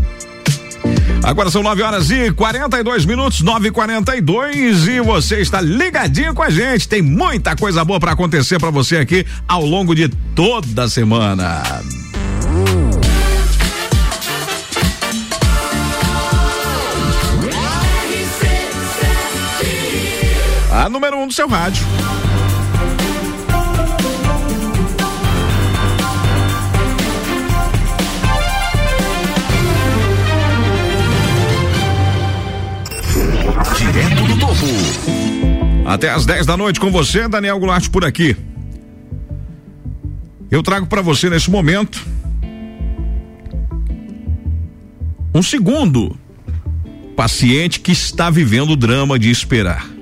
Agora 1.21 1.51
são 1.51 1.61
9 1.61 1.83
horas 1.83 2.09
e 2.09 2.31
42 2.31 3.05
minutos, 3.05 3.41
9 3.41 3.67
e 3.67 3.71
42 3.71 4.87
e 4.87 5.01
você 5.01 5.41
está 5.41 5.61
ligadinho 5.61 6.33
com 6.33 6.41
a 6.41 6.49
gente. 6.49 6.87
Tem 6.87 7.01
muita 7.01 7.55
coisa 7.55 7.85
boa 7.85 7.99
para 7.99 8.13
acontecer 8.13 8.57
para 8.57 8.71
você 8.71 8.97
aqui 8.97 9.23
ao 9.47 9.63
longo 9.63 9.93
de 9.93 10.09
toda 10.33 10.85
a 10.85 10.89
semana. 10.89 11.61
A 20.79 20.87
número 20.87 21.17
1 21.17 21.23
um 21.23 21.27
do 21.27 21.33
seu 21.33 21.45
rádio. 21.45 21.85
Direto 33.77 34.23
do 34.23 34.39
topo. 34.39 34.55
Até 35.85 36.11
às 36.11 36.25
10 36.25 36.45
da 36.45 36.55
noite 36.55 36.79
com 36.79 36.89
você, 36.89 37.27
Daniel 37.27 37.59
Goulart 37.59 37.89
por 37.89 38.05
aqui. 38.05 38.37
Eu 40.49 40.63
trago 40.63 40.87
para 40.87 41.01
você 41.01 41.29
nesse 41.29 41.51
momento 41.51 42.07
um 45.35 45.43
segundo 45.43 46.17
paciente 47.17 47.81
que 47.81 47.91
está 47.91 48.29
vivendo 48.29 48.69
o 48.69 48.77
drama 48.77 49.19
de 49.19 49.29
esperar. 49.29 49.98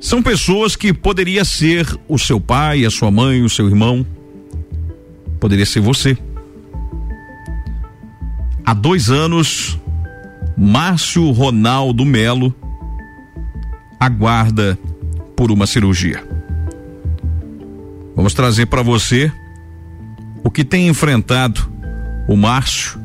São 0.00 0.22
pessoas 0.22 0.74
que 0.74 0.94
poderia 0.94 1.44
ser 1.44 1.86
o 2.08 2.18
seu 2.18 2.40
pai, 2.40 2.86
a 2.86 2.90
sua 2.90 3.10
mãe, 3.10 3.42
o 3.42 3.50
seu 3.50 3.68
irmão, 3.68 4.04
poderia 5.38 5.66
ser 5.66 5.80
você. 5.80 6.16
Há 8.64 8.72
dois 8.72 9.10
anos, 9.10 9.78
Márcio 10.56 11.30
Ronaldo 11.32 12.04
Melo 12.04 12.54
aguarda 13.98 14.78
por 15.36 15.50
uma 15.50 15.66
cirurgia. 15.66 16.24
Vamos 18.16 18.32
trazer 18.32 18.66
para 18.66 18.82
você 18.82 19.30
o 20.42 20.50
que 20.50 20.64
tem 20.64 20.88
enfrentado 20.88 21.70
o 22.26 22.36
Márcio 22.36 22.98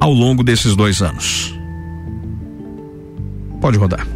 ao 0.00 0.12
longo 0.12 0.42
desses 0.42 0.74
dois 0.74 1.02
anos. 1.02 1.54
Pode 3.60 3.76
rodar. 3.76 4.15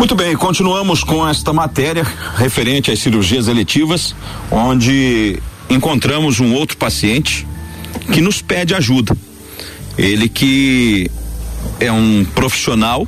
Muito 0.00 0.14
bem, 0.14 0.34
continuamos 0.34 1.04
com 1.04 1.28
esta 1.28 1.52
matéria 1.52 2.06
referente 2.34 2.90
às 2.90 3.00
cirurgias 3.00 3.48
eletivas, 3.48 4.14
onde 4.50 5.38
encontramos 5.68 6.40
um 6.40 6.54
outro 6.54 6.78
paciente 6.78 7.46
que 8.10 8.22
nos 8.22 8.40
pede 8.40 8.74
ajuda. 8.74 9.14
Ele 9.98 10.26
que 10.26 11.10
é 11.78 11.92
um 11.92 12.24
profissional 12.34 13.06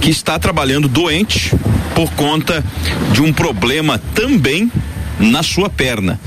que 0.00 0.08
está 0.08 0.38
trabalhando 0.38 0.88
doente 0.88 1.54
por 1.94 2.10
conta 2.12 2.64
de 3.12 3.20
um 3.20 3.30
problema 3.30 3.98
também 3.98 4.72
na 5.20 5.42
sua 5.42 5.68
perna 5.68 6.18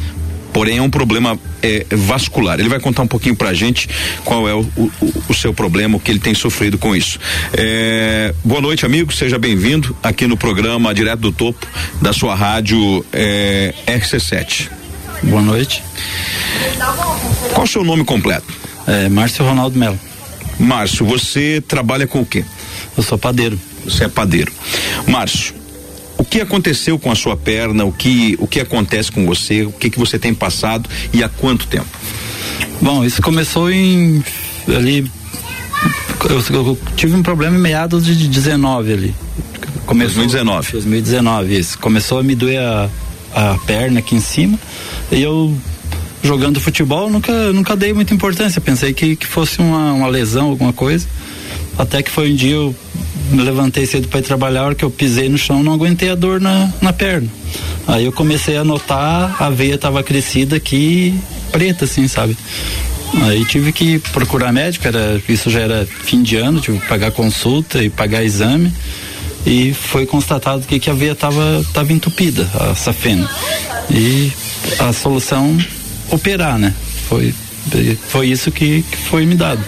porém 0.58 0.80
é 0.80 0.82
um 0.82 0.90
problema 0.90 1.38
é, 1.62 1.86
vascular. 1.92 2.60
Ele 2.60 2.68
vai 2.68 2.80
contar 2.80 3.04
um 3.04 3.08
pouquinho 3.08 3.36
pra 3.36 3.54
gente 3.54 3.88
qual 4.26 4.50
é 4.50 4.56
o, 4.56 4.62
o, 4.76 4.92
o 5.30 5.34
seu 5.36 5.54
problema, 5.54 5.98
o 5.98 6.00
que 6.00 6.10
ele 6.10 6.18
tem 6.18 6.34
sofrido 6.34 6.80
com 6.80 6.96
isso. 6.96 7.20
É, 7.54 8.34
boa 8.44 8.60
noite, 8.60 8.84
amigo, 8.84 9.14
seja 9.14 9.38
bem-vindo 9.38 9.96
aqui 10.02 10.26
no 10.26 10.36
programa 10.36 10.96
Direto 10.96 11.20
do 11.20 11.32
Topo 11.32 11.68
da 12.02 12.12
sua 12.12 12.34
rádio 12.34 13.06
é, 13.14 13.72
RC7. 13.86 14.68
Boa 15.22 15.44
noite. 15.44 15.84
Qual 17.54 17.64
o 17.64 17.68
seu 17.68 17.84
nome 17.84 18.04
completo? 18.04 18.52
É 18.88 19.08
Márcio 19.10 19.46
Ronaldo 19.46 19.78
Melo. 19.78 20.00
Márcio, 20.60 21.06
você 21.06 21.62
trabalha 21.68 22.08
com 22.08 22.22
o 22.22 22.26
quê? 22.26 22.44
Eu 22.98 23.04
sou 23.04 23.16
padeiro. 23.16 23.60
Você 23.86 24.06
é 24.06 24.08
padeiro. 24.08 24.52
Márcio, 25.06 25.54
o 26.18 26.26
que 26.26 26.42
aconteceu 26.42 26.98
com 26.98 27.12
a 27.12 27.16
sua 27.16 27.38
perna? 27.38 27.86
O 27.86 27.92
que 27.92 28.36
o 28.40 28.48
que 28.48 28.60
acontece 28.60 29.12
com 29.12 29.26
você? 29.26 29.64
O 29.64 29.72
que 29.72 29.90
que 29.90 30.00
você 30.00 30.18
tem 30.18 30.34
passado 30.34 30.90
e 31.14 31.24
há 31.24 31.30
quanto 31.30 31.68
tempo? 31.68 31.88
Bom, 32.82 33.04
isso 33.04 33.22
começou 33.22 33.72
em 33.72 34.24
ali 34.68 35.10
eu, 36.30 36.56
eu 36.56 36.78
tive 36.96 37.16
um 37.16 37.24
problema 37.24 37.56
em 37.56 37.62
meados 37.62 38.06
de 38.06 38.28
19 38.28 38.94
ali. 38.94 39.16
Começou, 39.86 40.16
2019. 40.16 40.72
2019, 40.74 41.58
isso. 41.58 41.80
Começou 41.80 42.20
a 42.20 42.24
me 42.24 42.36
doer 42.36 42.60
a, 42.60 42.90
a 43.34 43.58
perna 43.66 44.00
aqui 44.00 44.16
em 44.16 44.20
cima 44.20 44.60
e 45.12 45.22
eu 45.22 45.56
jogando 46.24 46.60
futebol 46.60 47.10
nunca 47.10 47.54
nunca 47.54 47.76
dei 47.76 47.94
muita 47.94 48.14
importância. 48.14 48.60
Pensei 48.60 48.94
que, 48.94 49.16
que 49.16 49.26
fosse 49.26 49.60
uma, 49.60 49.94
uma 49.94 50.08
lesão, 50.08 50.50
alguma 50.50 50.74
coisa. 50.74 51.08
Até 51.78 52.02
que 52.02 52.10
foi 52.10 52.32
um 52.32 52.36
dia 52.36 52.56
eu 52.56 52.76
levantei 53.32 53.86
cedo 53.86 54.08
para 54.08 54.20
ir 54.20 54.24
trabalhar, 54.24 54.62
a 54.62 54.66
hora 54.66 54.76
que 54.76 54.86
eu 54.86 54.92
pisei 54.92 55.30
no 55.30 55.38
chão, 55.38 55.64
não 55.64 55.74
aguentei 55.74 56.10
a 56.10 56.16
dor 56.16 56.40
na, 56.40 56.72
na 56.82 56.94
perna. 56.94 57.30
Aí 57.88 58.06
eu 58.06 58.12
comecei 58.12 58.58
a 58.58 58.64
notar, 58.64 59.36
a 59.40 59.50
veia 59.50 59.76
estava 59.76 60.04
crescida 60.04 60.56
aqui, 60.56 61.18
preta, 61.52 61.86
assim, 61.86 62.08
sabe? 62.08 62.38
Aí 63.24 63.46
tive 63.46 63.72
que 63.72 64.00
procurar 64.00 64.52
médico, 64.52 64.88
era, 64.88 65.22
isso 65.30 65.50
já 65.50 65.62
era 65.62 65.86
fim 65.86 66.22
de 66.22 66.36
ano, 66.36 66.60
tive 66.60 66.80
que 66.80 66.88
pagar 66.88 67.12
consulta 67.12 67.84
e 67.84 67.90
pagar 67.90 68.24
exame. 68.24 68.72
E 69.46 69.74
foi 69.74 70.06
constatado 70.06 70.68
que, 70.68 70.78
que 70.78 70.90
a 70.90 70.94
veia 70.94 71.14
estava 71.14 71.66
tava 71.74 71.94
entupida, 71.94 72.50
a 72.60 72.76
safena. 72.76 73.30
E 73.90 74.32
a 74.80 74.92
solução, 74.92 75.58
operar, 76.12 76.60
né? 76.60 76.74
Foi, 77.08 77.34
foi 78.10 78.28
isso 78.28 78.52
que, 78.52 78.82
que 78.84 78.98
foi 78.98 79.26
me 79.26 79.36
dado. 79.36 79.64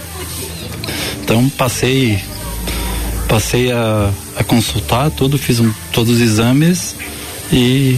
Então 1.24 1.48
passei 1.50 2.22
passei 3.30 3.72
a, 3.72 4.12
a 4.36 4.44
consultar 4.44 5.12
tudo, 5.12 5.38
fiz 5.38 5.60
um, 5.60 5.72
todos 5.94 6.16
os 6.16 6.20
exames 6.20 6.96
e 7.54 7.98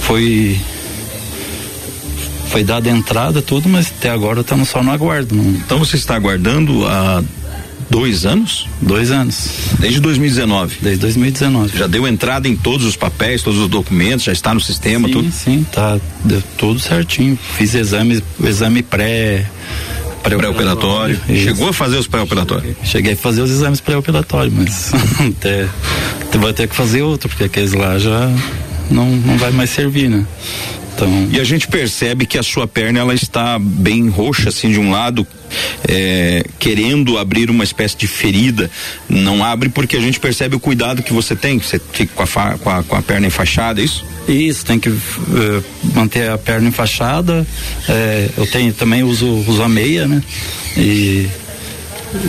foi 0.00 0.58
foi 2.48 2.64
dada 2.64 2.90
entrada 2.90 3.40
tudo, 3.40 3.68
mas 3.68 3.92
até 3.96 4.10
agora 4.10 4.40
estamos 4.40 4.68
só 4.68 4.82
no 4.82 4.90
aguardo. 4.90 5.36
Não... 5.36 5.44
Então 5.52 5.78
você 5.78 5.94
está 5.96 6.16
aguardando 6.16 6.84
há 6.84 7.22
dois 7.88 8.24
anos? 8.24 8.66
Dois 8.80 9.12
anos. 9.12 9.50
Desde 9.78 10.00
2019? 10.00 10.78
Desde 10.80 11.00
2019. 11.00 11.78
Já 11.78 11.86
deu 11.86 12.08
entrada 12.08 12.48
em 12.48 12.56
todos 12.56 12.86
os 12.86 12.96
papéis, 12.96 13.42
todos 13.42 13.60
os 13.60 13.68
documentos, 13.68 14.24
já 14.24 14.32
está 14.32 14.52
no 14.52 14.60
sistema, 14.60 15.06
sim, 15.06 15.14
tudo? 15.14 15.30
Sim, 15.30 15.66
tá 15.70 16.00
deu 16.24 16.42
tudo 16.56 16.80
certinho. 16.80 17.38
Fiz 17.56 17.74
exames, 17.74 18.20
exame 18.42 18.82
pré 18.82 19.46
pré-operatório. 20.22 21.18
Pré 21.18 21.36
Chegou 21.36 21.68
a 21.68 21.72
fazer 21.72 21.98
os 21.98 22.06
pré-operatórios? 22.06 22.76
Cheguei 22.84 23.12
a 23.12 23.16
fazer 23.16 23.42
os 23.42 23.50
exames 23.50 23.80
pré-operatórios, 23.80 24.52
mas 24.54 24.92
até, 25.20 25.68
vai 26.38 26.52
ter 26.52 26.68
que 26.68 26.74
fazer 26.74 27.02
outro, 27.02 27.28
porque 27.28 27.44
aqueles 27.44 27.72
lá 27.72 27.98
já 27.98 28.30
não, 28.90 29.08
não 29.10 29.38
vai 29.38 29.50
mais 29.50 29.70
servir, 29.70 30.08
né? 30.08 30.26
Então... 31.00 31.28
E 31.30 31.40
a 31.40 31.44
gente 31.44 31.66
percebe 31.68 32.26
que 32.26 32.38
a 32.38 32.42
sua 32.42 32.66
perna 32.66 33.00
ela 33.00 33.14
está 33.14 33.58
bem 33.58 34.08
roxa, 34.08 34.50
assim, 34.50 34.70
de 34.70 34.78
um 34.78 34.90
lado, 34.90 35.26
é, 35.88 36.44
querendo 36.58 37.18
abrir 37.18 37.50
uma 37.50 37.64
espécie 37.64 37.96
de 37.96 38.06
ferida. 38.06 38.70
Não 39.08 39.44
abre 39.44 39.68
porque 39.68 39.96
a 39.96 40.00
gente 40.00 40.20
percebe 40.20 40.56
o 40.56 40.60
cuidado 40.60 41.02
que 41.02 41.12
você 41.12 41.34
tem. 41.34 41.58
Você 41.58 41.80
fica 41.92 42.12
com 42.14 42.22
a, 42.22 42.58
com 42.58 42.70
a, 42.70 42.82
com 42.82 42.96
a 42.96 43.02
perna 43.02 43.26
enfaixada, 43.26 43.80
é 43.80 43.84
isso? 43.84 44.04
Isso, 44.28 44.64
tem 44.64 44.78
que 44.78 44.90
uh, 44.90 45.64
manter 45.94 46.30
a 46.30 46.38
perna 46.38 46.68
enfaixada. 46.68 47.46
É, 47.88 48.28
eu 48.36 48.46
tenho 48.46 48.72
também 48.72 49.02
uso, 49.02 49.26
uso 49.26 49.62
a 49.62 49.68
meia, 49.68 50.06
né? 50.06 50.22
E, 50.76 51.28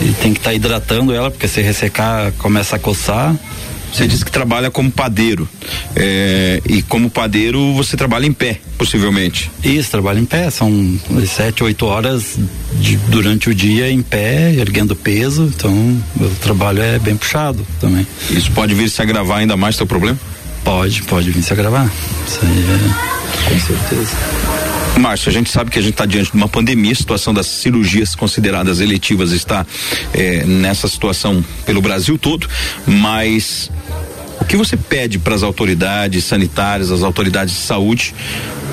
e 0.02 0.16
tem 0.22 0.34
que 0.34 0.40
estar 0.40 0.52
tá 0.52 0.54
hidratando 0.54 1.14
ela, 1.14 1.30
porque 1.30 1.48
se 1.48 1.62
ressecar 1.62 2.32
começa 2.34 2.76
a 2.76 2.80
coçar. 2.80 3.36
Você 3.92 4.08
disse 4.08 4.24
que 4.24 4.32
trabalha 4.32 4.72
como 4.72 4.90
padeiro. 4.90 5.48
É, 5.96 6.62
e 6.68 6.82
como 6.82 7.10
padeiro 7.10 7.74
você 7.74 7.98
trabalha 7.98 8.26
em 8.26 8.32
pé, 8.34 8.60
possivelmente. 8.78 9.52
Isso, 9.64 9.92
trabalho 9.92 10.20
em 10.20 10.26
pé. 10.26 10.50
São 10.50 11.00
sete, 11.28 11.64
oito 11.64 11.86
horas 11.86 12.38
de, 12.74 12.96
durante 12.96 13.50
o 13.50 13.56
dia 13.56 13.92
em 13.92 14.02
pé, 14.02 14.54
erguendo 14.54 14.96
peso. 14.96 15.52
Então, 15.56 15.74
o 16.20 16.30
trabalho 16.42 16.82
é 16.82 16.98
bem 17.00 17.16
puxado 17.16 17.66
também. 17.80 18.08
Isso 18.30 18.52
pode 18.52 18.74
vir 18.74 18.90
se 18.90 19.02
agravar 19.02 19.40
ainda 19.40 19.58
mais 19.58 19.76
seu 19.76 19.86
problema? 19.86 20.18
Pode, 20.64 21.04
pode 21.04 21.32
vir 21.32 21.44
se 21.44 21.54
agravar. 21.54 21.92
Isso 22.28 22.40
aí 22.44 22.64
é, 22.64 23.50
com 23.50 23.60
certeza. 23.60 24.71
Márcio, 25.00 25.30
a 25.30 25.34
gente 25.34 25.50
sabe 25.50 25.72
que 25.72 25.80
a 25.80 25.82
gente 25.82 25.94
está 25.94 26.06
diante 26.06 26.32
de 26.32 26.38
uma 26.38 26.48
pandemia, 26.48 26.92
a 26.92 26.96
situação 26.96 27.34
das 27.34 27.48
cirurgias 27.48 28.14
consideradas 28.14 28.80
eletivas 28.80 29.32
está 29.32 29.66
é, 30.14 30.46
nessa 30.46 30.88
situação 30.88 31.44
pelo 31.66 31.82
Brasil 31.82 32.18
todo, 32.18 32.48
mas 32.86 33.72
o 34.40 34.46
que 34.46 34.58
você 34.58 34.76
pede 34.76 35.18
para 35.18 35.34
as 35.34 35.44
autoridades 35.44 36.26
sanitárias, 36.26 36.92
as 36.92 37.04
autoridades 37.04 37.54
de 37.54 37.62
saúde? 37.62 38.14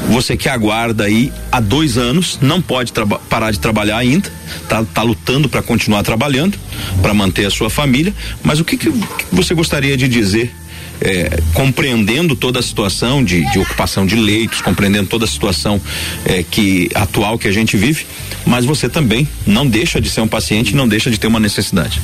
Você 0.09 0.37
que 0.37 0.49
aguarda 0.49 1.05
aí 1.05 1.33
há 1.53 1.61
dois 1.61 1.99
anos, 1.99 2.39
não 2.41 2.63
pode 2.63 2.93
parar 3.29 3.51
de 3.51 3.59
trabalhar 3.59 3.99
ainda, 3.99 4.31
tá, 4.69 4.85
tá 4.85 5.03
lutando 5.03 5.49
para 5.49 5.63
continuar 5.63 6.03
trabalhando, 6.03 6.59
para 7.03 7.13
manter 7.13 7.45
a 7.47 7.51
sua 7.51 7.69
família, 7.69 8.15
mas 8.43 8.61
o 8.61 8.65
que, 8.65 8.77
que 8.77 8.93
você 9.31 9.55
gostaria 9.55 9.97
de 9.97 10.09
dizer 10.09 10.55
é, 11.01 11.41
compreendendo 11.55 12.35
toda 12.35 12.59
a 12.59 12.63
situação 12.63 13.23
de, 13.23 13.49
de, 13.51 13.59
ocupação 13.59 14.07
de 14.07 14.17
leitos, 14.17 14.61
compreendendo 14.61 15.09
toda 15.09 15.25
a 15.25 15.29
situação 15.29 15.81
é, 16.25 16.43
que 16.43 16.89
atual 16.95 17.39
que 17.39 17.49
a 17.49 17.53
gente 17.53 17.77
vive, 17.77 18.07
mas 18.47 18.65
você 18.65 18.89
também 18.89 19.29
não 19.47 19.67
deixa 19.67 20.01
de 20.01 20.11
ser 20.11 20.21
um 20.21 20.29
paciente, 20.29 20.75
não 20.75 20.89
deixa 20.89 21.11
de 21.11 21.19
ter 21.19 21.27
uma 21.27 21.41
necessidade. 21.41 22.01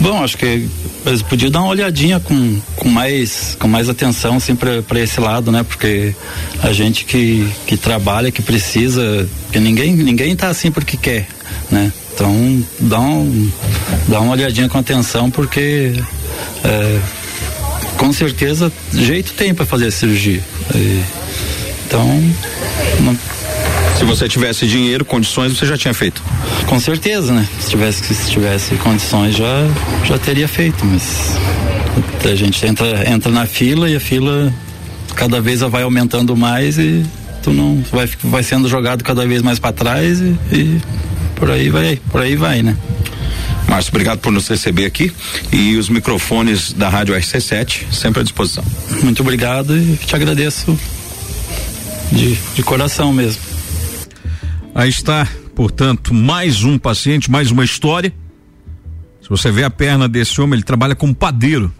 Bom, 0.00 0.22
acho 0.22 0.36
que 0.36 0.68
eles 1.06 1.22
podiam 1.22 1.50
dar 1.50 1.60
uma 1.60 1.68
olhadinha 1.68 2.18
com, 2.18 2.60
com 2.76 2.88
mais 2.88 3.56
com 3.58 3.68
mais 3.68 3.88
atenção 3.88 4.36
assim 4.36 4.56
para 4.56 5.00
esse 5.00 5.20
lado, 5.20 5.52
né? 5.52 5.62
Porque 5.62 6.14
a 6.62 6.72
gente 6.72 7.04
que, 7.04 7.48
que 7.66 7.76
trabalha, 7.76 8.30
que 8.30 8.42
precisa, 8.42 9.28
que 9.52 9.58
ninguém 9.58 9.94
ninguém 9.94 10.34
tá 10.34 10.48
assim 10.48 10.70
porque 10.70 10.96
quer, 10.96 11.28
né? 11.70 11.92
Então 12.14 12.64
dá 12.80 13.00
um, 13.00 13.50
dá 14.08 14.20
uma 14.20 14.32
olhadinha 14.32 14.68
com 14.68 14.78
atenção 14.78 15.30
porque 15.30 15.92
é, 16.64 17.00
com 17.96 18.12
certeza 18.12 18.72
jeito 18.92 19.32
tem 19.32 19.54
para 19.54 19.66
fazer 19.66 19.86
a 19.86 19.90
cirurgia. 19.90 20.42
E, 20.74 21.02
então, 21.86 22.06
não, 23.00 23.16
Se 23.98 24.04
você 24.04 24.28
tivesse 24.28 24.66
dinheiro, 24.66 25.04
condições, 25.04 25.56
você 25.56 25.66
já 25.66 25.76
tinha 25.76 25.94
feito? 25.94 26.22
Com 26.66 26.80
certeza, 26.80 27.32
né? 27.32 27.46
Se 27.60 27.70
tivesse, 27.70 28.14
se 28.14 28.30
tivesse 28.30 28.74
condições, 28.76 29.36
já, 29.36 29.68
já 30.04 30.18
teria 30.18 30.48
feito, 30.48 30.84
mas 30.84 31.36
a 32.24 32.34
gente 32.34 32.66
entra, 32.66 33.08
entra 33.08 33.30
na 33.30 33.46
fila 33.46 33.88
e 33.88 33.94
a 33.94 34.00
fila 34.00 34.52
cada 35.14 35.40
vez 35.40 35.60
vai 35.60 35.82
aumentando 35.82 36.36
mais 36.36 36.78
e 36.78 37.04
tu 37.42 37.52
não 37.52 37.84
vai, 37.92 38.08
vai 38.24 38.42
sendo 38.42 38.68
jogado 38.68 39.04
cada 39.04 39.26
vez 39.26 39.42
mais 39.42 39.58
para 39.58 39.72
trás 39.72 40.20
e, 40.20 40.36
e 40.50 40.80
por 41.36 41.50
aí 41.50 41.68
vai, 41.68 41.98
por 42.10 42.20
aí 42.22 42.34
vai, 42.34 42.62
né? 42.62 42.76
Márcio, 43.68 43.90
obrigado 43.90 44.18
por 44.20 44.32
nos 44.32 44.46
receber 44.48 44.84
aqui 44.84 45.12
e 45.52 45.76
os 45.76 45.88
microfones 45.88 46.72
da 46.72 46.88
Rádio 46.88 47.14
RC7 47.14 47.92
sempre 47.92 48.20
à 48.20 48.22
disposição. 48.22 48.64
Muito 49.02 49.20
obrigado 49.22 49.76
e 49.76 49.96
te 49.96 50.14
agradeço 50.14 50.78
de, 52.12 52.34
de 52.54 52.62
coração 52.62 53.12
mesmo. 53.12 53.42
Aí 54.74 54.88
está, 54.88 55.26
portanto, 55.54 56.12
mais 56.12 56.62
um 56.64 56.78
paciente, 56.78 57.30
mais 57.30 57.50
uma 57.50 57.64
história. 57.64 58.12
Se 59.22 59.28
você 59.28 59.50
vê 59.50 59.64
a 59.64 59.70
perna 59.70 60.08
desse 60.08 60.40
homem, 60.40 60.54
ele 60.54 60.62
trabalha 60.62 60.94
como 60.94 61.14
padeiro. 61.14 61.72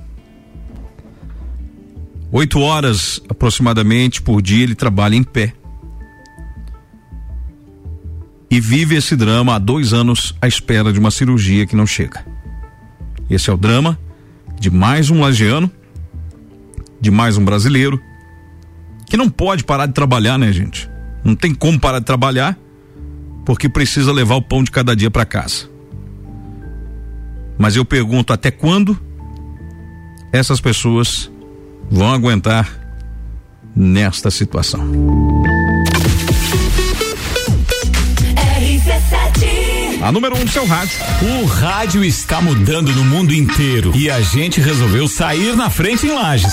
Oito 2.32 2.59
horas 2.59 3.20
aproximadamente 3.28 4.23
por 4.23 4.40
dia 4.43 4.62
ele 4.62 4.74
trabalha 4.74 5.15
em 5.15 5.23
pé. 5.23 5.52
E 8.50 8.60
vive 8.60 8.94
esse 8.94 9.16
drama 9.16 9.54
há 9.54 9.58
dois 9.58 9.92
anos 9.92 10.34
à 10.40 10.46
espera 10.46 10.92
de 10.92 10.98
uma 10.98 11.10
cirurgia 11.10 11.66
que 11.66 11.76
não 11.76 11.86
chega. 11.86 12.24
Esse 13.28 13.50
é 13.50 13.52
o 13.52 13.56
drama 13.56 13.98
de 14.58 14.70
mais 14.70 15.10
um 15.10 15.20
lagiano, 15.20 15.70
de 17.00 17.10
mais 17.10 17.36
um 17.36 17.44
brasileiro, 17.44 18.00
que 19.06 19.16
não 19.16 19.28
pode 19.28 19.64
parar 19.64 19.86
de 19.86 19.92
trabalhar, 19.92 20.38
né, 20.38 20.52
gente? 20.52 20.88
Não 21.24 21.34
tem 21.34 21.54
como 21.54 21.78
parar 21.78 21.98
de 21.98 22.04
trabalhar, 22.04 22.56
porque 23.44 23.68
precisa 23.68 24.12
levar 24.12 24.36
o 24.36 24.42
pão 24.42 24.62
de 24.62 24.70
cada 24.70 24.94
dia 24.94 25.10
para 25.10 25.24
casa. 25.24 25.68
Mas 27.58 27.76
eu 27.76 27.84
pergunto 27.84 28.32
até 28.32 28.50
quando 28.50 28.98
essas 30.32 30.60
pessoas 30.60 31.30
vão 31.90 32.12
aguentar 32.12 32.68
nesta 33.76 34.30
situação. 34.30 34.80
A 40.05 40.12
número 40.12 40.36
1 40.36 40.43
um 40.43 40.47
seu 40.47 40.66
rádio. 40.66 40.98
O 41.22 41.47
rádio 41.47 42.05
está 42.05 42.39
mudando 42.39 42.93
no 42.93 43.06
mundo 43.06 43.32
inteiro 43.32 43.90
e 43.97 44.10
a 44.10 44.20
gente 44.20 44.60
resolveu 44.60 45.09
sair 45.09 45.56
na 45.56 45.70
frente 45.70 46.06
em 46.06 46.12
Lages. 46.12 46.52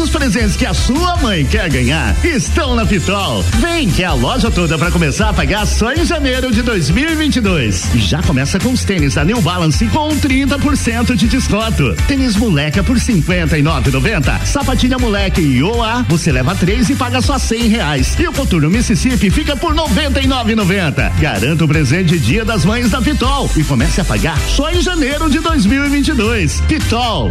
Os 0.00 0.08
presentes 0.08 0.56
que 0.56 0.64
a 0.64 0.72
sua 0.72 1.14
mãe 1.18 1.44
quer 1.44 1.68
ganhar 1.68 2.16
estão 2.24 2.74
na 2.74 2.86
Pitol. 2.86 3.42
Vem 3.58 3.86
que 3.90 4.02
é 4.02 4.06
a 4.06 4.14
loja 4.14 4.50
toda 4.50 4.78
para 4.78 4.90
começar 4.90 5.28
a 5.28 5.32
pagar 5.32 5.66
só 5.66 5.92
em 5.92 6.06
janeiro 6.06 6.50
de 6.50 6.62
2022. 6.62 7.94
E 7.94 7.98
já 7.98 8.22
começa 8.22 8.58
com 8.58 8.70
os 8.70 8.82
tênis 8.82 9.14
da 9.14 9.24
New 9.26 9.42
Balance 9.42 9.86
com 9.88 10.08
30% 10.08 11.14
de 11.14 11.28
desconto. 11.28 11.94
Tênis 12.08 12.34
moleca 12.34 12.82
por 12.82 12.96
59,90. 12.96 14.46
Sapatilha 14.46 14.98
moleque 14.98 15.42
e 15.42 15.62
OA, 15.62 16.06
você 16.08 16.32
leva 16.32 16.54
três 16.54 16.88
e 16.88 16.94
paga 16.94 17.20
só 17.20 17.38
100 17.38 17.68
reais. 17.68 18.16
E 18.18 18.26
o 18.26 18.32
coturno 18.32 18.70
Mississippi 18.70 19.28
fica 19.28 19.54
por 19.54 19.74
99,90. 19.74 21.12
Garanta 21.20 21.64
o 21.66 21.68
presente 21.68 22.18
Dia 22.18 22.42
das 22.42 22.64
Mães 22.64 22.90
da 22.90 23.02
Pitol 23.02 23.50
e 23.54 23.62
comece 23.62 24.00
a 24.00 24.04
pagar 24.04 24.38
só 24.48 24.70
em 24.70 24.80
janeiro 24.80 25.28
de 25.28 25.40
2022. 25.40 26.62
Pitol. 26.62 27.30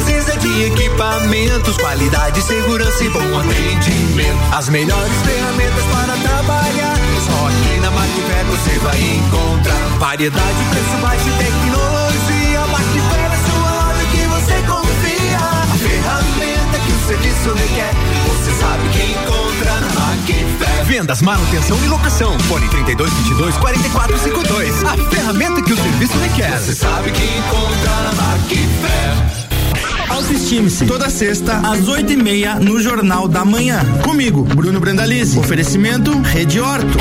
equipamentos, 0.59 1.77
qualidade, 1.77 2.41
segurança 2.41 3.03
e 3.03 3.09
bom 3.09 3.39
atendimento. 3.39 4.37
As 4.51 4.69
melhores 4.69 5.13
ferramentas 5.23 5.83
para 5.85 6.13
trabalhar. 6.17 6.95
Só 7.25 7.47
aqui 7.47 7.79
na 7.79 7.91
Macfer 7.91 8.45
você 8.45 8.79
vai 8.79 8.99
encontrar. 8.99 9.79
Variedade, 9.99 10.63
preço 10.69 10.97
baixo 11.01 11.27
e 11.27 11.31
tecnologia. 11.43 12.67
Macfer 12.67 13.31
é 13.31 13.39
sua 13.49 13.71
loja 13.71 14.05
que 14.11 14.27
você 14.27 14.53
confia. 14.67 15.37
A 15.39 15.77
ferramenta 15.77 16.79
que 16.79 16.91
o 16.91 17.07
serviço 17.07 17.53
requer. 17.53 17.93
Você 18.27 18.51
sabe 18.59 18.89
que 18.89 19.11
encontra 19.11 19.73
na 19.79 19.89
Macfer. 19.99 20.85
Vendas, 20.85 21.21
manutenção 21.21 21.77
e 21.83 21.87
locação. 21.87 22.37
Fone 22.41 22.67
3222 22.69 23.57
4452. 23.57 24.83
A 24.83 24.97
ferramenta 25.09 25.61
que 25.61 25.73
o 25.73 25.77
serviço 25.77 26.17
requer. 26.17 26.59
Você 26.59 26.75
sabe 26.75 27.11
que 27.11 27.23
encontra 27.23 27.91
na 28.03 28.11
Macfer. 28.13 29.40
Autoestime-se. 30.09 30.85
Toda 30.85 31.09
sexta, 31.09 31.57
às 31.57 31.87
oito 31.87 32.11
e 32.13 32.17
meia, 32.17 32.55
no 32.55 32.79
Jornal 32.81 33.27
da 33.27 33.45
Manhã. 33.45 33.83
Comigo, 34.03 34.43
Bruno 34.43 34.79
Brandalize. 34.79 35.37
Oferecimento 35.37 36.11
Rede 36.21 36.59
Horto. 36.59 36.97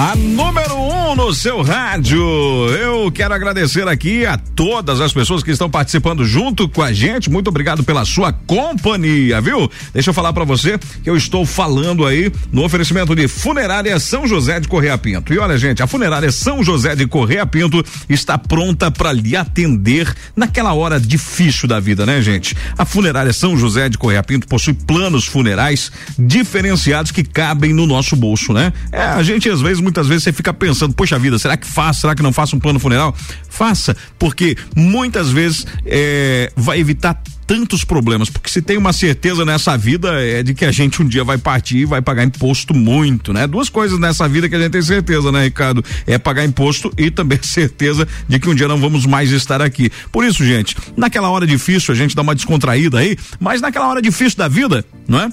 A 0.00 0.14
número 0.14 0.76
um 0.76 1.16
no 1.16 1.34
seu 1.34 1.60
rádio. 1.60 2.22
Eu 2.68 3.10
quero 3.10 3.34
agradecer 3.34 3.88
aqui 3.88 4.24
a 4.24 4.38
todas 4.38 5.00
as 5.00 5.12
pessoas 5.12 5.42
que 5.42 5.50
estão 5.50 5.68
participando 5.68 6.24
junto 6.24 6.68
com 6.68 6.80
a 6.80 6.92
gente. 6.92 7.28
Muito 7.28 7.48
obrigado 7.48 7.82
pela 7.82 8.04
sua 8.04 8.32
companhia, 8.32 9.40
viu? 9.40 9.68
Deixa 9.92 10.10
eu 10.10 10.14
falar 10.14 10.32
para 10.32 10.44
você 10.44 10.78
que 11.02 11.10
eu 11.10 11.16
estou 11.16 11.44
falando 11.44 12.06
aí 12.06 12.30
no 12.52 12.64
oferecimento 12.64 13.12
de 13.16 13.26
Funerária 13.26 13.98
São 13.98 14.24
José 14.24 14.60
de 14.60 14.68
Correia 14.68 14.96
Pinto. 14.96 15.34
E 15.34 15.38
olha, 15.40 15.58
gente, 15.58 15.82
a 15.82 15.88
Funerária 15.88 16.30
São 16.30 16.62
José 16.62 16.94
de 16.94 17.04
Correia 17.08 17.44
Pinto 17.44 17.84
está 18.08 18.38
pronta 18.38 18.92
para 18.92 19.10
lhe 19.10 19.34
atender 19.34 20.14
naquela 20.36 20.74
hora 20.74 21.00
difícil 21.00 21.68
da 21.68 21.80
vida, 21.80 22.06
né, 22.06 22.22
gente? 22.22 22.56
A 22.78 22.84
Funerária 22.84 23.32
São 23.32 23.58
José 23.58 23.88
de 23.88 23.98
Correia 23.98 24.22
Pinto 24.22 24.46
possui 24.46 24.74
planos 24.74 25.26
funerais 25.26 25.90
diferenciados 26.16 27.10
que 27.10 27.24
cabem 27.24 27.72
no 27.72 27.84
nosso 27.84 28.14
bolso, 28.14 28.52
né? 28.52 28.72
É, 28.92 29.02
a 29.02 29.24
gente 29.24 29.50
às 29.50 29.60
vezes, 29.60 29.87
muitas 29.88 30.06
vezes 30.06 30.24
você 30.24 30.32
fica 30.32 30.52
pensando, 30.52 30.94
poxa 30.94 31.18
vida, 31.18 31.38
será 31.38 31.56
que 31.56 31.66
faço? 31.66 32.02
Será 32.02 32.14
que 32.14 32.22
não 32.22 32.32
faço 32.32 32.54
um 32.54 32.60
plano 32.60 32.78
funeral? 32.78 33.16
Faça, 33.48 33.96
porque 34.18 34.56
muitas 34.76 35.30
vezes 35.30 35.66
é, 35.86 36.52
vai 36.54 36.78
evitar 36.78 37.20
tantos 37.46 37.82
problemas, 37.82 38.28
porque 38.28 38.50
se 38.50 38.60
tem 38.60 38.76
uma 38.76 38.92
certeza 38.92 39.42
nessa 39.42 39.74
vida 39.74 40.20
é 40.22 40.42
de 40.42 40.52
que 40.52 40.66
a 40.66 40.70
gente 40.70 41.02
um 41.02 41.08
dia 41.08 41.24
vai 41.24 41.38
partir 41.38 41.78
e 41.78 41.84
vai 41.86 42.02
pagar 42.02 42.22
imposto 42.22 42.74
muito, 42.74 43.32
né? 43.32 43.46
Duas 43.46 43.70
coisas 43.70 43.98
nessa 43.98 44.28
vida 44.28 44.50
que 44.50 44.54
a 44.54 44.60
gente 44.60 44.72
tem 44.72 44.82
certeza, 44.82 45.32
né, 45.32 45.44
Ricardo? 45.44 45.82
É 46.06 46.18
pagar 46.18 46.44
imposto 46.44 46.92
e 46.98 47.10
também 47.10 47.38
certeza 47.42 48.06
de 48.28 48.38
que 48.38 48.50
um 48.50 48.54
dia 48.54 48.68
não 48.68 48.76
vamos 48.76 49.06
mais 49.06 49.30
estar 49.30 49.62
aqui. 49.62 49.90
Por 50.12 50.24
isso, 50.24 50.44
gente, 50.44 50.76
naquela 50.94 51.30
hora 51.30 51.46
difícil 51.46 51.94
a 51.94 51.96
gente 51.96 52.14
dá 52.14 52.20
uma 52.20 52.34
descontraída 52.34 52.98
aí, 52.98 53.16
mas 53.40 53.62
naquela 53.62 53.88
hora 53.88 54.02
difícil 54.02 54.36
da 54.36 54.46
vida, 54.46 54.84
não 55.08 55.18
é? 55.18 55.30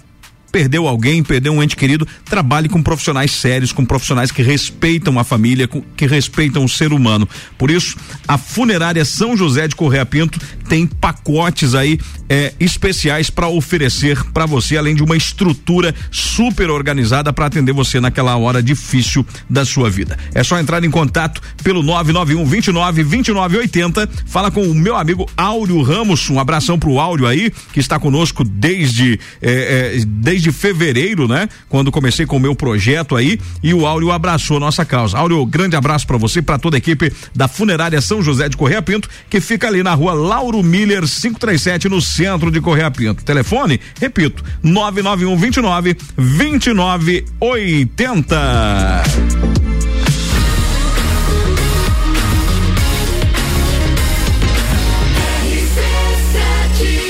Perdeu 0.56 0.88
alguém, 0.88 1.22
perdeu 1.22 1.52
um 1.52 1.62
ente 1.62 1.76
querido, 1.76 2.08
trabalhe 2.24 2.70
com 2.70 2.82
profissionais 2.82 3.32
sérios, 3.32 3.74
com 3.74 3.84
profissionais 3.84 4.32
que 4.32 4.42
respeitam 4.42 5.20
a 5.20 5.24
família, 5.26 5.68
que 5.68 6.08
respeitam 6.08 6.64
o 6.64 6.70
ser 6.70 6.94
humano. 6.94 7.28
Por 7.58 7.70
isso, 7.70 7.98
a 8.26 8.38
funerária 8.38 9.04
São 9.04 9.36
José 9.36 9.68
de 9.68 9.76
Correia 9.76 10.06
Pinto 10.06 10.40
tem 10.68 10.88
pacotes 10.88 11.76
aí 11.76 12.00
é, 12.30 12.54
especiais 12.60 13.30
para 13.30 13.48
oferecer 13.48 14.24
para 14.32 14.46
você, 14.46 14.78
além 14.78 14.96
de 14.96 15.04
uma 15.04 15.16
estrutura 15.16 15.94
super 16.12 16.70
organizada 16.70 17.32
para 17.32 17.46
atender 17.46 17.74
você 17.74 18.00
naquela 18.00 18.36
hora 18.36 18.62
difícil 18.62 19.26
da 19.50 19.64
sua 19.64 19.90
vida. 19.90 20.18
É 20.34 20.44
só 20.44 20.60
entrar 20.60 20.84
em 20.84 20.92
contato 20.92 21.42
pelo 21.64 21.84
991 21.84 22.46
29 22.46 23.04
29 23.04 23.58
80. 23.58 24.10
Fala 24.26 24.50
com 24.52 24.64
o 24.64 24.74
meu 24.74 24.96
amigo 24.96 25.30
Áureo 25.38 25.82
Ramos. 25.82 26.30
Um 26.30 26.40
abração 26.40 26.80
pro 26.80 27.00
Áureo 27.00 27.28
aí, 27.28 27.52
que 27.72 27.80
está 27.80 28.00
conosco 28.00 28.44
desde, 28.44 29.20
é, 29.42 29.98
é, 29.98 30.06
desde 30.06 30.52
fevereiro, 30.52 31.28
né? 31.28 31.48
Quando 31.70 31.92
comecei 31.92 32.26
com 32.26 32.38
o 32.38 32.40
meu 32.40 32.56
projeto 32.56 33.16
aí 33.16 33.40
e 33.62 33.74
o 33.74 33.86
Áureo 33.86 34.12
abraçou 34.12 34.60
nossa 34.60 34.84
causa. 34.84 35.18
Áureo, 35.18 35.46
grande 35.46 35.76
abraço 35.76 36.08
para 36.08 36.18
você 36.18 36.42
para 36.42 36.58
toda 36.58 36.78
a 36.78 36.80
equipe 36.80 37.12
da 37.36 37.48
Funerária 37.48 38.02
São 38.02 38.22
José 38.22 38.50
de 38.50 38.58
Correia 38.58 38.82
Pinto, 38.82 39.10
que 39.30 39.40
fica 39.40 39.68
ali 39.68 39.84
na 39.84 39.94
rua 39.94 40.14
Lauro 40.14 40.55
Miller 40.64 41.02
537 41.02 41.90
no 41.90 42.02
centro 42.02 42.52
de 42.52 42.62
Correia 42.62 42.92
Pinto. 42.92 43.24
Telefone, 43.24 43.80
repito, 44.00 44.44
991 44.64 45.38
29 45.38 45.98
29 46.18 47.26
80. 47.40 49.04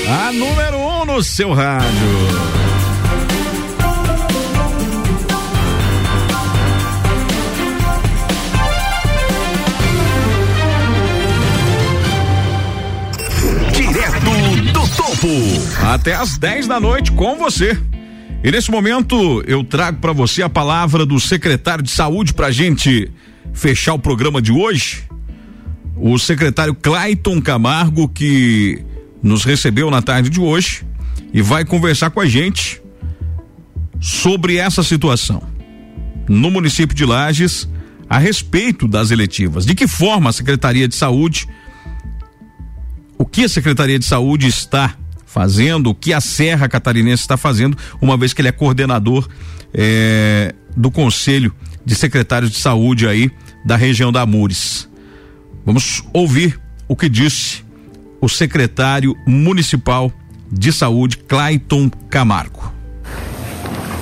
A 0.08 0.32
número 0.32 0.76
1 0.76 1.02
um 1.02 1.04
no 1.04 1.22
seu 1.22 1.52
rádio. 1.52 2.35
Topo. 15.16 15.86
Até 15.86 16.14
às 16.14 16.36
10 16.36 16.66
da 16.66 16.78
noite 16.78 17.10
com 17.12 17.36
você. 17.36 17.78
E 18.44 18.50
nesse 18.50 18.70
momento 18.70 19.42
eu 19.46 19.64
trago 19.64 19.98
para 19.98 20.12
você 20.12 20.42
a 20.42 20.48
palavra 20.48 21.06
do 21.06 21.18
secretário 21.18 21.82
de 21.82 21.90
saúde 21.90 22.34
pra 22.34 22.50
gente 22.50 23.10
fechar 23.52 23.94
o 23.94 23.98
programa 23.98 24.42
de 24.42 24.52
hoje. 24.52 25.04
O 25.96 26.18
secretário 26.18 26.74
Clayton 26.74 27.40
Camargo 27.40 28.08
que 28.08 28.84
nos 29.22 29.44
recebeu 29.44 29.90
na 29.90 30.02
tarde 30.02 30.28
de 30.28 30.38
hoje 30.38 30.84
e 31.32 31.40
vai 31.40 31.64
conversar 31.64 32.10
com 32.10 32.20
a 32.20 32.26
gente 32.26 32.80
sobre 34.00 34.58
essa 34.58 34.82
situação 34.82 35.42
no 36.28 36.50
município 36.50 36.94
de 36.94 37.06
Lages 37.06 37.68
a 38.08 38.18
respeito 38.18 38.86
das 38.86 39.10
eletivas. 39.10 39.64
De 39.64 39.74
que 39.74 39.88
forma 39.88 40.28
a 40.28 40.32
Secretaria 40.32 40.86
de 40.86 40.94
Saúde 40.94 41.48
o 43.18 43.24
que 43.24 43.44
a 43.44 43.48
Secretaria 43.48 43.98
de 43.98 44.04
Saúde 44.04 44.46
está 44.46 44.94
fazendo, 45.26 45.90
o 45.90 45.94
que 45.94 46.14
a 46.14 46.20
Serra 46.20 46.68
Catarinense 46.68 47.22
está 47.22 47.36
fazendo, 47.36 47.76
uma 48.00 48.16
vez 48.16 48.32
que 48.32 48.40
ele 48.40 48.48
é 48.48 48.52
coordenador 48.52 49.28
eh, 49.74 50.54
do 50.74 50.90
Conselho 50.90 51.52
de 51.84 51.94
Secretários 51.94 52.50
de 52.50 52.58
Saúde 52.58 53.06
aí 53.06 53.30
da 53.64 53.76
região 53.76 54.10
da 54.10 54.22
Amures. 54.22 54.88
Vamos 55.64 56.02
ouvir 56.12 56.58
o 56.88 56.96
que 56.96 57.08
disse 57.08 57.64
o 58.20 58.28
secretário 58.28 59.14
municipal 59.26 60.12
de 60.50 60.72
saúde, 60.72 61.18
Clayton 61.18 61.90
Camargo. 62.08 62.72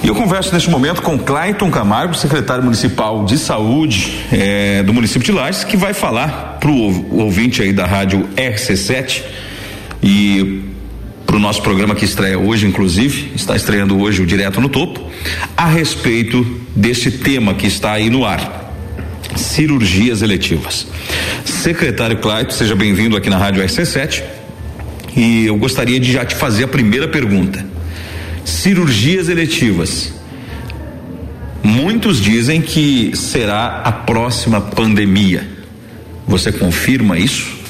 E 0.02 0.08
eu 0.08 0.14
converso 0.14 0.52
neste 0.52 0.68
momento 0.68 1.00
com 1.00 1.18
Clayton 1.18 1.70
Camargo, 1.70 2.14
secretário 2.14 2.62
municipal 2.62 3.24
de 3.24 3.38
saúde 3.38 4.26
eh, 4.30 4.82
do 4.82 4.92
município 4.92 5.24
de 5.24 5.32
Lages, 5.32 5.64
que 5.64 5.78
vai 5.78 5.94
falar 5.94 6.58
para 6.60 6.70
o 6.70 7.22
ouvinte 7.22 7.62
aí 7.62 7.72
da 7.72 7.86
rádio 7.86 8.28
RC7 8.36 9.22
e 10.02 10.73
para 11.34 11.40
o 11.40 11.42
nosso 11.42 11.62
programa 11.62 11.96
que 11.96 12.04
estreia 12.04 12.38
hoje, 12.38 12.64
inclusive, 12.64 13.32
está 13.34 13.56
estreando 13.56 13.98
hoje 13.98 14.22
o 14.22 14.26
Direto 14.26 14.60
no 14.60 14.68
Topo, 14.68 15.10
a 15.56 15.66
respeito 15.66 16.44
desse 16.76 17.10
tema 17.10 17.54
que 17.54 17.66
está 17.66 17.90
aí 17.90 18.08
no 18.08 18.24
ar. 18.24 18.72
Cirurgias 19.34 20.22
eletivas. 20.22 20.86
Secretário 21.44 22.18
Clayton, 22.18 22.52
seja 22.52 22.76
bem-vindo 22.76 23.16
aqui 23.16 23.28
na 23.28 23.36
Rádio 23.36 23.64
RC7. 23.64 24.22
E 25.16 25.46
eu 25.46 25.56
gostaria 25.56 25.98
de 25.98 26.12
já 26.12 26.24
te 26.24 26.36
fazer 26.36 26.62
a 26.64 26.68
primeira 26.68 27.08
pergunta 27.08 27.66
cirurgias 28.44 29.28
eletivas. 29.28 30.12
Muitos 31.64 32.20
dizem 32.20 32.62
que 32.62 33.10
será 33.16 33.80
a 33.84 33.90
próxima 33.90 34.60
pandemia. 34.60 35.44
Você 36.28 36.52
confirma 36.52 37.18
isso? 37.18 37.63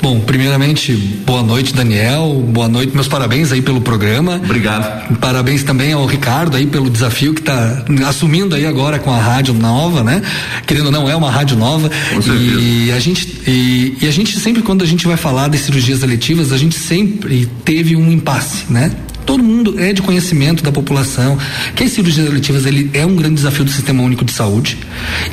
Bom, 0.00 0.20
primeiramente, 0.20 0.92
boa 0.94 1.42
noite, 1.42 1.74
Daniel. 1.74 2.44
Boa 2.48 2.68
noite, 2.68 2.94
meus 2.94 3.08
parabéns 3.08 3.50
aí 3.50 3.62
pelo 3.62 3.80
programa. 3.80 4.40
Obrigado. 4.44 5.16
Parabéns 5.16 5.62
também 5.62 5.92
ao 5.92 6.06
Ricardo 6.06 6.56
aí 6.56 6.66
pelo 6.66 6.88
desafio 6.88 7.34
que 7.34 7.40
está 7.40 7.84
assumindo 8.06 8.54
aí 8.54 8.66
agora 8.66 8.98
com 8.98 9.12
a 9.12 9.18
rádio 9.18 9.54
nova, 9.54 10.04
né? 10.04 10.22
Querendo 10.66 10.86
ou 10.86 10.92
não, 10.92 11.08
é 11.08 11.16
uma 11.16 11.30
rádio 11.30 11.56
nova. 11.56 11.90
Com 12.14 12.22
certeza. 12.22 12.60
E 12.60 12.92
a 12.92 13.00
gente 13.00 13.42
e, 13.46 13.96
e 14.02 14.06
a 14.06 14.10
gente 14.10 14.38
sempre 14.38 14.62
quando 14.62 14.82
a 14.82 14.86
gente 14.86 15.06
vai 15.06 15.16
falar 15.16 15.48
de 15.48 15.58
cirurgias 15.58 16.02
eletivas, 16.02 16.52
a 16.52 16.58
gente 16.58 16.76
sempre 16.76 17.46
teve 17.64 17.96
um 17.96 18.10
impasse, 18.12 18.64
né? 18.70 18.92
Todo 19.26 19.42
mundo 19.42 19.78
é 19.78 19.92
de 19.92 20.00
conhecimento 20.00 20.62
da 20.62 20.72
população 20.72 21.36
que 21.74 21.84
as 21.84 21.90
cirurgias 21.90 22.26
eletivas 22.26 22.64
ele 22.64 22.90
é 22.94 23.04
um 23.04 23.16
grande 23.16 23.34
desafio 23.34 23.64
do 23.64 23.70
sistema 23.70 24.02
único 24.02 24.24
de 24.24 24.32
saúde 24.32 24.78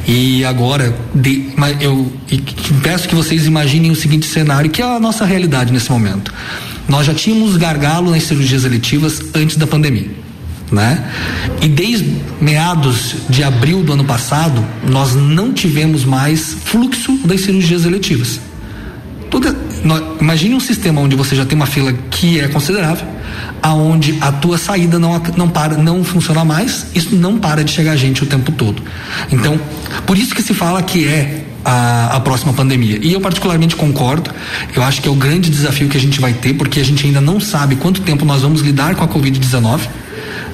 e 0.07 0.43
agora 0.43 0.93
de, 1.13 1.49
eu 1.79 2.11
peço 2.81 3.07
que 3.07 3.15
vocês 3.15 3.45
imaginem 3.45 3.91
o 3.91 3.95
seguinte 3.95 4.25
cenário 4.25 4.69
que 4.69 4.81
é 4.81 4.85
a 4.85 4.99
nossa 4.99 5.23
realidade 5.23 5.71
nesse 5.71 5.91
momento 5.91 6.33
nós 6.89 7.05
já 7.05 7.13
tínhamos 7.13 7.55
gargalo 7.55 8.11
nas 8.11 8.23
cirurgias 8.23 8.65
eletivas 8.65 9.21
antes 9.35 9.55
da 9.55 9.67
pandemia 9.67 10.23
né? 10.71 11.07
E 11.61 11.67
desde 11.67 12.11
meados 12.41 13.15
de 13.29 13.43
abril 13.43 13.83
do 13.83 13.93
ano 13.93 14.03
passado, 14.03 14.65
nós 14.89 15.13
não 15.13 15.53
tivemos 15.53 16.03
mais 16.03 16.53
fluxo 16.65 17.19
das 17.25 17.41
cirurgias 17.41 17.85
eletivas. 17.85 18.39
Toda, 19.29 19.53
imagine 20.19 20.55
um 20.55 20.59
sistema 20.59 21.01
onde 21.01 21.15
você 21.15 21.35
já 21.35 21.45
tem 21.45 21.55
uma 21.55 21.65
fila 21.65 21.93
que 22.09 22.39
é 22.39 22.47
considerável, 22.47 23.05
aonde 23.61 24.17
a 24.21 24.31
tua 24.31 24.57
saída 24.57 24.97
não, 24.97 25.21
não 25.35 25.49
para, 25.49 25.77
não 25.77 26.03
funciona 26.03 26.45
mais, 26.45 26.87
isso 26.95 27.15
não 27.15 27.37
para 27.37 27.63
de 27.63 27.71
chegar 27.71 27.95
gente 27.95 28.23
o 28.23 28.25
tempo 28.25 28.51
todo. 28.51 28.81
Então, 29.31 29.59
por 30.05 30.17
isso 30.17 30.33
que 30.33 30.41
se 30.41 30.53
fala 30.53 30.81
que 30.81 31.07
é 31.07 31.45
a, 31.65 32.17
a, 32.17 32.19
próxima 32.19 32.53
pandemia. 32.53 32.99
E 33.01 33.13
eu 33.13 33.21
particularmente 33.21 33.75
concordo. 33.75 34.29
Eu 34.75 34.83
acho 34.83 35.01
que 35.01 35.07
é 35.07 35.11
o 35.11 35.15
grande 35.15 35.49
desafio 35.49 35.87
que 35.87 35.97
a 35.97 35.99
gente 35.99 36.19
vai 36.19 36.33
ter, 36.33 36.53
porque 36.53 36.79
a 36.79 36.85
gente 36.85 37.05
ainda 37.05 37.21
não 37.21 37.39
sabe 37.39 37.75
quanto 37.75 38.01
tempo 38.01 38.25
nós 38.25 38.41
vamos 38.41 38.61
lidar 38.61 38.95
com 38.95 39.03
a 39.03 39.07
Covid-19. 39.07 39.81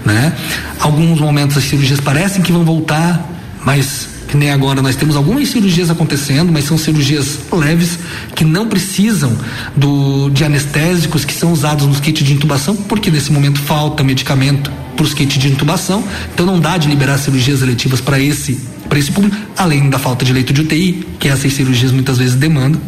Né? 0.05 0.33
Alguns 0.79 1.19
momentos 1.19 1.57
as 1.57 1.63
cirurgias 1.63 1.99
parecem 1.99 2.41
que 2.41 2.51
vão 2.51 2.63
voltar, 2.63 3.27
mas 3.65 4.07
que 4.29 4.37
nem 4.37 4.51
agora 4.51 4.81
nós 4.81 4.95
temos 4.95 5.15
algumas 5.15 5.49
cirurgias 5.49 5.89
acontecendo, 5.89 6.51
mas 6.51 6.65
são 6.65 6.77
cirurgias 6.77 7.39
leves 7.51 7.97
que 8.35 8.45
não 8.45 8.67
precisam 8.67 9.35
do, 9.75 10.29
de 10.29 10.43
anestésicos 10.43 11.25
que 11.25 11.33
são 11.33 11.51
usados 11.51 11.87
nos 11.87 11.99
kits 11.99 12.23
de 12.23 12.33
intubação, 12.33 12.75
porque 12.75 13.09
nesse 13.09 13.31
momento 13.31 13.59
falta 13.59 14.03
medicamento 14.03 14.71
para 14.95 15.03
os 15.03 15.13
kits 15.13 15.37
de 15.37 15.47
intubação, 15.47 16.03
então 16.33 16.45
não 16.45 16.59
dá 16.59 16.77
de 16.77 16.87
liberar 16.87 17.17
cirurgias 17.17 17.61
eletivas 17.61 17.99
para 17.99 18.19
esse 18.19 18.57
para 18.87 18.97
esse 18.97 19.11
público, 19.11 19.37
além 19.55 19.87
da 19.87 19.99
falta 19.99 20.25
de 20.25 20.33
leito 20.33 20.51
de 20.51 20.61
UTI, 20.61 21.05
que 21.19 21.27
essas 21.27 21.53
cirurgias 21.53 21.91
muitas 21.91 22.17
vezes 22.17 22.33
demandam. 22.33 22.81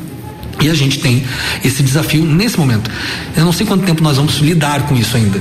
E 0.60 0.70
a 0.70 0.74
gente 0.74 1.00
tem 1.00 1.24
esse 1.64 1.82
desafio 1.82 2.26
nesse 2.26 2.60
momento. 2.60 2.90
Eu 3.36 3.46
não 3.46 3.54
sei 3.54 3.66
quanto 3.66 3.86
tempo 3.86 4.04
nós 4.04 4.18
vamos 4.18 4.38
lidar 4.40 4.82
com 4.88 4.96
isso 4.96 5.16
ainda. 5.16 5.40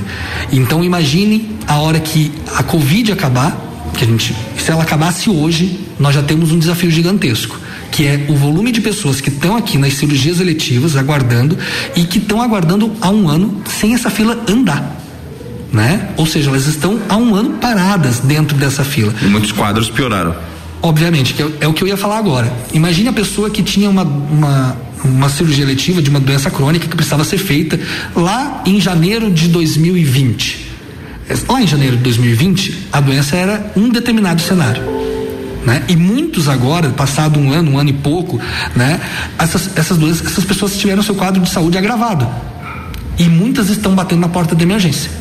Então 0.51 0.83
imagine 0.83 1.57
a 1.67 1.77
hora 1.79 1.99
que 1.99 2.31
a 2.55 2.63
Covid 2.63 3.11
acabar, 3.11 3.70
que 3.97 4.03
a 4.03 4.07
gente, 4.07 4.35
se 4.57 4.71
ela 4.71 4.83
acabasse 4.83 5.29
hoje, 5.29 5.79
nós 5.99 6.15
já 6.15 6.23
temos 6.23 6.51
um 6.51 6.59
desafio 6.59 6.89
gigantesco, 6.89 7.59
que 7.91 8.05
é 8.05 8.25
o 8.29 8.35
volume 8.35 8.71
de 8.71 8.81
pessoas 8.81 9.21
que 9.21 9.29
estão 9.29 9.55
aqui 9.55 9.77
nas 9.77 9.93
cirurgias 9.93 10.39
eletivas 10.39 10.95
aguardando 10.95 11.57
e 11.95 12.03
que 12.03 12.17
estão 12.17 12.41
aguardando 12.41 12.91
há 13.01 13.09
um 13.09 13.27
ano 13.27 13.61
sem 13.69 13.93
essa 13.93 14.09
fila 14.09 14.41
andar. 14.47 14.97
Né? 15.71 16.09
Ou 16.17 16.25
seja, 16.25 16.49
elas 16.49 16.67
estão 16.67 16.99
há 17.07 17.15
um 17.15 17.33
ano 17.33 17.51
paradas 17.51 18.19
dentro 18.19 18.57
dessa 18.57 18.83
fila. 18.83 19.13
E 19.21 19.25
muitos 19.25 19.51
quadros 19.51 19.89
pioraram. 19.89 20.35
Obviamente, 20.81 21.33
que 21.33 21.43
é, 21.43 21.51
é 21.61 21.67
o 21.67 21.73
que 21.73 21.83
eu 21.83 21.87
ia 21.87 21.95
falar 21.95 22.17
agora. 22.17 22.51
Imagine 22.73 23.09
a 23.09 23.13
pessoa 23.13 23.49
que 23.49 23.61
tinha 23.61 23.89
uma, 23.89 24.03
uma, 24.03 24.77
uma 25.03 25.29
cirurgia 25.29 25.65
letiva 25.65 26.01
de 26.01 26.09
uma 26.09 26.19
doença 26.19 26.49
crônica 26.49 26.87
que 26.87 26.95
precisava 26.95 27.23
ser 27.23 27.37
feita 27.37 27.79
lá 28.15 28.63
em 28.65 28.81
janeiro 28.81 29.29
de 29.29 29.47
2020. 29.47 30.70
Lá 31.47 31.61
em 31.61 31.67
janeiro 31.67 31.97
de 31.97 32.03
2020, 32.03 32.87
a 32.91 32.99
doença 32.99 33.35
era 33.35 33.71
um 33.75 33.89
determinado 33.89 34.41
cenário. 34.41 34.81
Né? 35.65 35.83
E 35.87 35.95
muitos 35.95 36.49
agora, 36.49 36.89
passado 36.89 37.39
um 37.39 37.51
ano, 37.51 37.71
um 37.71 37.77
ano 37.77 37.89
e 37.89 37.93
pouco, 37.93 38.39
né? 38.75 38.99
Essas, 39.37 39.77
essas 39.77 39.97
doenças, 39.97 40.25
essas 40.25 40.43
pessoas 40.43 40.75
tiveram 40.75 41.03
seu 41.03 41.13
quadro 41.13 41.39
de 41.39 41.49
saúde 41.49 41.77
agravado. 41.77 42.27
E 43.19 43.25
muitas 43.25 43.69
estão 43.69 43.93
batendo 43.93 44.21
na 44.21 44.29
porta 44.29 44.55
da 44.55 44.63
emergência. 44.63 45.11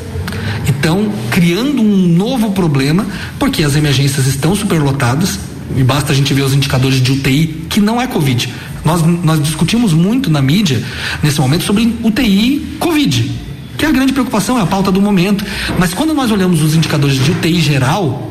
Então, 0.66 1.12
criando 1.30 1.82
um 1.82 2.08
novo 2.08 2.52
problema, 2.52 3.06
porque 3.38 3.62
as 3.62 3.76
emergências 3.76 4.26
estão 4.26 4.54
superlotadas, 4.54 5.38
e 5.76 5.82
basta 5.84 6.12
a 6.12 6.14
gente 6.14 6.32
ver 6.32 6.42
os 6.42 6.54
indicadores 6.54 7.00
de 7.00 7.12
UTI, 7.12 7.66
que 7.68 7.80
não 7.80 8.00
é 8.00 8.06
Covid. 8.06 8.52
Nós, 8.84 9.02
nós 9.02 9.42
discutimos 9.42 9.92
muito 9.92 10.30
na 10.30 10.40
mídia, 10.40 10.82
nesse 11.22 11.40
momento, 11.40 11.64
sobre 11.64 11.96
UTI 12.02 12.76
Covid, 12.78 13.30
que 13.80 13.86
é 13.86 13.88
a 13.88 13.92
grande 13.92 14.12
preocupação, 14.12 14.58
é 14.58 14.62
a 14.62 14.66
pauta 14.66 14.92
do 14.92 15.00
momento. 15.00 15.42
Mas 15.78 15.94
quando 15.94 16.12
nós 16.12 16.30
olhamos 16.30 16.62
os 16.62 16.74
indicadores 16.74 17.16
de 17.16 17.30
UTI 17.30 17.62
geral, 17.62 18.30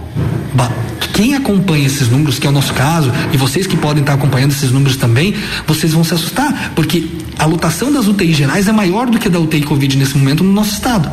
quem 1.12 1.34
acompanha 1.34 1.88
esses 1.88 2.08
números, 2.08 2.38
que 2.38 2.46
é 2.46 2.50
o 2.52 2.54
nosso 2.54 2.72
caso, 2.72 3.12
e 3.34 3.38
vocês 3.38 3.66
que 3.66 3.76
podem 3.76 4.02
estar 4.02 4.14
acompanhando 4.14 4.52
esses 4.52 4.72
números 4.72 4.96
também, 4.96 5.34
vocês 5.66 5.92
vão 5.92 6.04
se 6.04 6.14
assustar, 6.14 6.72
porque 6.76 7.04
a 7.40 7.46
lotação 7.46 7.92
das 7.92 8.06
UTI 8.06 8.32
gerais 8.32 8.68
é 8.68 8.72
maior 8.72 9.08
do 9.08 9.18
que 9.18 9.28
a 9.28 9.32
da 9.32 9.40
UTI 9.40 9.64
Covid 9.64 9.98
nesse 9.98 10.16
momento 10.16 10.44
no 10.44 10.54
nosso 10.54 10.74
estado. 10.74 11.10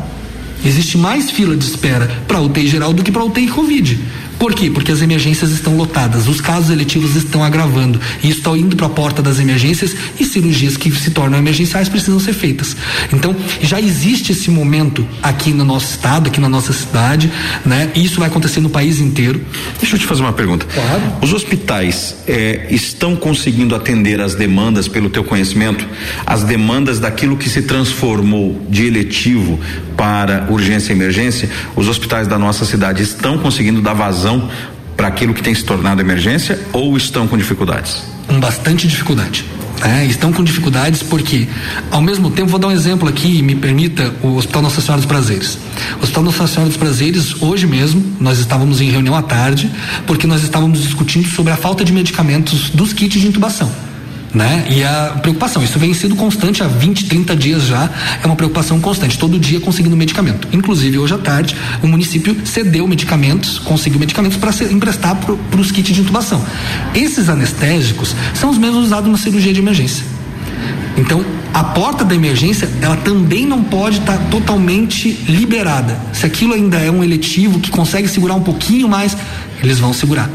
Existe 0.63 0.99
mais 0.99 1.31
fila 1.31 1.57
de 1.57 1.65
espera 1.65 2.07
para 2.27 2.39
UTI 2.39 2.67
geral 2.67 2.93
do 2.93 3.03
que 3.03 3.11
para 3.11 3.23
UTI 3.23 3.47
Covid. 3.47 3.99
Por 4.39 4.53
quê? 4.53 4.69
Porque 4.69 4.91
as 4.91 5.01
emergências 5.01 5.51
estão 5.51 5.75
lotadas, 5.75 6.27
os 6.27 6.39
casos 6.39 6.69
eletivos 6.69 7.15
estão 7.15 7.43
agravando 7.43 7.99
e 8.23 8.29
isso 8.29 8.39
está 8.39 8.51
indo 8.51 8.75
para 8.75 8.85
a 8.85 8.89
porta 8.89 9.21
das 9.21 9.39
emergências 9.39 9.95
e 10.19 10.25
cirurgias 10.25 10.77
que 10.77 10.91
se 10.91 11.11
tornam 11.11 11.37
emergenciais 11.37 11.89
precisam 11.89 12.19
ser 12.19 12.33
feitas. 12.33 12.75
Então, 13.11 13.35
já 13.61 13.79
existe 13.81 14.31
esse 14.31 14.49
momento 14.49 15.07
aqui 15.21 15.51
no 15.51 15.65
nosso 15.65 15.91
estado, 15.91 16.27
aqui 16.27 16.39
na 16.39 16.49
nossa 16.49 16.71
cidade, 16.71 17.31
né? 17.65 17.91
E 17.95 18.05
isso 18.05 18.19
vai 18.19 18.27
acontecer 18.27 18.59
no 18.59 18.69
país 18.69 18.99
inteiro. 18.99 19.41
Deixa 19.79 19.95
eu 19.95 19.99
te 19.99 20.05
fazer 20.05 20.21
uma 20.21 20.33
pergunta. 20.33 20.65
Claro. 20.65 21.01
Os 21.21 21.33
hospitais 21.33 22.15
eh, 22.27 22.67
estão 22.69 23.15
conseguindo 23.15 23.75
atender 23.75 24.21
as 24.21 24.35
demandas, 24.35 24.87
pelo 24.87 25.09
teu 25.09 25.23
conhecimento, 25.23 25.87
as 26.25 26.43
demandas 26.43 26.99
daquilo 26.99 27.37
que 27.37 27.49
se 27.49 27.63
transformou 27.63 28.61
de 28.69 28.85
eletivo 28.85 29.59
para 29.95 30.47
urgência 30.49 30.93
e 30.93 30.95
emergência? 30.95 31.49
Os 31.75 31.87
hospitais 31.87 32.27
da 32.27 32.37
nossa 32.37 32.65
cidade 32.65 33.01
estão 33.01 33.37
conseguindo 33.37 33.81
dar 33.81 33.93
vazão 33.93 34.26
para 34.95 35.07
aquilo 35.07 35.33
que 35.33 35.43
tem 35.43 35.53
se 35.53 35.63
tornado 35.63 36.01
emergência 36.01 36.59
ou 36.73 36.97
estão 36.97 37.27
com 37.27 37.37
dificuldades? 37.37 38.03
Com 38.27 38.39
bastante 38.39 38.87
dificuldade. 38.87 39.45
né? 39.81 40.05
estão 40.07 40.33
com 40.33 40.43
dificuldades 40.43 41.03
porque, 41.03 41.47
ao 41.91 42.01
mesmo 42.01 42.31
tempo, 42.31 42.49
vou 42.49 42.59
dar 42.59 42.67
um 42.67 42.71
exemplo 42.71 43.07
aqui, 43.07 43.41
me 43.41 43.55
permita, 43.55 44.11
o 44.23 44.35
Hospital 44.35 44.63
Nossa 44.63 44.81
Senhora 44.81 44.99
dos 44.99 45.07
Prazeres. 45.07 45.57
O 45.99 46.03
Hospital 46.03 46.23
Nossa 46.23 46.47
Senhora 46.47 46.67
dos 46.67 46.77
Prazeres, 46.77 47.41
hoje 47.41 47.67
mesmo, 47.67 48.03
nós 48.19 48.39
estávamos 48.39 48.81
em 48.81 48.89
reunião 48.89 49.15
à 49.15 49.21
tarde, 49.21 49.71
porque 50.07 50.25
nós 50.25 50.43
estávamos 50.43 50.81
discutindo 50.81 51.27
sobre 51.29 51.53
a 51.53 51.55
falta 51.55 51.85
de 51.85 51.93
medicamentos 51.93 52.71
dos 52.71 52.91
kits 52.91 53.21
de 53.21 53.27
intubação 53.27 53.71
né? 54.33 54.67
E 54.69 54.83
a 54.83 55.17
preocupação, 55.21 55.63
isso 55.63 55.79
vem 55.79 55.93
sendo 55.93 56.15
constante 56.15 56.61
há 56.61 56.67
20, 56.67 57.05
30 57.05 57.35
dias 57.35 57.63
já, 57.63 57.89
é 58.21 58.25
uma 58.25 58.35
preocupação 58.35 58.79
constante, 58.79 59.17
todo 59.17 59.39
dia 59.39 59.59
conseguindo 59.59 59.95
medicamento. 59.95 60.47
Inclusive, 60.51 60.97
hoje 60.97 61.13
à 61.13 61.17
tarde, 61.17 61.55
o 61.81 61.87
município 61.87 62.35
cedeu 62.45 62.87
medicamentos, 62.87 63.59
conseguiu 63.59 63.99
medicamentos 63.99 64.37
para 64.37 64.51
emprestar 64.71 65.15
para 65.15 65.59
os 65.59 65.71
kits 65.71 65.93
de 65.93 66.01
intubação. 66.01 66.43
Esses 66.93 67.29
anestésicos 67.29 68.15
são 68.33 68.49
os 68.49 68.57
mesmos 68.57 68.85
usados 68.85 69.09
na 69.09 69.17
cirurgia 69.17 69.53
de 69.53 69.59
emergência. 69.59 70.16
Então, 70.97 71.23
a 71.53 71.63
porta 71.63 72.03
da 72.03 72.15
emergência, 72.15 72.67
ela 72.81 72.97
também 72.97 73.45
não 73.45 73.63
pode 73.63 73.99
estar 73.99 74.17
tá 74.17 74.23
totalmente 74.31 75.09
liberada. 75.29 75.99
Se 76.11 76.25
aquilo 76.25 76.53
ainda 76.53 76.77
é 76.77 76.89
um 76.89 77.03
eletivo 77.03 77.59
que 77.59 77.69
consegue 77.69 78.07
segurar 78.07 78.33
um 78.33 78.41
pouquinho 78.41 78.89
mais, 78.89 79.15
eles 79.61 79.79
vão 79.79 79.93
segurar. 79.93 80.29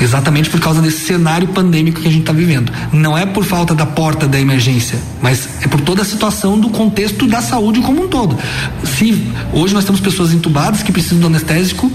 Exatamente 0.00 0.48
por 0.48 0.60
causa 0.60 0.80
desse 0.80 1.00
cenário 1.00 1.48
pandêmico 1.48 2.00
que 2.00 2.08
a 2.08 2.10
gente 2.10 2.22
está 2.22 2.32
vivendo. 2.32 2.72
Não 2.92 3.16
é 3.18 3.26
por 3.26 3.44
falta 3.44 3.74
da 3.74 3.84
porta 3.84 4.26
da 4.26 4.40
emergência, 4.40 4.98
mas 5.20 5.48
é 5.62 5.68
por 5.68 5.80
toda 5.80 6.02
a 6.02 6.04
situação 6.04 6.58
do 6.58 6.70
contexto 6.70 7.26
da 7.26 7.42
saúde 7.42 7.80
como 7.80 8.04
um 8.04 8.08
todo. 8.08 8.38
Se 8.84 9.26
hoje 9.52 9.74
nós 9.74 9.84
temos 9.84 10.00
pessoas 10.00 10.32
entubadas 10.32 10.82
que 10.82 10.92
precisam 10.92 11.18
do 11.18 11.26
anestésico 11.26 11.90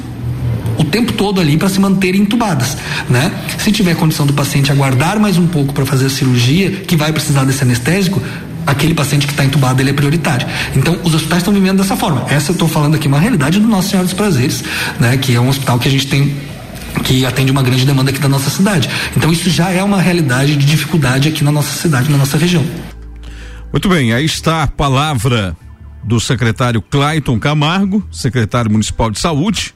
o 0.77 0.83
tempo 0.83 1.13
todo 1.13 1.39
ali 1.39 1.57
para 1.57 1.69
se 1.69 1.79
manterem 1.79 2.21
entubadas, 2.21 2.77
né? 3.09 3.31
Se 3.57 3.71
tiver 3.71 3.95
condição 3.95 4.25
do 4.25 4.33
paciente 4.33 4.71
aguardar 4.71 5.19
mais 5.19 5.37
um 5.37 5.47
pouco 5.47 5.73
para 5.73 5.85
fazer 5.85 6.07
a 6.07 6.09
cirurgia, 6.09 6.71
que 6.71 6.95
vai 6.95 7.11
precisar 7.11 7.43
desse 7.43 7.63
anestésico, 7.63 8.21
aquele 8.65 8.93
paciente 8.93 9.25
que 9.25 9.33
está 9.33 9.43
entubado 9.43 9.81
ele 9.81 9.89
é 9.89 9.93
prioritário. 9.93 10.47
Então, 10.75 10.97
os 11.03 11.13
hospitais 11.13 11.41
estão 11.41 11.53
vivendo 11.53 11.77
dessa 11.77 11.95
forma. 11.95 12.25
Essa 12.29 12.51
eu 12.51 12.53
estou 12.53 12.67
falando 12.67 12.95
aqui 12.95 13.07
uma 13.07 13.19
realidade 13.19 13.59
do 13.59 13.67
Nosso 13.67 13.89
Senhor 13.89 14.03
dos 14.03 14.13
Prazeres, 14.13 14.63
né? 14.99 15.17
Que 15.17 15.35
é 15.35 15.39
um 15.39 15.49
hospital 15.49 15.79
que 15.79 15.87
a 15.87 15.91
gente 15.91 16.07
tem 16.07 16.33
que 17.03 17.25
atende 17.25 17.51
uma 17.51 17.63
grande 17.63 17.85
demanda 17.85 18.11
aqui 18.11 18.19
da 18.19 18.29
nossa 18.29 18.49
cidade. 18.49 18.89
Então 19.17 19.31
isso 19.31 19.49
já 19.49 19.71
é 19.71 19.83
uma 19.83 19.99
realidade 19.99 20.55
de 20.55 20.65
dificuldade 20.65 21.27
aqui 21.27 21.43
na 21.43 21.51
nossa 21.51 21.75
cidade, 21.77 22.09
na 22.09 22.17
nossa 22.17 22.37
região. 22.37 22.63
Muito 23.71 23.89
bem, 23.89 24.13
aí 24.13 24.23
está 24.23 24.63
a 24.63 24.67
palavra 24.67 25.57
do 26.03 26.19
secretário 26.19 26.81
Clayton 26.81 27.39
Camargo, 27.39 28.07
secretário 28.11 28.71
municipal 28.71 29.09
de 29.09 29.19
saúde. 29.19 29.73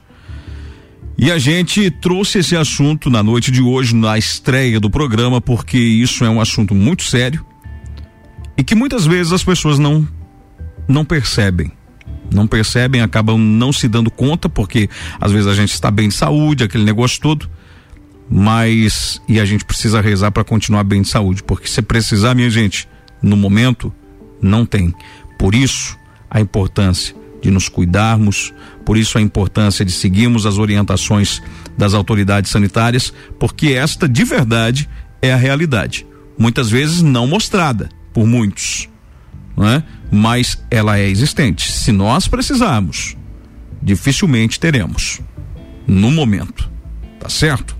E 1.18 1.32
a 1.32 1.38
gente 1.38 1.90
trouxe 1.90 2.38
esse 2.38 2.56
assunto 2.56 3.10
na 3.10 3.22
noite 3.22 3.50
de 3.50 3.60
hoje, 3.60 3.94
na 3.94 4.16
estreia 4.16 4.78
do 4.78 4.88
programa, 4.88 5.40
porque 5.40 5.76
isso 5.76 6.24
é 6.24 6.30
um 6.30 6.40
assunto 6.40 6.74
muito 6.74 7.02
sério 7.02 7.44
e 8.56 8.62
que 8.62 8.74
muitas 8.74 9.04
vezes 9.04 9.32
as 9.32 9.42
pessoas 9.42 9.78
não 9.78 10.06
não 10.88 11.04
percebem 11.04 11.72
não 12.32 12.46
percebem, 12.46 13.00
acabam 13.00 13.38
não 13.38 13.72
se 13.72 13.88
dando 13.88 14.10
conta, 14.10 14.48
porque 14.48 14.88
às 15.20 15.32
vezes 15.32 15.46
a 15.46 15.54
gente 15.54 15.72
está 15.72 15.90
bem 15.90 16.08
de 16.08 16.14
saúde, 16.14 16.64
aquele 16.64 16.84
negócio 16.84 17.20
todo, 17.20 17.48
mas 18.30 19.20
e 19.28 19.40
a 19.40 19.44
gente 19.44 19.64
precisa 19.64 20.00
rezar 20.00 20.30
para 20.30 20.44
continuar 20.44 20.84
bem 20.84 21.02
de 21.02 21.08
saúde, 21.08 21.42
porque 21.42 21.68
se 21.68 21.80
precisar, 21.82 22.34
minha 22.34 22.50
gente, 22.50 22.88
no 23.22 23.36
momento 23.36 23.92
não 24.40 24.66
tem. 24.66 24.94
Por 25.38 25.54
isso 25.54 25.98
a 26.30 26.40
importância 26.40 27.16
de 27.40 27.50
nos 27.50 27.68
cuidarmos, 27.68 28.52
por 28.88 28.96
isso 28.96 29.18
a 29.18 29.20
importância 29.20 29.84
de 29.84 29.92
seguirmos 29.92 30.46
as 30.46 30.56
orientações 30.56 31.42
das 31.76 31.92
autoridades 31.92 32.50
sanitárias, 32.50 33.12
porque 33.38 33.74
esta 33.74 34.08
de 34.08 34.24
verdade 34.24 34.88
é 35.20 35.30
a 35.30 35.36
realidade, 35.36 36.06
muitas 36.38 36.70
vezes 36.70 37.02
não 37.02 37.26
mostrada 37.26 37.90
por 38.14 38.26
muitos 38.26 38.88
né? 39.58 39.82
mas 40.10 40.58
ela 40.70 40.98
é 40.98 41.06
existente. 41.06 41.70
Se 41.70 41.92
nós 41.92 42.26
precisarmos, 42.26 43.14
dificilmente 43.82 44.58
teremos 44.58 45.20
no 45.86 46.10
momento, 46.10 46.70
tá 47.20 47.28
certo? 47.28 47.76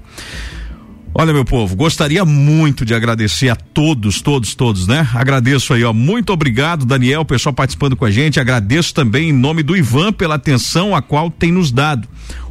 Olha, 1.20 1.32
meu 1.32 1.44
povo, 1.44 1.74
gostaria 1.74 2.24
muito 2.24 2.84
de 2.84 2.94
agradecer 2.94 3.48
a 3.48 3.56
todos, 3.56 4.22
todos, 4.22 4.54
todos, 4.54 4.86
né? 4.86 5.04
Agradeço 5.12 5.74
aí, 5.74 5.82
ó. 5.82 5.92
Muito 5.92 6.32
obrigado, 6.32 6.86
Daniel, 6.86 7.24
pessoal 7.24 7.52
participando 7.52 7.96
com 7.96 8.04
a 8.04 8.10
gente. 8.12 8.38
Agradeço 8.38 8.94
também 8.94 9.30
em 9.30 9.32
nome 9.32 9.64
do 9.64 9.76
Ivan 9.76 10.12
pela 10.12 10.36
atenção 10.36 10.94
a 10.94 11.02
qual 11.02 11.28
tem 11.28 11.50
nos 11.50 11.72
dado. 11.72 12.06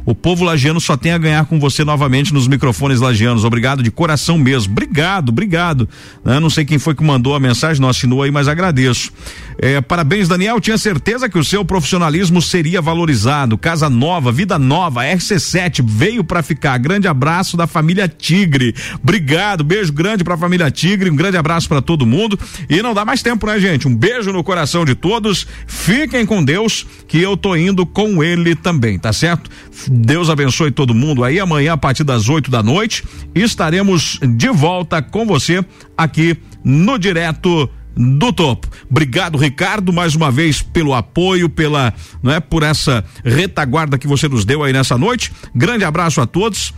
O 0.08 0.14
povo 0.14 0.42
lagiano 0.42 0.80
só 0.80 0.96
tem 0.96 1.12
a 1.12 1.18
ganhar 1.18 1.44
com 1.44 1.60
você 1.60 1.84
novamente 1.84 2.32
nos 2.32 2.48
microfones 2.48 2.98
lagianos. 2.98 3.44
Obrigado 3.44 3.82
de 3.82 3.90
coração 3.90 4.38
mesmo. 4.38 4.72
Obrigado, 4.72 5.28
obrigado. 5.28 5.86
Eu 6.24 6.40
não 6.40 6.48
sei 6.48 6.64
quem 6.64 6.78
foi 6.78 6.94
que 6.94 7.04
mandou 7.04 7.34
a 7.34 7.40
mensagem, 7.40 7.78
não 7.78 7.90
assinou 7.90 8.22
aí, 8.22 8.30
mas 8.30 8.48
agradeço. 8.48 9.12
É, 9.58 9.82
parabéns, 9.82 10.26
Daniel. 10.26 10.62
Tinha 10.62 10.78
certeza 10.78 11.28
que 11.28 11.38
o 11.38 11.44
seu 11.44 11.62
profissionalismo 11.62 12.40
seria 12.40 12.80
valorizado. 12.80 13.58
Casa 13.58 13.90
nova, 13.90 14.32
vida 14.32 14.58
nova, 14.58 15.04
RC7 15.04 15.84
veio 15.86 16.24
para 16.24 16.42
ficar. 16.42 16.78
Grande 16.78 17.06
abraço 17.06 17.54
da 17.54 17.66
família 17.66 18.08
Tigre. 18.08 18.74
Obrigado, 19.02 19.62
beijo 19.62 19.92
grande 19.92 20.24
pra 20.24 20.38
família 20.38 20.70
Tigre. 20.70 21.10
Um 21.10 21.16
grande 21.16 21.36
abraço 21.36 21.68
para 21.68 21.82
todo 21.82 22.06
mundo. 22.06 22.38
E 22.70 22.80
não 22.80 22.94
dá 22.94 23.04
mais 23.04 23.22
tempo, 23.22 23.46
né, 23.46 23.60
gente? 23.60 23.86
Um 23.86 23.94
beijo 23.94 24.32
no 24.32 24.42
coração 24.42 24.86
de 24.86 24.94
todos. 24.94 25.46
Fiquem 25.66 26.24
com 26.24 26.42
Deus, 26.42 26.86
que 27.06 27.20
eu 27.20 27.36
tô 27.36 27.54
indo 27.54 27.84
com 27.84 28.24
ele 28.24 28.56
também, 28.56 28.98
tá 28.98 29.12
certo? 29.12 29.50
Deus 29.98 30.30
abençoe 30.30 30.70
todo 30.70 30.94
mundo 30.94 31.24
aí. 31.24 31.40
Amanhã, 31.40 31.72
a 31.72 31.76
partir 31.76 32.04
das 32.04 32.28
8 32.28 32.50
da 32.50 32.62
noite, 32.62 33.04
estaremos 33.34 34.18
de 34.36 34.48
volta 34.48 35.02
com 35.02 35.26
você 35.26 35.64
aqui 35.96 36.36
no 36.64 36.98
Direto 36.98 37.68
do 37.96 38.32
topo. 38.32 38.68
Obrigado, 38.88 39.36
Ricardo, 39.36 39.92
mais 39.92 40.14
uma 40.14 40.30
vez 40.30 40.62
pelo 40.62 40.94
apoio, 40.94 41.48
pela, 41.48 41.92
não 42.22 42.32
é, 42.32 42.38
por 42.38 42.62
essa 42.62 43.04
retaguarda 43.24 43.98
que 43.98 44.06
você 44.06 44.28
nos 44.28 44.44
deu 44.44 44.62
aí 44.62 44.72
nessa 44.72 44.96
noite. 44.96 45.32
Grande 45.54 45.84
abraço 45.84 46.20
a 46.20 46.26
todos 46.26 46.72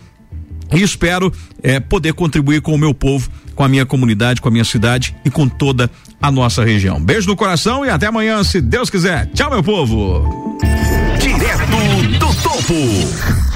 e 0.72 0.80
espero 0.80 1.30
é, 1.62 1.78
poder 1.78 2.14
contribuir 2.14 2.62
com 2.62 2.74
o 2.74 2.78
meu 2.78 2.94
povo, 2.94 3.28
com 3.54 3.62
a 3.62 3.68
minha 3.68 3.84
comunidade, 3.84 4.40
com 4.40 4.48
a 4.48 4.52
minha 4.52 4.64
cidade 4.64 5.14
e 5.22 5.30
com 5.30 5.46
toda 5.46 5.90
a 6.22 6.30
nossa 6.30 6.64
região. 6.64 6.98
Beijo 6.98 7.28
no 7.28 7.36
coração 7.36 7.84
e 7.84 7.90
até 7.90 8.06
amanhã, 8.06 8.42
se 8.42 8.62
Deus 8.62 8.88
quiser. 8.88 9.26
Tchau, 9.34 9.50
meu 9.50 9.62
povo. 9.62 10.58
Do 12.18 12.26
topo. 12.42 13.49